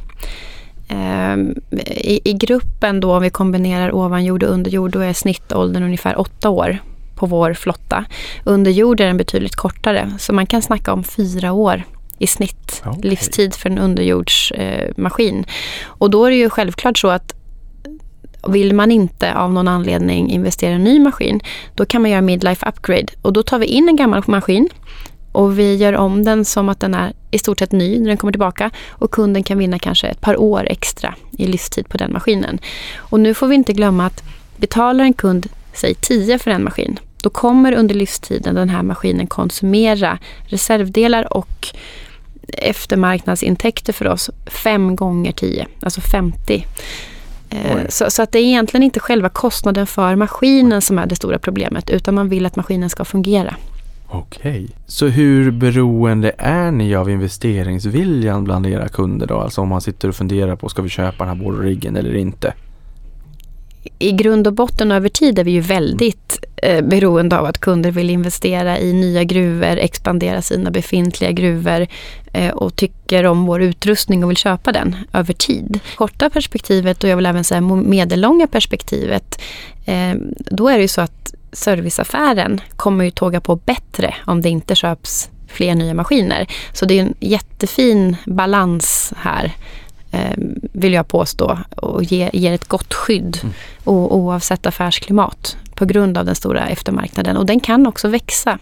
Ehm, 0.89 1.55
I, 1.87 2.21
I, 2.25 2.33
gruppen 2.33 3.01
då, 3.01 3.15
om 3.17 3.23
vi 3.23 3.31
kombinerar 3.31 3.95
ovan 3.95 4.31
och 4.31 4.43
underjord, 4.43 4.91
då 4.91 5.01
är 5.01 5.13
snittåldern 5.13 5.83
ungefär 5.83 6.21
åtta 6.21 6.49
år 6.49 6.79
på 7.15 7.27
vår 7.27 7.55
flotta. 7.55 8.05
Under 8.45 8.71
jord 8.71 9.01
är 9.01 9.07
den 9.07 9.17
betydligt 9.17 9.57
kortare, 9.57 10.13
så 10.19 10.33
man 10.33 10.47
kan 10.47 10.63
snacka 10.63 10.93
om 10.93 11.05
fyra 11.05 11.53
år 11.53 11.83
i 12.19 12.27
snitt 12.27 12.83
okay. 12.87 13.11
livstid 13.11 13.55
för 13.55 13.71
en 13.71 13.79
underjordsmaskin. 13.79 15.39
Eh, 15.39 15.45
och 15.87 16.11
då 16.11 16.25
är 16.25 16.31
det 16.31 16.37
ju 16.37 16.51
självklart 16.51 16.99
så 16.99 17.09
att 17.09 17.35
vill 18.49 18.75
man 18.75 18.91
inte 18.91 19.35
av 19.35 19.53
någon 19.53 19.69
anledning 19.69 20.31
investera 20.31 20.71
i 20.71 20.75
en 20.75 20.85
ny 20.85 21.01
maskin, 21.01 21.41
då 21.75 21.85
kan 21.85 22.03
man 22.03 22.11
göra 22.11 22.21
midlife 22.21 22.69
upgrade. 22.69 23.07
Och 23.23 23.33
då 23.33 23.43
tar 23.43 23.59
vi 23.59 23.67
in 23.67 23.89
en 23.89 23.97
gammal 23.97 24.23
maskin 24.27 24.69
och 25.33 25.59
vi 25.59 25.77
gör 25.77 25.93
om 25.93 26.25
den 26.25 26.45
som 26.45 26.69
att 26.69 26.81
den 26.81 26.95
är 26.95 27.13
i 27.31 27.39
stort 27.39 27.59
sett 27.59 27.73
ny 27.73 27.99
när 27.99 28.09
den 28.09 28.17
kommer 28.17 28.33
tillbaka 28.33 28.71
och 28.89 29.11
kunden 29.11 29.43
kan 29.43 29.59
vinna 29.59 29.79
kanske 29.79 30.07
ett 30.07 30.21
par 30.21 30.37
år 30.37 30.67
extra 30.71 31.15
i 31.39 31.47
livstid 31.47 31.89
på 31.89 31.97
den 31.97 32.13
maskinen. 32.13 32.59
Och 32.97 33.21
nu 33.21 33.35
får 33.35 33.47
vi 33.47 33.55
inte 33.55 33.73
glömma 33.73 34.07
att 34.07 34.23
betalar 34.57 35.05
en 35.05 35.13
kund, 35.13 35.47
säg 35.73 35.95
10 35.95 36.39
för 36.39 36.51
en 36.51 36.65
maskin, 36.65 36.99
då 37.23 37.31
kommer 37.31 37.73
under 37.73 37.95
livstiden 37.95 38.55
den 38.55 38.69
här 38.69 38.83
maskinen 38.83 39.27
konsumera 39.27 40.19
reservdelar 40.47 41.37
och 41.37 41.69
eftermarknadsintäkter 42.49 43.93
för 43.93 44.09
oss 44.09 44.31
fem 44.47 44.97
gånger 44.97 45.33
10, 45.33 45.67
alltså 45.81 46.01
50. 46.01 46.65
Eh, 47.55 47.89
så, 47.89 48.11
så, 48.11 48.23
att 48.23 48.33
det 48.33 48.39
är 48.39 48.43
egentligen 48.43 48.83
inte 48.83 49.01
själva 49.01 49.29
kostnaden 49.29 49.87
för 49.87 50.17
maskinen 50.17 50.83
som 50.83 50.99
är 50.99 51.07
det 51.07 51.17
stora 51.17 51.39
problemet 51.39 51.91
utan 51.91 52.15
man 52.15 52.29
vill 52.29 52.47
att 52.47 52.57
maskinen 52.57 52.91
ska 52.91 53.05
fungera. 53.05 53.55
Okej. 54.09 54.69
Så 54.87 55.07
hur 55.07 55.51
beroende 55.51 56.33
är 56.39 56.71
ni 56.71 56.95
av 56.95 57.11
investeringsviljan 57.11 58.45
bland 58.45 58.67
era 58.67 58.89
kunder 58.89 59.27
då? 59.27 59.39
Alltså 59.39 59.61
om 59.61 59.69
man 59.69 59.81
sitter 59.81 60.09
och 60.09 60.15
funderar 60.15 60.57
på 60.57 60.69
ska 60.69 60.83
vi 60.83 60.89
köpa 60.89 61.25
den 61.25 61.37
här 61.37 61.45
borriggen 61.45 61.97
eller 61.97 62.17
inte? 62.17 62.55
I 63.99 64.13
grund 64.13 64.47
och 64.47 64.53
botten 64.53 64.93
över 64.93 65.09
tid 65.09 65.39
är 65.39 65.45
vi 65.45 65.51
ju 65.51 65.61
väldigt 65.61 66.45
eh, 66.57 66.85
beroende 66.85 67.39
av 67.39 67.45
att 67.45 67.61
kunder 67.61 67.91
vill 67.91 68.11
investera 68.11 68.79
i 68.79 68.93
nya 68.93 69.25
gruvor, 69.25 69.77
expandera 69.79 70.43
sina 70.43 70.71
befintliga 70.71 71.31
gruvor 71.31 71.87
eh, 72.33 72.51
och 72.51 72.77
tycker 72.77 73.25
om 73.25 73.47
vår 73.47 73.63
utrustning 73.63 74.25
och 74.25 74.31
vill 74.31 74.37
köpa 74.37 74.73
den 74.73 74.97
över 75.13 75.33
tid. 75.33 75.81
Korta 75.97 76.31
perspektivet 76.31 77.05
och 77.05 77.11
jag 77.11 77.17
vill 77.17 77.27
även 77.27 77.45
säga 77.45 77.61
medellånga 77.61 78.47
perspektivet, 78.47 79.41
eh, 79.85 80.15
då 80.37 80.69
är 80.69 80.77
det 80.77 80.83
ju 80.83 80.89
så 80.89 81.01
att 81.01 81.35
serviceaffären 81.53 82.61
kommer 82.77 83.05
ju 83.05 83.11
tåga 83.11 83.41
på 83.41 83.57
bättre 83.57 84.15
om 84.27 84.43
det 84.43 84.49
inte 84.49 84.75
köps 84.75 85.31
fler 85.49 85.75
nya 85.75 85.95
maskiner. 85.95 86.47
Så 86.73 86.85
det 86.85 86.99
är 86.99 87.03
en 87.03 87.15
jättefin 87.21 88.17
balans 88.27 89.13
här 89.17 89.53
vill 90.73 90.93
jag 90.93 91.09
påstå 91.09 91.59
och 91.77 92.03
ge, 92.03 92.31
ger 92.33 92.53
ett 92.53 92.69
gott 92.69 92.95
skydd 92.95 93.39
mm. 93.43 93.55
oavsett 93.85 94.67
affärsklimat 94.67 95.57
på 95.75 95.85
grund 95.85 96.19
av 96.19 96.25
den 96.25 96.35
stora 96.35 96.67
eftermarknaden. 96.67 97.37
Och 97.37 97.47
den 97.47 97.61
kan 97.61 97.87
också 97.87 98.09
växa. 98.09 98.59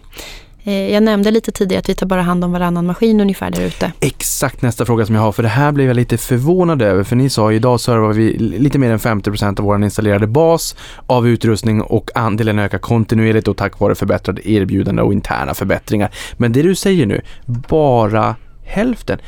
Eh, 0.65 0.93
jag 0.93 1.03
nämnde 1.03 1.31
lite 1.31 1.53
tidigare 1.53 1.81
att 1.81 1.89
vi 1.89 1.95
tar 1.95 2.07
bara 2.07 2.23
hand 2.23 2.45
om 2.45 2.53
varannan 2.53 2.87
maskin 2.87 3.21
ungefär 3.21 3.51
där 3.51 3.63
ute. 3.63 3.93
Exakt 4.01 4.63
nästa 4.63 4.85
fråga 4.85 5.07
som 5.07 5.15
jag 5.15 5.23
har, 5.23 5.33
för 5.33 5.43
det 5.43 5.49
här 5.49 5.73
blev 5.73 5.87
jag 5.87 5.97
lite 5.97 6.19
förvånad 6.19 6.83
över, 6.83 7.05
för 7.05 7.17
ni 7.17 7.31
sa 7.31 7.53
idag 7.53 7.81
servar 7.81 8.13
vi 8.13 8.39
lite 8.39 8.79
mer 8.79 8.91
än 8.91 8.99
50% 8.99 9.61
av 9.61 9.67
vår 9.67 9.85
installerade 9.85 10.27
bas 10.27 10.77
av 11.07 11.29
utrustning 11.29 11.83
och 11.83 12.11
andelen 12.15 12.59
ökar 12.59 12.79
kontinuerligt 12.79 13.49
och 13.49 13.57
tack 13.57 13.79
vare 13.79 13.95
förbättrade 13.95 14.51
erbjudanden 14.51 15.05
och 15.05 15.13
interna 15.13 15.55
förbättringar. 15.55 16.11
Men 16.37 16.53
det 16.53 16.63
du 16.63 16.75
säger 16.75 17.07
nu, 17.07 17.21
bara 17.47 18.37
hälften. 18.65 19.19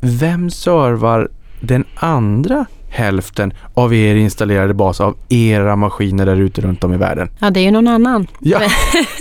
Vem 0.00 0.50
servar 0.50 1.28
den 1.62 1.84
andra 1.94 2.66
hälften 2.92 3.52
av 3.74 3.94
er 3.94 4.14
installerade 4.14 4.74
bas 4.74 5.00
av 5.00 5.16
era 5.28 5.76
maskiner 5.76 6.26
där 6.26 6.36
ute 6.36 6.60
runt 6.60 6.84
om 6.84 6.94
i 6.94 6.96
världen? 6.96 7.28
Ja, 7.38 7.50
det 7.50 7.60
är 7.60 7.64
ju 7.64 7.70
någon 7.70 7.88
annan. 7.88 8.26
Ja, 8.40 8.60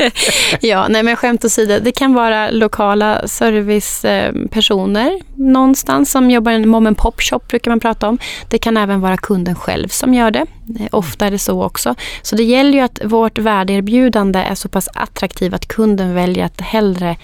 ja 0.62 0.88
nej 0.90 1.04
men 1.04 1.16
skämt 1.16 1.46
åsido, 1.46 1.80
det 1.82 1.92
kan 1.92 2.14
vara 2.14 2.52
lokala 2.52 3.28
servicepersoner 3.28 5.20
någonstans 5.36 6.12
som 6.12 6.32
jobbar 6.32 6.52
i 6.52 6.56
en 6.56 6.70
mom 6.70 6.88
and 6.88 6.98
pop 6.98 7.22
shop 7.22 7.40
brukar 7.48 7.72
man 7.72 7.80
prata 7.80 8.10
om. 8.10 8.18
Det 8.50 8.58
kan 8.58 8.78
även 8.78 9.02
vara 9.02 9.18
kunden 9.18 9.56
själv 9.56 9.88
som 9.88 10.14
gör 10.14 10.32
det. 10.32 10.46
Eh, 10.80 10.88
ofta 10.92 11.28
är 11.28 11.32
det 11.32 11.40
så 11.40 11.64
också. 11.64 11.96
Så 12.22 12.36
det 12.36 12.44
gäller 12.44 12.72
ju 12.72 12.80
att 12.80 13.00
vårt 13.04 13.40
värdeerbjudande 13.40 14.40
är 14.40 14.56
så 14.56 14.70
pass 14.70 14.90
attraktivt 14.94 15.54
att 15.54 15.68
kunden 15.68 16.14
väljer 16.14 16.46
att 16.46 16.62
hellre 16.62 17.16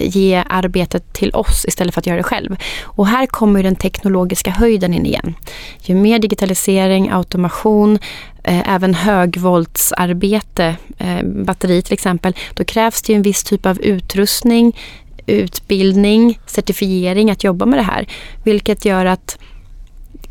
ge 0.00 0.44
arbetet 0.48 1.12
till 1.12 1.30
oss 1.30 1.64
istället 1.68 1.94
för 1.94 2.00
att 2.00 2.06
göra 2.06 2.16
det 2.16 2.22
själv. 2.22 2.56
Och 2.82 3.06
här 3.06 3.26
kommer 3.26 3.62
den 3.62 3.76
teknologiska 3.76 4.50
höjden 4.50 4.94
in 4.94 5.06
igen. 5.06 5.34
Ju 5.82 5.94
mer 5.94 6.18
digitalisering, 6.18 7.10
automation, 7.10 7.98
eh, 8.44 8.74
även 8.74 8.94
högvoltsarbete, 8.94 10.76
eh, 10.98 11.22
batteri 11.24 11.82
till 11.82 11.94
exempel, 11.94 12.36
då 12.54 12.64
krävs 12.64 13.02
det 13.02 13.14
en 13.14 13.22
viss 13.22 13.44
typ 13.44 13.66
av 13.66 13.80
utrustning, 13.80 14.78
utbildning, 15.26 16.38
certifiering 16.46 17.30
att 17.30 17.44
jobba 17.44 17.66
med 17.66 17.78
det 17.78 17.82
här. 17.82 18.06
Vilket 18.44 18.84
gör 18.84 19.06
att 19.06 19.38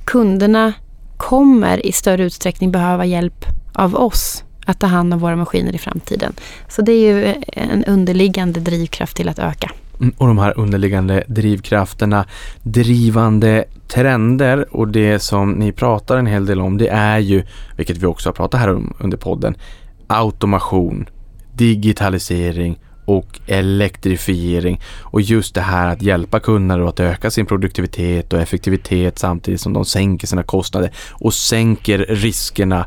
kunderna 0.05 0.73
kommer 1.17 1.85
i 1.85 1.91
större 1.91 2.23
utsträckning 2.23 2.71
behöva 2.71 3.05
hjälp 3.05 3.45
av 3.73 3.95
oss 3.95 4.43
att 4.65 4.79
ta 4.79 4.87
hand 4.87 5.13
om 5.13 5.19
våra 5.19 5.35
maskiner 5.35 5.75
i 5.75 5.77
framtiden. 5.77 6.33
Så 6.67 6.81
det 6.81 6.91
är 6.91 7.15
ju 7.15 7.33
en 7.47 7.85
underliggande 7.85 8.59
drivkraft 8.59 9.15
till 9.15 9.29
att 9.29 9.39
öka. 9.39 9.71
Mm, 9.99 10.13
och 10.17 10.27
de 10.27 10.37
här 10.37 10.59
underliggande 10.59 11.23
drivkrafterna, 11.27 12.25
drivande 12.61 13.65
trender 13.87 14.75
och 14.75 14.87
det 14.87 15.19
som 15.19 15.51
ni 15.51 15.71
pratar 15.71 16.17
en 16.17 16.25
hel 16.25 16.45
del 16.45 16.61
om 16.61 16.77
det 16.77 16.87
är 16.87 17.19
ju, 17.19 17.43
vilket 17.77 17.97
vi 17.97 18.05
också 18.05 18.29
har 18.29 18.33
pratat 18.33 18.59
här 18.59 18.75
om 18.75 18.93
under 18.99 19.17
podden, 19.17 19.55
automation, 20.07 21.09
digitalisering 21.53 22.79
och 23.05 23.39
elektrifiering 23.47 24.81
och 25.01 25.21
just 25.21 25.55
det 25.55 25.61
här 25.61 25.87
att 25.87 26.01
hjälpa 26.01 26.39
kunder 26.39 26.89
att 26.89 26.99
öka 26.99 27.31
sin 27.31 27.45
produktivitet 27.45 28.33
och 28.33 28.41
effektivitet 28.41 29.19
samtidigt 29.19 29.61
som 29.61 29.73
de 29.73 29.85
sänker 29.85 30.27
sina 30.27 30.43
kostnader 30.43 30.91
och 31.11 31.33
sänker 31.33 31.97
riskerna 31.97 32.85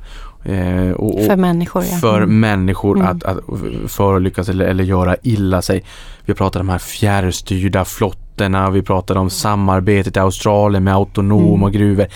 Eh, 0.49 0.91
och, 0.91 1.15
och 1.15 1.27
för 1.27 1.37
människor, 1.37 1.85
ja. 1.85 1.97
För 1.97 2.17
mm. 2.17 2.41
människor 2.41 2.97
mm. 2.97 3.09
att, 3.09 3.25
att 3.25 3.39
förolyckas 3.87 4.49
eller, 4.49 4.65
eller 4.65 4.85
göra 4.85 5.17
illa 5.23 5.63
sig. 5.63 5.85
Vi 6.25 6.35
pratar 6.35 6.61
om 6.61 6.67
de 6.67 6.73
här 6.73 6.79
fjärrstyrda 6.79 7.85
flottorna, 7.85 8.71
vi 8.71 8.83
pratar 8.83 9.17
om 9.17 9.31
samarbetet 9.31 10.17
i 10.17 10.21
Australien 10.21 10.85
med 10.85 10.95
autonoma 10.95 11.67
mm. 11.67 11.73
gruvor. 11.73 12.07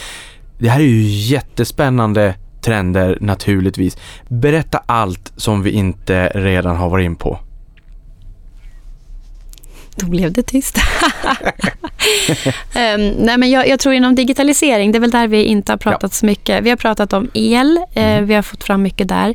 Det 0.58 0.68
här 0.68 0.80
är 0.80 0.84
ju 0.84 1.02
jättespännande 1.02 2.34
trender 2.60 3.18
naturligtvis. 3.20 3.96
Berätta 4.28 4.82
allt 4.86 5.32
som 5.36 5.62
vi 5.62 5.70
inte 5.70 6.28
redan 6.34 6.76
har 6.76 6.88
varit 6.88 7.04
in 7.04 7.16
på. 7.16 7.38
Då 9.94 10.06
blev 10.06 10.32
det 10.32 10.42
tyst. 10.42 10.78
um, 12.76 13.08
nej 13.18 13.38
men 13.38 13.50
jag, 13.50 13.68
jag, 13.68 13.80
tror 13.80 13.94
inom 13.94 14.14
digitalisering, 14.14 14.92
det 14.92 14.98
är 14.98 15.00
väl 15.00 15.10
där 15.10 15.28
vi 15.28 15.44
inte 15.44 15.72
har 15.72 15.76
pratat 15.76 16.02
ja. 16.02 16.08
så 16.08 16.26
mycket. 16.26 16.64
Vi 16.64 16.70
har 16.70 16.76
pratat 16.76 17.12
om 17.12 17.30
el, 17.34 17.76
eh, 17.76 18.04
mm. 18.04 18.26
vi 18.26 18.34
har 18.34 18.42
fått 18.42 18.64
fram 18.64 18.82
mycket 18.82 19.08
där. 19.08 19.34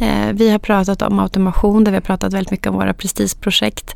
Eh, 0.00 0.32
vi 0.32 0.50
har 0.50 0.58
pratat 0.58 1.02
om 1.02 1.18
automation, 1.18 1.84
där 1.84 1.92
vi 1.92 1.96
har 1.96 2.02
pratat 2.02 2.32
väldigt 2.32 2.50
mycket 2.50 2.66
om 2.66 2.74
våra 2.74 2.94
prestigeprojekt. 2.94 3.94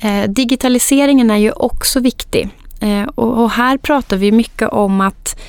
Mm. 0.00 0.22
Eh, 0.22 0.30
digitaliseringen 0.30 1.30
är 1.30 1.36
ju 1.36 1.52
också 1.52 2.00
viktig. 2.00 2.48
Eh, 2.80 3.02
och, 3.02 3.42
och, 3.42 3.50
här 3.50 3.78
pratar 3.78 4.16
vi 4.16 4.32
mycket 4.32 4.68
om 4.68 5.00
att 5.00 5.40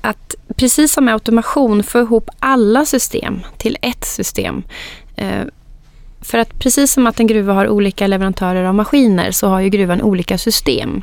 att 0.00 0.34
precis 0.56 0.92
som 0.92 1.04
med 1.04 1.14
automation 1.14 1.82
få 1.82 1.98
ihop 1.98 2.30
alla 2.38 2.84
system 2.84 3.40
till 3.58 3.78
ett 3.82 4.04
system. 4.04 4.62
För 6.26 6.38
att 6.38 6.58
precis 6.58 6.92
som 6.92 7.06
att 7.06 7.20
en 7.20 7.26
gruva 7.26 7.52
har 7.52 7.68
olika 7.68 8.06
leverantörer 8.06 8.64
av 8.64 8.74
maskiner 8.74 9.30
så 9.30 9.48
har 9.48 9.60
ju 9.60 9.68
gruvan 9.68 10.02
olika 10.02 10.38
system. 10.38 11.02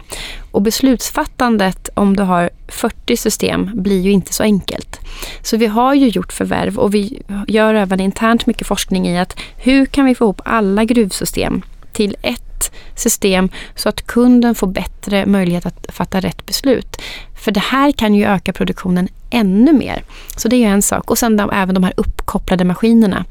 Och 0.51 0.61
beslutsfattandet 0.61 1.89
om 1.93 2.15
du 2.15 2.23
har 2.23 2.49
40 2.67 3.17
system 3.17 3.69
blir 3.73 4.01
ju 4.01 4.11
inte 4.11 4.33
så 4.33 4.43
enkelt. 4.43 4.99
Så 5.41 5.57
vi 5.57 5.65
har 5.65 5.93
ju 5.93 6.07
gjort 6.07 6.33
förvärv 6.33 6.77
och 6.77 6.93
vi 6.93 7.21
gör 7.47 7.73
även 7.73 7.99
internt 7.99 8.45
mycket 8.45 8.67
forskning 8.67 9.07
i 9.07 9.19
att 9.19 9.39
hur 9.57 9.85
kan 9.85 10.05
vi 10.05 10.15
få 10.15 10.25
ihop 10.25 10.41
alla 10.45 10.83
gruvsystem 10.83 11.61
till 11.91 12.15
ett 12.21 12.52
system 12.95 13.49
så 13.75 13.89
att 13.89 14.07
kunden 14.07 14.55
får 14.55 14.67
bättre 14.67 15.25
möjlighet 15.25 15.65
att 15.65 15.85
fatta 15.89 16.19
rätt 16.19 16.45
beslut. 16.45 17.01
För 17.43 17.51
det 17.51 17.59
här 17.59 17.91
kan 17.91 18.15
ju 18.15 18.25
öka 18.25 18.53
produktionen 18.53 19.07
ännu 19.29 19.73
mer. 19.73 20.03
Så 20.37 20.47
det 20.47 20.63
är 20.63 20.67
en 20.67 20.81
sak. 20.81 21.11
Och 21.11 21.17
sen 21.17 21.37
de, 21.37 21.49
även 21.53 21.75
de 21.75 21.83
här 21.83 21.93
uppkopplade 21.97 22.63
maskinerna. 22.63 23.25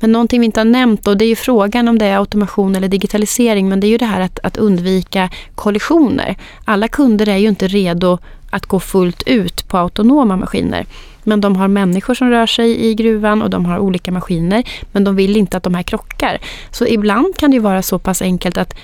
Men 0.00 0.12
någonting 0.12 0.40
vi 0.40 0.46
inte 0.46 0.60
har 0.60 0.64
nämnt 0.64 1.06
och 1.06 1.16
det 1.16 1.24
är 1.24 1.28
ju 1.28 1.36
frågan 1.36 1.88
om 1.88 1.98
det 1.98 2.06
är 2.06 2.16
automation 2.16 2.76
eller 2.76 2.88
digitalisering 2.88 3.68
men 3.68 3.80
det 3.80 3.86
är 3.86 3.88
ju 3.88 3.98
det 3.98 4.06
här 4.06 4.20
att, 4.20 4.38
att 4.42 4.56
undvika 4.56 5.30
kollisioner. 5.54 6.36
Alla 6.64 6.88
kunder 6.88 7.28
är 7.28 7.36
ju 7.36 7.48
inte 7.48 7.68
redo 7.68 8.18
att 8.50 8.66
gå 8.66 8.80
fullt 8.80 9.22
ut 9.26 9.68
på 9.68 9.78
autonoma 9.78 10.36
maskiner. 10.36 10.86
Men 11.24 11.40
de 11.40 11.56
har 11.56 11.68
människor 11.68 12.14
som 12.14 12.30
rör 12.30 12.46
sig 12.46 12.86
i 12.86 12.94
gruvan 12.94 13.42
och 13.42 13.50
de 13.50 13.66
har 13.66 13.78
olika 13.78 14.12
maskiner. 14.12 14.64
Men 14.92 15.04
de 15.04 15.16
vill 15.16 15.36
inte 15.36 15.56
att 15.56 15.62
de 15.62 15.74
här 15.74 15.82
krockar. 15.82 16.38
Så 16.70 16.86
ibland 16.86 17.36
kan 17.36 17.50
det 17.50 17.58
vara 17.58 17.82
så 17.82 17.98
pass 17.98 18.22
enkelt 18.22 18.56
att 18.56 18.74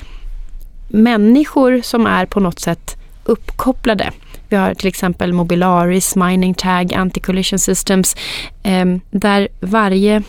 människor 0.89 1.81
som 1.83 2.07
är 2.07 2.27
på 2.27 2.41
något 2.41 2.61
sätt 2.61 2.97
uppkopplade. 3.25 4.11
Vi 4.49 4.57
har 4.57 4.75
till 4.75 4.89
exempel 4.89 5.33
Mobilaris, 5.33 6.17
Mining 6.17 6.55
Tag, 6.55 6.93
Anti-Collision 6.93 7.59
Systems 7.59 8.17
eh, 8.63 8.87
där 9.11 9.49
varje 9.61 10.23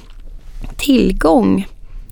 tillgång, 0.78 1.68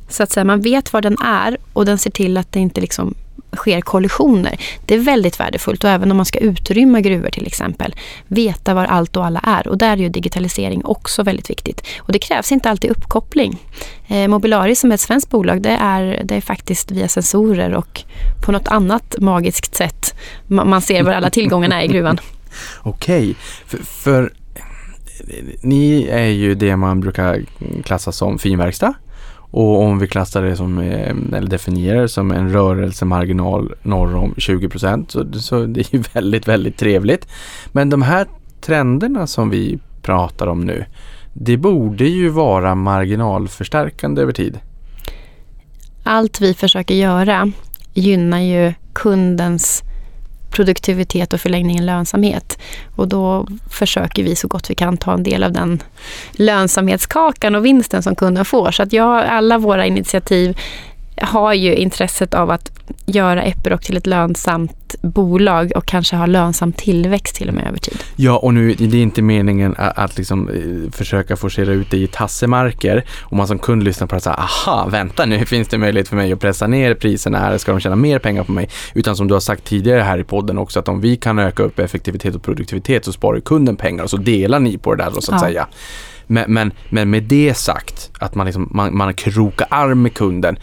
så 0.10 0.24
att 0.24 0.32
säga, 0.32 0.44
man 0.44 0.62
vet 0.62 0.94
var 0.94 1.02
den 1.02 1.18
är 1.22 1.58
och 1.74 1.86
den 1.86 1.98
ser 1.98 2.12
till 2.12 2.38
att 2.38 2.52
det 2.52 2.60
inte 2.60 2.82
liksom 2.82 3.16
sker 3.58 3.82
kollisioner. 3.82 4.60
Det 4.86 4.96
är 4.96 5.00
väldigt 5.00 5.40
värdefullt 5.40 5.84
och 5.84 5.90
även 5.90 6.12
om 6.12 6.18
man 6.18 6.26
ska 6.26 6.40
utrymma 6.40 7.02
gruvor 7.02 7.30
till 7.30 7.48
exempel. 7.48 7.96
Veta 8.28 8.74
var 8.74 8.86
allt 8.86 9.18
och 9.18 9.26
alla 9.26 9.40
är 9.40 9.68
och 9.68 9.78
där 9.78 9.94
är 9.94 9.98
ju 9.98 10.10
digitalisering 10.10 10.86
också 10.86 11.24
väldigt 11.24 11.50
viktigt. 11.50 11.88
Och 12.00 12.12
det 12.12 12.20
krävs 12.20 12.52
inte 12.52 12.70
alltid 12.70 12.92
uppkoppling. 12.92 13.58
Eh, 14.08 14.28
Mobilari 14.28 14.76
som 14.76 14.92
är 14.92 14.96
ett 14.96 15.02
svenskt 15.02 15.30
bolag 15.30 15.62
det 15.62 15.78
är, 15.82 16.22
det 16.24 16.36
är 16.36 16.42
faktiskt 16.42 16.92
via 16.92 17.08
sensorer 17.08 17.74
och 17.74 18.02
på 18.46 18.52
något 18.52 18.68
annat 18.68 19.16
magiskt 19.20 19.76
sätt 19.76 20.16
man 20.48 20.82
ser 20.82 21.04
var 21.04 21.12
alla 21.12 21.30
tillgångarna 21.30 21.82
är 21.82 21.86
i 21.86 21.88
gruvan. 21.88 22.20
Okej, 22.82 23.36
för, 23.66 23.78
för 23.78 24.34
ni 25.62 26.08
är 26.12 26.28
ju 26.28 26.56
det 26.56 26.76
man 26.76 27.00
brukar 27.00 27.46
klassa 27.84 28.12
som 28.12 28.40
finverkstad. 28.40 28.94
Och 29.52 29.82
om 29.82 30.00
vi 30.00 30.08
klassar 30.08 30.42
det 30.42 30.56
som, 30.56 30.80
eh, 30.80 31.16
eller 31.38 31.50
definierar 31.50 32.02
det 32.02 32.10
som 32.10 32.32
en 32.32 32.50
rörelsemarginal 32.50 33.76
norr 33.82 34.16
om 34.16 34.36
20 34.38 34.70
procent 34.70 35.12
så, 35.12 35.34
så 35.34 35.66
det 35.66 35.80
är 35.80 35.96
ju 35.96 36.04
väldigt, 36.14 36.48
väldigt 36.48 36.78
trevligt. 36.78 37.28
Men 37.72 37.90
de 37.90 38.02
här 38.02 38.28
trenderna 38.62 39.28
som 39.28 39.50
vi 39.50 39.80
pratar 40.02 40.48
om 40.48 40.62
nu, 40.62 40.86
det 41.34 41.58
borde 41.58 42.06
ju 42.06 42.30
vara 42.30 42.76
marginalförstärkande 42.76 44.22
över 44.22 44.34
tid. 44.34 44.60
Allt 46.04 46.42
vi 46.42 46.54
försöker 46.54 46.96
göra 46.96 47.52
gynnar 47.94 48.40
ju 48.40 48.74
kundens 48.94 49.84
produktivitet 50.52 51.34
och 51.34 51.42
förlängningen 51.42 51.86
lönsamhet. 51.86 52.60
Och 52.96 53.08
då 53.08 53.48
försöker 53.70 54.24
vi 54.24 54.36
så 54.36 54.48
gott 54.48 54.70
vi 54.70 54.76
kan 54.76 54.98
ta 54.98 55.14
en 55.14 55.24
del 55.24 55.44
av 55.44 55.52
den 55.52 55.84
lönsamhetskakan 56.32 57.56
och 57.56 57.66
vinsten 57.66 58.04
som 58.04 58.16
kunden 58.16 58.46
får. 58.46 58.72
Så 58.72 58.84
att 58.84 58.94
jag, 58.94 59.26
alla 59.26 59.58
våra 59.58 59.86
initiativ 59.86 60.58
har 61.22 61.54
ju 61.54 61.76
intresset 61.76 62.34
av 62.34 62.52
att 62.52 62.72
göra 63.06 63.44
Epiroc 63.44 63.82
till 63.82 63.98
ett 63.98 64.08
lönsamt 64.08 64.79
bolag 65.02 65.72
och 65.76 65.86
kanske 65.86 66.16
ha 66.16 66.26
lönsam 66.26 66.72
tillväxt 66.74 67.36
till 67.36 67.48
och 67.50 67.54
med 67.56 67.68
över 67.68 67.78
tid. 67.78 67.98
Ja, 68.16 68.38
och 68.38 68.54
nu 68.54 68.74
det 68.74 68.98
är 68.98 69.02
inte 69.02 69.22
meningen 69.22 69.76
att, 69.78 69.98
att 69.98 70.18
liksom, 70.18 70.50
eh, 70.50 70.92
försöka 70.92 71.36
forcera 71.36 71.72
ut 71.72 71.92
det 71.92 71.98
i 71.98 72.08
tassemarker 72.08 73.04
och 73.22 73.38
man 73.38 73.48
som 73.48 73.60
kund 73.60 73.84
lyssnar 73.84 74.08
på 74.08 74.16
det 74.16 74.22
så 74.22 74.30
här, 74.30 74.38
aha, 74.40 74.88
vänta 74.92 75.26
nu 75.26 75.46
finns 75.46 75.68
det 75.68 75.78
möjlighet 75.78 76.08
för 76.08 76.16
mig 76.16 76.34
att 76.34 76.40
pressa 76.40 76.68
ner 76.68 76.94
priserna 76.94 77.40
här, 77.40 77.58
ska 77.58 77.72
de 77.72 77.80
tjäna 77.80 77.96
mer 77.96 78.20
pengar 78.20 78.44
på 78.44 78.52
mig? 78.52 78.70
Utan 78.94 79.16
som 79.16 79.28
du 79.28 79.34
har 79.34 79.42
sagt 79.42 79.64
tidigare 79.64 80.02
här 80.02 80.18
i 80.18 80.24
podden 80.24 80.58
också, 80.58 80.80
att 80.80 80.88
om 80.88 81.02
vi 81.02 81.16
kan 81.18 81.40
öka 81.40 81.64
upp 81.64 81.80
effektivitet 81.80 82.36
och 82.36 82.44
produktivitet 82.44 83.06
så 83.06 83.12
sparar 83.12 83.40
kunden 83.40 83.76
pengar 83.76 84.04
och 84.04 84.10
så 84.10 84.18
delar 84.18 84.60
ni 84.60 84.78
på 84.78 84.96
det 84.96 85.04
där 85.04 85.12
då, 85.12 85.22
så 85.22 85.36
att 85.36 85.42
Ja. 85.42 85.48
säga. 85.48 85.68
Men, 86.32 86.54
men, 86.54 86.72
men 86.90 87.10
med 87.10 87.24
det 87.24 87.54
sagt, 87.58 88.12
att 88.20 88.36
man, 88.36 88.46
liksom, 88.46 88.70
man, 88.72 88.98
man 88.98 89.14
krokar 89.14 89.68
arm 89.72 90.02
med 90.02 90.14
kunden, 90.14 90.60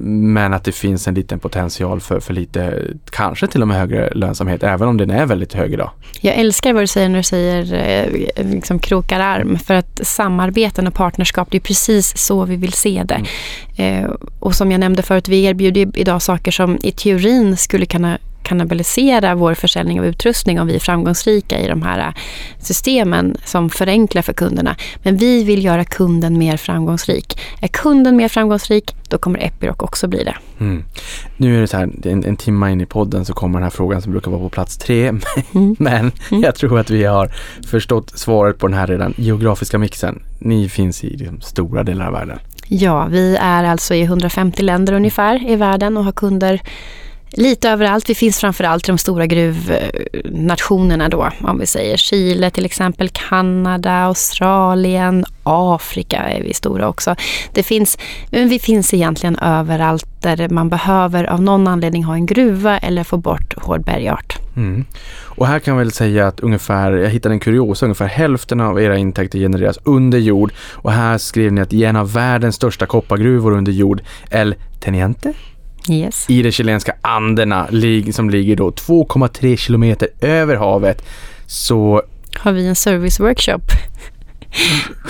men 0.00 0.54
att 0.54 0.64
det 0.64 0.72
finns 0.72 1.08
en 1.08 1.14
liten 1.14 1.38
potential 1.38 2.00
för, 2.00 2.20
för 2.20 2.34
lite, 2.34 2.82
kanske 3.10 3.46
till 3.46 3.62
och 3.62 3.68
med 3.68 3.76
högre 3.76 4.10
lönsamhet, 4.14 4.62
även 4.62 4.88
om 4.88 4.96
den 4.96 5.10
är 5.10 5.26
väldigt 5.26 5.54
hög 5.54 5.72
idag. 5.72 5.90
Jag 6.20 6.34
älskar 6.34 6.72
vad 6.72 6.82
du 6.82 6.86
säger 6.86 7.08
när 7.08 7.18
du 7.18 7.22
säger 7.22 7.74
eh, 7.74 8.50
liksom 8.50 8.78
krokar 8.78 9.20
arm. 9.20 9.58
För 9.58 9.74
att 9.74 10.00
samarbeten 10.02 10.86
och 10.86 10.94
partnerskap, 10.94 11.48
det 11.50 11.58
är 11.58 11.60
precis 11.60 12.18
så 12.18 12.44
vi 12.44 12.56
vill 12.56 12.72
se 12.72 13.04
det. 13.04 13.24
Eh, 13.84 14.10
och 14.40 14.54
som 14.54 14.70
jag 14.70 14.80
nämnde 14.80 15.02
förut, 15.02 15.28
vi 15.28 15.44
erbjuder 15.44 15.90
idag 15.94 16.22
saker 16.22 16.50
som 16.50 16.78
i 16.82 16.92
teorin 16.92 17.56
skulle 17.56 17.86
kunna 17.86 18.18
kannibalisera 18.42 19.34
vår 19.34 19.54
försäljning 19.54 20.00
av 20.00 20.06
utrustning 20.06 20.60
om 20.60 20.66
vi 20.66 20.74
är 20.74 20.80
framgångsrika 20.80 21.60
i 21.60 21.68
de 21.68 21.82
här 21.82 21.98
eh, 21.98 22.14
systemen 22.58 23.36
som 23.44 23.70
förenklar 23.70 24.22
för 24.22 24.32
kunderna. 24.32 24.76
Men 25.02 25.16
vi 25.16 25.44
vill 25.44 25.64
göra 25.64 25.84
kunden 25.84 26.38
mer 26.38 26.56
framgångsrik. 26.56 27.38
Är 27.60 27.68
kunden 27.68 28.16
mer 28.16 28.28
framgångsrik, 28.28 28.96
då 29.08 29.18
kommer 29.18 29.38
Epiroc 29.38 29.76
också 29.78 30.08
bli 30.08 30.24
det. 30.24 30.36
Mm. 30.60 30.84
Nu 31.36 31.56
är 31.56 31.60
det 31.60 31.66
så 31.66 31.76
här, 31.76 31.90
en, 32.04 32.24
en 32.24 32.36
timme 32.36 32.70
in 32.70 32.80
i 32.80 32.86
podden 32.86 33.24
så 33.24 33.32
kommer 33.32 33.58
den 33.58 33.62
här 33.62 33.70
frågan 33.70 34.02
som 34.02 34.12
brukar 34.12 34.30
vara 34.30 34.40
på 34.40 34.48
plats 34.48 34.78
tre. 34.78 35.12
Mm. 35.54 35.76
Men 35.78 36.12
jag 36.42 36.54
tror 36.54 36.78
att 36.78 36.90
vi 36.90 37.04
har 37.04 37.30
förstått 37.66 38.18
svaret 38.18 38.58
på 38.58 38.66
den 38.66 38.78
här 38.78 38.86
redan. 38.86 39.14
Geografiska 39.16 39.78
mixen. 39.78 40.22
Ni 40.38 40.68
finns 40.68 41.04
i 41.04 41.16
liksom, 41.16 41.40
stora 41.40 41.82
delar 41.82 42.06
av 42.06 42.12
världen. 42.12 42.38
Ja, 42.68 43.06
vi 43.10 43.36
är 43.40 43.64
alltså 43.64 43.94
i 43.94 44.02
150 44.02 44.62
länder 44.62 44.92
ungefär 44.92 45.50
i 45.50 45.56
världen 45.56 45.96
och 45.96 46.04
har 46.04 46.12
kunder 46.12 46.62
lite 47.32 47.70
överallt. 47.70 48.10
Vi 48.10 48.14
finns 48.14 48.38
framförallt 48.38 48.88
i 48.88 48.92
de 48.92 48.98
stora 48.98 49.26
gruvnationerna 49.26 51.08
då, 51.08 51.28
om 51.40 51.58
vi 51.58 51.66
säger 51.66 51.96
Chile 51.96 52.50
till 52.50 52.64
exempel, 52.64 53.08
Kanada, 53.08 53.92
Australien, 53.92 55.24
Afrika 55.42 56.16
är 56.16 56.42
vi 56.42 56.54
stora 56.54 56.88
också. 56.88 57.16
Det 57.52 57.62
finns, 57.62 57.98
men 58.30 58.48
vi 58.48 58.58
finns 58.58 58.94
egentligen 58.94 59.36
överallt 59.36 60.06
där 60.20 60.48
man 60.48 60.68
behöver 60.68 61.24
av 61.24 61.42
någon 61.42 61.68
anledning 61.68 62.04
ha 62.04 62.14
en 62.14 62.26
gruva 62.26 62.78
eller 62.78 63.04
få 63.04 63.16
bort 63.16 63.54
hård 63.56 63.84
bergart. 63.84 64.38
Mm. 64.56 64.84
Och 65.20 65.46
här 65.46 65.58
kan 65.58 65.72
jag 65.74 65.78
väl 65.78 65.92
säga 65.92 66.26
att 66.26 66.40
ungefär, 66.40 66.92
jag 66.92 67.10
hittade 67.10 67.34
en 67.34 67.40
kuriosa, 67.40 67.86
ungefär 67.86 68.06
hälften 68.06 68.60
av 68.60 68.80
era 68.80 68.98
intäkter 68.98 69.38
genereras 69.38 69.78
under 69.84 70.18
jord. 70.18 70.52
Och 70.72 70.92
här 70.92 71.18
skrev 71.18 71.52
ni 71.52 71.60
att 71.60 71.72
i 71.72 71.84
en 71.84 71.96
av 71.96 72.12
världens 72.12 72.56
största 72.56 72.86
koppargruvor 72.86 73.52
under 73.52 73.72
jord, 73.72 74.02
El 74.30 74.54
Teniente, 74.80 75.32
Yes. 75.90 76.24
i 76.28 76.42
de 76.42 76.52
chilenska 76.52 76.94
Anderna, 77.00 77.66
som 78.12 78.30
ligger 78.30 78.56
då 78.56 78.70
2,3 78.70 79.56
kilometer 79.56 80.08
över 80.20 80.56
havet, 80.56 81.04
så 81.46 82.02
Har 82.38 82.52
vi 82.52 82.66
en 82.66 82.74
service 82.76 83.20
workshop? 83.20 83.60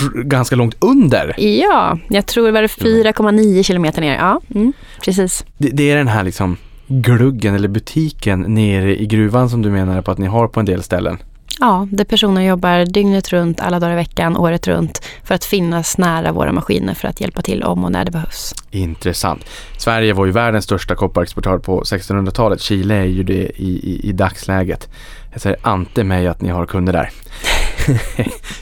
r- 0.01 0.23
ganska 0.23 0.57
långt 0.57 0.77
under. 0.81 1.35
Ja, 1.41 1.99
jag 2.09 2.27
tror 2.27 2.47
det 2.47 2.53
var 2.53 2.63
4,9 2.63 3.63
kilometer 3.63 4.01
ner. 4.01 4.15
Ja, 4.15 4.41
mm, 4.55 4.73
precis. 5.05 5.45
Det, 5.59 5.69
det 5.69 5.91
är 5.91 5.97
den 5.97 6.09
här 6.09 6.25
liksom 6.25 6.57
gluggen 6.87 7.55
eller 7.55 7.69
butiken 7.69 8.41
nere 8.41 9.01
i 9.01 9.07
gruvan 9.07 9.51
som 9.51 9.63
du 9.63 9.71
menar 9.71 10.03
på 10.03 10.11
att 10.11 10.19
ni 10.19 10.27
har 10.27 10.49
på 10.49 10.61
en 10.61 10.67
del 10.67 10.83
ställen. 10.83 11.19
Ja, 11.61 11.89
där 11.91 12.05
personer 12.05 12.43
jobbar 12.43 12.85
dygnet 12.85 13.33
runt, 13.33 13.61
alla 13.61 13.81
dagar 13.81 13.93
i 13.93 13.97
veckan, 13.97 14.37
året 14.37 14.69
runt 14.69 15.03
för 15.25 15.35
att 15.35 15.45
finnas 15.45 15.99
nära 15.99 16.33
våra 16.33 16.53
maskiner 16.53 16.95
för 16.95 17.09
att 17.09 17.21
hjälpa 17.21 17.43
till 17.43 17.63
om 17.63 17.85
och 17.85 17.93
när 17.93 18.05
det 18.05 18.11
behövs. 18.11 18.55
Intressant. 18.71 19.45
Sverige 19.79 20.13
var 20.13 20.27
ju 20.27 20.33
världens 20.33 20.65
största 20.65 20.95
kopparexportör 20.95 21.59
på 21.59 21.83
1600-talet. 21.83 22.61
Chile 22.61 22.95
är 22.95 23.05
ju 23.05 23.23
det 23.23 23.63
i, 23.63 23.81
i, 23.83 24.09
i 24.09 24.13
dagsläget. 24.13 24.89
Jag 25.33 25.41
säger 25.41 25.59
ante 25.63 26.05
mig 26.05 26.27
att 26.29 26.41
ni 26.41 26.49
har 26.49 26.67
kunder 26.67 26.93
där. 26.93 27.11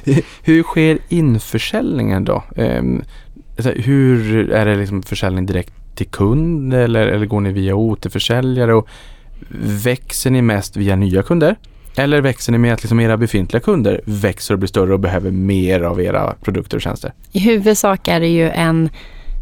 Hur 0.43 0.63
sker 0.63 0.99
införsäljningen 1.09 2.25
då? 2.25 2.45
Ehm, 2.57 3.03
hur 3.65 4.51
är 4.51 4.67
det 4.67 4.77
liksom 4.77 5.03
försäljning 5.03 5.47
direkt 5.47 5.73
till 5.95 6.07
kund 6.07 6.75
eller, 6.75 7.07
eller 7.07 7.27
går 7.27 7.41
ni 7.41 7.53
via 7.53 7.75
återförsäljare? 7.75 8.75
Och 8.75 8.89
växer 9.61 10.31
ni 10.31 10.43
mest 10.43 10.77
via 10.77 10.97
nya 10.97 11.23
kunder? 11.23 11.57
Eller 11.97 12.21
växer 12.21 12.53
ni 12.53 12.59
med 12.59 12.73
att 12.73 12.83
liksom 12.83 13.01
era 13.01 13.17
befintliga 13.17 13.61
kunder 13.61 14.01
växer 14.05 14.55
och 14.55 14.59
blir 14.59 14.69
större 14.69 14.93
och 14.93 15.01
behöver 15.01 15.31
mer 15.31 15.81
av 15.81 16.01
era 16.01 16.35
produkter 16.43 16.77
och 16.77 16.83
tjänster? 16.83 17.13
I 17.33 17.39
huvudsak 17.39 18.09
är 18.09 18.21
det 18.21 18.29
ju 18.29 18.51
en 18.51 18.91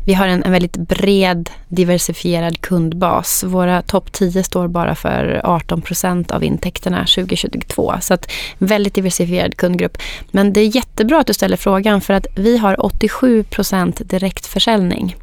vi 0.09 0.15
har 0.15 0.29
en, 0.29 0.43
en 0.43 0.53
väldigt 0.53 0.77
bred 0.77 1.51
diversifierad 1.69 2.61
kundbas. 2.61 3.45
Våra 3.45 3.83
topp 3.83 4.13
10 4.13 4.43
står 4.43 4.69
bara 4.69 4.95
för 4.95 5.41
18 5.45 5.81
procent 5.81 6.31
av 6.31 6.45
intäkterna 6.45 6.99
2022. 6.99 7.95
Så 8.01 8.15
att 8.15 8.31
väldigt 8.59 8.95
diversifierad 8.95 9.57
kundgrupp. 9.57 9.99
Men 10.31 10.53
det 10.53 10.61
är 10.61 10.77
jättebra 10.77 11.21
att 11.21 11.27
du 11.27 11.35
ställer 11.35 11.57
frågan 11.57 12.01
för 12.01 12.15
att 12.15 12.27
vi 12.35 12.59
har 12.59 12.85
87 12.85 13.43
procent 13.43 14.01
direktförsäljning. 14.05 15.17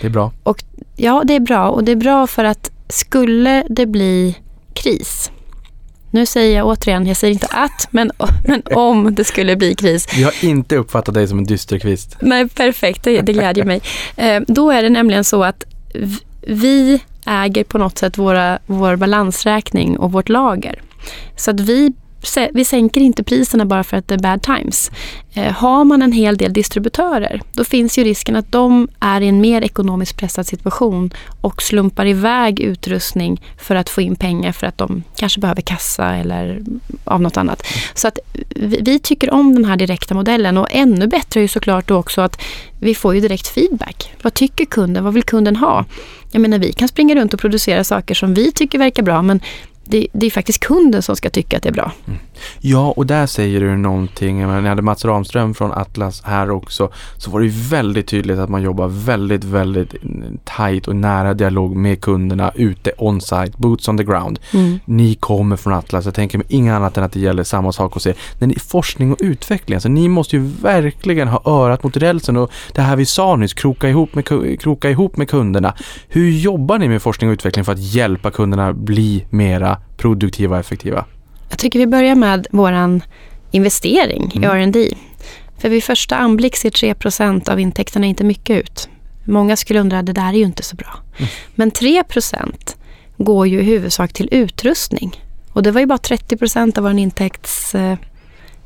Det 0.00 0.06
är 0.06 0.10
bra. 0.10 0.32
Och 0.42 0.64
ja, 0.96 1.22
det 1.24 1.34
är 1.34 1.40
bra. 1.40 1.70
Och 1.70 1.84
det 1.84 1.92
är 1.92 1.96
bra 1.96 2.26
för 2.26 2.44
att 2.44 2.70
skulle 2.88 3.66
det 3.68 3.86
bli 3.86 4.36
kris. 4.74 5.31
Nu 6.14 6.26
säger 6.26 6.56
jag 6.56 6.66
återigen, 6.66 7.06
jag 7.06 7.16
säger 7.16 7.32
inte 7.32 7.46
att, 7.46 7.88
men, 7.90 8.10
men 8.46 8.62
om 8.74 9.14
det 9.14 9.24
skulle 9.24 9.56
bli 9.56 9.74
kris. 9.74 10.06
Vi 10.16 10.22
har 10.22 10.44
inte 10.44 10.76
uppfattat 10.76 11.14
dig 11.14 11.28
som 11.28 11.38
en 11.38 11.44
dysterkvist. 11.44 12.16
Nej, 12.20 12.48
perfekt. 12.48 13.02
Det, 13.02 13.20
det 13.20 13.32
glädjer 13.32 13.64
mig. 13.64 13.80
Eh, 14.16 14.42
då 14.46 14.70
är 14.70 14.82
det 14.82 14.88
nämligen 14.88 15.24
så 15.24 15.44
att 15.44 15.64
vi 16.40 17.00
äger 17.26 17.64
på 17.64 17.78
något 17.78 17.98
sätt 17.98 18.18
våra, 18.18 18.58
vår 18.66 18.96
balansräkning 18.96 19.98
och 19.98 20.12
vårt 20.12 20.28
lager. 20.28 20.82
Så 21.36 21.50
att 21.50 21.60
vi, 21.60 21.92
vi 22.52 22.64
sänker 22.64 23.00
inte 23.00 23.22
priserna 23.24 23.64
bara 23.64 23.84
för 23.84 23.96
att 23.96 24.08
det 24.08 24.14
är 24.14 24.18
bad 24.18 24.42
times. 24.42 24.90
Eh, 25.34 25.52
har 25.52 25.84
man 25.84 26.02
en 26.02 26.12
hel 26.12 26.36
del 26.36 26.52
distributörer, 26.52 27.42
då 27.52 27.64
finns 27.64 27.98
ju 27.98 28.04
risken 28.04 28.36
att 28.36 28.52
de 28.52 28.88
är 29.00 29.20
i 29.20 29.28
en 29.28 29.40
mer 29.40 29.62
ekonomiskt 29.62 30.16
pressad 30.16 30.46
situation 30.46 31.10
och 31.40 31.62
slumpar 31.62 32.06
iväg 32.06 32.60
utrustning 32.60 33.42
för 33.58 33.74
att 33.74 33.90
få 33.90 34.00
in 34.00 34.16
pengar 34.16 34.52
för 34.52 34.66
att 34.66 34.78
de 34.78 35.02
kanske 35.16 35.40
behöver 35.40 35.62
kassa 35.62 36.14
eller 36.14 36.62
av 37.04 37.22
något 37.22 37.36
annat. 37.36 37.66
Så 37.94 38.08
att 38.08 38.18
vi 38.56 38.98
tycker 38.98 39.30
om 39.30 39.54
den 39.54 39.64
här 39.64 39.76
direkta 39.76 40.14
modellen 40.14 40.58
och 40.58 40.68
ännu 40.70 41.06
bättre 41.06 41.40
är 41.40 41.42
ju 41.42 41.48
såklart 41.48 41.88
då 41.88 41.96
också 41.96 42.20
att 42.20 42.42
vi 42.80 42.94
får 42.94 43.14
ju 43.14 43.20
direkt 43.20 43.48
feedback. 43.48 44.12
Vad 44.22 44.34
tycker 44.34 44.64
kunden? 44.64 45.04
Vad 45.04 45.14
vill 45.14 45.22
kunden 45.22 45.56
ha? 45.56 45.84
Jag 46.30 46.40
menar, 46.40 46.58
vi 46.58 46.72
kan 46.72 46.88
springa 46.88 47.14
runt 47.14 47.34
och 47.34 47.40
producera 47.40 47.84
saker 47.84 48.14
som 48.14 48.34
vi 48.34 48.52
tycker 48.52 48.78
verkar 48.78 49.02
bra 49.02 49.22
men 49.22 49.40
det, 49.84 50.06
det 50.12 50.26
är 50.26 50.30
faktiskt 50.30 50.60
kunden 50.60 51.02
som 51.02 51.16
ska 51.16 51.30
tycka 51.30 51.56
att 51.56 51.62
det 51.62 51.68
är 51.68 51.72
bra. 51.72 51.92
Mm. 52.06 52.18
Ja, 52.60 52.90
och 52.96 53.06
där 53.06 53.26
säger 53.26 53.60
du 53.60 53.76
någonting. 53.76 54.40
Jag 54.40 54.46
menar, 54.46 54.60
när 54.60 54.68
jag 54.68 54.70
hade 54.70 54.82
Mats 54.82 55.04
Ramström 55.04 55.54
från 55.54 55.72
Atlas 55.72 56.22
här 56.24 56.50
också 56.50 56.90
så 57.16 57.30
var 57.30 57.40
det 57.40 57.48
väldigt 57.48 58.06
tydligt 58.06 58.38
att 58.38 58.48
man 58.48 58.62
jobbar 58.62 58.88
väldigt, 58.88 59.44
väldigt 59.44 59.94
tight 60.56 60.88
och 60.88 60.96
nära 60.96 61.34
dialog 61.34 61.76
med 61.76 62.00
kunderna 62.00 62.52
ute 62.54 62.92
on-site, 62.98 63.52
boots 63.56 63.88
on 63.88 63.98
the 63.98 64.04
ground. 64.04 64.38
Mm. 64.54 64.78
Ni 64.84 65.14
kommer 65.14 65.56
från 65.56 65.72
Atlas, 65.72 66.04
jag 66.04 66.14
tänker 66.14 66.38
mig 66.38 66.46
inget 66.50 66.74
annat 66.74 66.98
än 66.98 67.04
att 67.04 67.12
det 67.12 67.20
gäller 67.20 67.44
samma 67.44 67.72
sak 67.72 67.94
hos 67.94 68.06
er. 68.06 68.14
När 68.38 68.46
ni, 68.46 68.54
forskning 68.54 69.12
och 69.12 69.18
utveckling, 69.20 69.74
alltså 69.74 69.88
ni 69.88 70.08
måste 70.08 70.36
ju 70.36 70.42
verkligen 70.62 71.28
ha 71.28 71.42
örat 71.44 71.84
mot 71.84 71.96
rälsen 71.96 72.36
och 72.36 72.50
det 72.72 72.82
här 72.82 72.96
vi 72.96 73.06
sa 73.06 73.36
nyss, 73.36 73.54
kroka 73.54 73.88
ihop 73.88 74.14
med, 74.14 74.24
kroka 74.60 74.90
ihop 74.90 75.16
med 75.16 75.28
kunderna. 75.28 75.74
Hur 76.08 76.30
jobbar 76.30 76.78
ni 76.78 76.88
med 76.88 77.02
forskning 77.02 77.30
och 77.30 77.34
utveckling 77.34 77.64
för 77.64 77.72
att 77.72 77.94
hjälpa 77.94 78.30
kunderna 78.30 78.72
bli 78.72 79.26
mera 79.30 79.78
produktiva 79.96 80.54
och 80.54 80.60
effektiva? 80.60 81.04
Jag 81.52 81.58
tycker 81.58 81.78
vi 81.78 81.86
börjar 81.86 82.14
med 82.14 82.46
våran 82.50 83.02
investering 83.50 84.32
i 84.34 84.44
R&D. 84.44 84.88
För 85.58 85.68
vid 85.68 85.84
första 85.84 86.16
anblick 86.16 86.56
ser 86.56 86.70
3% 86.70 87.50
av 87.50 87.60
intäkterna 87.60 88.06
inte 88.06 88.24
mycket 88.24 88.56
ut. 88.56 88.88
Många 89.24 89.56
skulle 89.56 89.80
undra, 89.80 90.02
det 90.02 90.12
där 90.12 90.28
är 90.28 90.32
ju 90.32 90.44
inte 90.44 90.62
så 90.62 90.76
bra. 90.76 90.94
Men 91.54 91.70
3% 91.70 92.76
går 93.16 93.46
ju 93.46 93.60
i 93.60 93.62
huvudsak 93.62 94.12
till 94.12 94.28
utrustning. 94.30 95.24
Och 95.52 95.62
det 95.62 95.70
var 95.70 95.80
ju 95.80 95.86
bara 95.86 95.98
30% 95.98 96.78
av 96.78 96.84
vår 96.84 96.98
intäktsdel 96.98 97.96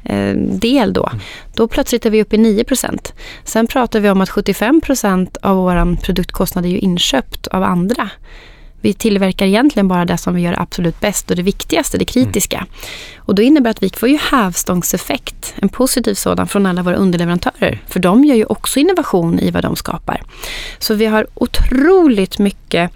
eh, 0.04 0.34
del 0.36 0.92
då. 0.92 1.10
Då 1.54 1.68
plötsligt 1.68 2.06
är 2.06 2.10
vi 2.10 2.22
uppe 2.22 2.36
i 2.36 2.38
9% 2.38 3.12
Sen 3.44 3.66
pratar 3.66 4.00
vi 4.00 4.10
om 4.10 4.20
att 4.20 4.30
75% 4.30 5.36
av 5.42 5.56
vår 5.56 5.96
produktkostnad 5.96 6.64
är 6.64 6.68
ju 6.68 6.78
inköpt 6.78 7.46
av 7.46 7.62
andra. 7.62 8.10
Vi 8.86 8.92
tillverkar 8.92 9.46
egentligen 9.46 9.88
bara 9.88 10.04
det 10.04 10.18
som 10.18 10.34
vi 10.34 10.42
gör 10.42 10.60
absolut 10.60 11.00
bäst 11.00 11.30
och 11.30 11.36
det 11.36 11.42
viktigaste, 11.42 11.98
det 11.98 12.04
kritiska. 12.04 12.66
Och 13.18 13.34
då 13.34 13.42
innebär 13.42 13.70
att 13.70 13.82
vi 13.82 13.90
får 13.90 14.08
ju 14.08 14.16
hävstångseffekt, 14.16 15.54
en 15.56 15.68
positiv 15.68 16.14
sådan, 16.14 16.48
från 16.48 16.66
alla 16.66 16.82
våra 16.82 16.96
underleverantörer. 16.96 17.82
För 17.86 18.00
de 18.00 18.24
gör 18.24 18.34
ju 18.34 18.44
också 18.44 18.80
innovation 18.80 19.38
i 19.38 19.50
vad 19.50 19.62
de 19.62 19.76
skapar. 19.76 20.22
Så 20.78 20.94
vi 20.94 21.06
har 21.06 21.26
otroligt 21.34 22.38
mycket, 22.38 22.90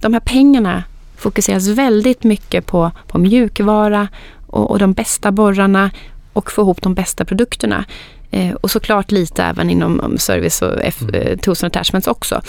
de 0.00 0.12
här 0.12 0.20
pengarna 0.20 0.84
fokuseras 1.16 1.68
väldigt 1.68 2.24
mycket 2.24 2.66
på, 2.66 2.90
på 3.06 3.18
mjukvara 3.18 4.08
och, 4.46 4.70
och 4.70 4.78
de 4.78 4.92
bästa 4.92 5.32
borrarna 5.32 5.90
och 6.32 6.50
få 6.50 6.62
ihop 6.62 6.82
de 6.82 6.94
bästa 6.94 7.24
produkterna. 7.24 7.84
Eh, 8.30 8.54
och 8.54 8.70
såklart 8.70 9.10
lite 9.10 9.44
även 9.44 9.70
inom 9.70 10.18
service 10.18 10.62
och 10.62 10.80
F, 10.82 11.02
eh, 11.12 11.36
tools 11.36 11.64
and 11.64 11.76
attachments 11.76 12.08
också. 12.08 12.42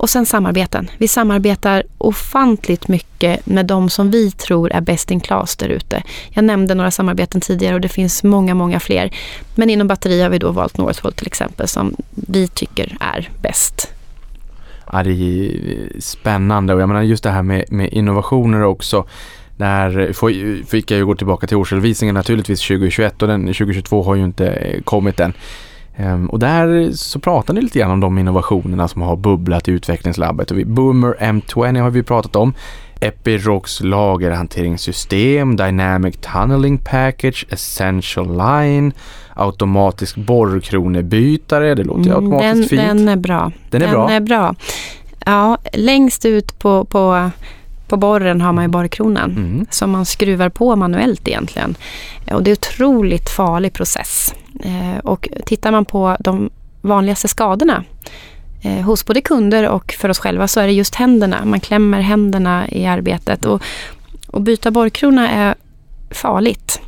Och 0.00 0.10
sen 0.10 0.26
samarbeten. 0.26 0.90
Vi 0.98 1.08
samarbetar 1.08 1.82
ofantligt 1.98 2.88
mycket 2.88 3.46
med 3.46 3.66
de 3.66 3.90
som 3.90 4.10
vi 4.10 4.30
tror 4.30 4.72
är 4.72 4.80
best 4.80 5.10
in 5.10 5.20
class 5.20 5.56
där 5.56 5.68
ute. 5.68 6.02
Jag 6.30 6.44
nämnde 6.44 6.74
några 6.74 6.90
samarbeten 6.90 7.40
tidigare 7.40 7.74
och 7.74 7.80
det 7.80 7.88
finns 7.88 8.22
många, 8.22 8.54
många 8.54 8.80
fler. 8.80 9.10
Men 9.54 9.70
inom 9.70 9.86
batteri 9.86 10.22
har 10.22 10.30
vi 10.30 10.38
då 10.38 10.50
valt 10.50 10.78
Northvolt 10.78 11.16
till 11.16 11.26
exempel 11.26 11.68
som 11.68 11.96
vi 12.10 12.48
tycker 12.48 12.96
är 13.00 13.30
bäst. 13.42 13.92
Ja, 14.92 15.02
det 15.02 15.10
är 15.10 16.00
spännande 16.00 16.74
och 16.74 16.80
jag 16.80 16.88
menar 16.88 17.02
just 17.02 17.22
det 17.22 17.30
här 17.30 17.42
med, 17.42 17.64
med 17.72 17.92
innovationer 17.92 18.62
också. 18.62 19.06
Där 19.56 20.12
fick 20.66 20.90
jag 20.90 20.98
ju 20.98 21.06
gå 21.06 21.14
tillbaka 21.14 21.46
till 21.46 21.56
årsredovisningen 21.56 22.14
naturligtvis 22.14 22.60
2021 22.60 23.22
och 23.22 23.28
den 23.28 23.46
2022 23.46 24.02
har 24.02 24.14
ju 24.14 24.24
inte 24.24 24.46
eh, 24.46 24.82
kommit 24.82 25.20
än. 25.20 25.32
Ehm, 26.00 26.30
och 26.30 26.38
där 26.38 26.92
så 26.92 27.18
pratar 27.18 27.54
ni 27.54 27.60
lite 27.60 27.78
grann 27.78 27.90
om 27.90 28.00
de 28.00 28.18
innovationerna 28.18 28.88
som 28.88 29.02
har 29.02 29.16
bubblat 29.16 29.68
i 29.68 29.72
utvecklingslabbet. 29.72 30.66
Boomer 30.66 31.16
M20 31.20 31.80
har 31.80 31.90
vi 31.90 32.02
pratat 32.02 32.36
om. 32.36 32.54
Epirox 33.00 33.80
lagerhanteringssystem, 33.80 35.56
Dynamic 35.56 36.16
Tunneling 36.16 36.78
Package, 36.78 37.46
Essential 37.50 38.36
Line, 38.36 38.92
automatisk 39.34 40.16
borrkronebytare. 40.16 41.74
Det 41.74 41.84
låter 41.84 42.10
mm, 42.10 42.14
automatiskt 42.14 42.70
den, 42.70 42.78
fint. 42.78 42.82
Den 42.82 43.08
är 43.08 43.16
bra. 43.16 43.52
Den 43.70 43.82
är 43.82 43.86
den 43.86 43.94
bra. 43.94 44.10
Är 44.10 44.20
bra. 44.20 44.54
Ja, 45.26 45.58
längst 45.72 46.24
ut 46.24 46.58
på, 46.58 46.84
på 46.84 47.30
på 47.90 47.96
borren 47.96 48.40
har 48.40 48.52
man 48.52 48.64
ju 48.64 48.68
borrkronan 48.68 49.30
mm. 49.30 49.66
som 49.70 49.90
man 49.90 50.04
skruvar 50.06 50.48
på 50.48 50.76
manuellt 50.76 51.28
egentligen. 51.28 51.76
Och 52.30 52.42
det 52.42 52.50
är 52.50 52.52
en 52.52 52.58
otroligt 52.58 53.30
farlig 53.30 53.72
process. 53.72 54.34
Eh, 54.64 54.98
och 55.04 55.28
tittar 55.46 55.72
man 55.72 55.84
på 55.84 56.16
de 56.20 56.50
vanligaste 56.80 57.28
skadorna 57.28 57.84
eh, 58.62 58.80
hos 58.84 59.04
både 59.04 59.20
kunder 59.20 59.68
och 59.68 59.92
för 59.92 60.08
oss 60.08 60.18
själva 60.18 60.48
så 60.48 60.60
är 60.60 60.66
det 60.66 60.72
just 60.72 60.94
händerna. 60.94 61.44
Man 61.44 61.60
klämmer 61.60 62.00
händerna 62.00 62.68
i 62.68 62.86
arbetet. 62.86 63.44
Och, 63.44 63.62
och 64.26 64.42
byta 64.42 64.70
borrkrona 64.70 65.30
är 65.30 65.54
farligt. 66.10 66.80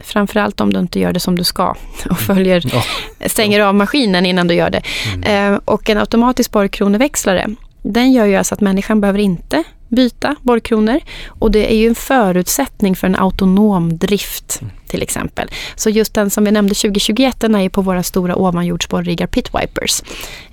Framförallt 0.00 0.60
om 0.60 0.72
du 0.72 0.80
inte 0.80 1.00
gör 1.00 1.12
det 1.12 1.20
som 1.20 1.36
du 1.36 1.44
ska 1.44 1.74
och 2.10 2.18
följer, 2.18 2.62
ja. 2.72 2.82
stänger 3.28 3.60
av 3.60 3.74
maskinen 3.74 4.26
innan 4.26 4.48
du 4.48 4.54
gör 4.54 4.70
det. 4.70 4.82
Mm. 5.14 5.54
Eh, 5.54 5.60
och 5.64 5.90
en 5.90 5.98
automatisk 5.98 6.50
borrkroneväxlare, 6.50 7.46
den 7.92 8.12
gör 8.12 8.26
ju 8.26 8.36
alltså 8.36 8.54
att 8.54 8.60
människan 8.60 9.00
behöver 9.00 9.18
inte 9.18 9.64
byta 9.88 10.36
borrkronor. 10.42 11.00
Och 11.28 11.50
det 11.50 11.72
är 11.72 11.76
ju 11.76 11.88
en 11.88 11.94
förutsättning 11.94 12.96
för 12.96 13.06
en 13.06 13.16
autonom 13.16 13.98
drift 13.98 14.58
mm. 14.60 14.72
till 14.86 15.02
exempel. 15.02 15.50
Så 15.76 15.90
just 15.90 16.14
den 16.14 16.30
som 16.30 16.44
vi 16.44 16.50
nämnde 16.50 16.74
2021, 16.74 17.40
den 17.40 17.54
är 17.54 17.60
ju 17.60 17.70
på 17.70 17.82
våra 17.82 18.02
stora 18.02 18.36
ovanjordsborriggar 18.36 19.26
pit 19.26 19.50
wipers. 19.54 20.02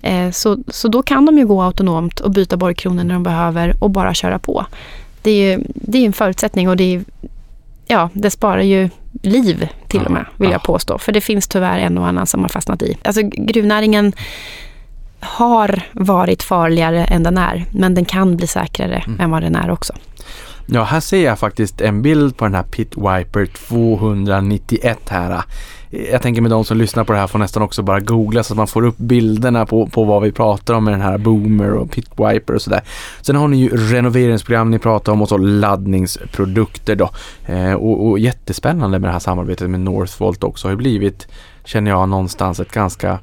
Eh, 0.01 0.31
så, 0.31 0.57
så 0.67 0.87
då 0.87 1.03
kan 1.03 1.25
de 1.25 1.37
ju 1.37 1.45
gå 1.45 1.61
autonomt 1.61 2.19
och 2.19 2.31
byta 2.31 2.57
borrkronor 2.57 3.03
när 3.03 3.13
de 3.13 3.23
behöver 3.23 3.75
och 3.79 3.89
bara 3.89 4.13
köra 4.13 4.39
på. 4.39 4.65
Det 5.21 5.31
är 5.31 5.51
ju 5.51 5.63
det 5.67 5.97
är 5.97 6.05
en 6.05 6.13
förutsättning 6.13 6.69
och 6.69 6.77
det, 6.77 6.95
är, 6.95 7.03
ja, 7.87 8.09
det 8.13 8.31
sparar 8.31 8.61
ju 8.61 8.89
liv 9.21 9.67
till 9.87 10.05
och 10.05 10.11
med, 10.11 10.25
vill 10.37 10.51
jag 10.51 10.63
påstå. 10.63 10.97
För 10.97 11.11
det 11.11 11.21
finns 11.21 11.47
tyvärr 11.47 11.79
en 11.79 11.97
och 11.97 12.07
annan 12.07 12.27
som 12.27 12.41
har 12.41 12.49
fastnat 12.49 12.81
i. 12.81 12.97
Alltså 13.03 13.21
gruvnäringen 13.23 14.13
har 15.23 15.83
varit 15.93 16.43
farligare 16.43 17.03
än 17.03 17.23
den 17.23 17.37
är, 17.37 17.65
men 17.71 17.93
den 17.93 18.05
kan 18.05 18.37
bli 18.37 18.47
säkrare 18.47 19.03
mm. 19.07 19.19
än 19.19 19.31
vad 19.31 19.41
den 19.41 19.55
är 19.55 19.71
också. 19.71 19.93
Ja, 20.65 20.83
här 20.83 20.99
ser 20.99 21.25
jag 21.25 21.39
faktiskt 21.39 21.81
en 21.81 22.01
bild 22.01 22.37
på 22.37 22.45
den 22.45 22.55
här 22.55 22.63
Pit 22.63 22.97
Viper 22.97 23.45
291 23.45 25.09
här. 25.09 25.43
Jag 26.11 26.21
tänker 26.21 26.41
med 26.41 26.51
de 26.51 26.65
som 26.65 26.77
lyssnar 26.77 27.03
på 27.03 27.13
det 27.13 27.19
här 27.19 27.27
får 27.27 27.39
nästan 27.39 27.63
också 27.63 27.81
bara 27.81 27.99
googla 27.99 28.43
så 28.43 28.53
att 28.53 28.57
man 28.57 28.67
får 28.67 28.85
upp 28.85 28.97
bilderna 28.97 29.65
på, 29.65 29.87
på 29.87 30.03
vad 30.03 30.21
vi 30.23 30.31
pratar 30.31 30.73
om 30.73 30.83
med 30.83 30.93
den 30.93 31.01
här 31.01 31.17
Boomer 31.17 31.71
och 31.71 31.91
Pit 31.91 32.09
Viper 32.09 32.53
och 32.53 32.61
sådär. 32.61 32.81
Sen 33.21 33.35
har 33.35 33.47
ni 33.47 33.57
ju 33.57 33.69
renoveringsprogram 33.69 34.71
ni 34.71 34.79
pratar 34.79 35.11
om 35.11 35.21
och 35.21 35.29
så 35.29 35.37
laddningsprodukter 35.37 36.95
då. 36.95 37.09
Eh, 37.45 37.73
och, 37.73 38.07
och 38.07 38.19
jättespännande 38.19 38.99
med 38.99 39.09
det 39.09 39.13
här 39.13 39.19
samarbetet 39.19 39.69
med 39.69 39.79
Northvolt 39.79 40.43
också 40.43 40.67
har 40.67 40.71
ju 40.71 40.77
blivit, 40.77 41.27
känner 41.65 41.91
jag 41.91 42.09
någonstans 42.09 42.59
ett 42.59 42.71
ganska 42.71 43.19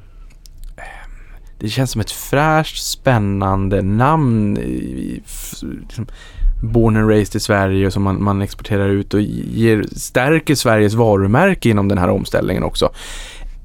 det 1.61 1.69
känns 1.69 1.91
som 1.91 2.01
ett 2.01 2.11
fräscht, 2.11 2.77
spännande 2.77 3.81
namn. 3.81 4.53
Liksom, 5.87 6.07
born 6.63 6.97
and 6.97 7.09
raised 7.09 7.35
i 7.35 7.39
Sverige 7.39 7.91
som 7.91 8.03
man, 8.03 8.23
man 8.23 8.41
exporterar 8.41 8.89
ut 8.89 9.13
och 9.13 9.21
ger, 9.21 9.85
stärker 9.95 10.55
Sveriges 10.55 10.93
varumärke 10.93 11.69
inom 11.69 11.87
den 11.87 11.97
här 11.97 12.09
omställningen 12.09 12.63
också. 12.63 12.89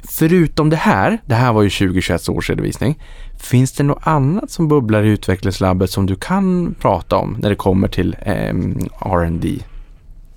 Förutom 0.09 0.71
det 0.71 0.77
här, 0.77 1.19
det 1.27 1.35
här 1.35 1.53
var 1.53 1.63
ju 1.63 1.71
2021 1.71 2.29
års 2.29 2.51
redovisning. 2.51 2.99
Finns 3.39 3.73
det 3.73 3.83
något 3.83 4.07
annat 4.07 4.51
som 4.51 4.69
bubblar 4.69 5.03
i 5.03 5.09
utvecklingslabbet 5.09 5.91
som 5.91 6.07
du 6.07 6.17
kan 6.17 6.75
prata 6.81 7.17
om 7.17 7.37
när 7.39 7.51
det 7.51 7.57
kommer 7.57 7.89
till 7.89 8.17
eh, 8.23 8.55
R&D? 9.01 9.59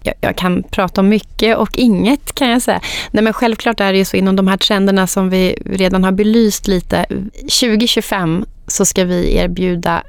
Jag, 0.04 0.14
jag, 0.22 0.36
kan 0.36 0.64
prata 0.64 1.02
om 1.02 1.10
mycket 1.10 1.58
och 1.58 1.78
inget 1.78 2.36
kan 2.36 2.50
jag 2.50 2.62
säga. 2.62 2.82
Nej 3.12 3.24
men 3.24 3.34
självklart 3.34 3.80
är 3.80 3.92
det 3.92 3.98
ju 3.98 4.06
så 4.06 4.18
inom 4.18 4.36
de 4.36 4.48
här 4.48 4.58
trenderna 4.58 5.08
som 5.08 5.30
vi 5.30 5.56
redan 5.66 6.04
har 6.04 6.12
belyst 6.12 6.68
lite. 6.68 7.06
2025 7.42 8.46
så 8.68 8.86
ska 8.86 9.06
vi 9.06 9.36
erbjuda 9.36 10.04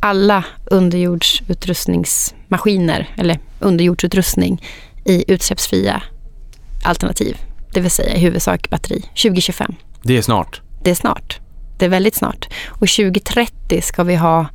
alla 0.00 0.44
underjordsutrustningsmaskiner 0.64 3.14
eller 3.16 3.38
underjordsutrustning 3.58 4.62
i 5.04 5.32
utsläppsfria 5.32 6.02
alternativ. 6.84 7.36
Det 7.72 7.80
vill 7.80 7.90
säga 7.90 8.14
i 8.14 8.18
huvudsak 8.18 8.70
batteri. 8.70 9.00
2025. 9.00 9.74
Det 10.02 10.16
är 10.16 10.22
snart. 10.22 10.60
Det 10.84 10.90
är 10.90 10.94
snart. 10.94 11.40
Det 11.78 11.84
är 11.84 11.88
väldigt 11.88 12.14
snart. 12.14 12.48
Och 12.68 12.88
2030 12.88 13.82
ska 13.82 14.04
vi 14.04 14.16
ha 14.16 14.46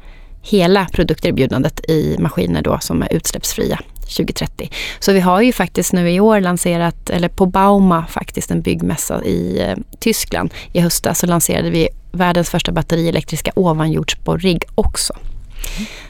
hela 0.42 0.86
produkterbjudandet 0.86 1.90
i 1.90 2.16
maskiner 2.20 2.62
då 2.62 2.80
som 2.80 3.02
är 3.02 3.14
utsläppsfria. 3.14 3.80
2030. 4.18 4.70
Så 5.00 5.14
vi 5.14 5.20
har 5.20 5.42
ju 5.42 5.54
faktiskt 5.54 5.94
nu 5.94 6.12
i 6.12 6.20
år 6.20 6.40
lanserat, 6.40 7.10
eller 7.10 7.30
på 7.30 7.46
Bauma 7.46 8.06
faktiskt, 8.10 8.52
en 8.52 8.62
byggmässa 8.62 9.24
i 9.24 9.62
eh, 9.62 9.78
Tyskland. 10.00 10.54
I 10.74 10.80
höstas 10.80 11.20
så 11.20 11.28
lanserade 11.28 11.70
vi 11.70 11.90
världens 12.12 12.50
första 12.50 12.72
batterielektriska 12.72 13.52
ovanjordsborrigg 13.56 14.64
också. 14.76 15.14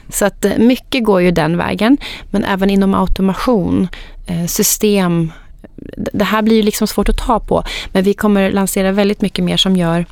Så 0.08 0.24
att 0.24 0.44
eh, 0.44 0.58
mycket 0.58 1.04
går 1.04 1.22
ju 1.22 1.30
den 1.30 1.56
vägen. 1.56 1.96
Men 2.30 2.44
även 2.44 2.70
inom 2.70 2.94
automation, 2.94 3.88
eh, 4.26 4.46
system, 4.46 5.32
det 6.12 6.24
här 6.24 6.42
blir 6.42 6.56
ju 6.56 6.62
liksom 6.62 6.86
svårt 6.86 7.08
att 7.08 7.18
ta 7.18 7.40
på. 7.40 7.64
Men 7.92 8.04
vi 8.04 8.14
kommer 8.14 8.50
lansera 8.50 8.92
väldigt 8.92 9.20
mycket 9.20 9.44
mer 9.44 9.56
som 9.56 9.76
gör 9.76 10.06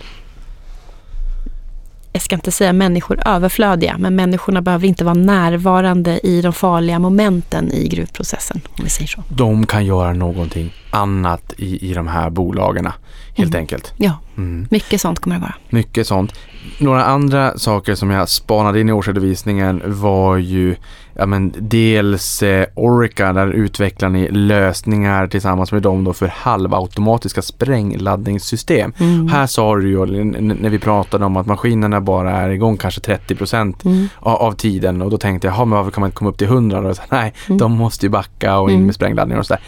jag 2.12 2.22
ska 2.22 2.34
inte 2.34 2.52
säga 2.52 2.72
människor 2.72 3.20
överflödiga, 3.26 3.96
men 3.98 4.16
människorna 4.16 4.62
behöver 4.62 4.86
inte 4.86 5.04
vara 5.04 5.14
närvarande 5.14 6.20
i 6.26 6.42
de 6.42 6.52
farliga 6.52 6.98
momenten 6.98 7.72
i 7.72 7.88
gruvprocessen. 7.88 8.60
Om 8.78 8.84
vi 8.84 8.90
säger 8.90 9.08
så. 9.08 9.22
De 9.28 9.66
kan 9.66 9.86
göra 9.86 10.12
någonting 10.12 10.74
annat 10.90 11.54
i, 11.56 11.90
i 11.90 11.94
de 11.94 12.08
här 12.08 12.30
bolagen 12.30 12.88
helt 13.34 13.54
mm. 13.54 13.60
enkelt. 13.60 13.92
Ja, 13.96 14.18
mm. 14.36 14.66
mycket 14.70 15.00
sånt 15.00 15.18
kommer 15.18 15.36
det 15.36 15.42
vara. 15.42 15.54
Mycket 15.70 16.06
sånt. 16.06 16.32
Några 16.78 17.04
andra 17.04 17.58
saker 17.58 17.94
som 17.94 18.10
jag 18.10 18.28
spanade 18.28 18.80
in 18.80 18.88
i 18.88 18.92
årsredovisningen 18.92 19.82
var 19.84 20.36
ju 20.36 20.76
ja, 21.14 21.26
men 21.26 21.54
dels 21.58 22.42
eh, 22.42 22.66
Orica, 22.74 23.32
där 23.32 23.48
utvecklar 23.48 24.08
ni 24.08 24.28
lösningar 24.28 25.26
tillsammans 25.26 25.72
med 25.72 25.82
dem 25.82 26.04
då 26.04 26.12
för 26.12 26.26
halvautomatiska 26.26 27.42
sprängladdningssystem. 27.42 28.92
Mm. 28.98 29.28
Här 29.28 29.46
sa 29.46 29.76
du 29.76 29.88
ju 29.88 30.06
när 30.06 30.70
vi 30.70 30.78
pratade 30.78 31.24
om 31.24 31.36
att 31.36 31.46
maskinerna 31.46 32.00
bara 32.00 32.30
är 32.30 32.50
igång 32.50 32.76
kanske 32.76 33.00
30 33.00 33.34
procent 33.34 33.84
mm. 33.84 34.08
av, 34.18 34.36
av, 34.36 34.52
tiden 34.52 35.02
och 35.02 35.10
då 35.10 35.18
tänkte 35.18 35.46
jag, 35.46 35.68
men 35.68 35.78
varför 35.78 35.90
kan 35.90 36.00
man 36.00 36.08
inte 36.08 36.16
komma 36.16 36.30
upp 36.30 36.38
till 36.38 36.46
100? 36.46 36.88
Och 36.88 36.96
så, 36.96 37.02
nej, 37.08 37.34
mm. 37.46 37.58
de 37.58 37.72
måste 37.72 38.06
ju 38.06 38.10
backa 38.10 38.58
och 38.58 38.70
in 38.70 38.74
mm. 38.74 38.86
med 38.86 38.94
sprängladdningar 38.94 39.40
och 39.40 39.46
sådär. 39.46 39.62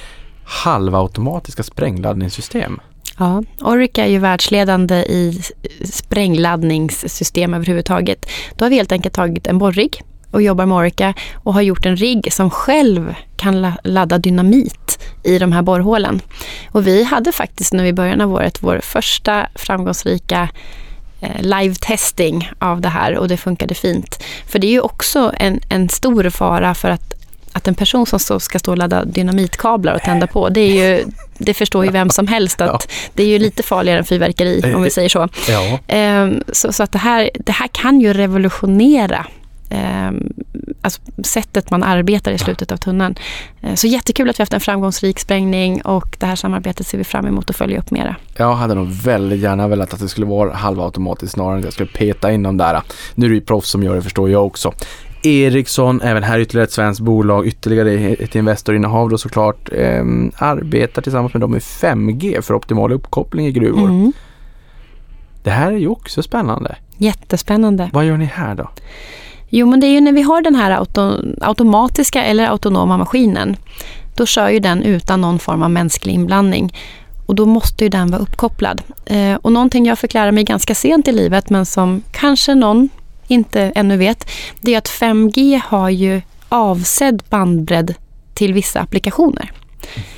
Halvautomatiska 0.45 1.62
sprängladdningssystem. 1.62 2.81
Ja, 3.19 3.43
Orica 3.61 4.05
är 4.05 4.11
ju 4.11 4.19
världsledande 4.19 4.95
i 4.95 5.41
sprängladdningssystem 5.85 7.55
överhuvudtaget. 7.55 8.27
Då 8.57 8.65
har 8.65 8.71
vi 8.71 8.77
helt 8.77 8.93
enkelt 8.93 9.15
tagit 9.15 9.47
en 9.47 9.59
borrig 9.59 10.03
och 10.35 10.43
jobbar 10.43 10.66
med 10.66 10.77
Orica 10.78 11.15
och 11.35 11.55
har 11.55 11.62
gjort 11.62 11.86
en 11.86 11.97
rigg 11.97 12.32
som 12.32 12.51
själv 12.51 13.15
kan 13.36 13.73
ladda 13.85 14.19
dynamit 14.19 14.98
i 15.23 15.39
de 15.39 15.52
här 15.52 15.62
borrhålen. 15.62 16.20
Och 16.70 16.86
vi 16.86 17.05
hade 17.05 17.32
faktiskt 17.32 17.73
nu 17.73 17.86
i 17.86 17.93
början 17.93 18.20
av 18.20 18.32
året 18.32 18.62
vår 18.62 18.81
första 18.82 19.47
framgångsrika 19.55 20.48
eh, 21.20 21.40
live-testing 21.40 22.51
av 22.59 22.81
det 22.81 22.89
här 22.89 23.16
och 23.16 23.28
det 23.28 23.36
funkade 23.36 23.74
fint. 23.74 24.23
För 24.47 24.59
det 24.59 24.66
är 24.66 24.73
ju 24.73 24.81
också 24.81 25.32
en, 25.36 25.61
en 25.69 25.89
stor 25.89 26.31
fara 26.31 26.74
för 26.74 26.90
att 26.90 27.15
att 27.56 27.69
en 27.69 27.74
person 27.74 28.06
som 28.06 28.40
ska 28.40 28.59
stå 28.59 28.70
och 28.70 28.78
ladda 28.78 29.05
dynamitkablar 29.05 29.94
och 29.94 30.02
tända 30.02 30.27
på, 30.27 30.48
det, 30.48 30.61
är 30.61 30.97
ju, 30.97 31.05
det 31.39 31.55
förstår 31.55 31.85
ju 31.85 31.90
vem 31.90 32.11
som 32.11 32.27
helst 32.27 32.61
att 32.61 32.93
det 33.15 33.23
är 33.23 33.27
ju 33.27 33.39
lite 33.39 33.62
farligare 33.62 33.98
än 33.98 34.05
fyrverkeri, 34.05 34.74
om 34.74 34.82
vi 34.82 34.90
säger 34.90 35.09
så. 35.09 35.28
Ja. 35.48 35.78
Ehm, 35.86 36.43
så, 36.52 36.73
så, 36.73 36.82
att 36.82 36.93
det 36.93 36.98
här, 36.98 37.31
det 37.35 37.52
här 37.52 37.69
kan 37.73 38.01
ju 38.01 38.12
revolutionera 38.12 39.27
ehm, 39.74 40.32
alltså 40.82 41.01
sättet 41.24 41.70
man 41.70 41.82
arbetar 41.82 42.32
i 42.32 42.38
slutet 42.38 42.72
av 42.72 42.76
tunneln. 42.76 43.14
Ehm, 43.62 43.76
så 43.76 43.86
jättekul 43.86 44.30
att 44.30 44.38
vi 44.38 44.42
haft 44.42 44.55
en 44.55 44.60
framgångsrik 44.60 45.18
sprängning 45.18 45.82
och 45.82 46.16
det 46.20 46.26
här 46.26 46.36
samarbetet 46.36 46.86
ser 46.86 46.98
vi 46.98 47.05
fram 47.05 47.26
emot 47.26 47.51
att 47.51 47.56
följa 47.56 47.78
upp 47.78 47.90
mera. 47.90 48.16
Jag 48.36 48.55
hade 48.55 48.74
nog 48.74 48.86
väldigt 48.88 49.40
gärna 49.40 49.68
velat 49.68 49.94
att 49.94 50.01
det 50.01 50.09
skulle 50.09 50.26
vara 50.26 50.55
halvautomatiskt 50.55 51.34
snarare 51.34 51.52
än 51.52 51.59
att 51.59 51.64
jag 51.64 51.72
skulle 51.72 51.90
peta 51.90 52.32
in 52.32 52.42
dem 52.42 52.56
där. 52.56 52.82
Nu 53.14 53.26
är 53.26 53.30
det 53.30 53.34
ju 53.34 53.40
proffs 53.40 53.70
som 53.70 53.82
gör 53.82 53.94
det 53.94 54.02
förstår 54.02 54.30
jag 54.30 54.46
också. 54.46 54.72
Ericsson, 55.22 56.01
även 56.02 56.22
här 56.22 56.38
ytterligare 56.38 56.64
ett 56.64 56.72
svenskt 56.72 57.01
bolag, 57.01 57.46
ytterligare 57.46 57.92
ett 57.94 58.34
Investorinnehav 58.34 59.09
då 59.09 59.18
såklart, 59.18 59.68
eh, 59.72 60.05
arbetar 60.36 61.02
tillsammans 61.02 61.34
med 61.34 61.40
dem 61.40 61.51
med 61.51 61.62
5G 61.62 62.42
för 62.42 62.55
optimal 62.55 62.92
uppkoppling 62.92 63.46
i 63.46 63.52
gruvor. 63.52 63.88
Mm. 63.88 64.12
Det 65.42 65.51
här 65.51 65.72
är 65.72 65.76
ju 65.76 65.88
också 65.88 66.22
spännande. 66.22 66.76
Jättespännande. 66.96 67.90
Vad 67.92 68.05
gör 68.05 68.16
ni 68.16 68.24
här 68.24 68.55
då? 68.55 68.70
Jo, 69.49 69.66
men 69.66 69.81
det 69.81 69.87
är 69.87 69.91
ju 69.91 70.01
när 70.01 70.12
vi 70.12 70.23
har 70.23 70.43
den 70.43 70.55
här 70.55 70.71
auto 70.71 71.19
automatiska 71.41 72.25
eller 72.25 72.47
autonoma 72.47 72.97
maskinen. 72.97 73.57
Då 74.16 74.27
kör 74.27 74.49
ju 74.49 74.59
den 74.59 74.83
utan 74.83 75.21
någon 75.21 75.39
form 75.39 75.62
av 75.62 75.71
mänsklig 75.71 76.12
inblandning. 76.12 76.75
Och 77.27 77.35
då 77.35 77.47
måste 77.47 77.85
ju 77.85 77.91
den 77.91 78.11
vara 78.11 78.23
uppkopplad. 78.23 78.83
Eh, 79.07 79.35
och 79.35 79.53
någonting 79.53 79.87
jag 79.87 79.99
fick 79.99 80.15
lära 80.15 80.33
mig 80.33 80.45
ganska 80.45 80.75
sent 80.75 81.09
i 81.09 81.12
livet 81.12 81.51
men 81.51 81.66
som 81.66 82.03
kanske 82.12 82.55
någon 82.55 82.89
inte 83.29 83.61
ännu 83.61 83.97
vet, 83.97 84.31
det 84.61 84.75
är 84.75 84.79
att 84.79 84.89
5G 84.89 85.61
har 85.65 85.91
ju 85.91 86.23
avsedd 86.49 87.23
bandbredd 87.31 87.95
till 88.35 88.53
vissa 88.53 88.81
applikationer. 88.81 89.53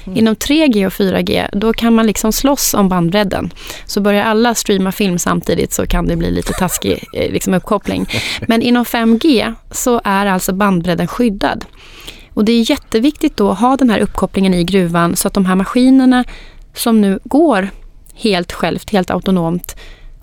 Mm. 0.05 0.19
Inom 0.19 0.35
3G 0.35 0.87
och 0.87 0.93
4G, 0.93 1.49
då 1.53 1.73
kan 1.73 1.95
man 1.95 2.07
liksom 2.07 2.33
slåss 2.33 2.75
om 2.75 2.89
bandbredden. 2.89 3.53
Så 3.87 4.01
börjar 4.01 4.25
alla 4.25 4.55
streama 4.55 4.93
film 4.93 5.19
samtidigt 5.19 5.73
så 5.73 5.87
kan 5.87 6.07
det 6.07 6.17
bli 6.17 6.31
lite 6.31 6.53
taskig 6.53 7.05
eh, 7.13 7.33
liksom, 7.33 7.55
uppkoppling. 7.55 8.07
Men 8.49 8.63
inom 8.63 8.85
5G 8.85 9.55
så 9.71 10.01
är 10.05 10.27
alltså 10.27 10.53
bandbredden 10.53 11.07
skyddad. 11.07 11.65
Och 12.35 12.45
det 12.45 12.53
är 12.53 12.71
jätteviktigt 12.71 13.37
då 13.37 13.51
att 13.51 13.61
ha 13.61 13.77
den 13.77 13.91
här 13.91 13.99
uppkopplingen 13.99 14.55
i 14.55 14.65
gruvan 14.65 15.17
så 15.17 15.29
att 15.29 15.35
de 15.35 15.47
här 15.47 15.55
maskinerna 15.55 16.25
som 16.75 17.01
nu 17.01 17.19
går 17.25 17.71
helt 18.15 18.53
självt, 18.53 18.91
helt 18.91 19.11
autonomt, 19.11 19.77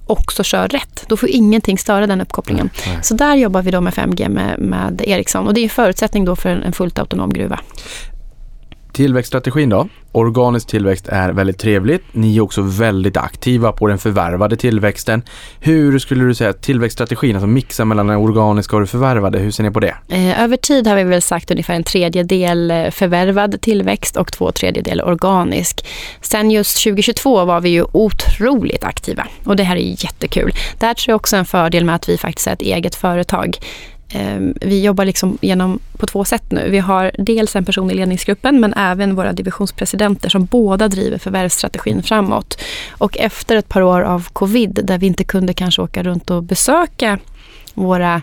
också 0.07 0.43
kör 0.43 0.67
rätt. 0.67 1.05
Då 1.07 1.17
får 1.17 1.29
ingenting 1.29 1.77
störa 1.77 2.07
den 2.07 2.21
uppkopplingen. 2.21 2.69
Nej, 2.85 2.93
nej. 2.95 3.03
Så 3.03 3.13
där 3.13 3.35
jobbar 3.35 3.61
vi 3.61 3.71
då 3.71 3.81
med 3.81 3.93
5G 3.93 4.29
med, 4.29 4.59
med 4.59 5.01
Ericsson 5.05 5.47
och 5.47 5.53
det 5.53 5.61
är 5.61 5.63
en 5.63 5.69
förutsättning 5.69 6.25
då 6.25 6.35
för 6.35 6.49
en, 6.49 6.63
en 6.63 6.73
fullt 6.73 6.99
autonom 6.99 7.33
gruva. 7.33 7.59
Tillväxtstrategin 8.93 9.69
då? 9.69 9.87
Organisk 10.11 10.67
tillväxt 10.67 11.07
är 11.07 11.29
väldigt 11.29 11.57
trevligt. 11.57 12.03
Ni 12.11 12.37
är 12.37 12.41
också 12.41 12.61
väldigt 12.61 13.17
aktiva 13.17 13.71
på 13.71 13.87
den 13.87 13.97
förvärvade 13.97 14.55
tillväxten. 14.55 15.21
Hur 15.59 15.99
skulle 15.99 16.23
du 16.23 16.35
säga 16.35 16.49
att 16.49 16.61
tillväxtstrategin, 16.61 17.35
alltså 17.35 17.47
mixa 17.47 17.85
mellan 17.85 18.07
den 18.07 18.17
organiska 18.17 18.75
och 18.75 18.81
det 18.81 18.87
förvärvade, 18.87 19.39
hur 19.39 19.51
ser 19.51 19.63
ni 19.63 19.71
på 19.71 19.79
det? 19.79 19.95
Eh, 20.09 20.43
över 20.43 20.57
tid 20.57 20.87
har 20.87 20.95
vi 20.95 21.03
väl 21.03 21.21
sagt 21.21 21.51
ungefär 21.51 21.73
en 21.73 21.83
tredjedel 21.83 22.71
eh, 22.71 22.89
förvärvad 22.89 23.61
tillväxt 23.61 24.17
och 24.17 24.31
två 24.31 24.51
tredjedel 24.51 25.01
organisk. 25.01 25.85
Sen 26.21 26.51
just 26.51 26.83
2022 26.83 27.45
var 27.45 27.61
vi 27.61 27.69
ju 27.69 27.85
otroligt 27.91 28.83
aktiva 28.83 29.27
och 29.45 29.55
det 29.55 29.63
här 29.63 29.75
är 29.75 30.03
jättekul. 30.03 30.51
Det 30.79 30.93
tror 30.93 31.11
jag 31.11 31.15
också 31.15 31.35
är 31.35 31.39
en 31.39 31.45
fördel 31.45 31.85
med 31.85 31.95
att 31.95 32.09
vi 32.09 32.17
faktiskt 32.17 32.47
är 32.47 32.53
ett 32.53 32.61
eget 32.61 32.95
företag. 32.95 33.57
Ehm, 34.13 34.53
vi 34.61 34.83
jobbar 34.83 35.05
liksom 35.05 35.37
genom 35.41 35.79
på 35.97 36.05
två 36.07 36.25
sätt 36.25 36.51
nu. 36.51 36.69
Vi 36.69 36.79
har 36.79 37.11
dels 37.17 37.55
en 37.55 37.65
person 37.65 37.91
i 37.91 37.93
ledningsgruppen 37.93 38.59
men 38.59 38.73
även 38.73 39.15
våra 39.15 39.33
divisionspresidenter 39.33 40.29
som 40.29 40.45
båda 40.45 40.87
driver 40.87 41.17
förvärvsstrategin 41.17 42.03
framåt. 42.03 42.61
Och 42.91 43.17
efter 43.17 43.55
ett 43.55 43.69
par 43.69 43.81
år 43.81 44.01
av 44.01 44.27
covid 44.33 44.79
där 44.83 44.97
vi 44.97 45.07
inte 45.07 45.23
kunde 45.23 45.53
kanske 45.53 45.81
åka 45.81 46.03
runt 46.03 46.29
och 46.29 46.43
besöka 46.43 47.19
våra 47.73 48.21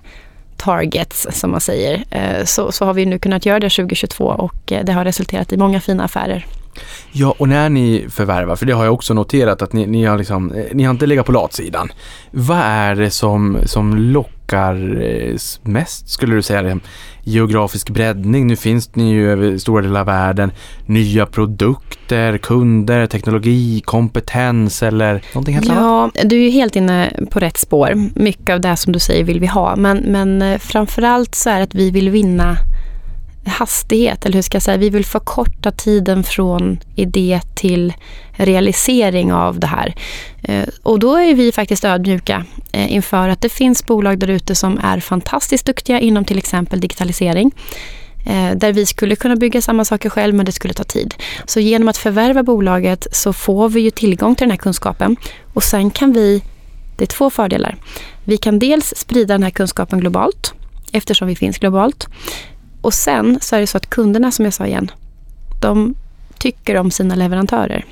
targets 0.57 1.27
som 1.31 1.51
man 1.51 1.61
säger, 1.61 2.05
eh, 2.11 2.45
så, 2.45 2.73
så 2.73 2.85
har 2.85 2.95
vi 2.95 3.07
nu 3.07 3.19
kunnat 3.19 3.47
göra 3.47 3.61
det 3.61 3.71
2022 3.71 4.25
och 4.25 4.73
eh, 4.73 4.85
det 4.85 4.93
har 4.93 5.05
resulterat 5.05 5.53
i 5.53 5.57
många 5.57 5.81
fina 5.81 6.05
affärer. 6.05 6.47
Ja, 7.13 7.35
och 7.39 7.49
när 7.49 7.69
ni 7.69 8.07
förvärvar, 8.11 8.57
för 8.57 8.67
det 8.67 8.73
har 8.73 8.85
jag 8.85 8.95
också 8.95 9.15
noterat 9.15 9.63
att 9.63 9.73
ni, 9.73 9.87
ni 9.87 10.05
har, 10.05 10.19
liksom, 10.19 10.53
eh, 10.53 10.65
ni 10.73 10.85
har 10.85 10.91
inte 10.91 11.07
legat 11.07 11.27
på 11.27 11.33
latsidan. 11.33 11.93
Vad 12.31 12.59
är 12.59 12.95
det 12.95 13.11
som, 13.11 13.59
som 13.65 13.97
lockar 13.97 15.03
eh, 15.03 15.37
mest, 15.63 16.09
skulle 16.09 16.35
du 16.35 16.43
säga? 16.43 16.81
Geografisk 17.23 17.91
breddning, 17.91 18.47
nu 18.47 18.57
finns 18.57 18.97
ni 18.97 19.11
ju 19.11 19.33
över 19.33 19.59
stora 19.59 19.83
delar 19.83 20.01
av 20.01 20.07
världen. 20.07 20.53
Nya 20.87 21.27
produkter, 21.27 22.39
kunder, 22.39 23.07
teknologi, 23.07 23.83
kompetens 23.85 24.83
eller 24.83 25.23
någonting 25.35 25.55
helt 25.55 25.71
annat? 25.71 26.13
Ja, 26.15 26.25
du 26.25 26.37
är 26.37 26.45
ju 26.45 26.51
helt 26.51 26.77
inne 26.77 27.13
på 27.31 27.41
rätt 27.41 27.57
spår. 27.57 27.93
Mycket 28.15 28.55
av 28.55 28.61
det 28.61 28.77
som 28.77 28.93
du 28.93 28.99
säger 28.99 29.25
vill 29.25 29.41
vi 29.41 29.47
ha, 29.47 29.77
men, 29.77 29.99
men 29.99 30.43
eh, 30.43 30.59
framförallt 30.59 31.35
så 31.35 31.51
är 31.51 31.57
det 31.57 31.63
att 31.63 31.75
vi 31.75 31.91
vill 31.91 32.11
vinna 32.11 32.57
hastighet, 33.45 34.27
eller 34.27 34.35
hur 34.35 34.43
ska 34.43 34.57
jag 34.57 34.63
säga, 34.63 34.77
vi 34.77 34.91
vill 34.91 35.05
förkorta 35.05 35.71
tiden 35.71 36.25
från 36.25 36.79
idé 36.97 37.41
till 37.55 37.93
realisering 38.33 39.33
av 39.33 39.61
det 39.61 39.67
här. 39.67 39.95
Eh, 40.43 40.69
och 40.83 40.99
då 40.99 41.17
är 41.17 41.35
vi 41.35 41.53
faktiskt 41.53 41.85
ödmjuka 41.85 42.45
eh, 42.73 42.93
inför 42.93 43.29
att 43.29 43.41
det 43.41 43.49
finns 43.49 43.87
bolag 43.87 44.19
där 44.19 44.31
ute 44.31 44.55
som 44.55 44.79
är 44.79 45.01
fantastiskt 45.01 45.67
duktiga 45.67 46.01
inom 46.01 46.25
till 46.25 46.39
exempel 46.39 46.81
digitalisering 46.81 47.53
eh, 48.27 48.51
där 48.57 48.73
vi 48.73 48.87
skulle 48.87 49.17
kunna 49.17 49.37
bygga 49.37 49.63
samma 49.63 49.85
saker 49.85 50.11
själv 50.11 50.35
men 50.35 50.47
det 50.47 50.53
skulle 50.53 50.75
ta 50.75 50.85
tid. 50.85 51.15
Så 51.47 51.61
genom 51.61 51.89
att 51.89 51.97
förvärva 51.97 52.43
bolaget 52.43 53.07
så 53.13 53.33
får 53.33 53.69
vi 53.69 53.81
ju 53.81 53.91
tillgång 53.91 54.35
till 54.35 54.45
den 54.45 54.51
här 54.51 54.59
kunskapen 54.59 55.17
och 55.55 55.63
sen 55.63 55.91
kan 55.91 56.13
vi, 56.13 56.43
det 56.97 57.05
är 57.05 57.07
två 57.07 57.31
fördelar. 57.31 57.77
Vi 58.25 58.37
kan 58.37 58.59
dels 58.59 58.95
sprida 58.97 59.35
den 59.35 59.43
här 59.43 59.51
kunskapen 59.51 60.01
globalt 60.01 60.55
eftersom 60.93 61.29
vi 61.29 61.37
finns 61.37 61.59
globalt. 61.59 62.09
Och 62.81 62.95
sen 62.95 63.39
så 63.41 63.57
är 63.57 63.61
det 63.61 63.67
så 63.67 63.77
att 63.77 63.91
kunderna, 63.91 64.31
som 64.31 64.45
jag 64.45 64.55
sa 64.55 64.67
igen, 64.67 64.91
de 65.61 65.95
tycker 66.39 66.77
om 66.77 66.91
sina 66.91 67.15
leverantörer. 67.15 67.85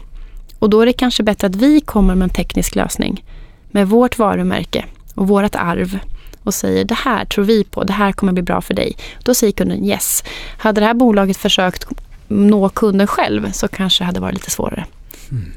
Och 0.58 0.70
då 0.70 0.80
är 0.80 0.86
det 0.86 0.92
kanske 0.92 1.22
bättre 1.22 1.46
att 1.46 1.56
vi 1.56 1.80
kommer 1.80 2.14
med 2.14 2.24
en 2.24 2.30
teknisk 2.30 2.74
lösning 2.74 3.24
med 3.70 3.88
vårt 3.88 4.18
varumärke 4.18 4.84
och 5.14 5.28
vårt 5.28 5.54
arv 5.54 5.98
och 6.42 6.54
säger 6.54 6.84
det 6.84 6.94
här 6.94 7.24
tror 7.24 7.44
vi 7.44 7.64
på, 7.64 7.84
det 7.84 7.92
här 7.92 8.12
kommer 8.12 8.32
bli 8.32 8.42
bra 8.42 8.60
för 8.60 8.74
dig. 8.74 8.96
Då 9.22 9.34
säger 9.34 9.52
kunden 9.52 9.84
yes. 9.84 10.24
Hade 10.58 10.80
det 10.80 10.86
här 10.86 10.94
bolaget 10.94 11.36
försökt 11.36 11.86
nå 12.28 12.68
kunden 12.68 13.06
själv 13.06 13.52
så 13.52 13.68
kanske 13.68 14.04
det 14.04 14.06
hade 14.06 14.20
varit 14.20 14.34
lite 14.34 14.50
svårare. 14.50 14.86
Mm. 15.30 15.52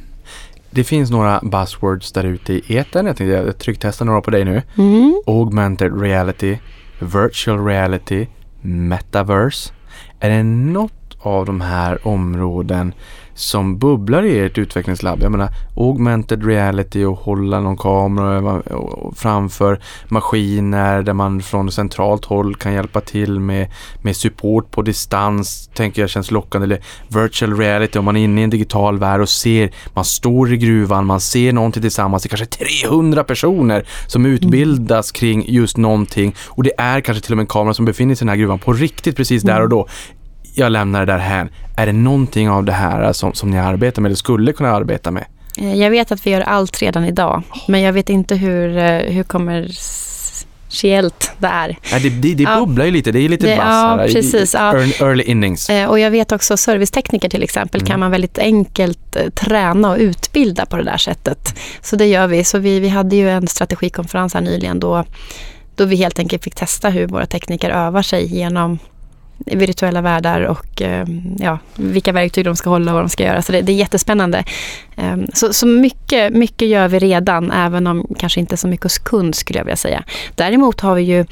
Det 0.70 0.84
finns 0.84 1.12
några 1.12 1.40
buzzwords 1.44 2.12
där 2.12 2.24
ute 2.24 2.53
i 2.53 2.78
etern. 2.78 3.06
Jag 3.06 3.18
tänkte 3.18 3.53
trycktesta 3.53 4.06
några 4.06 4.22
på 4.22 4.32
dig 4.32 4.45
nu. 4.45 4.62
Mm. 4.78 5.22
Augmented 5.28 6.02
reality, 6.02 6.58
virtual 6.99 7.66
reality, 7.66 8.28
metaverse. 8.61 9.73
Är 10.19 10.29
det 10.29 10.43
något 10.43 11.17
av 11.19 11.45
de 11.45 11.61
här 11.61 12.07
områden 12.07 12.93
som 13.34 13.78
bubblar 13.78 14.24
i 14.24 14.40
ert 14.40 14.58
utvecklingslabb. 14.58 15.20
Jag 15.22 15.32
menar 15.32 15.49
augmented 15.78 16.45
reality 16.45 17.06
och 17.06 17.18
hålla 17.18 17.60
någon 17.60 17.78
kamera 17.78 18.62
framför 19.16 19.80
maskiner 20.08 21.02
där 21.02 21.14
man 21.14 21.41
från 21.41 21.72
centralt 21.72 22.26
håll 22.26 22.56
kan 22.56 22.74
hjälpa 22.74 23.02
till 23.02 23.40
med, 23.40 23.68
med 24.02 24.16
support 24.16 24.72
på 24.72 24.82
distans. 24.82 25.70
Tänker 25.74 26.02
jag 26.02 26.10
känns 26.10 26.32
lockande. 26.32 26.66
Eller 26.66 26.80
virtual 27.08 27.58
reality 27.58 27.99
om 27.99 28.06
man 28.06 28.18
är 28.18 28.24
inne 28.24 28.41
i 28.41 28.44
en 28.44 28.49
digital 28.49 28.99
värld 28.99 29.22
och 29.22 29.30
ser, 29.30 29.72
man 29.94 30.06
står 30.06 30.53
i 30.53 30.58
gruvan, 30.58 31.06
man 31.06 31.20
ser 31.20 31.53
någonting 31.53 31.82
tillsammans. 31.82 32.24
Det 32.24 32.28
är 32.28 32.38
kanske 32.38 32.66
300 32.86 33.24
personer 33.24 33.88
som 34.08 34.26
utbildas 34.26 35.12
kring 35.12 35.45
just 35.48 35.78
någonting 35.78 36.36
och 36.48 36.64
det 36.64 36.72
är 36.78 37.02
kanske 37.02 37.24
till 37.24 37.34
och 37.34 37.38
med 37.38 37.44
en 37.44 37.48
kamera 37.48 37.74
som 37.74 37.86
befinner 37.86 38.16
sig 38.16 38.26
i 38.26 38.26
den 38.26 38.30
här 38.30 38.38
gruvan 38.38 38.60
på 38.60 38.74
riktigt 38.74 39.16
precis 39.16 39.44
där 39.44 39.62
och 39.62 39.70
då 39.70 39.88
jag 40.53 40.72
lämnar 40.72 41.06
det 41.06 41.11
där 41.11 41.19
här. 41.19 41.49
Är 41.78 41.86
det 41.86 41.94
någonting 41.94 42.49
av 42.49 42.64
det 42.64 42.72
här 42.72 43.14
som, 43.14 43.34
som 43.34 43.52
ni 43.52 43.60
arbetar 43.60 44.02
med 44.02 44.10
eller 44.10 44.15
skulle 44.15 44.53
kunna 44.53 44.72
arbeta 44.72 45.11
med? 45.11 45.26
Eh, 45.57 45.76
jag 45.76 45.90
vet 45.90 46.11
att 46.11 46.28
vi 46.28 46.32
gör 46.32 46.41
allt 46.41 46.82
redan 46.82 47.06
idag, 47.06 47.44
men 47.68 47.82
jag 47.82 47.94
vet 47.94 48.10
inte 48.10 48.36
hur, 48.36 48.78
eh, 48.78 48.99
hur 48.99 49.23
kommersiellt 49.23 51.32
det 51.38 51.48
är. 51.48 51.78
Ja, 51.91 51.99
det, 51.99 52.10
det, 52.10 52.36
det 52.36 52.45
bubblar 52.45 52.86
ju 52.86 52.91
lite, 52.91 53.11
det 53.11 53.19
är 53.19 53.30
lite 53.30 53.48
det, 53.48 53.56
ja, 53.56 54.06
precis, 54.11 54.53
ja. 54.53 54.73
early, 54.73 54.94
early 54.99 55.23
innings. 55.23 55.69
Eh, 55.69 55.90
och 55.90 55.99
jag 55.99 56.11
vet 56.11 56.32
också 56.32 56.57
servicetekniker 56.57 57.30
till 57.30 57.44
exempel 57.44 57.82
mm. 57.82 57.90
kan 57.90 57.99
man 57.99 58.11
väldigt 58.11 58.40
enkelt 58.40 59.18
träna 59.34 59.91
och 59.91 59.98
utbilda 59.98 60.65
på 60.65 60.78
det 60.78 60.84
där 60.84 60.98
sättet. 60.98 61.60
Så 61.82 61.95
det 61.95 62.06
gör 62.06 62.28
vi. 62.28 62.44
Så 62.44 62.57
vi, 62.57 62.80
vi 62.80 62.90
hade 62.90 63.15
ju 63.15 63.30
en 63.30 63.48
strategikonferens 63.48 64.34
här 64.34 64.41
nyligen 64.41 64.80
då, 64.80 65.06
då 65.76 65.86
vi 65.86 65.95
helt 65.95 66.19
enkelt 66.19 66.44
fick 66.44 66.56
testa 66.56 66.90
hur 66.90 67.07
våra 67.07 67.26
tekniker 67.26 67.69
övar 67.69 68.02
sig 68.02 68.36
genom 68.36 68.80
virtuella 69.45 70.01
världar 70.01 70.41
och 70.41 70.81
eh, 70.81 71.07
ja, 71.39 71.59
vilka 71.76 72.11
verktyg 72.11 72.45
de 72.45 72.55
ska 72.55 72.69
hålla 72.69 72.91
och 72.91 72.95
vad 72.95 73.03
de 73.03 73.09
ska 73.09 73.23
göra. 73.23 73.41
Så 73.41 73.51
det, 73.51 73.61
det 73.61 73.72
är 73.72 73.76
jättespännande. 73.76 74.43
Eh, 74.95 75.18
så, 75.34 75.53
så 75.53 75.68
mycket, 75.68 76.34
mycket 76.34 76.68
gör 76.68 76.88
vi 76.88 76.99
redan, 76.99 77.51
även 77.51 77.88
om 77.88 78.07
kanske 78.19 78.39
inte 78.39 78.57
så 78.57 78.68
mycket 78.68 78.84
hos 78.84 78.97
kund 78.97 79.35
skulle 79.35 79.59
jag 79.59 79.65
vilja 79.65 79.76
säga. 79.76 80.03
Däremot 80.35 80.81
har 80.81 80.95
vi 80.95 81.01
ju 81.01 81.26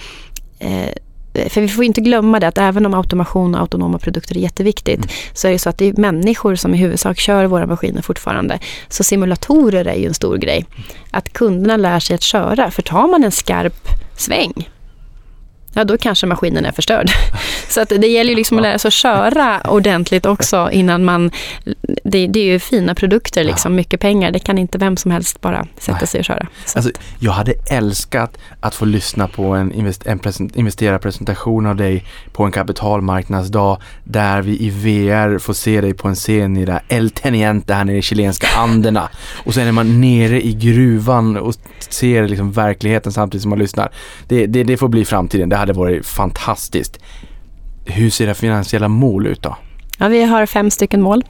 eh, 0.60 0.90
för 1.34 1.62
vi 1.62 1.68
får 1.68 1.84
inte 1.84 2.02
glömma 2.02 2.40
det 2.40 2.48
att 2.48 2.58
även 2.58 2.86
om 2.86 2.94
automation 2.94 3.56
och 3.56 3.62
autonoma 3.62 4.00
produkter 4.00 4.38
är 4.38 4.42
jätteviktigt 4.42 4.98
mm. 4.98 5.10
så 5.34 5.48
är 5.48 5.52
det 5.52 5.60
så 5.60 5.70
att 5.70 5.78
det 5.78 5.86
är 5.86 5.94
människor 5.94 6.56
som 6.56 6.74
i 6.74 6.78
huvudsak 6.78 7.20
kör 7.20 7.46
våra 7.46 7.66
maskiner 7.66 8.02
fortfarande. 8.02 8.60
Så 8.88 9.04
simulatorer 9.04 9.86
är 9.86 9.96
ju 9.96 10.06
en 10.06 10.14
stor 10.14 10.38
grej. 10.38 10.66
Att 11.12 11.34
kunderna 11.34 11.78
lär 11.78 12.00
sig 12.00 12.14
att 12.14 12.22
köra. 12.22 12.72
För 12.72 12.82
tar 12.82 13.08
man 13.08 13.24
en 13.24 13.32
skarp 13.32 13.88
sväng 14.18 14.70
ja 15.74 15.84
då 15.84 15.98
kanske 15.98 16.28
maskinen 16.28 16.66
är 16.66 16.72
förstörd. 16.72 17.10
Så 17.70 17.82
att 17.82 17.90
det 17.90 18.08
gäller 18.08 18.30
ju 18.30 18.36
liksom 18.36 18.58
att 18.58 18.64
lära 18.64 18.80
sig 18.80 18.88
att 18.88 18.94
köra 18.94 19.62
ordentligt 19.62 20.26
också 20.26 20.70
innan 20.72 21.06
man... 21.06 21.32
Det, 22.04 22.28
det 22.28 22.40
är 22.40 22.46
ju 22.46 22.60
fina 22.60 22.96
produkter, 22.96 23.44
liksom, 23.44 23.76
mycket 23.76 24.00
pengar. 24.00 24.32
Det 24.32 24.40
kan 24.40 24.58
inte 24.58 24.78
vem 24.78 24.98
som 24.98 25.12
helst 25.12 25.42
bara 25.42 25.68
sätta 25.78 26.06
sig 26.06 26.20
och 26.20 26.26
köra. 26.26 26.48
Alltså, 26.76 26.92
jag 27.20 27.32
hade 27.32 27.54
älskat 27.72 28.38
att 28.60 28.76
få 28.76 28.86
lyssna 28.86 29.28
på 29.28 29.44
en, 29.44 29.72
invest, 29.72 30.08
en 30.08 30.20
present, 30.20 30.56
investerarpresentation 30.56 31.66
av 31.66 31.76
dig 31.76 32.06
på 32.32 32.44
en 32.44 32.52
kapitalmarknadsdag 32.52 33.82
där 34.04 34.42
vi 34.42 34.64
i 34.64 34.70
VR 34.70 35.40
får 35.40 35.54
se 35.54 35.82
dig 35.82 35.94
på 35.94 36.08
en 36.08 36.16
scen 36.16 36.58
i 36.58 36.66
det 36.66 36.82
El 36.88 37.10
Teniente 37.10 37.74
här 37.74 37.86
nere 37.86 37.98
i 37.98 38.02
chilenska 38.02 38.48
Anderna. 38.58 39.10
Och 39.46 39.54
sen 39.54 39.68
är 39.68 39.72
man 39.72 40.02
nere 40.02 40.46
i 40.46 40.54
gruvan 40.54 41.38
och 41.38 41.56
ser 41.90 42.28
liksom 42.28 42.52
verkligheten 42.52 43.12
samtidigt 43.12 43.42
som 43.42 43.50
man 43.50 43.60
lyssnar. 43.60 43.90
Det, 44.28 44.46
det, 44.46 44.64
det 44.64 44.78
får 44.78 44.88
bli 44.88 45.06
framtiden. 45.06 45.50
Det 45.50 45.59
hade 45.60 45.74
varit 45.74 46.06
fantastiskt. 46.06 47.00
Hur 47.86 48.10
ser 48.10 48.28
det 48.28 48.34
finansiella 48.34 48.88
mål 48.88 49.28
ut 49.28 49.42
då? 49.42 49.58
Ja, 50.02 50.08
vi 50.08 50.24
har 50.24 50.46
fem 50.46 50.72
stycken 50.72 51.02
mål. 51.02 51.24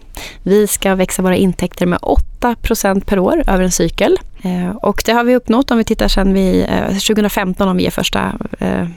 Vi 0.44 0.68
ska 0.68 0.96
växa 0.96 1.22
våra 1.22 1.36
intäkter 1.36 1.86
med 1.86 2.00
8% 2.00 3.06
per 3.06 3.20
år 3.20 3.44
över 3.48 3.64
en 3.64 3.72
cykel. 3.72 4.18
Eh, 4.42 4.70
och 4.70 5.04
det 5.06 5.12
har 5.12 5.24
vi 5.24 5.36
uppnått 5.36 5.72
om 5.72 5.78
vi 5.78 5.84
tittar 5.84 6.08
sedan 6.08 6.34
vi, 6.34 6.68
2015 6.90 7.68
om 7.68 7.78
vi 7.78 7.86
är 7.86 7.92
första 7.92 8.34
eh, 8.60 8.88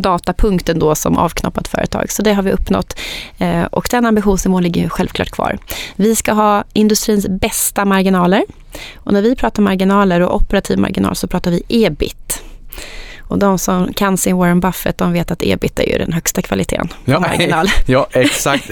datapunkten 0.00 0.78
då 0.78 0.94
som 0.94 1.16
avknoppat 1.16 1.68
företag. 1.68 2.10
Så 2.10 2.22
det 2.22 2.32
har 2.32 2.42
vi 2.42 2.52
uppnått. 2.52 2.98
Eh, 3.38 3.64
och 3.64 3.88
den 3.90 4.06
ambitionsnivån 4.06 4.62
ligger 4.62 4.88
självklart 4.88 5.30
kvar. 5.30 5.58
Vi 5.96 6.16
ska 6.16 6.32
ha 6.32 6.64
industrins 6.72 7.26
bästa 7.28 7.84
marginaler. 7.84 8.44
Och 8.96 9.12
när 9.12 9.22
vi 9.22 9.36
pratar 9.36 9.62
marginaler 9.62 10.20
och 10.20 10.36
operativ 10.36 10.78
marginal 10.78 11.16
så 11.16 11.28
pratar 11.28 11.50
vi 11.50 11.62
ebit. 11.68 12.42
Och 13.28 13.38
de 13.38 13.58
som 13.58 13.92
kan 13.92 14.16
sin 14.16 14.36
Warren 14.36 14.60
Buffett, 14.60 14.98
de 14.98 15.12
vet 15.12 15.30
att 15.30 15.42
ebit 15.42 15.78
är 15.78 15.92
ju 15.92 15.98
den 15.98 16.12
högsta 16.12 16.42
kvaliteten. 16.42 16.88
Ja, 17.04 17.20
marginal. 17.20 17.68
ja 17.86 18.06
exakt. 18.10 18.70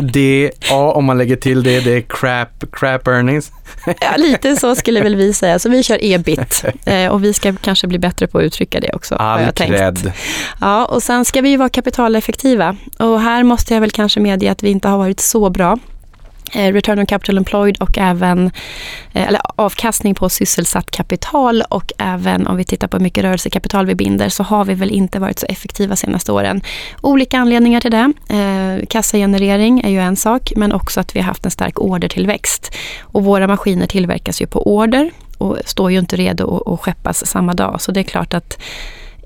Ja, 0.70 0.92
om 0.92 1.04
man 1.04 1.18
lägger 1.18 1.36
till 1.36 1.62
det, 1.62 1.80
det 1.80 1.92
är 1.92 2.00
crap, 2.00 2.64
crap 2.72 3.08
earnings. 3.08 3.52
ja, 4.00 4.16
lite 4.16 4.56
så 4.56 4.74
skulle 4.74 5.00
väl 5.00 5.16
vi 5.16 5.32
säga. 5.32 5.58
Så 5.58 5.68
vi 5.68 5.82
kör 5.82 5.98
ebit. 6.00 6.64
Eh, 6.86 7.10
och 7.12 7.24
vi 7.24 7.32
ska 7.32 7.54
kanske 7.62 7.86
bli 7.86 7.98
bättre 7.98 8.26
på 8.26 8.38
att 8.38 8.44
uttrycka 8.44 8.80
det 8.80 8.92
också. 8.92 9.14
All 9.14 9.42
jag 9.42 9.54
cred. 9.54 10.12
Ja, 10.60 10.84
och 10.84 11.02
sen 11.02 11.24
ska 11.24 11.40
vi 11.40 11.48
ju 11.48 11.56
vara 11.56 11.68
kapitaleffektiva. 11.68 12.76
Och 12.98 13.20
här 13.20 13.42
måste 13.42 13.74
jag 13.74 13.80
väl 13.80 13.90
kanske 13.90 14.20
medge 14.20 14.50
att 14.50 14.62
vi 14.62 14.70
inte 14.70 14.88
har 14.88 14.98
varit 14.98 15.20
så 15.20 15.50
bra. 15.50 15.78
Eh, 16.52 16.72
return 16.72 16.98
on 16.98 17.06
capital 17.06 17.36
employed 17.36 17.76
och 17.76 17.98
även 17.98 18.50
eh, 19.12 19.28
eller 19.28 19.40
avkastning 19.56 20.14
på 20.14 20.28
sysselsatt 20.28 20.90
kapital 20.90 21.62
och 21.68 21.92
även 21.98 22.46
om 22.46 22.56
vi 22.56 22.64
tittar 22.64 22.88
på 22.88 22.96
hur 22.96 23.02
mycket 23.02 23.24
rörelsekapital 23.24 23.86
vi 23.86 23.94
binder 23.94 24.28
så 24.28 24.42
har 24.42 24.64
vi 24.64 24.74
väl 24.74 24.90
inte 24.90 25.18
varit 25.18 25.38
så 25.38 25.46
effektiva 25.46 25.96
senaste 25.96 26.32
åren. 26.32 26.60
Olika 27.00 27.38
anledningar 27.38 27.80
till 27.80 27.90
det. 27.90 28.12
Eh, 28.28 28.86
kassagenerering 28.86 29.80
är 29.80 29.90
ju 29.90 30.00
en 30.00 30.16
sak 30.16 30.52
men 30.56 30.72
också 30.72 31.00
att 31.00 31.16
vi 31.16 31.20
har 31.20 31.26
haft 31.26 31.44
en 31.44 31.50
stark 31.50 31.80
ordertillväxt. 31.80 32.74
Och 33.02 33.24
våra 33.24 33.46
maskiner 33.46 33.86
tillverkas 33.86 34.42
ju 34.42 34.46
på 34.46 34.66
order 34.76 35.10
och 35.38 35.58
står 35.64 35.92
ju 35.92 35.98
inte 35.98 36.16
redo 36.16 36.62
att 36.66 36.80
skeppas 36.80 37.26
samma 37.26 37.54
dag. 37.54 37.80
Så 37.80 37.92
det 37.92 38.00
är 38.00 38.04
klart 38.04 38.34
att 38.34 38.58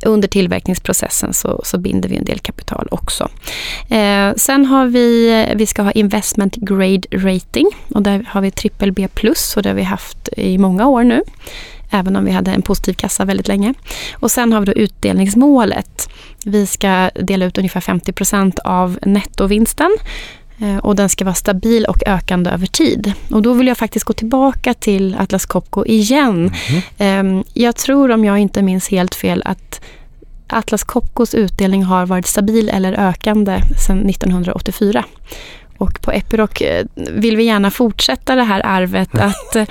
under 0.06 0.28
tillverkningsprocessen 0.28 1.34
så, 1.34 1.60
så 1.64 1.78
binder 1.78 2.08
vi 2.08 2.16
en 2.16 2.24
del 2.24 2.38
kapital 2.38 2.88
också. 2.90 3.28
Eh, 3.88 4.34
sen 4.36 4.66
har 4.66 4.86
vi, 4.86 5.46
vi 5.56 5.66
ska 5.66 5.82
ha 5.82 5.90
investment 5.90 6.56
grade 6.56 7.02
rating 7.12 7.66
och 7.94 8.02
där 8.02 8.26
har 8.28 8.40
vi 8.40 8.50
trippel 8.50 8.92
B 8.92 9.08
plus 9.14 9.56
och 9.56 9.62
det 9.62 9.68
har 9.68 9.76
vi 9.76 9.82
haft 9.82 10.28
i 10.36 10.58
många 10.58 10.86
år 10.86 11.04
nu. 11.04 11.22
Även 11.90 12.16
om 12.16 12.24
vi 12.24 12.30
hade 12.30 12.50
en 12.50 12.62
positiv 12.62 12.92
kassa 12.92 13.24
väldigt 13.24 13.48
länge. 13.48 13.74
Och 14.12 14.30
sen 14.30 14.52
har 14.52 14.60
vi 14.60 14.66
då 14.66 14.72
utdelningsmålet. 14.72 16.08
Vi 16.44 16.66
ska 16.66 17.10
dela 17.14 17.44
ut 17.44 17.58
ungefär 17.58 17.80
50% 17.80 18.58
av 18.64 18.98
nettovinsten 19.02 19.96
och 20.82 20.96
den 20.96 21.08
ska 21.08 21.24
vara 21.24 21.34
stabil 21.34 21.84
och 21.84 22.02
ökande 22.06 22.50
över 22.50 22.66
tid. 22.66 23.12
Och 23.30 23.42
då 23.42 23.52
vill 23.52 23.66
jag 23.66 23.78
faktiskt 23.78 24.04
gå 24.04 24.12
tillbaka 24.12 24.74
till 24.74 25.16
Atlas 25.18 25.46
Copco 25.46 25.84
igen. 25.86 26.52
Mm. 26.98 27.44
Jag 27.54 27.76
tror, 27.76 28.10
om 28.10 28.24
jag 28.24 28.38
inte 28.38 28.62
minns 28.62 28.88
helt 28.88 29.14
fel, 29.14 29.42
att 29.44 29.80
Atlas 30.52 30.84
Copcos 30.84 31.34
utdelning 31.34 31.84
har 31.84 32.06
varit 32.06 32.26
stabil 32.26 32.68
eller 32.68 33.08
ökande 33.08 33.60
sedan 33.86 34.08
1984. 34.08 35.04
Och 35.78 36.00
på 36.00 36.10
Epiroc 36.10 36.60
eh, 36.60 36.86
vill 36.94 37.36
vi 37.36 37.44
gärna 37.44 37.70
fortsätta 37.70 38.34
det 38.34 38.42
här 38.42 38.66
arvet 38.66 39.14
att, 39.18 39.56
eh, 39.56 39.66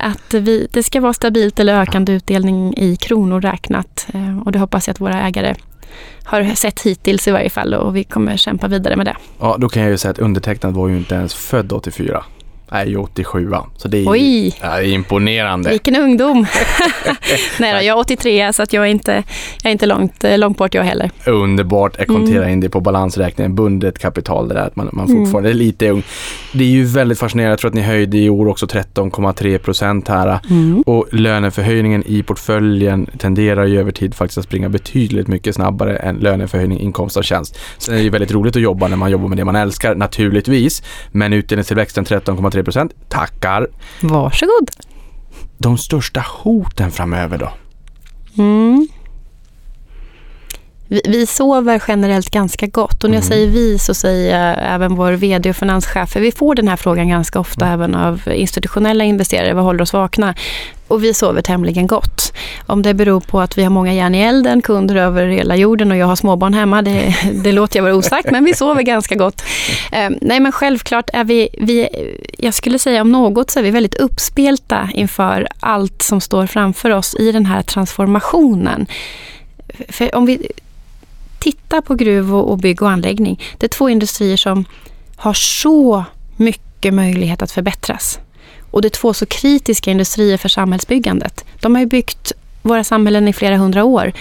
att 0.00 0.34
vi, 0.34 0.68
det 0.72 0.82
ska 0.82 1.00
vara 1.00 1.12
stabilt 1.12 1.60
eller 1.60 1.80
ökande 1.80 2.12
utdelning 2.12 2.74
i 2.76 2.96
kronor 2.96 3.40
räknat. 3.40 4.06
Eh, 4.14 4.38
och 4.38 4.52
det 4.52 4.58
hoppas 4.58 4.86
jag 4.86 4.94
att 4.94 5.00
våra 5.00 5.20
ägare 5.20 5.54
har 6.24 6.54
sett 6.54 6.80
hittills 6.80 7.28
i 7.28 7.30
varje 7.30 7.50
fall 7.50 7.74
och 7.74 7.96
vi 7.96 8.04
kommer 8.04 8.36
kämpa 8.36 8.68
vidare 8.68 8.96
med 8.96 9.06
det. 9.06 9.16
Ja, 9.40 9.56
då 9.58 9.68
kan 9.68 9.82
jag 9.82 9.90
ju 9.90 9.98
säga 9.98 10.10
att 10.10 10.18
undertecknad 10.18 10.74
var 10.74 10.88
ju 10.88 10.96
inte 10.96 11.14
ens 11.14 11.34
född 11.34 11.72
84 11.72 12.24
är 12.72 12.86
ju 12.86 12.96
87 12.96 13.50
så 13.76 13.88
det 13.88 13.98
är, 13.98 14.10
Oj. 14.10 14.54
är 14.60 14.82
imponerande. 14.82 15.70
Vilken 15.70 15.96
ungdom! 15.96 16.46
Nej 17.58 17.72
då, 17.72 17.78
jag 17.78 17.86
är 17.86 17.96
83 17.96 18.52
så 18.52 18.62
att 18.62 18.72
jag 18.72 18.84
är 18.84 18.88
inte, 18.88 19.12
jag 19.62 19.70
är 19.70 19.72
inte 19.72 19.86
långt, 19.86 20.24
eh, 20.24 20.38
långt 20.38 20.58
bort 20.58 20.74
jag 20.74 20.82
heller. 20.82 21.10
Underbart, 21.26 21.94
jag 21.98 22.06
konterar 22.06 22.42
mm. 22.42 22.52
in 22.52 22.60
det 22.60 22.68
på 22.68 22.80
balansräkningen, 22.80 23.54
bundet 23.54 23.98
kapital 23.98 24.48
det 24.48 24.54
där, 24.54 24.66
att 24.66 24.76
man, 24.76 24.90
man 24.92 25.08
fortfarande 25.08 25.50
mm. 25.50 25.60
är 25.60 25.64
lite 25.64 25.90
ung. 25.90 26.02
Det 26.52 26.64
är 26.64 26.68
ju 26.68 26.84
väldigt 26.84 27.18
fascinerande, 27.18 27.52
jag 27.52 27.58
tror 27.58 27.68
att 27.68 27.74
ni 27.74 27.82
höjde 27.82 28.18
i 28.18 28.30
år 28.30 28.48
också 28.48 28.66
13,3 28.66 29.58
procent 29.58 30.08
här 30.08 30.38
mm. 30.50 30.82
och 30.86 31.06
löneförhöjningen 31.12 32.02
i 32.06 32.22
portföljen 32.22 33.06
tenderar 33.18 33.66
ju 33.66 33.80
över 33.80 33.92
tid 33.92 34.14
faktiskt 34.14 34.38
att 34.38 34.44
springa 34.44 34.68
betydligt 34.68 35.28
mycket 35.28 35.54
snabbare 35.54 35.96
än 35.96 36.16
löneförhöjning 36.16 36.80
inkomst 36.80 37.16
av 37.16 37.22
tjänst. 37.22 37.58
Sen 37.78 37.94
är 37.94 37.98
det 37.98 38.04
ju 38.04 38.10
väldigt 38.10 38.32
roligt 38.32 38.56
att 38.56 38.62
jobba 38.62 38.88
när 38.88 38.96
man 38.96 39.10
jobbar 39.10 39.28
med 39.28 39.38
det 39.38 39.44
man 39.44 39.56
älskar 39.56 39.94
naturligtvis, 39.94 40.82
men 41.12 41.32
utdelningstillväxten 41.32 42.04
13,3 42.04 42.61
3 42.64 42.88
Tackar. 43.08 43.66
Varsågod. 44.00 44.70
De 45.58 45.78
största 45.78 46.24
hoten 46.28 46.90
framöver 46.90 47.38
då? 47.38 47.52
Mm. 48.42 48.88
Vi, 50.92 51.00
vi, 51.08 51.26
sover 51.26 51.82
generellt 51.88 52.30
ganska 52.30 52.66
gott 52.66 53.04
och 53.04 53.10
när 53.10 53.16
jag 53.16 53.24
mm. 53.24 53.28
säger 53.28 53.46
vi 53.46 53.78
så 53.78 53.94
säger 53.94 54.38
jag 54.38 54.74
även 54.74 54.94
vår 54.94 55.12
VD 55.12 55.50
och 55.50 55.56
finanschef. 55.56 56.10
För 56.10 56.20
vi 56.20 56.32
får 56.32 56.54
den 56.54 56.68
här 56.68 56.76
frågan 56.76 57.08
ganska 57.08 57.40
ofta 57.40 57.66
mm. 57.66 57.74
även 57.74 57.94
av 57.94 58.22
institutionella 58.32 59.04
investerare. 59.04 59.54
Vad 59.54 59.64
håller 59.64 59.82
oss 59.82 59.92
vakna? 59.92 60.34
Och 60.88 61.04
vi 61.04 61.14
sover 61.14 61.42
tämligen 61.42 61.86
gott. 61.86 62.32
Om 62.66 62.82
det 62.82 62.94
beror 62.94 63.20
på 63.20 63.40
att 63.40 63.58
vi 63.58 63.62
har 63.62 63.70
många 63.70 63.94
järn 63.94 64.14
i 64.14 64.20
elden, 64.20 64.62
kunder 64.62 64.96
över 64.96 65.26
hela 65.26 65.56
jorden 65.56 65.90
och 65.90 65.96
jag 65.96 66.06
har 66.06 66.16
småbarn 66.16 66.54
hemma, 66.54 66.82
det, 66.82 67.14
det 67.44 67.52
låter 67.52 67.78
jag 67.78 67.82
vara 67.82 67.94
osagt, 67.94 68.30
men 68.30 68.44
vi 68.44 68.54
sover 68.54 68.82
ganska 68.82 69.14
gott. 69.14 69.42
Eh, 69.92 70.10
nej 70.20 70.40
men 70.40 70.52
självklart 70.52 71.10
är 71.12 71.24
vi, 71.24 71.48
vi, 71.58 71.88
jag 72.38 72.54
skulle 72.54 72.78
säga 72.78 73.02
om 73.02 73.12
något 73.12 73.50
så 73.50 73.58
är 73.58 73.62
vi 73.62 73.70
väldigt 73.70 73.94
uppspelta 73.94 74.88
inför 74.94 75.48
allt 75.60 76.02
som 76.02 76.20
står 76.20 76.46
framför 76.46 76.90
oss 76.90 77.16
i 77.18 77.32
den 77.32 77.46
här 77.46 77.62
transformationen. 77.62 78.86
För 79.88 80.14
om 80.14 80.26
vi 80.26 80.48
Titta 81.42 81.82
på 81.82 81.94
gruv 81.94 82.34
och, 82.34 82.50
och 82.50 82.58
bygg 82.58 82.82
och 82.82 82.90
anläggning, 82.90 83.40
det 83.58 83.66
är 83.66 83.68
två 83.68 83.88
industrier 83.88 84.36
som 84.36 84.64
har 85.16 85.34
så 85.34 86.04
mycket 86.36 86.94
möjlighet 86.94 87.42
att 87.42 87.52
förbättras. 87.52 88.18
Och 88.70 88.82
det 88.82 88.88
är 88.88 88.90
två 88.90 89.14
så 89.14 89.26
kritiska 89.26 89.90
industrier 89.90 90.36
för 90.36 90.48
samhällsbyggandet. 90.48 91.44
De 91.60 91.74
har 91.74 91.82
ju 91.82 91.86
byggt 91.86 92.32
våra 92.62 92.84
samhällen 92.84 93.28
i 93.28 93.32
flera 93.32 93.56
hundra 93.56 93.84
år 93.84 94.12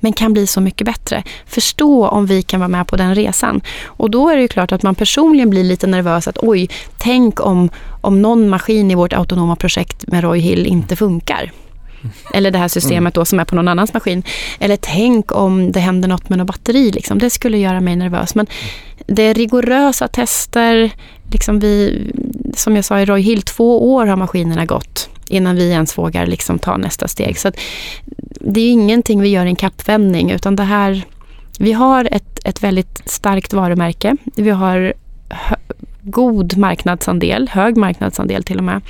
men 0.00 0.12
kan 0.12 0.32
bli 0.32 0.46
så 0.46 0.60
mycket 0.60 0.84
bättre. 0.84 1.22
Förstå 1.46 2.08
om 2.08 2.26
vi 2.26 2.42
kan 2.42 2.60
vara 2.60 2.68
med 2.68 2.86
på 2.86 2.96
den 2.96 3.14
resan. 3.14 3.60
Och 3.84 4.10
då 4.10 4.28
är 4.28 4.36
det 4.36 4.42
ju 4.42 4.48
klart 4.48 4.72
att 4.72 4.82
man 4.82 4.94
personligen 4.94 5.50
blir 5.50 5.64
lite 5.64 5.86
nervös 5.86 6.28
att 6.28 6.38
oj, 6.42 6.68
tänk 6.98 7.40
om, 7.40 7.70
om 8.00 8.22
någon 8.22 8.48
maskin 8.48 8.90
i 8.90 8.94
vårt 8.94 9.12
autonoma 9.12 9.56
projekt 9.56 10.06
med 10.06 10.22
Roy 10.24 10.38
Hill 10.38 10.66
inte 10.66 10.96
funkar. 10.96 11.52
Eller 12.34 12.50
det 12.50 12.58
här 12.58 12.68
systemet 12.68 13.14
då 13.14 13.24
som 13.24 13.40
är 13.40 13.44
på 13.44 13.54
någon 13.56 13.68
annans 13.68 13.94
maskin. 13.94 14.22
Eller 14.58 14.76
tänk 14.76 15.32
om 15.32 15.72
det 15.72 15.80
händer 15.80 16.08
något 16.08 16.28
med 16.28 16.38
något 16.38 16.46
batteri. 16.46 16.90
Liksom. 16.90 17.18
Det 17.18 17.30
skulle 17.30 17.58
göra 17.58 17.80
mig 17.80 17.96
nervös. 17.96 18.34
Men 18.34 18.46
det 19.06 19.22
är 19.22 19.34
rigorösa 19.34 20.08
tester. 20.08 20.90
Liksom 21.32 21.60
vi, 21.60 22.02
som 22.56 22.76
jag 22.76 22.84
sa 22.84 23.00
i 23.00 23.04
Roy 23.04 23.20
Hill, 23.20 23.42
två 23.42 23.94
år 23.94 24.06
har 24.06 24.16
maskinerna 24.16 24.64
gått 24.64 25.10
innan 25.28 25.56
vi 25.56 25.70
ens 25.70 25.98
vågar 25.98 26.26
liksom 26.26 26.58
ta 26.58 26.76
nästa 26.76 27.08
steg. 27.08 27.38
Så 27.38 27.52
det 28.40 28.60
är 28.60 28.70
ingenting 28.70 29.20
vi 29.20 29.28
gör 29.28 29.46
i 29.46 29.48
en 29.48 29.56
kappvändning 29.56 30.30
utan 30.30 30.56
det 30.56 30.62
här 30.62 31.04
Vi 31.58 31.72
har 31.72 32.08
ett, 32.12 32.38
ett 32.44 32.62
väldigt 32.62 33.02
starkt 33.10 33.52
varumärke. 33.52 34.16
Vi 34.36 34.50
har 34.50 34.92
hö, 35.28 35.56
god 36.02 36.56
marknadsandel, 36.56 37.48
hög 37.48 37.76
marknadsandel 37.76 38.44
till 38.44 38.58
och 38.58 38.64
med. 38.64 38.80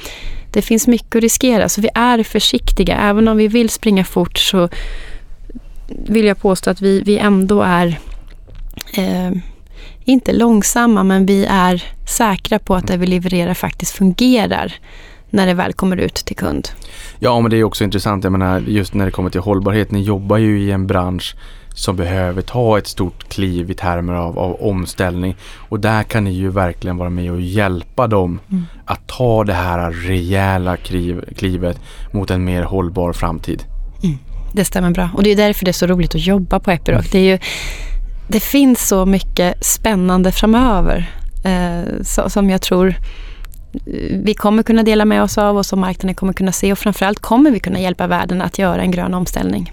Det 0.52 0.62
finns 0.62 0.86
mycket 0.86 1.16
att 1.16 1.22
riskera 1.22 1.68
så 1.68 1.80
vi 1.80 1.88
är 1.94 2.22
försiktiga. 2.22 2.96
Även 2.96 3.28
om 3.28 3.36
vi 3.36 3.48
vill 3.48 3.70
springa 3.70 4.04
fort 4.04 4.38
så 4.38 4.68
vill 5.88 6.24
jag 6.24 6.38
påstå 6.38 6.70
att 6.70 6.80
vi, 6.80 7.00
vi 7.00 7.18
ändå 7.18 7.62
är 7.62 7.98
eh, 8.94 9.30
inte 10.04 10.32
långsamma 10.32 11.04
men 11.04 11.26
vi 11.26 11.44
är 11.44 11.84
säkra 12.08 12.58
på 12.58 12.74
att 12.74 12.86
det 12.86 12.96
vi 12.96 13.06
levererar 13.06 13.54
faktiskt 13.54 13.92
fungerar 13.92 14.72
när 15.30 15.46
det 15.46 15.54
väl 15.54 15.72
kommer 15.72 15.96
ut 15.96 16.14
till 16.14 16.36
kund. 16.36 16.68
Ja, 17.18 17.40
men 17.40 17.50
det 17.50 17.56
är 17.56 17.64
också 17.64 17.84
intressant. 17.84 18.24
Jag 18.24 18.32
menar, 18.32 18.60
just 18.60 18.94
när 18.94 19.04
det 19.04 19.10
kommer 19.10 19.30
till 19.30 19.40
hållbarhet. 19.40 19.90
Ni 19.90 20.02
jobbar 20.02 20.38
ju 20.38 20.60
i 20.60 20.70
en 20.70 20.86
bransch 20.86 21.36
som 21.74 21.96
behöver 21.96 22.42
ta 22.42 22.78
ett 22.78 22.86
stort 22.86 23.28
kliv 23.28 23.70
i 23.70 23.74
termer 23.74 24.12
av, 24.12 24.38
av 24.38 24.62
omställning. 24.62 25.36
Och 25.68 25.80
där 25.80 26.02
kan 26.02 26.24
ni 26.24 26.30
ju 26.30 26.50
verkligen 26.50 26.96
vara 26.96 27.10
med 27.10 27.32
och 27.32 27.40
hjälpa 27.40 28.06
dem 28.06 28.40
mm. 28.50 28.66
att 28.84 29.06
ta 29.06 29.44
det 29.44 29.52
här 29.52 29.90
rejäla 29.90 30.76
kliv, 30.76 31.24
klivet 31.36 31.80
mot 32.12 32.30
en 32.30 32.44
mer 32.44 32.62
hållbar 32.62 33.12
framtid. 33.12 33.64
Mm. 34.02 34.18
Det 34.52 34.64
stämmer 34.64 34.90
bra. 34.90 35.10
Och 35.14 35.22
det 35.22 35.30
är 35.30 35.36
därför 35.36 35.64
det 35.64 35.70
är 35.70 35.72
så 35.72 35.86
roligt 35.86 36.14
att 36.14 36.26
jobba 36.26 36.60
på 36.60 36.70
Epiroc. 36.70 37.10
Det, 37.10 37.18
är 37.18 37.32
ju, 37.32 37.38
det 38.28 38.40
finns 38.40 38.88
så 38.88 39.06
mycket 39.06 39.64
spännande 39.64 40.32
framöver 40.32 41.10
eh, 41.44 42.02
så, 42.02 42.30
som 42.30 42.50
jag 42.50 42.62
tror 42.62 42.94
vi 44.24 44.34
kommer 44.34 44.62
kunna 44.62 44.82
dela 44.82 45.04
med 45.04 45.22
oss 45.22 45.38
av 45.38 45.56
och 45.56 45.66
som 45.66 45.80
marknaden 45.80 46.14
kommer 46.14 46.32
kunna 46.32 46.52
se 46.52 46.72
och 46.72 46.78
framförallt 46.78 47.18
kommer 47.18 47.50
vi 47.50 47.60
kunna 47.60 47.80
hjälpa 47.80 48.06
världen 48.06 48.42
att 48.42 48.58
göra 48.58 48.82
en 48.82 48.90
grön 48.90 49.14
omställning. 49.14 49.72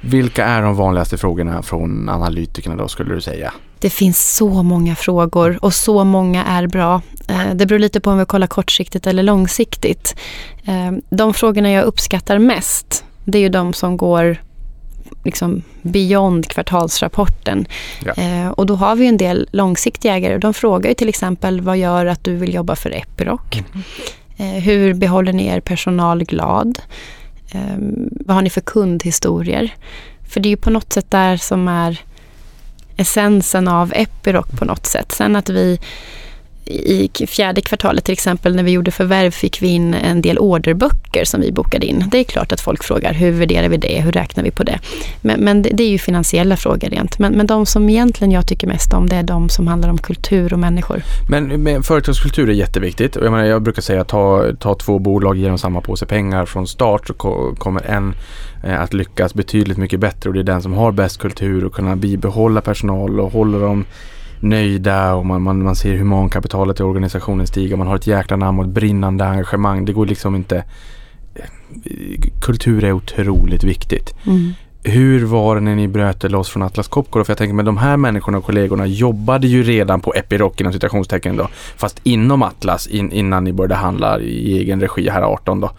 Vilka 0.00 0.44
är 0.44 0.62
de 0.62 0.74
vanligaste 0.74 1.18
frågorna 1.18 1.62
från 1.62 2.08
analytikerna 2.08 2.76
då 2.76 2.88
skulle 2.88 3.14
du 3.14 3.20
säga? 3.20 3.52
Det 3.78 3.90
finns 3.90 4.36
så 4.36 4.62
många 4.62 4.94
frågor 4.94 5.58
och 5.62 5.74
så 5.74 6.04
många 6.04 6.44
är 6.44 6.66
bra. 6.66 7.02
Eh, 7.28 7.54
det 7.54 7.66
beror 7.66 7.78
lite 7.78 8.00
på 8.00 8.10
om 8.10 8.18
vi 8.18 8.24
kollar 8.24 8.46
kortsiktigt 8.46 9.06
eller 9.06 9.22
långsiktigt. 9.22 10.16
Eh, 10.64 10.92
de 11.10 11.34
frågorna 11.34 11.70
jag 11.70 11.84
uppskattar 11.84 12.38
mest, 12.38 13.04
det 13.24 13.38
är 13.38 13.42
ju 13.42 13.48
de 13.48 13.72
som 13.72 13.96
går 13.96 14.36
liksom 15.24 15.62
beyond 15.82 16.48
kvartalsrapporten. 16.48 17.66
Ja. 18.04 18.12
Eh, 18.12 18.48
och 18.48 18.66
då 18.66 18.74
har 18.74 18.96
vi 18.96 19.06
en 19.06 19.16
del 19.16 19.48
långsiktiga 19.52 20.14
ägare. 20.14 20.38
De 20.38 20.54
frågar 20.54 20.88
ju 20.88 20.94
till 20.94 21.08
exempel 21.08 21.60
vad 21.60 21.78
gör 21.78 22.06
att 22.06 22.24
du 22.24 22.36
vill 22.36 22.54
jobba 22.54 22.76
för 22.76 22.90
Epiroc? 22.90 23.40
Mm. 23.52 23.82
Eh, 24.36 24.62
hur 24.62 24.94
behåller 24.94 25.32
ni 25.32 25.46
er 25.46 25.60
personal 25.60 26.24
glad? 26.24 26.78
Eh, 27.54 27.76
vad 28.26 28.34
har 28.34 28.42
ni 28.42 28.50
för 28.50 28.60
kundhistorier? 28.60 29.74
För 30.28 30.40
det 30.40 30.48
är 30.48 30.50
ju 30.50 30.56
på 30.56 30.70
något 30.70 30.92
sätt 30.92 31.10
där 31.10 31.36
som 31.36 31.68
är 31.68 32.00
essensen 32.96 33.68
av 33.68 33.92
Epiroc 33.94 34.46
på 34.46 34.64
något 34.64 34.86
sätt. 34.86 35.12
Sen 35.12 35.36
att 35.36 35.48
vi 35.48 35.80
i 36.72 37.26
fjärde 37.26 37.60
kvartalet 37.60 38.04
till 38.04 38.12
exempel 38.12 38.56
när 38.56 38.62
vi 38.62 38.70
gjorde 38.70 38.90
förvärv 38.90 39.30
fick 39.30 39.62
vi 39.62 39.68
in 39.68 39.94
en 39.94 40.22
del 40.22 40.38
orderböcker 40.38 41.24
som 41.24 41.40
vi 41.40 41.52
bokade 41.52 41.86
in. 41.86 42.04
Det 42.10 42.18
är 42.18 42.24
klart 42.24 42.52
att 42.52 42.60
folk 42.60 42.84
frågar 42.84 43.12
hur 43.12 43.30
värderar 43.30 43.68
vi 43.68 43.76
det, 43.76 44.00
hur 44.00 44.12
räknar 44.12 44.44
vi 44.44 44.50
på 44.50 44.62
det? 44.62 44.78
Men, 45.20 45.40
men 45.40 45.62
det, 45.62 45.70
det, 45.72 45.84
är 45.84 45.88
ju 45.88 45.98
finansiella 45.98 46.56
frågor 46.56 46.88
rent. 46.88 47.18
Men, 47.18 47.32
men 47.32 47.46
de 47.46 47.66
som 47.66 47.88
egentligen 47.88 48.32
jag 48.32 48.46
tycker 48.46 48.66
mest 48.66 48.92
om 48.92 49.08
det 49.08 49.16
är 49.16 49.22
de 49.22 49.48
som 49.48 49.68
handlar 49.68 49.88
om 49.88 49.98
kultur 49.98 50.52
och 50.52 50.58
människor. 50.58 51.02
Men, 51.28 51.62
men 51.62 51.82
företagskultur 51.82 52.48
är 52.48 52.52
jätteviktigt. 52.52 53.16
Jag, 53.16 53.32
menar, 53.32 53.44
jag 53.44 53.62
brukar 53.62 53.82
säga 53.82 54.04
ta, 54.04 54.44
ta 54.60 54.74
två 54.74 54.98
bolag, 54.98 55.36
ge 55.36 55.48
dem 55.48 55.58
samma 55.58 55.80
påse 55.80 56.06
pengar 56.06 56.46
från 56.46 56.66
start 56.66 57.06
så 57.06 57.14
kommer 57.58 57.82
en 57.86 58.14
eh, 58.64 58.80
att 58.80 58.94
lyckas 58.94 59.34
betydligt 59.34 59.78
mycket 59.78 60.00
bättre 60.00 60.30
och 60.30 60.34
det 60.34 60.40
är 60.40 60.44
den 60.44 60.62
som 60.62 60.72
har 60.72 60.92
bäst 60.92 61.18
kultur 61.18 61.64
och 61.64 61.74
kunna 61.74 61.96
bibehålla 61.96 62.60
personal 62.60 63.20
och 63.20 63.32
hålla 63.32 63.58
dem 63.58 63.84
nöjda 64.42 65.14
och 65.14 65.26
man, 65.26 65.42
man, 65.42 65.62
man 65.62 65.76
ser 65.76 65.96
humankapitalet 65.96 66.80
i 66.80 66.82
organisationen 66.82 67.46
stiga. 67.46 67.76
Man 67.76 67.86
har 67.86 67.96
ett 67.96 68.06
jäkla 68.06 68.36
namn 68.36 68.58
och 68.58 68.64
ett 68.64 68.70
brinnande 68.70 69.26
engagemang. 69.26 69.84
Det 69.84 69.92
går 69.92 70.06
liksom 70.06 70.34
inte... 70.34 70.64
Kultur 72.40 72.84
är 72.84 72.92
otroligt 72.92 73.64
viktigt. 73.64 74.14
Mm. 74.26 74.52
Hur 74.84 75.24
var 75.24 75.54
det 75.54 75.60
när 75.60 75.74
ni 75.74 75.88
bröt 75.88 76.30
loss 76.30 76.48
från 76.48 76.62
Atlas 76.62 76.88
Copco? 76.88 77.24
För 77.24 77.30
jag 77.30 77.38
tänker 77.38 77.54
med 77.54 77.64
de 77.64 77.76
här 77.76 77.96
människorna 77.96 78.38
och 78.38 78.44
kollegorna 78.44 78.86
jobbade 78.86 79.46
ju 79.46 79.62
redan 79.62 80.00
på 80.00 80.14
Epiroc 80.14 80.52
inom 80.60 80.72
citationstecken 80.72 81.36
då. 81.36 81.48
Fast 81.76 82.00
inom 82.02 82.42
Atlas 82.42 82.86
in, 82.86 83.12
innan 83.12 83.44
ni 83.44 83.52
började 83.52 83.74
handla 83.74 84.20
i 84.20 84.58
egen 84.58 84.80
regi 84.80 85.08
här 85.08 85.22
18 85.22 85.60
då. 85.60 85.70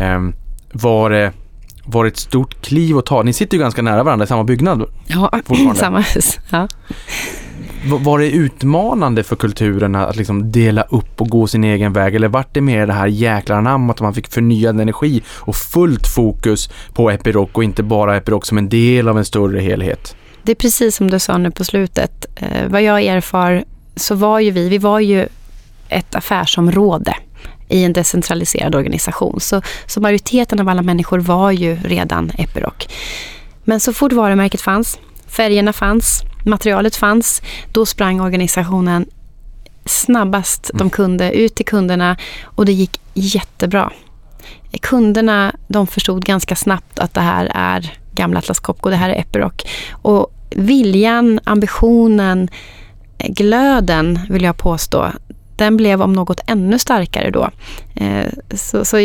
Um, 0.00 0.34
var 0.72 1.10
det 1.10 1.32
var 1.84 2.04
det 2.04 2.08
ett 2.08 2.16
stort 2.16 2.62
kliv 2.62 2.98
att 2.98 3.06
ta? 3.06 3.22
Ni 3.22 3.32
sitter 3.32 3.56
ju 3.56 3.62
ganska 3.62 3.82
nära 3.82 4.02
varandra 4.02 4.24
i 4.24 4.26
samma 4.26 4.44
byggnad. 4.44 4.84
Ja, 5.06 5.30
samma 5.74 6.00
hus. 6.00 6.38
Ja. 6.50 6.68
Var 7.88 8.18
det 8.18 8.30
utmanande 8.30 9.22
för 9.22 9.36
kulturen 9.36 9.94
att 9.94 10.16
liksom 10.16 10.52
dela 10.52 10.82
upp 10.82 11.20
och 11.20 11.28
gå 11.28 11.46
sin 11.46 11.64
egen 11.64 11.92
väg 11.92 12.14
eller 12.14 12.28
vart 12.28 12.54
det 12.54 12.60
mer 12.60 12.86
det 12.86 12.92
här 12.92 13.06
jäkla 13.06 13.60
namnet 13.60 13.96
att 13.96 14.00
man 14.00 14.14
fick 14.14 14.32
förnyad 14.32 14.80
energi 14.80 15.22
och 15.28 15.56
fullt 15.56 16.06
fokus 16.06 16.70
på 16.92 17.10
Epiroc 17.10 17.50
och 17.52 17.64
inte 17.64 17.82
bara 17.82 18.16
Epiroc 18.16 18.46
som 18.46 18.58
en 18.58 18.68
del 18.68 19.08
av 19.08 19.18
en 19.18 19.24
större 19.24 19.60
helhet? 19.60 20.16
Det 20.42 20.52
är 20.52 20.56
precis 20.56 20.96
som 20.96 21.10
du 21.10 21.18
sa 21.18 21.38
nu 21.38 21.50
på 21.50 21.64
slutet. 21.64 22.26
Eh, 22.36 22.68
vad 22.68 22.82
jag 22.82 23.02
erfar 23.02 23.64
så 23.96 24.14
var 24.14 24.40
ju 24.40 24.50
vi, 24.50 24.68
vi 24.68 24.78
var 24.78 25.00
ju 25.00 25.28
ett 25.88 26.14
affärsområde 26.14 27.14
i 27.68 27.84
en 27.84 27.92
decentraliserad 27.92 28.74
organisation. 28.74 29.40
Så, 29.40 29.62
så 29.86 30.00
majoriteten 30.00 30.60
av 30.60 30.68
alla 30.68 30.82
människor 30.82 31.18
var 31.18 31.50
ju 31.50 31.76
redan 31.84 32.30
Epiroc. 32.38 32.88
Men 33.64 33.80
så 33.80 33.92
fort 33.92 34.12
varumärket 34.12 34.60
fanns, 34.60 34.98
färgerna 35.26 35.72
fanns, 35.72 36.22
materialet 36.46 36.96
fanns, 36.96 37.42
då 37.72 37.86
sprang 37.86 38.20
organisationen 38.20 39.06
snabbast 39.84 40.70
de 40.72 40.80
mm. 40.80 40.90
kunde 40.90 41.32
ut 41.32 41.54
till 41.54 41.66
kunderna 41.66 42.16
och 42.44 42.66
det 42.66 42.72
gick 42.72 43.00
jättebra. 43.14 43.92
Kunderna 44.82 45.54
de 45.68 45.86
förstod 45.86 46.24
ganska 46.24 46.56
snabbt 46.56 46.98
att 46.98 47.14
det 47.14 47.20
här 47.20 47.50
är 47.54 47.98
gamla 48.14 48.38
Atlas 48.38 48.60
Copco, 48.60 48.90
det 48.90 48.96
här 48.96 49.10
är 49.10 49.20
Epiroc. 49.20 49.52
Och 49.90 50.32
viljan, 50.50 51.40
ambitionen, 51.44 52.48
glöden 53.18 54.20
vill 54.28 54.42
jag 54.42 54.56
påstå, 54.56 55.12
den 55.56 55.76
blev 55.76 56.02
om 56.02 56.12
något 56.12 56.40
ännu 56.46 56.78
starkare 56.78 57.30
då. 57.30 57.50
Eh, 57.94 58.26
så, 58.54 58.84
så 58.84 58.96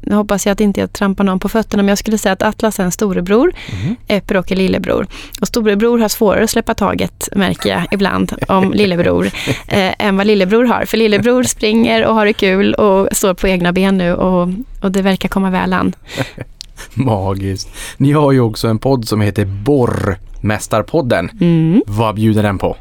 nu 0.00 0.14
hoppas 0.14 0.46
jag 0.46 0.52
att 0.52 0.60
inte 0.60 0.80
jag 0.80 0.92
trampar 0.92 1.24
någon 1.24 1.38
på 1.38 1.48
fötterna, 1.48 1.82
men 1.82 1.88
jag 1.88 1.98
skulle 1.98 2.18
säga 2.18 2.32
att 2.32 2.42
Atlas 2.42 2.80
är 2.80 2.84
en 2.84 2.92
storebror, 2.92 3.52
mm. 3.82 3.96
Epiroc 4.08 4.50
är 4.50 4.56
lillebror. 4.56 5.06
Och 5.40 5.48
storebror 5.48 5.98
har 5.98 6.08
svårare 6.08 6.44
att 6.44 6.50
släppa 6.50 6.74
taget, 6.74 7.28
märker 7.36 7.70
jag 7.70 7.86
ibland, 7.90 8.32
om 8.48 8.72
lillebror, 8.74 9.26
eh, 9.68 9.94
än 9.98 10.16
vad 10.16 10.26
lillebror 10.26 10.64
har. 10.64 10.84
För 10.84 10.96
lillebror 10.96 11.42
springer 11.42 12.06
och 12.06 12.14
har 12.14 12.26
det 12.26 12.32
kul 12.32 12.74
och 12.74 13.08
står 13.12 13.34
på 13.34 13.48
egna 13.48 13.72
ben 13.72 13.98
nu 13.98 14.14
och, 14.14 14.48
och 14.82 14.92
det 14.92 15.02
verkar 15.02 15.28
komma 15.28 15.50
väl 15.50 15.72
an. 15.72 15.92
Magiskt. 16.94 17.68
Ni 17.96 18.12
har 18.12 18.32
ju 18.32 18.40
också 18.40 18.68
en 18.68 18.78
podd 18.78 19.08
som 19.08 19.20
heter 19.20 19.44
Borrmästarpodden. 19.44 21.30
Mm. 21.40 21.82
Vad 21.86 22.14
bjuder 22.14 22.42
den 22.42 22.58
på? 22.58 22.76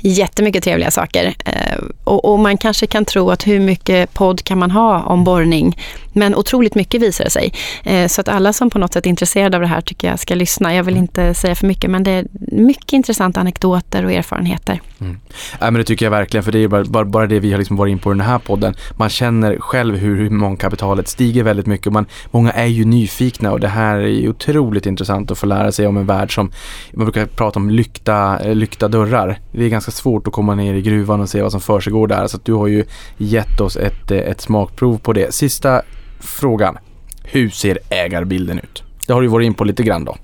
Jättemycket 0.00 0.64
trevliga 0.64 0.90
saker. 0.90 1.34
Eh, 1.44 1.78
och, 2.04 2.24
och, 2.24 2.38
man 2.38 2.56
kanske 2.56 2.86
kan 2.86 3.04
tro 3.04 3.30
att 3.30 3.46
hur 3.46 3.60
mycket 3.60 4.14
podd 4.14 4.44
kan 4.44 4.58
man 4.58 4.70
ha 4.70 5.02
om 5.02 5.24
borrning? 5.24 5.76
Men 6.12 6.34
otroligt 6.34 6.74
mycket 6.74 7.02
visar 7.02 7.24
det 7.24 7.30
sig. 7.30 7.52
Eh, 7.84 8.08
så 8.08 8.20
att 8.20 8.28
alla 8.28 8.52
som 8.52 8.70
på 8.70 8.78
något 8.78 8.92
sätt 8.92 9.06
är 9.06 9.10
intresserade 9.10 9.56
av 9.56 9.60
det 9.60 9.66
här 9.66 9.80
tycker 9.80 10.08
jag 10.08 10.18
ska 10.18 10.34
lyssna. 10.34 10.74
Jag 10.74 10.84
vill 10.84 10.94
mm. 10.94 11.04
inte 11.04 11.34
säga 11.34 11.54
för 11.54 11.66
mycket, 11.66 11.90
men 11.90 12.02
det 12.02 12.10
är 12.10 12.26
mycket 12.52 12.92
intressanta 12.92 13.40
anekdoter 13.40 14.04
och 14.04 14.12
erfarenheter. 14.12 14.80
Mm. 15.00 15.20
Ja, 15.60 15.70
men 15.70 15.74
det 15.74 15.84
tycker 15.84 16.06
jag 16.06 16.10
verkligen, 16.10 16.44
för 16.44 16.52
det 16.52 16.58
är 16.58 16.68
bara, 16.68 17.04
bara, 17.04 17.26
det 17.26 17.40
vi 17.40 17.50
har 17.50 17.58
liksom 17.58 17.76
varit 17.76 17.90
in 17.90 17.98
på 17.98 18.12
i 18.12 18.14
den 18.14 18.26
här 18.26 18.38
podden. 18.38 18.74
Man 18.96 19.08
känner 19.08 19.56
själv 19.58 19.96
hur 19.96 20.16
humankapitalet 20.16 21.08
stiger 21.08 21.42
väldigt 21.42 21.66
mycket. 21.66 21.92
Man, 21.92 22.06
många 22.30 22.50
är 22.50 22.66
ju 22.66 22.84
nyfikna 22.84 23.52
och 23.52 23.60
det 23.60 23.68
här 23.68 23.98
är 23.98 24.28
otroligt 24.28 24.86
intressant 24.86 25.30
att 25.30 25.38
få 25.38 25.46
lära 25.46 25.72
sig 25.72 25.86
om 25.86 25.96
en 25.96 26.06
värld 26.06 26.34
som, 26.34 26.52
man 26.92 27.04
brukar 27.04 27.26
prata 27.26 27.58
om 27.58 27.70
lyckta, 27.70 28.38
lyckta 28.38 28.88
dörrar 28.88 29.38
det 29.58 29.64
är 29.64 29.68
ganska 29.68 29.90
svårt 29.90 30.26
att 30.26 30.32
komma 30.32 30.54
ner 30.54 30.74
i 30.74 30.82
gruvan 30.82 31.20
och 31.20 31.28
se 31.28 31.42
vad 31.42 31.52
som 31.52 31.60
försiggår 31.60 32.06
där. 32.06 32.26
Så 32.26 32.38
du 32.42 32.52
har 32.52 32.66
ju 32.66 32.84
gett 33.16 33.60
oss 33.60 33.76
ett, 33.76 34.10
eh, 34.10 34.18
ett 34.18 34.40
smakprov 34.40 34.98
på 34.98 35.12
det. 35.12 35.34
Sista 35.34 35.82
frågan. 36.20 36.78
Hur 37.22 37.50
ser 37.50 37.78
ägarbilden 37.88 38.58
ut? 38.58 38.82
Det 39.06 39.12
har 39.12 39.22
du 39.22 39.28
varit 39.28 39.46
in 39.46 39.54
på 39.54 39.64
lite 39.64 39.82
grann 39.82 40.04
då. 40.04 40.16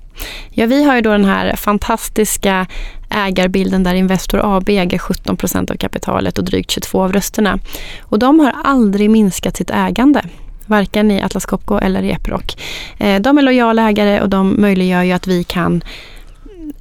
Ja, 0.49 0.65
vi 0.65 0.83
har 0.83 0.95
ju 0.95 1.01
då 1.01 1.11
den 1.11 1.25
här 1.25 1.55
fantastiska 1.55 2.67
ägarbilden 3.09 3.83
där 3.83 3.93
Investor 3.93 4.57
AB 4.57 4.69
äger 4.69 4.97
17 4.97 5.37
procent 5.37 5.71
av 5.71 5.75
kapitalet 5.75 6.37
och 6.37 6.43
drygt 6.43 6.71
22 6.71 7.03
av 7.03 7.13
rösterna. 7.13 7.59
Och 8.01 8.19
de 8.19 8.39
har 8.39 8.53
aldrig 8.63 9.09
minskat 9.09 9.57
sitt 9.57 9.69
ägande 9.69 10.21
varken 10.65 11.11
i 11.11 11.21
Atlas 11.21 11.45
Copco 11.45 11.77
eller 11.77 12.03
i 12.03 12.11
Epiroc. 12.11 12.57
Eh, 12.97 13.21
de 13.21 13.37
är 13.37 13.41
lojala 13.41 13.89
ägare 13.89 14.21
och 14.21 14.29
de 14.29 14.61
möjliggör 14.61 15.03
ju 15.03 15.11
att 15.11 15.27
vi 15.27 15.43
kan 15.43 15.83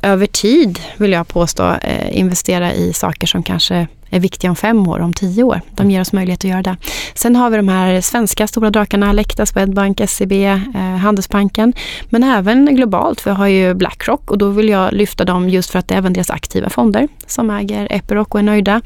över 0.05 0.26
tid, 0.26 0.81
vill 0.97 1.12
jag 1.12 1.28
påstå, 1.28 1.72
eh, 1.82 2.18
investera 2.18 2.72
i 2.72 2.93
saker 2.93 3.26
som 3.26 3.43
kanske 3.43 3.86
är 4.10 4.20
viktiga 4.20 4.51
om 4.51 4.56
fem 4.56 4.89
år, 4.89 5.01
om 5.01 5.12
tio 5.12 5.43
år. 5.43 5.60
De 5.70 5.90
ger 5.90 6.01
oss 6.01 6.12
möjlighet 6.12 6.40
att 6.40 6.51
göra 6.51 6.62
det. 6.62 6.76
Sen 7.14 7.36
har 7.36 7.51
vi 7.51 7.56
de 7.56 7.68
här 7.68 8.01
svenska 8.01 8.47
stora 8.47 8.70
drakarna, 8.70 9.09
Alecta, 9.09 9.47
Swedbank, 9.47 10.01
SEB, 10.01 10.32
eh, 10.32 10.81
Handelsbanken. 10.81 11.72
Men 12.09 12.22
även 12.22 12.76
globalt, 12.76 13.26
vi 13.26 13.31
har 13.31 13.47
ju 13.47 13.74
Blackrock 13.74 14.31
och 14.31 14.39
då 14.39 14.48
vill 14.48 14.68
jag 14.68 14.93
lyfta 14.93 15.24
dem 15.24 15.48
just 15.48 15.70
för 15.70 15.78
att 15.78 15.89
det 15.89 15.94
är 15.94 15.98
även 15.98 16.12
deras 16.12 16.31
aktiva 16.31 16.70
fonder 16.70 17.09
som 17.26 17.51
äger 17.51 17.89
Epiroc 17.90 18.28
och 18.28 18.39
är 18.39 18.43
nöjda. 18.43 18.81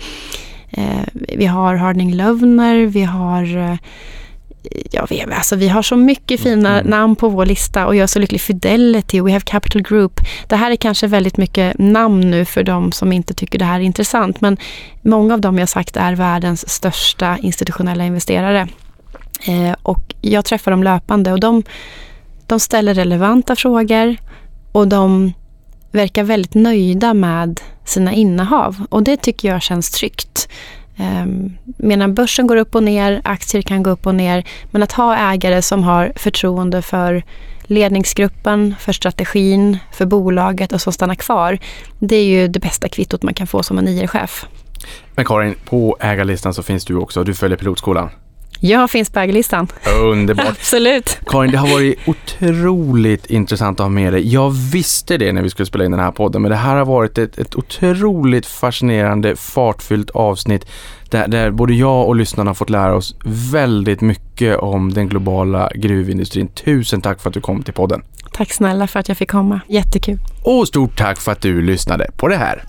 Eh, 0.70 0.85
vi 1.12 1.47
har 1.47 1.74
Harding 1.74 2.15
Lovner, 2.15 2.86
vi 2.86 3.03
har 3.03 3.78
eh, 4.65 4.83
Ja, 4.91 5.07
vi, 5.11 5.23
alltså 5.23 5.57
vi 5.57 5.69
har 5.69 5.83
så 5.83 5.97
mycket 5.97 6.41
fina 6.41 6.81
mm. 6.81 6.91
namn 6.91 7.17
på 7.17 7.29
vår 7.29 7.47
lista 7.47 7.87
och 7.87 7.97
jag 7.97 8.03
är 8.03 8.07
så 8.07 8.19
lycklig. 8.19 8.41
Fidelity, 8.41 9.21
We 9.21 9.33
have 9.33 9.45
Capital 9.45 9.83
Group. 9.83 10.21
Det 10.47 10.57
här 10.57 10.71
är 10.71 10.77
kanske 10.77 11.07
väldigt 11.07 11.37
mycket 11.37 11.79
namn 11.79 12.31
nu 12.31 12.45
för 12.45 12.63
de 12.63 12.93
som 12.93 13.13
inte 13.13 13.35
tycker 13.35 13.59
det 13.59 13.65
här 13.65 13.81
är 13.81 13.85
intressant. 13.85 14.41
Men 14.41 14.57
många 15.03 15.35
av 15.35 15.41
dem 15.41 15.59
jag 15.59 15.69
sagt 15.69 15.97
är 15.97 16.13
världens 16.13 16.69
största 16.69 17.39
institutionella 17.39 18.05
investerare. 18.05 18.69
Eh, 19.47 19.77
och 19.83 20.15
jag 20.21 20.45
träffar 20.45 20.71
dem 20.71 20.83
löpande 20.83 21.33
och 21.33 21.41
de, 21.41 21.63
de 22.47 22.61
ställer 22.61 22.95
relevanta 22.95 23.57
frågor 23.57 24.17
och 24.73 24.89
de 24.89 25.33
verkar 25.93 26.23
väldigt 26.23 26.55
nöjda 26.55 27.15
med 27.15 27.61
sina 27.85 28.13
innehav. 28.13 28.87
Och 28.91 29.03
det 29.03 29.17
tycker 29.17 29.49
jag 29.49 29.63
känns 29.63 29.91
tryggt. 29.91 30.49
Ehm, 30.99 31.57
medan 31.65 32.15
börsen 32.15 32.47
går 32.47 32.57
upp 32.57 32.75
och 32.75 32.83
ner, 32.83 33.20
aktier 33.25 33.62
kan 33.62 33.83
gå 33.83 33.91
upp 33.91 34.07
och 34.07 34.15
ner. 34.15 34.45
Men 34.70 34.83
att 34.83 34.93
ha 34.93 35.33
ägare 35.33 35.62
som 35.62 35.83
har 35.83 36.12
förtroende 36.16 36.83
för 36.83 37.23
ledningsgruppen, 37.62 38.75
för 38.79 38.93
strategin, 38.93 39.79
för 39.93 40.07
bolaget 40.07 40.73
och 40.73 40.81
som 40.81 40.93
stannar 40.93 41.15
kvar. 41.15 41.59
Det 41.99 42.16
är 42.16 42.25
ju 42.25 42.49
det 42.49 42.61
bästa 42.61 42.89
kvittot 42.89 43.23
man 43.23 43.35
kan 43.35 43.47
få 43.47 43.62
som 43.62 43.79
en 43.79 43.89
IR-chef. 43.89 44.47
Men 45.15 45.25
Karin, 45.25 45.55
på 45.65 45.97
ägarlistan 46.01 46.55
så 46.55 46.62
finns 46.62 46.85
du 46.85 46.97
också. 46.97 47.25
Du 47.25 47.35
följer 47.35 47.59
pilotskolan. 47.59 48.11
Jag 48.61 48.91
finns 48.91 49.11
på 49.11 49.21
ägarlistan. 49.21 49.69
Underbart. 50.03 50.47
Absolut. 50.49 51.19
Karin, 51.27 51.51
det 51.51 51.59
har 51.59 51.69
varit 51.69 51.99
otroligt 52.07 53.27
intressant 53.27 53.81
att 53.81 53.85
ha 53.85 53.89
med 53.89 54.13
dig. 54.13 54.33
Jag 54.33 54.51
visste 54.51 55.17
det 55.17 55.33
när 55.33 55.43
vi 55.43 55.51
skulle 55.51 55.67
spela 55.67 55.85
in 55.85 55.91
den 55.91 56.01
här 56.01 56.11
podden, 56.11 56.43
men 56.43 56.51
det 56.51 56.57
här 56.57 56.77
har 56.77 56.85
varit 56.85 57.19
ett, 57.19 57.39
ett 57.39 57.57
otroligt 57.57 58.47
fascinerande, 58.47 59.37
fartfyllt 59.37 60.11
avsnitt 60.11 60.67
där, 61.11 61.29
där 61.29 61.51
både 61.51 61.75
jag 61.75 62.07
och 62.07 62.17
lyssnarna 62.17 62.51
har 62.51 62.55
fått 62.55 62.71
lära 62.71 62.95
oss 62.95 63.17
väldigt 63.53 64.01
mycket 64.01 64.59
om 64.59 64.93
den 64.93 65.09
globala 65.09 65.71
gruvindustrin. 65.75 66.49
Tusen 66.49 67.01
tack 67.01 67.21
för 67.21 67.31
att 67.31 67.35
du 67.35 67.41
kom 67.41 67.63
till 67.63 67.75
podden. 67.75 68.03
Tack 68.33 68.53
snälla 68.53 68.87
för 68.87 69.01
att 69.01 69.09
jag 69.09 69.19
fick 69.19 69.31
komma. 69.31 69.61
Jättekul. 69.69 70.19
Och 70.43 70.69
stort 70.69 70.99
tack 70.99 71.21
för 71.21 71.33
att 71.33 71.41
du 71.41 71.63
lyssnade 71.63 72.11
på 72.17 72.29
det 72.29 72.37
här. 72.37 72.65